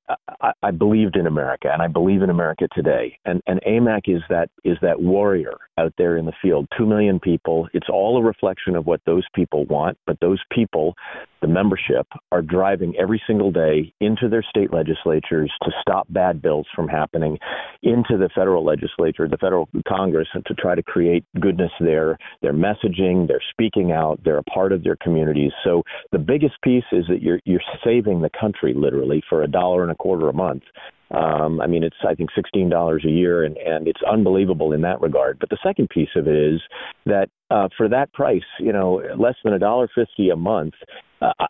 I, 0.41 0.53
I 0.63 0.71
believed 0.71 1.17
in 1.17 1.27
America, 1.27 1.69
and 1.71 1.83
I 1.83 1.87
believe 1.87 2.23
in 2.23 2.31
America 2.31 2.67
today. 2.75 3.19
And 3.25 3.43
and 3.47 3.61
AMAC 3.67 4.03
is 4.07 4.23
that 4.31 4.49
is 4.65 4.79
that 4.81 5.01
warrior 5.01 5.59
out 5.79 5.93
there 5.99 6.17
in 6.17 6.27
the 6.27 6.33
field. 6.41 6.69
Two 6.77 6.87
million 6.87 7.21
people. 7.21 7.69
It's 7.73 7.89
all 7.91 8.19
a 8.19 8.23
reflection 8.23 8.77
of 8.77 8.87
what 8.87 9.01
those 9.07 9.25
people 9.35 9.65
want, 9.67 9.99
but 10.07 10.19
those 10.21 10.41
people, 10.53 10.95
the 11.41 11.49
membership, 11.49 12.07
are 12.33 12.43
driving 12.43 12.95
every 12.97 13.21
single 13.27 13.51
day 13.51 13.93
into 14.01 14.29
their 14.29 14.43
state 14.43 14.73
legislatures 14.73 15.53
to 15.63 15.71
stop 15.81 16.07
bad 16.11 16.41
bills 16.41 16.67
from 16.75 16.89
happening, 16.89 17.39
into 17.83 18.17
the 18.17 18.29
federal 18.35 18.65
legislature, 18.65 19.29
the 19.29 19.37
federal 19.39 19.69
Congress, 19.89 20.29
to 20.47 20.55
try 20.55 20.75
to 20.75 20.83
create 20.83 21.25
goodness 21.41 21.73
there. 21.81 22.17
They're 22.43 22.53
messaging, 22.53 23.27
they're 23.27 23.43
speaking 23.51 23.93
out, 23.93 24.21
they're 24.25 24.39
a 24.39 24.45
part 24.45 24.73
of 24.73 24.85
their 24.85 24.97
communities. 24.97 25.53
So 25.65 25.83
the 26.13 26.19
biggest 26.19 26.55
piece 26.63 26.85
is 26.93 27.05
that 27.09 27.23
you're 27.23 27.41
you're 27.45 27.61
saving 27.85 28.21
the 28.21 28.31
country 28.39 28.75
literally 28.75 29.23
for 29.29 29.43
a 29.43 29.49
dollar 29.49 29.83
and 29.83 29.93
a 29.93 29.97
quarter 29.97 30.29
a 30.29 30.33
month. 30.33 30.63
Um, 31.11 31.61
I 31.61 31.67
mean, 31.67 31.85
it's 31.85 31.97
I 32.09 32.15
think 32.15 32.31
sixteen 32.35 32.69
dollars 32.69 33.05
a 33.07 33.11
year, 33.11 33.45
and 33.45 33.57
and 33.59 33.87
it's 33.87 34.01
unbelievable 34.11 34.73
in 34.73 34.81
that 34.83 35.01
regard. 35.01 35.39
But 35.39 35.51
the 35.51 35.59
second 35.63 35.91
piece 35.91 36.09
of 36.17 36.27
it 36.27 36.37
is 36.37 36.61
that 37.07 37.29
uh, 37.51 37.69
for 37.77 37.89
that 37.89 38.13
price, 38.13 38.43
you 38.59 38.73
know, 38.73 39.03
less 39.19 39.35
than 39.45 39.53
a 39.53 39.59
dollar 39.59 39.89
fifty 39.95 40.31
a 40.31 40.37
month, 40.37 40.75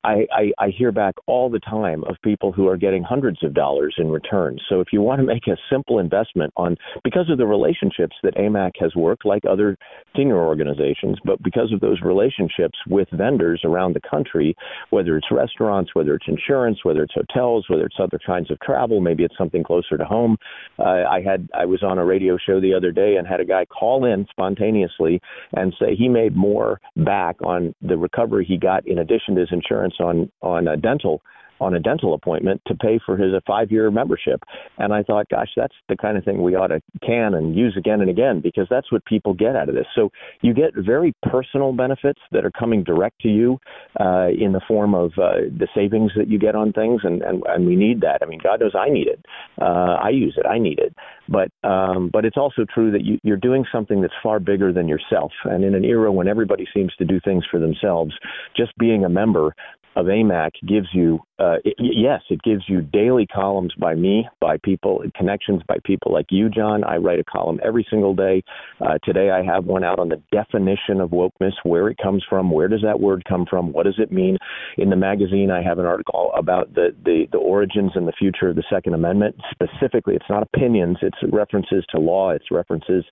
I, 0.04 0.26
I, 0.32 0.52
I 0.58 0.68
hear 0.68 0.92
back 0.92 1.14
all 1.26 1.50
the 1.50 1.58
time 1.60 2.04
of 2.04 2.16
people 2.22 2.52
who 2.52 2.68
are 2.68 2.76
getting 2.76 3.02
hundreds 3.02 3.42
of 3.42 3.54
dollars 3.54 3.94
in 3.98 4.10
return. 4.10 4.58
So 4.68 4.80
if 4.80 4.88
you 4.92 5.00
want 5.00 5.20
to 5.20 5.26
make 5.34 5.46
a 5.46 5.56
simple 5.70 5.98
investment 5.98 6.52
on 6.56 6.76
because 7.02 7.30
of 7.30 7.38
the 7.38 7.46
relationships 7.46 8.16
that 8.22 8.34
AMAC 8.36 8.72
has 8.80 8.94
worked 8.94 9.24
like 9.24 9.44
other 9.44 9.76
senior 10.16 10.38
organizations, 10.38 11.18
but 11.24 11.42
because 11.42 11.72
of 11.72 11.80
those 11.80 12.00
relationships 12.02 12.78
with 12.88 13.08
vendors 13.12 13.62
around 13.64 13.94
the 13.94 14.00
country, 14.08 14.54
whether 14.90 15.16
it's 15.16 15.26
restaurants, 15.30 15.94
whether 15.94 16.14
it's 16.14 16.26
insurance, 16.28 16.78
whether 16.84 17.02
it's 17.02 17.14
hotels, 17.14 17.66
whether 17.68 17.86
it's 17.86 17.96
other 17.98 18.20
kinds 18.24 18.50
of 18.50 18.60
travel, 18.60 19.00
maybe 19.00 19.24
it's 19.24 19.36
something 19.36 19.64
closer 19.64 19.96
to 19.96 20.04
home. 20.04 20.36
Uh, 20.78 21.04
I 21.10 21.20
had 21.24 21.48
I 21.54 21.64
was 21.64 21.82
on 21.82 21.98
a 21.98 22.04
radio 22.04 22.36
show 22.38 22.60
the 22.60 22.74
other 22.74 22.92
day 22.92 23.16
and 23.16 23.26
had 23.26 23.40
a 23.40 23.44
guy 23.44 23.64
call 23.64 24.04
in 24.04 24.26
spontaneously 24.30 25.20
and 25.52 25.74
say 25.80 25.94
he 25.96 26.08
made 26.08 26.36
more 26.36 26.80
back 26.96 27.36
on 27.42 27.74
the 27.82 27.96
recovery 27.96 28.44
he 28.44 28.56
got 28.56 28.86
in 28.86 28.98
addition 28.98 29.34
to 29.34 29.40
his 29.40 29.48
insurance 29.50 29.63
on 30.00 30.30
on 30.42 30.68
a 30.68 30.76
dental 30.76 31.22
on 31.60 31.74
a 31.74 31.80
dental 31.80 32.14
appointment 32.14 32.60
to 32.66 32.74
pay 32.74 32.98
for 33.04 33.16
his 33.16 33.32
a 33.32 33.40
five 33.46 33.70
year 33.70 33.90
membership. 33.90 34.42
And 34.78 34.92
I 34.92 35.02
thought, 35.02 35.28
gosh, 35.28 35.50
that's 35.56 35.74
the 35.88 35.96
kind 35.96 36.16
of 36.16 36.24
thing 36.24 36.42
we 36.42 36.54
ought 36.54 36.68
to 36.68 36.80
can 37.04 37.34
and 37.34 37.54
use 37.54 37.74
again 37.76 38.00
and 38.00 38.10
again 38.10 38.40
because 38.40 38.66
that's 38.70 38.90
what 38.90 39.04
people 39.04 39.34
get 39.34 39.56
out 39.56 39.68
of 39.68 39.74
this. 39.74 39.86
So 39.94 40.10
you 40.40 40.54
get 40.54 40.72
very 40.76 41.14
personal 41.22 41.72
benefits 41.72 42.20
that 42.32 42.44
are 42.44 42.50
coming 42.50 42.82
direct 42.84 43.20
to 43.20 43.28
you 43.28 43.58
uh, 44.00 44.28
in 44.28 44.52
the 44.52 44.60
form 44.66 44.94
of 44.94 45.12
uh, 45.18 45.48
the 45.58 45.68
savings 45.74 46.12
that 46.16 46.28
you 46.28 46.38
get 46.38 46.54
on 46.54 46.72
things, 46.72 47.00
and, 47.04 47.22
and 47.22 47.42
and 47.46 47.66
we 47.66 47.76
need 47.76 48.00
that. 48.00 48.18
I 48.22 48.26
mean, 48.26 48.40
God 48.42 48.60
knows 48.60 48.74
I 48.74 48.90
need 48.90 49.08
it. 49.08 49.24
Uh, 49.60 49.96
I 50.02 50.10
use 50.10 50.34
it. 50.36 50.46
I 50.46 50.58
need 50.58 50.78
it. 50.78 50.94
But 51.28 51.48
um, 51.68 52.10
but 52.12 52.24
it's 52.24 52.36
also 52.36 52.64
true 52.72 52.90
that 52.92 53.04
you, 53.04 53.18
you're 53.22 53.36
doing 53.36 53.64
something 53.72 54.00
that's 54.00 54.14
far 54.22 54.40
bigger 54.40 54.72
than 54.72 54.88
yourself. 54.88 55.32
And 55.44 55.64
in 55.64 55.74
an 55.74 55.84
era 55.84 56.12
when 56.12 56.28
everybody 56.28 56.66
seems 56.74 56.94
to 56.96 57.04
do 57.04 57.20
things 57.24 57.44
for 57.50 57.58
themselves, 57.58 58.14
just 58.56 58.76
being 58.78 59.04
a 59.04 59.08
member 59.08 59.54
of 59.96 60.06
AMAC 60.06 60.50
gives 60.66 60.88
you, 60.92 61.20
uh, 61.38 61.56
it, 61.64 61.74
yes, 61.78 62.20
it 62.30 62.42
gives 62.42 62.64
you 62.68 62.80
daily 62.80 63.26
columns 63.26 63.72
by 63.78 63.94
me, 63.94 64.28
by 64.40 64.56
people, 64.62 65.02
connections 65.16 65.62
by 65.68 65.76
people 65.84 66.12
like 66.12 66.26
you, 66.30 66.48
John. 66.48 66.84
I 66.84 66.96
write 66.96 67.18
a 67.18 67.24
column 67.24 67.60
every 67.64 67.86
single 67.90 68.14
day. 68.14 68.42
Uh, 68.80 68.98
today 69.04 69.30
I 69.30 69.42
have 69.44 69.64
one 69.64 69.84
out 69.84 69.98
on 69.98 70.08
the 70.08 70.20
definition 70.32 71.00
of 71.00 71.10
wokeness, 71.10 71.52
where 71.62 71.88
it 71.88 71.98
comes 72.02 72.24
from, 72.28 72.50
where 72.50 72.68
does 72.68 72.82
that 72.82 73.00
word 73.00 73.24
come 73.28 73.46
from, 73.48 73.72
what 73.72 73.84
does 73.84 73.98
it 73.98 74.10
mean. 74.10 74.38
In 74.78 74.90
the 74.90 74.96
magazine, 74.96 75.50
I 75.50 75.62
have 75.62 75.78
an 75.78 75.86
article 75.86 76.32
about 76.36 76.74
the, 76.74 76.94
the, 77.04 77.26
the 77.30 77.38
origins 77.38 77.92
and 77.94 78.08
the 78.08 78.12
future 78.12 78.48
of 78.48 78.56
the 78.56 78.64
Second 78.70 78.94
Amendment. 78.94 79.36
Specifically, 79.50 80.14
it's 80.14 80.30
not 80.30 80.42
opinions, 80.42 80.98
it's 81.02 81.18
references 81.32 81.84
to 81.90 82.00
law, 82.00 82.30
it's 82.30 82.50
references 82.50 83.04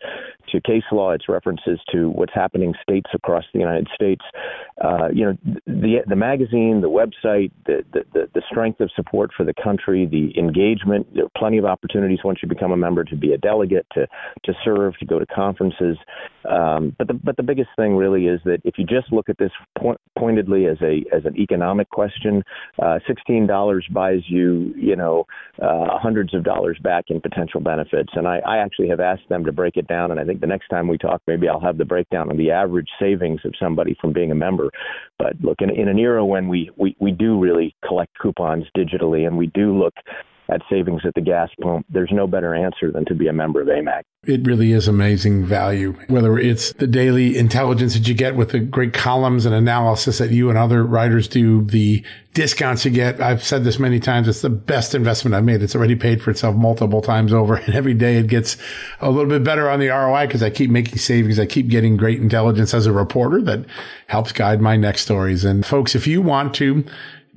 to 0.51 0.61
case 0.63 0.83
law, 0.91 1.13
it's 1.13 1.29
references 1.29 1.79
to 1.93 2.11
what's 2.11 2.35
happening 2.35 2.75
states 2.83 3.11
across 3.15 3.45
the 3.53 3.61
United 3.61 3.89
States. 3.95 4.23
Uh, 4.83 5.09
you 5.13 5.25
know, 5.25 5.37
the, 5.67 5.99
the 6.07 6.17
magazine 6.17 6.72
the 6.81 6.89
website, 6.89 7.53
the, 7.67 7.85
the, 7.93 8.29
the 8.35 8.43
strength 8.51 8.81
of 8.81 8.91
support 8.95 9.31
for 9.37 9.45
the 9.45 9.55
country, 9.63 10.07
the 10.07 10.37
engagement. 10.39 11.07
There 11.15 11.25
are 11.25 11.31
plenty 11.37 11.59
of 11.59 11.65
opportunities 11.65 12.21
once 12.25 12.39
you 12.43 12.49
become 12.49 12.73
a 12.73 12.77
member 12.77 13.05
to 13.05 13.17
be 13.17 13.33
a 13.33 13.39
delegate, 13.39 13.87
to 13.93 14.07
to 14.45 14.53
serve, 14.65 14.97
to 14.99 15.07
go 15.07 15.19
to 15.19 15.27
conferences. 15.27 15.97
Um, 16.49 16.95
but 16.99 17.09
the 17.09 17.15
but 17.15 17.37
the 17.37 17.43
biggest 17.43 17.71
thing 17.77 17.97
really 17.97 18.27
is 18.27 18.41
that 18.45 18.61
if 18.65 18.75
you 18.79 18.85
just 18.85 19.13
look 19.13 19.29
at 19.29 19.39
this 19.39 19.53
point, 19.79 20.01
pointedly 20.19 20.67
as 20.67 20.79
a 20.83 21.05
as 21.15 21.25
an 21.25 21.37
economic 21.39 21.91
question, 21.91 22.43
uh, 22.81 22.99
sixteen 23.07 23.47
dollars 23.47 23.87
buys 23.93 24.23
you 24.27 24.73
you 24.77 24.97
know 24.97 25.27
uh, 25.61 25.99
hundreds 25.99 26.35
of 26.35 26.45
dollars 26.45 26.79
back 26.83 27.05
in 27.09 27.21
potential 27.21 27.61
benefits. 27.61 28.11
And 28.15 28.27
I, 28.27 28.39
I 28.47 28.59
actually 28.59 28.89
have 28.89 29.01
asked 29.01 29.29
them 29.29 29.45
to 29.45 29.53
break 29.53 29.77
it 29.77 29.87
down. 29.87 30.11
And 30.11 30.21
I 30.21 30.25
think 30.25 30.41
the 30.41 30.47
next 30.47 30.69
time 30.69 30.89
we 30.89 30.99
talk, 30.99 31.23
maybe 31.27 31.49
I'll 31.49 31.61
have 31.61 31.79
the 31.79 31.85
breakdown 31.85 32.31
of 32.31 32.37
the 32.37 32.51
average 32.51 32.89
savings 33.01 33.41
of 33.45 33.55
somebody 33.61 33.97
from 34.01 34.13
being 34.13 34.31
a 34.31 34.35
member. 34.35 34.71
But 35.19 35.41
look, 35.41 35.61
in, 35.61 35.71
in 35.71 35.89
an 35.89 35.99
era 35.99 36.25
when 36.25 36.49
we, 36.49 36.62
we, 36.77 36.97
we 36.99 37.11
do 37.11 37.39
really 37.39 37.75
collect 37.87 38.19
coupons 38.21 38.67
digitally 38.77 39.27
and 39.27 39.37
we 39.37 39.47
do 39.49 39.77
look 39.77 39.95
at 40.49 40.61
savings 40.71 41.03
at 41.05 41.15
the 41.15 41.21
gas 41.21 41.49
pump, 41.61 41.87
there's 41.89 42.11
no 42.13 42.27
better 42.27 42.55
answer 42.55 42.91
than 42.91 43.05
to 43.07 43.15
be 43.15 43.29
a 43.29 43.33
member 43.33 43.61
of 43.61 43.69
AMAC. 43.69 44.03
It 44.25 44.47
really 44.47 44.71
is 44.71 44.87
amazing 44.87 45.47
value, 45.47 45.95
whether 46.07 46.39
it's 46.39 46.73
the 46.75 46.87
daily 46.87 47.37
intelligence 47.37 47.95
that 47.95 48.07
you 48.07 48.15
get 48.15 48.37
with 48.37 48.51
the 48.51 48.61
great 48.61 48.93
columns 48.93 49.47
and 49.47 49.55
analysis 49.55 50.19
that 50.19 50.31
you 50.31 50.49
and 50.49 50.57
other 50.57 50.85
writers 50.85 51.27
do, 51.27 51.65
the 51.65 52.05
discounts 52.35 52.85
you 52.85 52.93
get. 52.93 53.21
I've 53.21 53.43
said 53.43 53.65
this 53.65 53.81
many 53.81 53.99
times. 53.99 54.29
It's 54.29 54.43
the 54.43 54.51
best 54.51 54.95
investment 54.95 55.35
I've 55.35 55.45
made. 55.45 55.61
It's 55.61 55.75
already 55.75 55.97
paid 55.97 56.23
for 56.23 56.31
itself 56.31 56.55
multiple 56.55 57.03
times 57.03 57.33
over. 57.33 57.57
And 57.57 57.75
every 57.75 57.95
day 57.95 58.17
it 58.17 58.29
gets 58.29 58.57
a 59.01 59.11
little 59.11 59.29
bit 59.29 59.43
better 59.43 59.69
on 59.69 59.81
the 59.81 59.89
ROI 59.89 60.27
because 60.27 60.43
I 60.43 60.51
keep 60.51 60.71
making 60.71 60.99
savings. 60.99 61.41
I 61.41 61.47
keep 61.47 61.69
getting 61.69 61.97
great 61.97 62.21
intelligence 62.21 62.75
as 62.75 62.87
a 62.87 62.93
reporter 62.93 63.43
that 63.43 63.65
helps 64.07 64.31
guide 64.31 64.61
my 64.61 64.77
next 64.77 65.03
stories. 65.03 65.45
And 65.45 65.67
folks, 65.67 65.97
if 65.97 66.07
you 66.07 66.23
want 66.23 66.55
to 66.55 66.85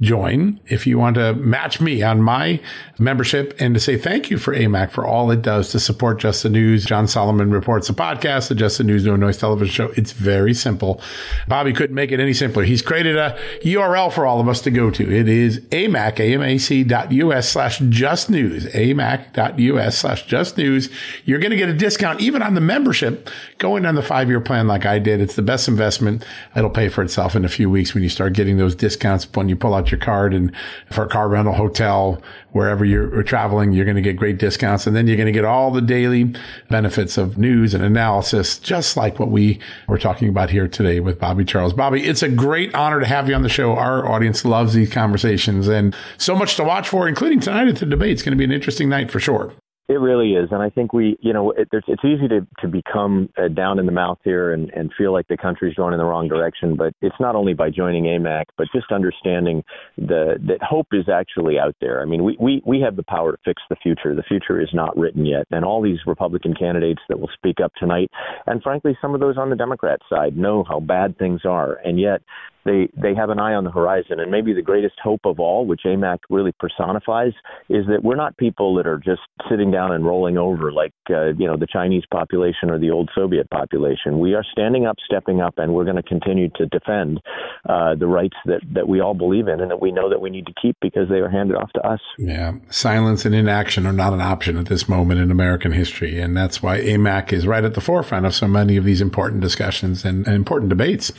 join 0.01 0.59
if 0.65 0.85
you 0.85 0.99
want 0.99 1.15
to 1.15 1.33
match 1.35 1.79
me 1.79 2.03
on 2.03 2.21
my 2.21 2.59
membership 2.99 3.55
and 3.59 3.73
to 3.73 3.79
say 3.79 3.97
thank 3.97 4.29
you 4.29 4.37
for 4.37 4.53
AMAC 4.53 4.91
for 4.91 5.05
all 5.05 5.31
it 5.31 5.41
does 5.41 5.71
to 5.71 5.79
support 5.79 6.19
Just 6.19 6.43
the 6.43 6.49
News. 6.49 6.83
John 6.83 7.07
Solomon 7.07 7.49
reports 7.49 7.87
the 7.87 7.93
podcast, 7.93 8.49
the 8.49 8.55
Just 8.55 8.77
the 8.77 8.83
News 8.83 9.05
No 9.05 9.15
Noise 9.15 9.37
television 9.37 9.73
show. 9.73 9.93
It's 9.95 10.11
very 10.11 10.53
simple. 10.53 11.01
Bobby 11.47 11.71
couldn't 11.71 11.95
make 11.95 12.11
it 12.11 12.19
any 12.19 12.33
simpler. 12.33 12.63
He's 12.63 12.81
created 12.81 13.15
a 13.15 13.39
URL 13.61 14.11
for 14.11 14.25
all 14.25 14.41
of 14.41 14.49
us 14.49 14.59
to 14.61 14.71
go 14.71 14.91
to. 14.91 15.03
It 15.03 15.29
is 15.29 15.61
amac, 15.71 16.17
amac 16.17 16.87
dot 16.87 17.13
us 17.13 17.49
slash 17.49 17.79
just 17.89 18.29
news, 18.29 18.65
amac.us 18.65 19.97
slash 19.97 20.25
just 20.25 20.57
news. 20.57 20.89
You're 21.23 21.39
going 21.39 21.51
to 21.51 21.57
get 21.57 21.69
a 21.69 21.73
discount 21.73 22.19
even 22.19 22.41
on 22.41 22.53
the 22.53 22.61
membership 22.61 23.29
going 23.59 23.85
on 23.85 23.95
the 23.95 24.03
five 24.03 24.27
year 24.27 24.41
plan 24.41 24.67
like 24.67 24.85
I 24.85 24.99
did. 24.99 25.21
It's 25.21 25.35
the 25.35 25.41
best 25.41 25.69
investment. 25.69 26.25
It'll 26.53 26.69
pay 26.69 26.89
for 26.89 27.01
itself 27.01 27.35
in 27.35 27.45
a 27.45 27.49
few 27.49 27.69
weeks 27.69 27.93
when 27.93 28.03
you 28.03 28.09
start 28.09 28.33
getting 28.33 28.57
those 28.57 28.75
discounts 28.75 29.25
when 29.33 29.47
you 29.47 29.55
pull 29.55 29.73
out 29.73 29.84
your 29.91 29.99
card 29.99 30.33
and 30.33 30.51
for 30.91 31.03
a 31.03 31.07
car 31.07 31.27
rental, 31.29 31.53
hotel, 31.53 32.21
wherever 32.51 32.85
you're 32.85 33.23
traveling, 33.23 33.73
you're 33.73 33.85
going 33.85 33.95
to 33.95 34.01
get 34.01 34.15
great 34.15 34.37
discounts. 34.37 34.87
And 34.87 34.95
then 34.95 35.07
you're 35.07 35.17
going 35.17 35.25
to 35.25 35.31
get 35.31 35.45
all 35.45 35.71
the 35.71 35.81
daily 35.81 36.33
benefits 36.69 37.17
of 37.17 37.37
news 37.37 37.73
and 37.73 37.83
analysis, 37.83 38.57
just 38.57 38.95
like 38.95 39.19
what 39.19 39.29
we 39.29 39.59
were 39.87 39.97
talking 39.97 40.29
about 40.29 40.49
here 40.49 40.67
today 40.67 40.99
with 40.99 41.19
Bobby 41.19 41.43
Charles. 41.43 41.73
Bobby, 41.73 42.05
it's 42.05 42.23
a 42.23 42.29
great 42.29 42.73
honor 42.73 42.99
to 42.99 43.05
have 43.05 43.27
you 43.27 43.35
on 43.35 43.41
the 43.41 43.49
show. 43.49 43.75
Our 43.75 44.09
audience 44.09 44.45
loves 44.45 44.73
these 44.73 44.89
conversations 44.89 45.67
and 45.67 45.95
so 46.17 46.35
much 46.35 46.55
to 46.55 46.63
watch 46.63 46.87
for, 46.87 47.07
including 47.07 47.39
tonight 47.39 47.67
at 47.67 47.77
the 47.77 47.85
debate. 47.85 48.11
It's 48.11 48.23
going 48.23 48.31
to 48.31 48.37
be 48.37 48.45
an 48.45 48.51
interesting 48.51 48.87
night 48.89 49.11
for 49.11 49.19
sure. 49.19 49.53
It 49.87 49.99
really 49.99 50.31
is, 50.31 50.49
and 50.51 50.63
I 50.63 50.71
think 50.71 50.93
we, 50.93 51.15
you 51.21 51.31
know, 51.31 51.51
it, 51.51 51.67
it's 51.71 52.03
easy 52.03 52.27
to 52.29 52.47
to 52.61 52.67
become 52.67 53.29
uh, 53.37 53.49
down 53.49 53.77
in 53.77 53.85
the 53.85 53.91
mouth 53.91 54.17
here 54.23 54.51
and 54.51 54.71
and 54.71 54.91
feel 54.97 55.13
like 55.13 55.27
the 55.27 55.37
country's 55.37 55.75
going 55.75 55.93
in 55.93 55.99
the 55.99 56.05
wrong 56.05 56.27
direction. 56.27 56.75
But 56.75 56.93
it's 57.01 57.15
not 57.19 57.35
only 57.35 57.53
by 57.53 57.69
joining 57.69 58.05
AMAC, 58.05 58.45
but 58.57 58.65
just 58.73 58.91
understanding 58.91 59.63
the 59.95 60.39
that 60.47 60.63
hope 60.63 60.87
is 60.91 61.07
actually 61.07 61.59
out 61.59 61.75
there. 61.81 62.01
I 62.01 62.05
mean, 62.05 62.23
we 62.23 62.35
we 62.39 62.63
we 62.65 62.81
have 62.81 62.95
the 62.95 63.03
power 63.03 63.33
to 63.33 63.37
fix 63.45 63.61
the 63.69 63.75
future. 63.75 64.15
The 64.15 64.23
future 64.23 64.59
is 64.59 64.69
not 64.73 64.97
written 64.97 65.23
yet, 65.23 65.45
and 65.51 65.63
all 65.63 65.83
these 65.83 65.99
Republican 66.07 66.55
candidates 66.55 67.01
that 67.07 67.19
will 67.19 67.29
speak 67.35 67.59
up 67.63 67.71
tonight, 67.75 68.09
and 68.47 68.63
frankly, 68.63 68.97
some 68.99 69.13
of 69.13 69.19
those 69.19 69.37
on 69.37 69.51
the 69.51 69.55
Democrat 69.55 69.99
side 70.09 70.35
know 70.35 70.63
how 70.67 70.79
bad 70.79 71.15
things 71.19 71.41
are, 71.45 71.73
and 71.85 71.99
yet 71.99 72.23
they 72.65 72.89
they 72.99 73.13
have 73.15 73.29
an 73.29 73.39
eye 73.39 73.53
on 73.53 73.63
the 73.63 73.71
horizon. 73.71 74.19
And 74.19 74.31
maybe 74.31 74.53
the 74.53 74.61
greatest 74.61 74.95
hope 75.01 75.21
of 75.25 75.39
all, 75.39 75.65
which 75.65 75.81
AMAC 75.85 76.19
really 76.29 76.51
personifies, 76.59 77.33
is 77.69 77.85
that 77.87 78.03
we're 78.03 78.15
not 78.15 78.35
people 78.37 78.75
that 78.75 78.87
are 78.87 78.97
just 78.97 79.21
sitting 79.49 79.71
down 79.71 79.91
and 79.91 80.05
rolling 80.05 80.37
over 80.37 80.71
like 80.71 80.93
uh, 81.09 81.27
you 81.37 81.47
know 81.47 81.57
the 81.57 81.67
Chinese 81.71 82.03
population 82.11 82.69
or 82.69 82.79
the 82.79 82.89
old 82.89 83.09
Soviet 83.15 83.49
population. 83.49 84.19
We 84.19 84.33
are 84.33 84.43
standing 84.51 84.85
up, 84.85 84.97
stepping 85.05 85.41
up, 85.41 85.57
and 85.57 85.73
we're 85.73 85.83
going 85.83 85.95
to 85.95 86.03
continue 86.03 86.49
to 86.55 86.65
defend 86.65 87.21
uh, 87.69 87.95
the 87.95 88.07
rights 88.07 88.37
that 88.45 88.61
that 88.73 88.87
we 88.87 88.99
all 88.99 89.13
believe 89.13 89.47
in 89.47 89.61
and 89.61 89.69
that 89.69 89.81
we 89.81 89.91
know 89.91 90.09
that 90.09 90.19
we 90.19 90.29
need 90.29 90.47
to 90.47 90.53
keep 90.59 90.75
because 90.81 91.07
they 91.09 91.19
are 91.19 91.29
handed 91.29 91.55
off 91.55 91.71
to 91.73 91.81
us. 91.87 91.99
Yeah, 92.17 92.53
silence 92.69 93.25
and 93.25 93.35
inaction 93.35 93.85
are 93.85 93.93
not 93.93 94.13
an 94.13 94.21
option 94.21 94.57
at 94.57 94.65
this 94.65 94.89
moment 94.89 95.19
in 95.19 95.29
American 95.29 95.71
history, 95.71 96.19
and 96.19 96.35
that's 96.35 96.63
why 96.63 96.79
AMAC 96.81 97.31
is 97.31 97.45
right 97.45 97.63
at 97.63 97.75
the 97.75 97.81
forefront 97.81 98.25
of 98.25 98.33
so 98.33 98.47
many 98.47 98.75
of 98.75 98.83
these 98.83 99.01
important 99.01 99.41
discussions 99.41 100.03
and, 100.03 100.25
and 100.25 100.35
important 100.35 100.69
debates. 100.69 101.11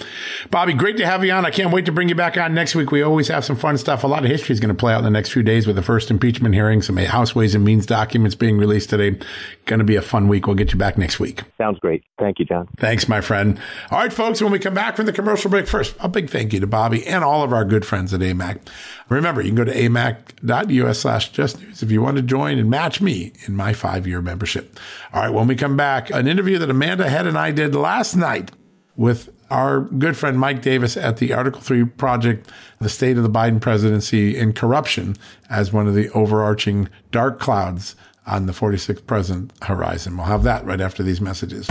Bobby, 0.50 0.72
great 0.72 0.96
to 0.96 1.06
have 1.06 1.24
you 1.24 1.35
on. 1.36 1.46
I 1.46 1.50
can't 1.50 1.72
wait 1.72 1.84
to 1.86 1.92
bring 1.92 2.08
you 2.08 2.14
back 2.14 2.36
on 2.36 2.54
next 2.54 2.74
week. 2.74 2.90
We 2.90 3.02
always 3.02 3.28
have 3.28 3.44
some 3.44 3.56
fun 3.56 3.76
stuff. 3.78 4.02
A 4.02 4.06
lot 4.06 4.24
of 4.24 4.30
history 4.30 4.52
is 4.52 4.60
going 4.60 4.74
to 4.74 4.78
play 4.78 4.92
out 4.92 4.98
in 4.98 5.04
the 5.04 5.10
next 5.10 5.30
few 5.30 5.42
days 5.42 5.66
with 5.66 5.76
the 5.76 5.82
first 5.82 6.10
impeachment 6.10 6.54
hearing, 6.54 6.82
some 6.82 6.96
House 6.96 7.34
Ways 7.34 7.54
and 7.54 7.64
Means 7.64 7.86
documents 7.86 8.34
being 8.34 8.56
released 8.56 8.90
today. 8.90 9.18
Going 9.66 9.78
to 9.78 9.84
be 9.84 9.96
a 9.96 10.02
fun 10.02 10.28
week. 10.28 10.46
We'll 10.46 10.56
get 10.56 10.72
you 10.72 10.78
back 10.78 10.96
next 10.96 11.20
week. 11.20 11.42
Sounds 11.58 11.78
great. 11.78 12.02
Thank 12.18 12.38
you, 12.38 12.44
John. 12.44 12.68
Thanks, 12.78 13.08
my 13.08 13.20
friend. 13.20 13.60
All 13.90 13.98
right, 13.98 14.12
folks, 14.12 14.40
when 14.40 14.50
we 14.50 14.58
come 14.58 14.74
back 14.74 14.96
from 14.96 15.06
the 15.06 15.12
commercial 15.12 15.50
break, 15.50 15.66
first, 15.66 15.94
a 16.00 16.08
big 16.08 16.30
thank 16.30 16.52
you 16.52 16.60
to 16.60 16.66
Bobby 16.66 17.06
and 17.06 17.22
all 17.22 17.42
of 17.42 17.52
our 17.52 17.64
good 17.64 17.84
friends 17.84 18.14
at 18.14 18.20
AMAC. 18.20 18.60
Remember, 19.08 19.40
you 19.40 19.48
can 19.48 19.56
go 19.56 19.64
to 19.64 19.74
amac.us 19.74 20.98
slash 20.98 21.30
just 21.30 21.60
news 21.60 21.82
if 21.82 21.90
you 21.90 22.00
want 22.00 22.16
to 22.16 22.22
join 22.22 22.58
and 22.58 22.70
match 22.70 23.00
me 23.00 23.32
in 23.46 23.54
my 23.54 23.72
five 23.72 24.06
year 24.06 24.22
membership. 24.22 24.78
All 25.12 25.22
right, 25.22 25.32
when 25.32 25.46
we 25.46 25.54
come 25.54 25.76
back, 25.76 26.10
an 26.10 26.26
interview 26.26 26.58
that 26.58 26.70
Amanda 26.70 27.08
Head 27.08 27.26
and 27.26 27.36
I 27.36 27.50
did 27.50 27.74
last 27.74 28.16
night 28.16 28.50
with 28.96 29.35
our 29.50 29.80
good 29.80 30.16
friend 30.16 30.38
Mike 30.38 30.62
Davis 30.62 30.96
at 30.96 31.18
the 31.18 31.32
Article 31.32 31.60
3 31.60 31.84
project, 31.84 32.50
The 32.80 32.88
State 32.88 33.16
of 33.16 33.22
the 33.22 33.30
Biden 33.30 33.60
Presidency 33.60 34.38
and 34.38 34.54
Corruption, 34.54 35.16
as 35.48 35.72
one 35.72 35.86
of 35.86 35.94
the 35.94 36.10
overarching 36.10 36.88
dark 37.12 37.38
clouds 37.38 37.96
on 38.26 38.46
the 38.46 38.52
46th 38.52 39.06
president 39.06 39.52
horizon. 39.62 40.16
We'll 40.16 40.26
have 40.26 40.42
that 40.42 40.64
right 40.64 40.80
after 40.80 41.02
these 41.02 41.20
messages. 41.20 41.68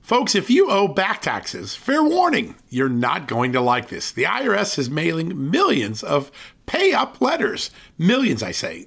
Folks, 0.00 0.34
if 0.34 0.50
you 0.50 0.70
owe 0.70 0.86
back 0.86 1.22
taxes, 1.22 1.74
fair 1.74 2.02
warning, 2.02 2.56
you're 2.68 2.90
not 2.90 3.26
going 3.26 3.52
to 3.52 3.60
like 3.60 3.88
this. 3.88 4.12
The 4.12 4.24
IRS 4.24 4.78
is 4.78 4.90
mailing 4.90 5.50
millions 5.50 6.02
of 6.02 6.30
pay 6.66 6.92
up 6.92 7.22
letters. 7.22 7.70
Millions, 7.96 8.42
I 8.42 8.50
say. 8.50 8.86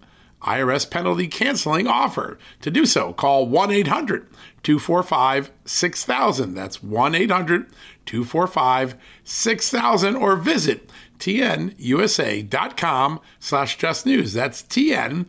IRS 0.43 0.89
penalty 0.89 1.27
canceling 1.27 1.87
offer. 1.87 2.39
To 2.61 2.71
do 2.71 2.85
so, 2.85 3.11
call 3.13 3.47
1 3.47 3.71
800 3.71 4.27
245 4.63 5.51
6000. 5.65 6.53
That's 6.53 6.83
1 6.83 7.15
800 7.15 7.67
245 8.05 8.95
6000 9.23 10.15
or 10.15 10.35
visit 10.35 10.89
tnusa.com 11.19 13.19
slash 13.39 13.77
just 13.77 14.05
news. 14.05 14.33
That's 14.33 14.63
tnusa.com 14.63 15.25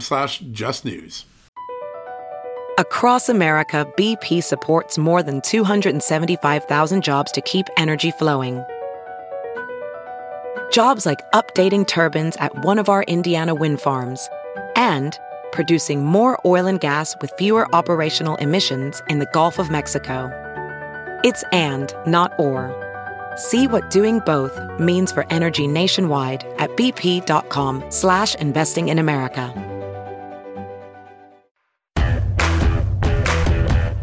slash 0.00 0.38
just 0.40 0.84
news. 0.84 1.24
Across 2.78 3.30
America, 3.30 3.90
BP 3.96 4.42
supports 4.42 4.98
more 4.98 5.22
than 5.22 5.40
275,000 5.40 7.02
jobs 7.02 7.32
to 7.32 7.40
keep 7.40 7.66
energy 7.78 8.10
flowing 8.10 8.62
Jobs 10.70 11.06
like 11.06 11.22
updating 11.32 11.86
turbines 11.86 12.36
at 12.36 12.64
one 12.64 12.78
of 12.78 12.88
our 12.88 13.02
Indiana 13.04 13.54
wind 13.54 13.80
farms 13.80 14.28
and 14.74 15.18
producing 15.52 16.04
more 16.04 16.38
oil 16.44 16.66
and 16.66 16.80
gas 16.80 17.16
with 17.20 17.32
fewer 17.38 17.72
operational 17.74 18.36
emissions 18.36 19.02
in 19.08 19.18
the 19.18 19.28
Gulf 19.32 19.58
of 19.58 19.70
Mexico. 19.70 20.30
It's 21.24 21.44
and, 21.52 21.94
not 22.06 22.32
or. 22.38 22.74
See 23.36 23.66
what 23.66 23.90
doing 23.90 24.20
both 24.20 24.58
means 24.78 25.12
for 25.12 25.26
energy 25.30 25.66
nationwide 25.66 26.44
at 26.58 26.70
bp.com 26.70 27.84
slash 27.90 28.34
investing 28.36 28.88
in 28.88 28.98
America. 28.98 29.52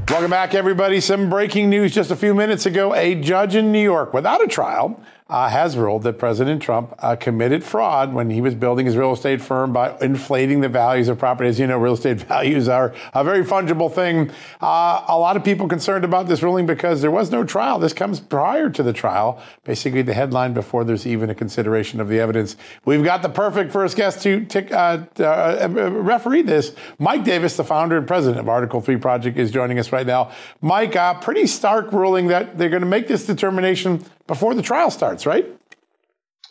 Welcome 0.09 0.30
back, 0.30 0.53
everybody. 0.53 1.01
Some 1.01 1.30
breaking 1.30 1.70
news 1.70 1.93
just 1.93 2.11
a 2.11 2.16
few 2.16 2.34
minutes 2.34 2.66
ago. 2.66 2.93
A 2.93 3.16
judge 3.16 3.55
in 3.55 3.72
New 3.72 3.82
York, 3.82 4.14
without 4.14 4.43
a 4.43 4.47
trial, 4.47 5.01
uh, 5.30 5.49
has 5.49 5.78
ruled 5.78 6.03
that 6.03 6.19
President 6.19 6.61
Trump 6.61 6.93
uh, 6.99 7.15
committed 7.15 7.63
fraud 7.63 8.13
when 8.13 8.30
he 8.30 8.41
was 8.41 8.55
building 8.55 8.86
his 8.86 8.97
real 8.97 9.13
estate 9.13 9.41
firm 9.41 9.71
by 9.71 9.97
inflating 10.01 10.61
the 10.61 10.69
values 10.69 11.07
of 11.07 11.17
property. 11.17 11.49
As 11.49 11.59
you 11.59 11.67
know, 11.67 11.78
real 11.78 11.93
estate 11.93 12.17
values 12.28 12.67
are 12.67 12.93
a 13.13 13.24
very 13.24 13.43
fungible 13.43 13.91
thing. 13.91 14.30
Uh, 14.61 15.03
a 15.07 15.17
lot 15.17 15.38
of 15.38 15.43
people 15.43 15.67
concerned 15.67 16.03
about 16.03 16.28
this 16.28 16.43
ruling 16.43 16.65
because 16.65 17.01
there 17.01 17.11
was 17.11 17.32
no 17.32 17.43
trial. 17.43 17.80
This 17.80 17.93
comes 17.93 18.19
prior 18.19 18.69
to 18.69 18.84
the 18.84 18.93
trial, 18.93 19.41
basically 19.63 20.01
the 20.01 20.13
headline 20.13 20.54
before 20.54 20.83
there's 20.83 21.08
even 21.08 21.29
a 21.29 21.36
consideration 21.36 22.01
of 22.01 22.09
the 22.09 22.20
evidence. 22.20 22.58
We've 22.86 23.04
got 23.04 23.21
the 23.21 23.29
perfect 23.29 23.71
first 23.71 23.95
guest 23.95 24.21
to 24.24 24.45
tick, 24.45 24.71
uh, 24.71 25.05
uh, 25.20 25.70
referee 25.70 26.43
this. 26.43 26.75
Mike 27.00 27.24
Davis, 27.24 27.55
the 27.55 27.63
founder 27.63 27.97
and 27.97 28.08
president 28.08 28.39
of 28.39 28.50
Article 28.50 28.82
3 28.82 28.97
Project, 28.97 29.37
is 29.37 29.51
joining 29.51 29.79
us 29.79 29.91
right 29.91 30.05
now. 30.05 30.32
Mike, 30.62 30.95
uh, 30.95 31.13
pretty 31.16 31.47
stark 31.47 31.91
ruling 31.93 32.28
that 32.28 32.58
they're 32.58 32.70
going 32.70 32.82
to 32.82 32.87
make 32.87 33.08
this 33.08 33.25
determination 33.25 34.04
before 34.28 34.54
the 34.54 34.62
trial 34.62 34.91
starts, 34.91 35.25
right? 35.25 35.45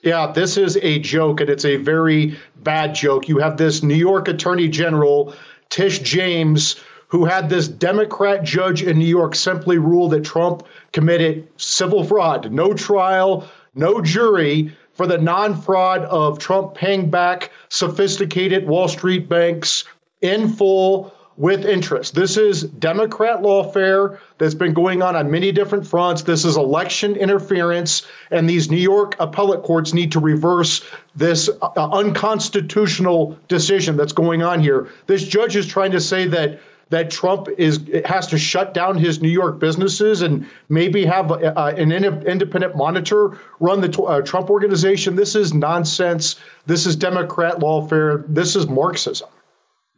Yeah, 0.02 0.32
this 0.32 0.56
is 0.56 0.76
a 0.78 0.98
joke, 0.98 1.40
and 1.40 1.48
it's 1.48 1.64
a 1.64 1.76
very 1.76 2.36
bad 2.56 2.94
joke. 2.94 3.28
You 3.28 3.38
have 3.38 3.56
this 3.56 3.82
New 3.82 3.94
York 3.94 4.26
Attorney 4.26 4.68
General, 4.68 5.34
Tish 5.70 6.00
James, 6.00 6.80
who 7.06 7.24
had 7.24 7.48
this 7.48 7.68
Democrat 7.68 8.42
judge 8.42 8.82
in 8.82 8.98
New 8.98 9.06
York 9.06 9.34
simply 9.34 9.78
rule 9.78 10.08
that 10.08 10.24
Trump 10.24 10.66
committed 10.92 11.46
civil 11.56 12.02
fraud, 12.04 12.50
no 12.50 12.72
trial, 12.72 13.48
no 13.74 14.00
jury 14.00 14.74
for 14.94 15.06
the 15.06 15.18
non 15.18 15.60
fraud 15.60 16.02
of 16.04 16.38
Trump 16.38 16.74
paying 16.74 17.10
back 17.10 17.50
sophisticated 17.68 18.66
Wall 18.66 18.88
Street 18.88 19.28
banks 19.28 19.84
in 20.20 20.48
full 20.48 21.11
with 21.36 21.64
interest. 21.64 22.14
This 22.14 22.36
is 22.36 22.62
Democrat 22.62 23.40
lawfare 23.40 24.18
that's 24.38 24.54
been 24.54 24.74
going 24.74 25.02
on 25.02 25.16
on 25.16 25.30
many 25.30 25.52
different 25.52 25.86
fronts. 25.86 26.22
This 26.22 26.44
is 26.44 26.56
election 26.56 27.16
interference, 27.16 28.06
and 28.30 28.48
these 28.48 28.70
New 28.70 28.76
York 28.76 29.16
appellate 29.18 29.62
courts 29.62 29.94
need 29.94 30.12
to 30.12 30.20
reverse 30.20 30.84
this 31.16 31.48
uh, 31.48 31.70
unconstitutional 31.76 33.38
decision 33.48 33.96
that's 33.96 34.12
going 34.12 34.42
on 34.42 34.60
here. 34.60 34.88
This 35.06 35.26
judge 35.26 35.56
is 35.56 35.66
trying 35.66 35.92
to 35.92 36.00
say 36.00 36.26
that 36.28 36.60
that 36.92 37.10
Trump 37.10 37.48
is 37.56 37.80
has 38.04 38.26
to 38.26 38.38
shut 38.38 38.74
down 38.74 38.98
his 38.98 39.22
New 39.22 39.30
York 39.30 39.58
businesses 39.58 40.20
and 40.20 40.46
maybe 40.68 41.06
have 41.06 41.32
uh, 41.32 41.72
an 41.78 41.90
independent 41.90 42.76
monitor 42.76 43.38
run 43.60 43.80
the 43.80 44.02
uh, 44.02 44.20
Trump 44.20 44.50
organization. 44.50 45.16
This 45.16 45.34
is 45.34 45.54
nonsense. 45.54 46.36
This 46.66 46.84
is 46.84 46.94
Democrat 46.94 47.60
lawfare. 47.60 48.24
This 48.28 48.56
is 48.56 48.66
Marxism. 48.66 49.28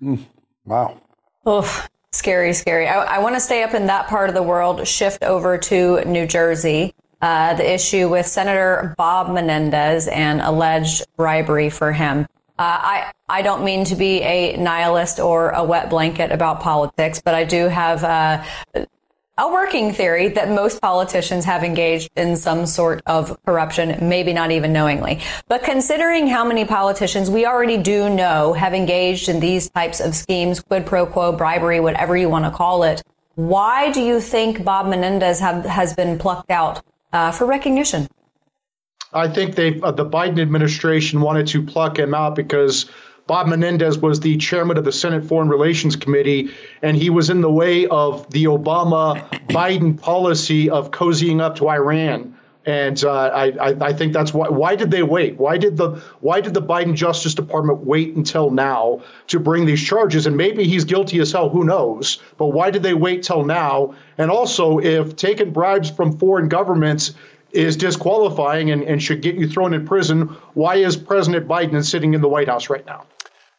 Mm, 0.01 0.21
wow. 0.65 1.01
Oh, 1.47 1.87
scary, 2.13 2.53
scary. 2.55 2.89
I, 2.89 3.17
I 3.17 3.19
want 3.19 3.35
to 3.35 3.41
stay 3.41 3.63
up 3.63 3.75
in 3.75 3.87
that 3.87 4.09
part 4.09 4.29
of 4.29 4.35
the 4.35 4.43
world, 4.43 4.87
shift 4.87 5.23
over 5.23 5.59
to 5.59 6.05
New 6.05 6.27
Jersey. 6.27 6.95
Uh, 7.21 7.55
the 7.55 7.73
issue 7.73 8.09
with 8.09 8.27
Senator 8.27 8.95
Bob 8.99 9.33
Menendez 9.33 10.09
and 10.09 10.41
alleged 10.41 11.05
bribery 11.17 11.71
for 11.71 11.93
him. 11.93 12.27
Uh, 12.59 12.79
I 12.81 13.13
I 13.29 13.43
don't 13.43 13.65
mean 13.65 13.85
to 13.87 13.97
be 13.97 14.21
a 14.21 14.57
nihilist 14.57 15.19
or 15.19 15.51
a 15.51 15.65
wet 15.65 15.91
blanket 15.91 16.31
about 16.31 16.61
politics, 16.61 17.23
but 17.25 17.35
I 17.35 17.45
do 17.45 17.69
have 17.69 18.05
uh, 18.05 18.45
a 19.37 19.51
working 19.51 19.93
theory 19.93 20.29
that 20.29 20.49
most 20.49 20.81
politicians 20.81 21.45
have 21.45 21.65
engaged 21.65 22.09
in 22.17 22.37
some 22.37 22.67
sort 22.67 23.03
of 23.07 23.37
corruption, 23.45 24.09
maybe 24.09 24.33
not 24.33 24.53
even 24.53 24.73
knowingly. 24.73 25.21
But 25.49 25.65
considering 25.65 26.29
how 26.29 26.45
many 26.47 26.65
politicians 26.65 27.31
we 27.31 27.45
already 27.45 27.77
do 27.77 28.09
know 28.09 28.53
have 28.53 28.75
engaged 28.75 29.29
in 29.29 29.41
these 29.41 29.69
types 29.71 29.99
of 29.99 30.15
schemes, 30.15 30.61
quid 30.61 30.87
pro 30.87 31.05
quo, 31.05 31.33
bribery, 31.33 31.81
whatever 31.81 32.17
you 32.17 32.29
want 32.29 32.45
to 32.45 32.51
call 32.53 32.85
it, 32.85 33.03
why 33.35 33.91
do 33.91 34.01
you 34.01 34.21
think 34.21 34.63
Bob 34.65 34.87
Menendez 34.87 35.41
have, 35.41 35.65
has 35.65 35.95
been 35.95 36.17
plucked 36.17 36.53
out 36.53 36.83
uh, 37.13 37.33
for 37.33 37.47
recognition? 37.47 38.07
I 39.13 39.27
think 39.29 39.57
they 39.57 39.81
uh, 39.81 39.93
the 39.93 40.05
Biden 40.05 40.41
administration 40.41 41.21
wanted 41.21 41.47
to 41.49 41.63
pluck 41.63 41.99
him 41.99 42.15
out 42.15 42.35
because 42.35 42.91
Bob 43.27 43.47
Menendez 43.47 43.97
was 43.99 44.21
the 44.21 44.37
chairman 44.37 44.77
of 44.77 44.85
the 44.85 44.93
Senate 44.93 45.25
Foreign 45.25 45.49
Relations 45.49 45.97
Committee, 45.97 46.51
and 46.83 46.95
he 46.95 47.09
was 47.09 47.31
in 47.31 47.41
the 47.41 47.51
way 47.51 47.87
of 47.87 48.29
the 48.31 48.45
Obama 48.45 49.27
Biden 49.49 49.99
policy 49.99 50.69
of 50.69 50.91
cozying 50.91 51.41
up 51.41 51.57
to 51.57 51.69
Iran. 51.69 52.37
And 52.67 53.03
uh, 53.03 53.11
I, 53.11 53.77
I, 53.81 53.93
think 53.93 54.13
that's 54.15 54.33
why. 54.33 54.49
Why 54.49 54.75
did 54.75 54.91
they 54.91 55.03
wait? 55.03 55.37
Why 55.37 55.59
did 55.59 55.77
the 55.77 56.03
Why 56.21 56.41
did 56.41 56.55
the 56.55 56.63
Biden 56.63 56.95
Justice 56.95 57.35
Department 57.35 57.85
wait 57.85 58.15
until 58.15 58.51
now 58.51 59.03
to 59.29 59.39
bring 59.39 59.67
these 59.67 59.83
charges? 59.83 60.27
And 60.27 60.37
maybe 60.37 60.65
he's 60.65 60.85
guilty 60.85 61.19
as 61.21 61.33
hell. 61.33 61.51
Who 61.51 61.65
knows? 61.65 62.23
But 62.39 62.49
why 62.49 62.71
did 62.71 62.83
they 62.83 62.95
wait 62.95 63.23
till 63.23 63.45
now? 63.45 63.95
And 64.17 64.31
also, 64.31 64.79
if 64.79 65.15
taking 65.17 65.51
bribes 65.51 65.91
from 65.91 66.19
foreign 66.19 66.49
governments 66.49 67.13
is 67.53 67.77
disqualifying 67.77 68.71
and, 68.71 68.83
and 68.83 69.03
should 69.03 69.21
get 69.21 69.35
you 69.35 69.47
thrown 69.47 69.75
in 69.75 69.87
prison, 69.87 70.35
why 70.55 70.77
is 70.77 70.97
President 70.97 71.47
Biden 71.47 71.85
sitting 71.85 72.15
in 72.15 72.23
the 72.23 72.29
White 72.29 72.49
House 72.49 72.71
right 72.71 72.85
now? 72.87 73.05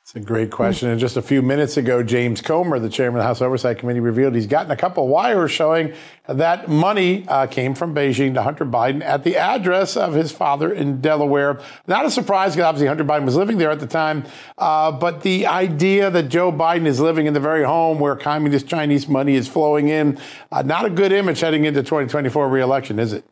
It's 0.06 0.14
a 0.14 0.19
great 0.19 0.52
question. 0.52 0.90
And 0.90 0.99
just 0.99 1.18
a 1.18 1.22
few 1.23 1.41
minutes 1.41 1.77
ago, 1.77 2.03
James 2.03 2.40
Comer, 2.40 2.77
the 2.77 2.90
chairman 2.90 3.18
of 3.18 3.23
the 3.23 3.27
House 3.27 3.41
Oversight 3.41 3.80
Committee, 3.80 4.02
revealed 4.02 4.36
he's 4.36 4.45
gotten 4.45 4.69
a 4.69 4.76
couple 4.77 5.07
wires 5.07 5.49
showing 5.49 5.94
that 6.27 6.69
money 6.69 7.27
uh, 7.27 7.48
came 7.48 7.73
from 7.73 7.95
Beijing 7.95 8.36
to 8.36 8.44
Hunter 8.44 8.68
Biden 8.68 9.02
at 9.02 9.23
the 9.23 9.36
address 9.36 9.98
of 9.98 10.14
his 10.14 10.32
father 10.32 10.72
in 10.72 11.02
Delaware. 11.02 11.60
Not 11.88 12.06
a 12.06 12.11
surprise 12.11 12.52
because 12.52 12.65
obviously 12.68 12.86
Hunter 12.86 13.03
Biden 13.03 13.26
was 13.26 13.36
living 13.36 13.57
there 13.57 13.72
at 13.72 13.80
the 13.80 13.88
time. 13.88 14.26
Uh, 14.60 14.91
but 14.91 15.23
the 15.23 15.48
idea 15.48 16.11
that 16.11 16.30
Joe 16.30 16.52
Biden 16.52 16.86
is 16.86 16.99
living 16.99 17.26
in 17.26 17.34
the 17.34 17.40
very 17.40 17.64
home 17.64 17.98
where 17.98 18.15
communist 18.15 18.68
Chinese 18.68 19.07
money 19.07 19.34
is 19.34 19.48
flowing 19.48 19.88
in, 19.88 20.19
uh, 20.52 20.61
not 20.61 20.86
a 20.86 20.91
good 20.91 21.14
image 21.14 21.40
heading 21.40 21.65
into 21.65 21.82
2024 21.82 22.48
reelection, 22.48 22.99
is 22.99 23.11
it? 23.11 23.26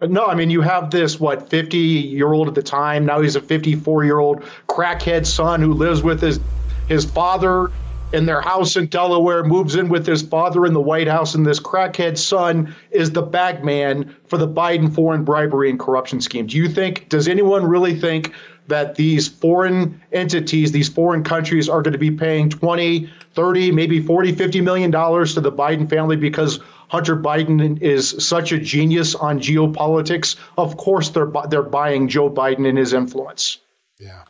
No, 0.00 0.26
I 0.26 0.34
mean, 0.34 0.50
you 0.50 0.60
have 0.60 0.90
this, 0.90 1.20
what, 1.20 1.48
50 1.48 1.78
year 1.78 2.32
old 2.32 2.48
at 2.48 2.54
the 2.54 2.62
time. 2.62 3.06
Now 3.06 3.20
he's 3.20 3.36
a 3.36 3.40
54 3.40 4.04
year 4.04 4.18
old 4.18 4.42
crackhead 4.68 5.24
son 5.24 5.60
who 5.60 5.72
lives 5.72 6.02
with 6.02 6.20
his, 6.20 6.40
his 6.88 7.04
father 7.04 7.70
in 8.12 8.26
their 8.26 8.40
house 8.40 8.76
in 8.76 8.86
Delaware, 8.86 9.44
moves 9.44 9.74
in 9.74 9.88
with 9.88 10.06
his 10.06 10.22
father 10.22 10.66
in 10.66 10.72
the 10.72 10.80
White 10.80 11.08
House, 11.08 11.34
and 11.34 11.44
this 11.44 11.58
crackhead 11.58 12.16
son 12.16 12.74
is 12.90 13.10
the 13.10 13.22
bagman 13.22 14.14
for 14.26 14.38
the 14.38 14.46
Biden 14.46 14.94
foreign 14.94 15.24
bribery 15.24 15.68
and 15.68 15.80
corruption 15.80 16.20
scheme. 16.20 16.46
Do 16.46 16.56
you 16.56 16.68
think, 16.68 17.08
does 17.08 17.26
anyone 17.26 17.64
really 17.64 17.98
think 17.98 18.32
that 18.68 18.94
these 18.94 19.28
foreign 19.28 20.00
entities, 20.12 20.72
these 20.72 20.88
foreign 20.88 21.22
countries 21.22 21.68
are 21.68 21.82
going 21.82 21.92
to 21.92 21.98
be 21.98 22.10
paying 22.10 22.48
20, 22.48 23.10
30, 23.34 23.72
maybe 23.72 24.00
40, 24.00 24.32
50 24.32 24.60
million 24.60 24.90
dollars 24.90 25.34
to 25.34 25.40
the 25.40 25.52
Biden 25.52 25.88
family 25.88 26.16
because 26.16 26.60
Hunter 26.88 27.16
Biden 27.16 27.80
is 27.82 28.26
such 28.26 28.52
a 28.52 28.58
genius 28.58 29.14
on 29.14 29.40
geopolitics. 29.40 30.36
Of 30.56 30.76
course, 30.76 31.10
they're 31.10 31.30
they're 31.48 31.62
buying 31.62 32.08
Joe 32.08 32.30
Biden 32.30 32.68
and 32.68 32.78
his 32.78 32.92
influence. 32.92 33.58
Yeah. 33.98 34.22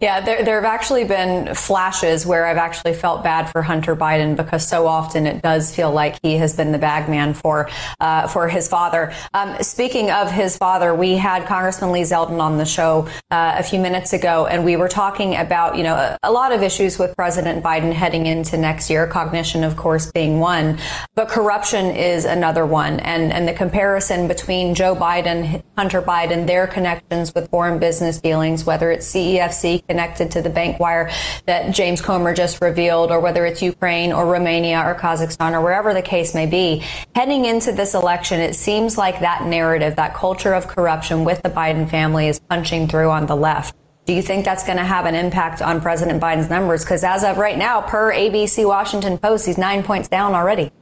Yeah, 0.00 0.20
there, 0.20 0.44
there 0.44 0.54
have 0.54 0.64
actually 0.64 1.02
been 1.02 1.56
flashes 1.56 2.24
where 2.24 2.46
I've 2.46 2.56
actually 2.56 2.94
felt 2.94 3.24
bad 3.24 3.50
for 3.50 3.62
Hunter 3.62 3.96
Biden 3.96 4.36
because 4.36 4.64
so 4.64 4.86
often 4.86 5.26
it 5.26 5.42
does 5.42 5.74
feel 5.74 5.90
like 5.90 6.20
he 6.22 6.36
has 6.36 6.54
been 6.54 6.70
the 6.70 6.78
bagman 6.78 7.34
for 7.34 7.68
uh, 7.98 8.28
for 8.28 8.46
his 8.46 8.68
father. 8.68 9.12
Um, 9.34 9.60
speaking 9.60 10.12
of 10.12 10.30
his 10.30 10.56
father, 10.56 10.94
we 10.94 11.16
had 11.16 11.46
Congressman 11.46 11.90
Lee 11.90 12.02
Zeldin 12.02 12.40
on 12.40 12.58
the 12.58 12.64
show 12.64 13.08
uh, 13.32 13.56
a 13.58 13.64
few 13.64 13.80
minutes 13.80 14.12
ago, 14.12 14.46
and 14.46 14.64
we 14.64 14.76
were 14.76 14.86
talking 14.86 15.34
about 15.34 15.76
you 15.76 15.82
know 15.82 15.96
a, 15.96 16.16
a, 16.22 16.30
lot 16.30 16.52
of 16.52 16.62
issues 16.62 16.96
with 16.96 17.16
President 17.16 17.64
Biden 17.64 17.92
heading 17.92 18.26
into 18.26 18.56
next 18.56 18.88
year. 18.88 19.04
Cognition, 19.08 19.64
of 19.64 19.76
course, 19.76 20.12
being 20.12 20.38
one, 20.38 20.78
but 21.16 21.28
corruption 21.28 21.86
is 21.86 22.24
another 22.24 22.64
one, 22.64 23.00
and 23.00 23.32
and 23.32 23.48
the 23.48 23.52
comparison 23.52 24.28
between 24.28 24.76
Joe 24.76 24.94
Biden, 24.94 25.60
Hunter 25.76 26.00
Biden, 26.00 26.46
their 26.46 26.68
connections 26.68 27.34
with 27.34 27.50
foreign 27.50 27.80
business 27.80 28.20
dealings, 28.20 28.64
whether 28.64 28.92
it's 28.92 29.12
CEFC 29.12 29.87
connected 29.88 30.30
to 30.32 30.42
the 30.42 30.50
bank 30.50 30.78
wire 30.78 31.10
that 31.46 31.74
James 31.74 32.00
Comer 32.00 32.34
just 32.34 32.60
revealed, 32.60 33.10
or 33.10 33.20
whether 33.20 33.46
it's 33.46 33.62
Ukraine 33.62 34.12
or 34.12 34.26
Romania 34.26 34.80
or 34.80 34.94
Kazakhstan 34.94 35.52
or 35.52 35.60
wherever 35.60 35.94
the 35.94 36.02
case 36.02 36.34
may 36.34 36.46
be. 36.46 36.84
Heading 37.14 37.44
into 37.44 37.72
this 37.72 37.94
election, 37.94 38.40
it 38.40 38.54
seems 38.54 38.98
like 38.98 39.20
that 39.20 39.46
narrative, 39.46 39.96
that 39.96 40.14
culture 40.14 40.54
of 40.54 40.68
corruption 40.68 41.24
with 41.24 41.42
the 41.42 41.50
Biden 41.50 41.88
family 41.88 42.28
is 42.28 42.38
punching 42.38 42.88
through 42.88 43.10
on 43.10 43.26
the 43.26 43.36
left. 43.36 43.74
Do 44.06 44.14
you 44.14 44.22
think 44.22 44.44
that's 44.46 44.64
going 44.64 44.78
to 44.78 44.84
have 44.84 45.04
an 45.04 45.14
impact 45.14 45.60
on 45.60 45.82
President 45.82 46.22
Biden's 46.22 46.48
numbers? 46.48 46.82
Because 46.82 47.04
as 47.04 47.24
of 47.24 47.36
right 47.36 47.58
now, 47.58 47.82
per 47.82 48.10
ABC 48.10 48.66
Washington 48.66 49.18
Post, 49.18 49.44
he's 49.44 49.58
nine 49.58 49.82
points 49.82 50.08
down 50.08 50.34
already. 50.34 50.72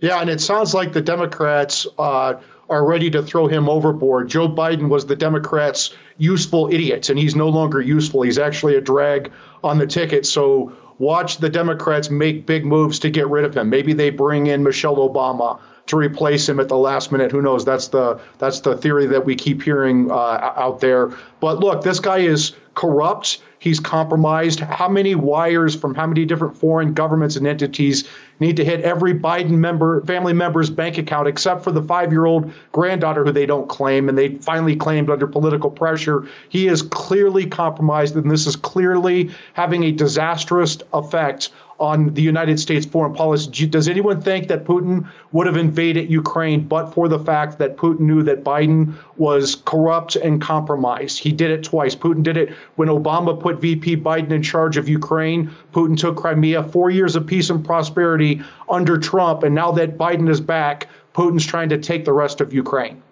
Yeah, 0.00 0.20
and 0.20 0.30
it 0.30 0.40
sounds 0.40 0.74
like 0.74 0.92
the 0.92 1.02
Democrats 1.02 1.86
uh, 1.98 2.40
are 2.68 2.84
ready 2.84 3.10
to 3.10 3.22
throw 3.22 3.46
him 3.46 3.68
overboard. 3.68 4.28
Joe 4.28 4.48
Biden 4.48 4.88
was 4.88 5.06
the 5.06 5.16
Democrats' 5.16 5.94
useful 6.18 6.72
idiot, 6.72 7.08
and 7.08 7.18
he's 7.18 7.34
no 7.34 7.48
longer 7.48 7.80
useful. 7.80 8.22
He's 8.22 8.38
actually 8.38 8.76
a 8.76 8.80
drag 8.80 9.32
on 9.64 9.78
the 9.78 9.86
ticket. 9.86 10.26
So 10.26 10.72
watch 10.98 11.38
the 11.38 11.48
Democrats 11.48 12.10
make 12.10 12.46
big 12.46 12.64
moves 12.64 12.98
to 13.00 13.10
get 13.10 13.28
rid 13.28 13.44
of 13.44 13.56
him. 13.56 13.70
Maybe 13.70 13.92
they 13.92 14.10
bring 14.10 14.48
in 14.48 14.62
Michelle 14.62 14.96
Obama 14.96 15.58
to 15.86 15.96
replace 15.96 16.48
him 16.48 16.60
at 16.60 16.68
the 16.68 16.76
last 16.76 17.10
minute. 17.10 17.32
Who 17.32 17.40
knows? 17.40 17.64
That's 17.64 17.88
the 17.88 18.20
that's 18.38 18.60
the 18.60 18.76
theory 18.76 19.06
that 19.06 19.24
we 19.24 19.34
keep 19.34 19.62
hearing 19.62 20.10
uh, 20.10 20.14
out 20.14 20.80
there. 20.80 21.10
But 21.40 21.60
look, 21.60 21.82
this 21.82 21.98
guy 22.00 22.18
is 22.18 22.52
corrupt. 22.74 23.42
He's 23.60 23.80
compromised. 23.80 24.60
How 24.60 24.88
many 24.88 25.14
wires 25.14 25.74
from 25.74 25.94
how 25.94 26.06
many 26.06 26.24
different 26.24 26.56
foreign 26.56 26.94
governments 26.94 27.36
and 27.36 27.46
entities 27.46 28.08
need 28.40 28.56
to 28.56 28.64
hit 28.64 28.82
every 28.82 29.14
Biden 29.14 29.50
member, 29.50 30.00
family 30.02 30.32
member's 30.32 30.70
bank 30.70 30.96
account, 30.96 31.26
except 31.26 31.64
for 31.64 31.72
the 31.72 31.82
five 31.82 32.12
year 32.12 32.24
old 32.24 32.52
granddaughter 32.72 33.24
who 33.24 33.32
they 33.32 33.46
don't 33.46 33.68
claim, 33.68 34.08
and 34.08 34.16
they 34.16 34.36
finally 34.36 34.76
claimed 34.76 35.10
under 35.10 35.26
political 35.26 35.70
pressure? 35.70 36.26
He 36.48 36.68
is 36.68 36.82
clearly 36.82 37.46
compromised, 37.46 38.14
and 38.14 38.30
this 38.30 38.46
is 38.46 38.54
clearly 38.54 39.30
having 39.54 39.82
a 39.84 39.92
disastrous 39.92 40.78
effect 40.92 41.50
on 41.78 42.12
the 42.14 42.22
United 42.22 42.58
States 42.58 42.84
foreign 42.84 43.14
policy. 43.14 43.66
Does 43.66 43.88
anyone 43.88 44.20
think 44.20 44.48
that 44.48 44.64
Putin 44.64 45.08
would 45.32 45.46
have 45.46 45.56
invaded 45.56 46.10
Ukraine 46.10 46.66
but 46.66 46.92
for 46.92 47.08
the 47.08 47.18
fact 47.18 47.58
that 47.58 47.76
Putin 47.76 48.00
knew 48.00 48.22
that 48.24 48.42
Biden 48.42 48.94
was 49.16 49.54
corrupt 49.64 50.16
and 50.16 50.40
compromised? 50.40 51.18
He 51.18 51.32
did 51.32 51.50
it 51.50 51.62
twice. 51.62 51.94
Putin 51.94 52.22
did 52.22 52.36
it 52.36 52.50
when 52.76 52.88
Obama 52.88 53.38
put 53.38 53.60
VP 53.60 53.98
Biden 53.98 54.32
in 54.32 54.42
charge 54.42 54.76
of 54.76 54.88
Ukraine. 54.88 55.50
Putin 55.72 55.96
took 55.96 56.16
Crimea, 56.16 56.64
four 56.64 56.90
years 56.90 57.14
of 57.14 57.26
peace 57.26 57.50
and 57.50 57.64
prosperity 57.64 58.42
under 58.68 58.98
Trump. 58.98 59.42
And 59.44 59.54
now 59.54 59.70
that 59.72 59.96
Biden 59.96 60.28
is 60.28 60.40
back, 60.40 60.88
Putin's 61.14 61.46
trying 61.46 61.68
to 61.68 61.78
take 61.78 62.04
the 62.04 62.12
rest 62.12 62.40
of 62.40 62.52
Ukraine. 62.52 63.02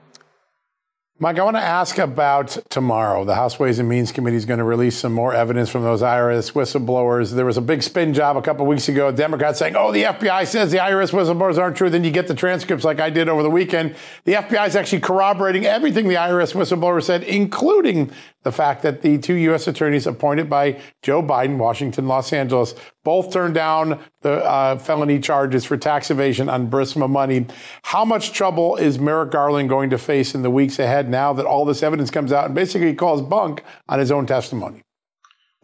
Mike, 1.18 1.38
I 1.38 1.44
want 1.44 1.56
to 1.56 1.62
ask 1.62 1.96
about 1.96 2.58
tomorrow. 2.68 3.24
The 3.24 3.36
House 3.36 3.58
Ways 3.58 3.78
and 3.78 3.88
Means 3.88 4.12
Committee 4.12 4.36
is 4.36 4.44
going 4.44 4.58
to 4.58 4.64
release 4.64 4.98
some 4.98 5.14
more 5.14 5.32
evidence 5.32 5.70
from 5.70 5.82
those 5.82 6.02
IRS 6.02 6.52
whistleblowers. 6.52 7.30
There 7.30 7.46
was 7.46 7.56
a 7.56 7.62
big 7.62 7.82
spin 7.82 8.12
job 8.12 8.36
a 8.36 8.42
couple 8.42 8.66
weeks 8.66 8.90
ago. 8.90 9.10
Democrats 9.10 9.58
saying, 9.58 9.76
oh, 9.76 9.92
the 9.92 10.02
FBI 10.02 10.46
says 10.46 10.72
the 10.72 10.76
IRS 10.76 11.12
whistleblowers 11.12 11.56
aren't 11.56 11.74
true. 11.74 11.88
Then 11.88 12.04
you 12.04 12.10
get 12.10 12.28
the 12.28 12.34
transcripts 12.34 12.84
like 12.84 13.00
I 13.00 13.08
did 13.08 13.30
over 13.30 13.42
the 13.42 13.48
weekend. 13.48 13.96
The 14.24 14.34
FBI 14.34 14.68
is 14.68 14.76
actually 14.76 15.00
corroborating 15.00 15.64
everything 15.64 16.06
the 16.06 16.16
IRS 16.16 16.52
whistleblower 16.52 17.02
said, 17.02 17.22
including 17.22 18.12
the 18.42 18.52
fact 18.52 18.82
that 18.82 19.00
the 19.00 19.16
two 19.16 19.34
U.S. 19.34 19.66
attorneys 19.66 20.06
appointed 20.06 20.50
by 20.50 20.80
Joe 21.02 21.22
Biden, 21.22 21.56
Washington, 21.56 22.06
Los 22.06 22.32
Angeles, 22.32 22.74
both 23.02 23.32
turned 23.32 23.54
down 23.54 24.00
the 24.20 24.44
uh, 24.44 24.78
felony 24.78 25.18
charges 25.18 25.64
for 25.64 25.76
tax 25.76 26.10
evasion 26.10 26.48
on 26.48 26.70
Burisma 26.70 27.08
money. 27.08 27.46
How 27.82 28.04
much 28.04 28.32
trouble 28.32 28.76
is 28.76 28.98
Merrick 28.98 29.30
Garland 29.30 29.68
going 29.68 29.90
to 29.90 29.98
face 29.98 30.34
in 30.34 30.42
the 30.42 30.50
weeks 30.50 30.78
ahead 30.78 31.05
now 31.08 31.32
that 31.32 31.46
all 31.46 31.64
this 31.64 31.82
evidence 31.82 32.10
comes 32.10 32.32
out 32.32 32.46
and 32.46 32.54
basically 32.54 32.94
calls 32.94 33.22
bunk 33.22 33.62
on 33.88 33.98
his 33.98 34.10
own 34.10 34.26
testimony? 34.26 34.82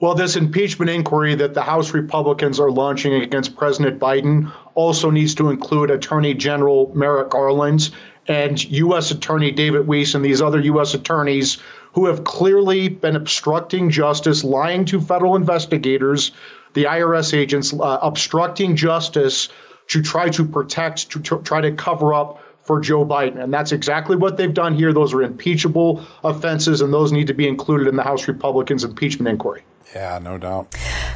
Well, 0.01 0.17
this 0.17 0.35
impeachment 0.35 0.91
inquiry 0.91 1.37
that 1.37 1.55
the 1.55 1.63
House 1.63 1.95
Republicans 1.95 2.59
are 2.59 2.73
launching 2.73 3.15
against 3.15 3.57
President 3.57 4.01
Biden 4.01 4.53
also 4.75 5.11
needs 5.11 5.35
to 5.37 5.49
include 5.49 5.93
Attorney 5.93 6.35
General 6.35 6.91
Merrick 6.93 7.31
Garland 7.31 7.91
and 8.27 8.65
U.S. 8.65 9.13
Attorney 9.13 9.53
David 9.53 9.87
Weiss 9.87 10.15
and 10.15 10.25
these 10.25 10.43
other 10.43 10.59
U.S. 10.61 10.95
attorneys 10.95 11.59
who 11.95 12.07
have 12.07 12.25
clearly 12.25 12.89
been 12.89 13.15
obstructing 13.15 13.91
justice, 13.91 14.43
lying 14.43 14.85
to 14.87 15.01
federal 15.01 15.37
investigators, 15.37 16.33
the 16.75 16.85
IRS 16.85 17.33
agents, 17.33 17.73
uh, 17.73 17.99
obstructing 18.03 18.75
justice 18.75 19.51
to 19.89 20.03
try 20.03 20.29
to 20.31 20.45
protect, 20.45 21.11
to, 21.11 21.21
to 21.21 21.39
try 21.43 21.61
to 21.61 21.71
cover 21.73 22.13
up 22.13 22.42
for 22.63 22.81
Joe 22.81 23.05
Biden. 23.05 23.43
And 23.43 23.53
that's 23.53 23.73
exactly 23.73 24.17
what 24.17 24.37
they've 24.37 24.55
done 24.55 24.75
here. 24.75 24.93
Those 24.93 25.13
are 25.13 25.23
impeachable 25.23 26.05
offenses, 26.25 26.81
and 26.81 26.93
those 26.93 27.13
need 27.13 27.27
to 27.27 27.35
be 27.35 27.49
included 27.49 27.89
in 27.89 27.97
the 27.97 28.03
House 28.03 28.29
Republicans' 28.29 28.85
impeachment 28.85 29.29
inquiry. 29.29 29.63
Yeah, 29.95 30.19
no 30.23 30.39
doubt. 30.39 30.75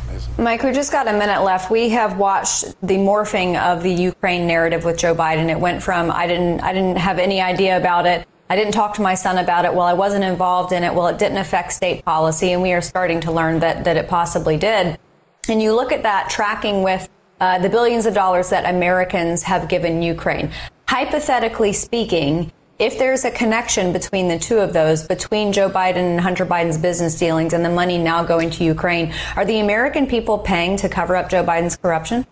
Amazing. 0.09 0.35
Mike, 0.39 0.63
we 0.63 0.73
just 0.73 0.93
got 0.93 1.09
a 1.09 1.13
minute 1.13 1.43
left. 1.43 1.71
We 1.71 1.89
have 1.91 2.19
watched 2.19 2.65
the 2.83 2.97
morphing 2.97 3.59
of 3.59 3.83
the 3.83 3.93
Ukraine 3.93 4.47
narrative 4.47 4.85
with 4.85 4.99
Joe 4.99 5.15
Biden. 5.15 5.49
It 5.49 5.59
went 5.59 5.83
from 5.83 6.11
I 6.11 6.27
didn't 6.27 6.61
I 6.61 6.75
didn't 6.75 6.99
have 6.99 7.19
any 7.19 7.41
idea 7.41 7.79
about 7.79 8.05
it 8.07 8.27
I 8.49 8.55
didn't 8.55 8.73
talk 8.73 8.95
to 8.95 9.03
my 9.03 9.15
son 9.15 9.39
about 9.39 9.65
it. 9.65 9.75
Well, 9.75 9.87
I 9.87 9.93
wasn't 9.93 10.25
involved 10.25 10.73
in 10.73 10.85
it. 10.85 10.95
Well, 10.95 11.09
it 11.09 11.19
didn't 11.19 11.39
affect 11.39 11.73
state 11.73 12.05
policy. 12.05 12.53
And 12.53 12.63
we 12.63 12.73
are 12.73 12.81
starting 12.81 13.21
to 13.23 13.33
learn 13.33 13.59
that, 13.61 13.85
that 13.85 13.97
it 13.97 14.09
possibly 14.09 14.57
did. 14.57 14.99
And 15.49 15.61
you 15.61 15.75
look 15.75 15.91
at 15.91 16.05
that 16.05 16.31
tracking 16.31 16.83
with 16.83 17.09
uh, 17.41 17.59
the 17.59 17.69
billions 17.69 18.07
of 18.07 18.15
dollars 18.15 18.51
that 18.51 18.69
Americans 18.73 19.43
have 19.43 19.69
given 19.69 20.03
Ukraine. 20.03 20.51
Hypothetically 20.89 21.73
speaking, 21.73 22.53
if 22.79 22.99
there's 22.99 23.25
a 23.25 23.31
connection 23.31 23.93
between 23.93 24.29
the 24.29 24.39
two 24.39 24.59
of 24.59 24.73
those, 24.73 25.07
between 25.07 25.53
Joe 25.53 25.71
Biden 25.71 25.97
and 25.97 26.21
Hunter 26.21 26.45
Biden's 26.45 26.79
business 26.79 27.19
dealings 27.19 27.53
and 27.53 27.65
the 27.65 27.71
money 27.71 27.99
now 27.99 28.23
going 28.23 28.51
to 28.51 28.65
Ukraine, 28.65 29.15
are 29.35 29.45
the 29.45 29.61
American 29.61 30.07
people 30.07 30.39
paying 30.39 30.77
to 30.79 30.89
cover 30.89 31.17
up 31.17 31.31
Joe 31.31 31.43
Biden's 31.43 31.77
corruption? 31.77 32.27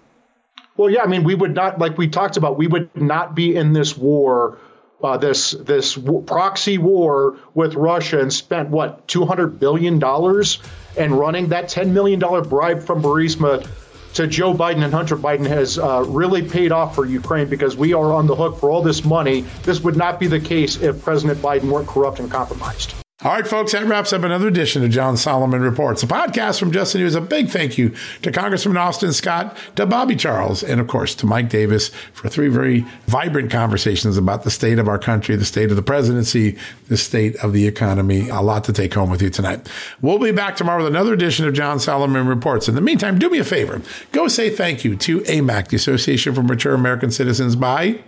Well, 0.76 0.90
yeah, 0.90 1.02
I 1.02 1.06
mean, 1.06 1.24
we 1.24 1.34
would 1.34 1.54
not, 1.54 1.78
like 1.78 1.96
we 1.96 2.08
talked 2.08 2.36
about, 2.36 2.58
we 2.58 2.66
would 2.66 2.94
not 2.94 3.34
be 3.34 3.56
in 3.56 3.72
this 3.72 3.96
war 3.96 4.58
uh, 5.02 5.18
this 5.18 5.50
this 5.50 5.94
w- 5.96 6.22
proxy 6.22 6.78
war 6.78 7.36
with 7.52 7.74
Russia 7.74 8.20
and 8.20 8.32
spent 8.32 8.70
what 8.70 9.06
200 9.06 9.60
billion 9.60 9.98
dollars 9.98 10.60
and 10.96 11.12
running 11.12 11.48
that 11.48 11.68
10 11.68 11.92
million 11.92 12.18
dollar 12.18 12.40
bribe 12.42 12.82
from 12.82 13.02
Burisma 13.02 13.66
to 14.14 14.26
Joe 14.26 14.54
Biden 14.54 14.82
and 14.84 14.92
Hunter 14.92 15.16
Biden 15.16 15.46
has 15.46 15.78
uh, 15.78 16.04
really 16.06 16.42
paid 16.42 16.72
off 16.72 16.94
for 16.94 17.04
Ukraine 17.04 17.48
because 17.48 17.76
we 17.76 17.92
are 17.92 18.12
on 18.12 18.26
the 18.26 18.34
hook 18.34 18.58
for 18.58 18.70
all 18.70 18.82
this 18.82 19.04
money. 19.04 19.42
This 19.62 19.80
would 19.80 19.96
not 19.96 20.18
be 20.18 20.26
the 20.26 20.40
case 20.40 20.80
if 20.80 21.02
President 21.02 21.40
Biden 21.40 21.70
weren't 21.70 21.88
corrupt 21.88 22.20
and 22.20 22.30
compromised. 22.30 22.94
All 23.24 23.32
right, 23.32 23.46
folks, 23.46 23.72
that 23.72 23.86
wraps 23.86 24.12
up 24.12 24.22
another 24.22 24.48
edition 24.48 24.84
of 24.84 24.90
John 24.90 25.16
Solomon 25.16 25.62
Reports, 25.62 26.02
a 26.02 26.06
podcast 26.06 26.58
from 26.58 26.72
Just 26.72 26.92
the 26.92 26.98
News. 26.98 27.14
A 27.14 27.22
big 27.22 27.48
thank 27.48 27.78
you 27.78 27.94
to 28.20 28.30
Congressman 28.30 28.76
Austin 28.76 29.14
Scott, 29.14 29.56
to 29.76 29.86
Bobby 29.86 30.14
Charles, 30.14 30.62
and 30.62 30.78
of 30.78 30.88
course 30.88 31.14
to 31.14 31.26
Mike 31.26 31.48
Davis 31.48 31.88
for 32.12 32.28
three 32.28 32.48
very 32.48 32.84
vibrant 33.06 33.50
conversations 33.50 34.18
about 34.18 34.42
the 34.42 34.50
state 34.50 34.78
of 34.78 34.88
our 34.88 34.98
country, 34.98 35.36
the 35.36 35.46
state 35.46 35.70
of 35.70 35.76
the 35.76 35.82
presidency, 35.82 36.58
the 36.88 36.98
state 36.98 37.34
of 37.36 37.54
the 37.54 37.66
economy. 37.66 38.28
A 38.28 38.42
lot 38.42 38.64
to 38.64 38.74
take 38.74 38.92
home 38.92 39.08
with 39.08 39.22
you 39.22 39.30
tonight. 39.30 39.70
We'll 40.02 40.18
be 40.18 40.30
back 40.30 40.56
tomorrow 40.56 40.84
with 40.84 40.92
another 40.92 41.14
edition 41.14 41.48
of 41.48 41.54
John 41.54 41.80
Solomon 41.80 42.26
Reports. 42.26 42.68
In 42.68 42.74
the 42.74 42.82
meantime, 42.82 43.18
do 43.18 43.30
me 43.30 43.38
a 43.38 43.44
favor. 43.44 43.80
Go 44.12 44.28
say 44.28 44.50
thank 44.50 44.84
you 44.84 44.96
to 44.96 45.20
AMAC, 45.20 45.68
the 45.68 45.76
Association 45.76 46.34
for 46.34 46.42
Mature 46.42 46.74
American 46.74 47.10
Citizens, 47.10 47.56
by 47.56 48.00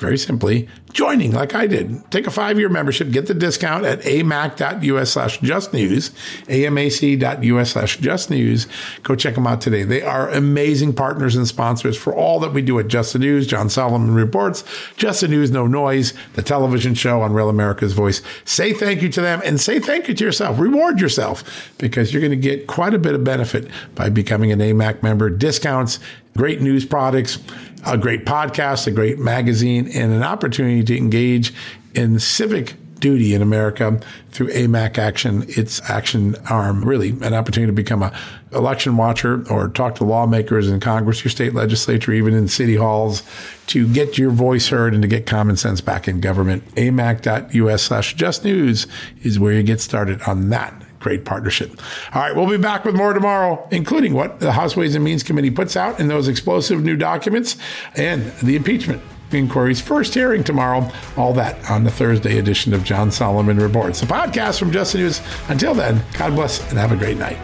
very 0.00 0.16
simply 0.16 0.66
joining 0.92 1.30
like 1.30 1.54
I 1.54 1.66
did. 1.66 2.10
Take 2.10 2.26
a 2.26 2.30
five 2.30 2.58
year 2.58 2.70
membership, 2.70 3.10
get 3.10 3.26
the 3.26 3.34
discount 3.34 3.84
at 3.84 4.00
amac.us 4.00 5.12
slash 5.12 5.38
just 5.40 5.72
news, 5.72 6.10
amac.us 6.46 7.70
slash 7.70 7.98
just 7.98 8.30
news. 8.30 8.66
Go 9.02 9.14
check 9.14 9.34
them 9.34 9.46
out 9.46 9.60
today. 9.60 9.84
They 9.84 10.02
are 10.02 10.30
amazing 10.30 10.94
partners 10.94 11.36
and 11.36 11.46
sponsors 11.46 11.96
for 11.96 12.14
all 12.14 12.40
that 12.40 12.52
we 12.52 12.62
do 12.62 12.78
at 12.78 12.88
Just 12.88 13.12
the 13.12 13.18
News, 13.18 13.46
John 13.46 13.68
Solomon 13.68 14.14
Reports, 14.14 14.64
Just 14.96 15.20
the 15.20 15.28
News, 15.28 15.50
No 15.50 15.66
Noise, 15.66 16.14
the 16.32 16.42
television 16.42 16.94
show 16.94 17.20
on 17.20 17.34
Real 17.34 17.50
America's 17.50 17.92
Voice. 17.92 18.22
Say 18.44 18.72
thank 18.72 19.02
you 19.02 19.10
to 19.10 19.20
them 19.20 19.42
and 19.44 19.60
say 19.60 19.78
thank 19.78 20.08
you 20.08 20.14
to 20.14 20.24
yourself. 20.24 20.58
Reward 20.58 21.00
yourself 21.00 21.72
because 21.78 22.12
you're 22.12 22.22
going 22.22 22.30
to 22.30 22.36
get 22.36 22.66
quite 22.66 22.94
a 22.94 22.98
bit 22.98 23.14
of 23.14 23.22
benefit 23.22 23.68
by 23.94 24.08
becoming 24.08 24.50
an 24.50 24.60
AMAC 24.60 25.02
member. 25.02 25.28
Discounts, 25.28 25.98
great 26.36 26.60
news 26.60 26.86
products 26.86 27.38
a 27.86 27.96
great 27.98 28.24
podcast, 28.24 28.86
a 28.86 28.90
great 28.90 29.18
magazine, 29.18 29.88
and 29.88 30.12
an 30.12 30.22
opportunity 30.22 30.84
to 30.84 30.96
engage 30.96 31.52
in 31.94 32.18
civic 32.18 32.74
duty 33.00 33.34
in 33.34 33.42
America 33.42 33.98
through 34.30 34.48
AMAC 34.48 34.98
Action, 34.98 35.44
its 35.48 35.80
action 35.88 36.36
arm, 36.48 36.84
really 36.84 37.10
an 37.22 37.34
opportunity 37.34 37.70
to 37.70 37.74
become 37.74 38.02
a 38.02 38.16
election 38.52 38.96
watcher 38.96 39.44
or 39.50 39.68
talk 39.68 39.94
to 39.96 40.04
lawmakers 40.04 40.68
in 40.68 40.80
Congress, 40.80 41.24
your 41.24 41.30
state 41.30 41.54
legislature, 41.54 42.12
even 42.12 42.34
in 42.34 42.46
city 42.48 42.76
halls, 42.76 43.22
to 43.66 43.88
get 43.92 44.18
your 44.18 44.30
voice 44.30 44.68
heard 44.68 44.92
and 44.92 45.02
to 45.02 45.08
get 45.08 45.26
common 45.26 45.56
sense 45.56 45.80
back 45.80 46.06
in 46.06 46.20
government. 46.20 46.64
AMAC.us 46.74 47.82
slash 47.82 48.14
just 48.14 48.44
news 48.44 48.86
is 49.22 49.38
where 49.38 49.52
you 49.52 49.62
get 49.62 49.80
started 49.80 50.20
on 50.22 50.50
that 50.50 50.74
great 51.00 51.24
partnership. 51.24 51.72
All 52.14 52.22
right, 52.22 52.36
we'll 52.36 52.48
be 52.48 52.56
back 52.56 52.84
with 52.84 52.94
more 52.94 53.12
tomorrow, 53.12 53.66
including 53.72 54.14
what 54.14 54.38
the 54.38 54.52
House 54.52 54.76
Ways 54.76 54.94
and 54.94 55.04
Means 55.04 55.22
Committee 55.22 55.50
puts 55.50 55.76
out 55.76 55.98
in 55.98 56.08
those 56.08 56.28
explosive 56.28 56.84
new 56.84 56.96
documents 56.96 57.56
and 57.96 58.30
the 58.42 58.54
impeachment 58.54 59.02
inquiry's 59.32 59.80
first 59.80 60.14
hearing 60.14 60.44
tomorrow. 60.44 60.90
All 61.16 61.32
that 61.34 61.70
on 61.70 61.84
the 61.84 61.90
Thursday 61.90 62.38
edition 62.38 62.74
of 62.74 62.84
John 62.84 63.10
Solomon 63.10 63.58
Reports, 63.58 64.00
the 64.00 64.06
podcast 64.06 64.58
from 64.58 64.70
Just 64.70 64.92
the 64.92 64.98
News. 64.98 65.20
Until 65.48 65.74
then, 65.74 66.02
God 66.18 66.34
bless 66.34 66.60
and 66.70 66.78
have 66.78 66.92
a 66.92 66.96
great 66.96 67.16
night. 67.16 67.38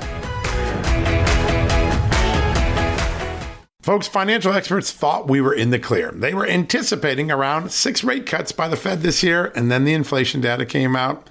Folks, 3.83 4.09
financial 4.09 4.53
experts 4.53 4.91
thought 4.91 5.29
we 5.29 5.41
were 5.41 5.55
in 5.55 5.71
the 5.71 5.79
clear. 5.79 6.11
They 6.11 6.35
were 6.35 6.45
anticipating 6.45 7.31
around 7.31 7.71
six 7.71 8.03
rate 8.03 8.27
cuts 8.27 8.51
by 8.51 8.67
the 8.67 8.75
Fed 8.77 9.03
this 9.03 9.23
year, 9.23 9.53
and 9.55 9.71
then 9.71 9.85
the 9.85 9.95
inflation 9.95 10.41
data 10.41 10.67
came 10.67 10.97
out 10.97 11.31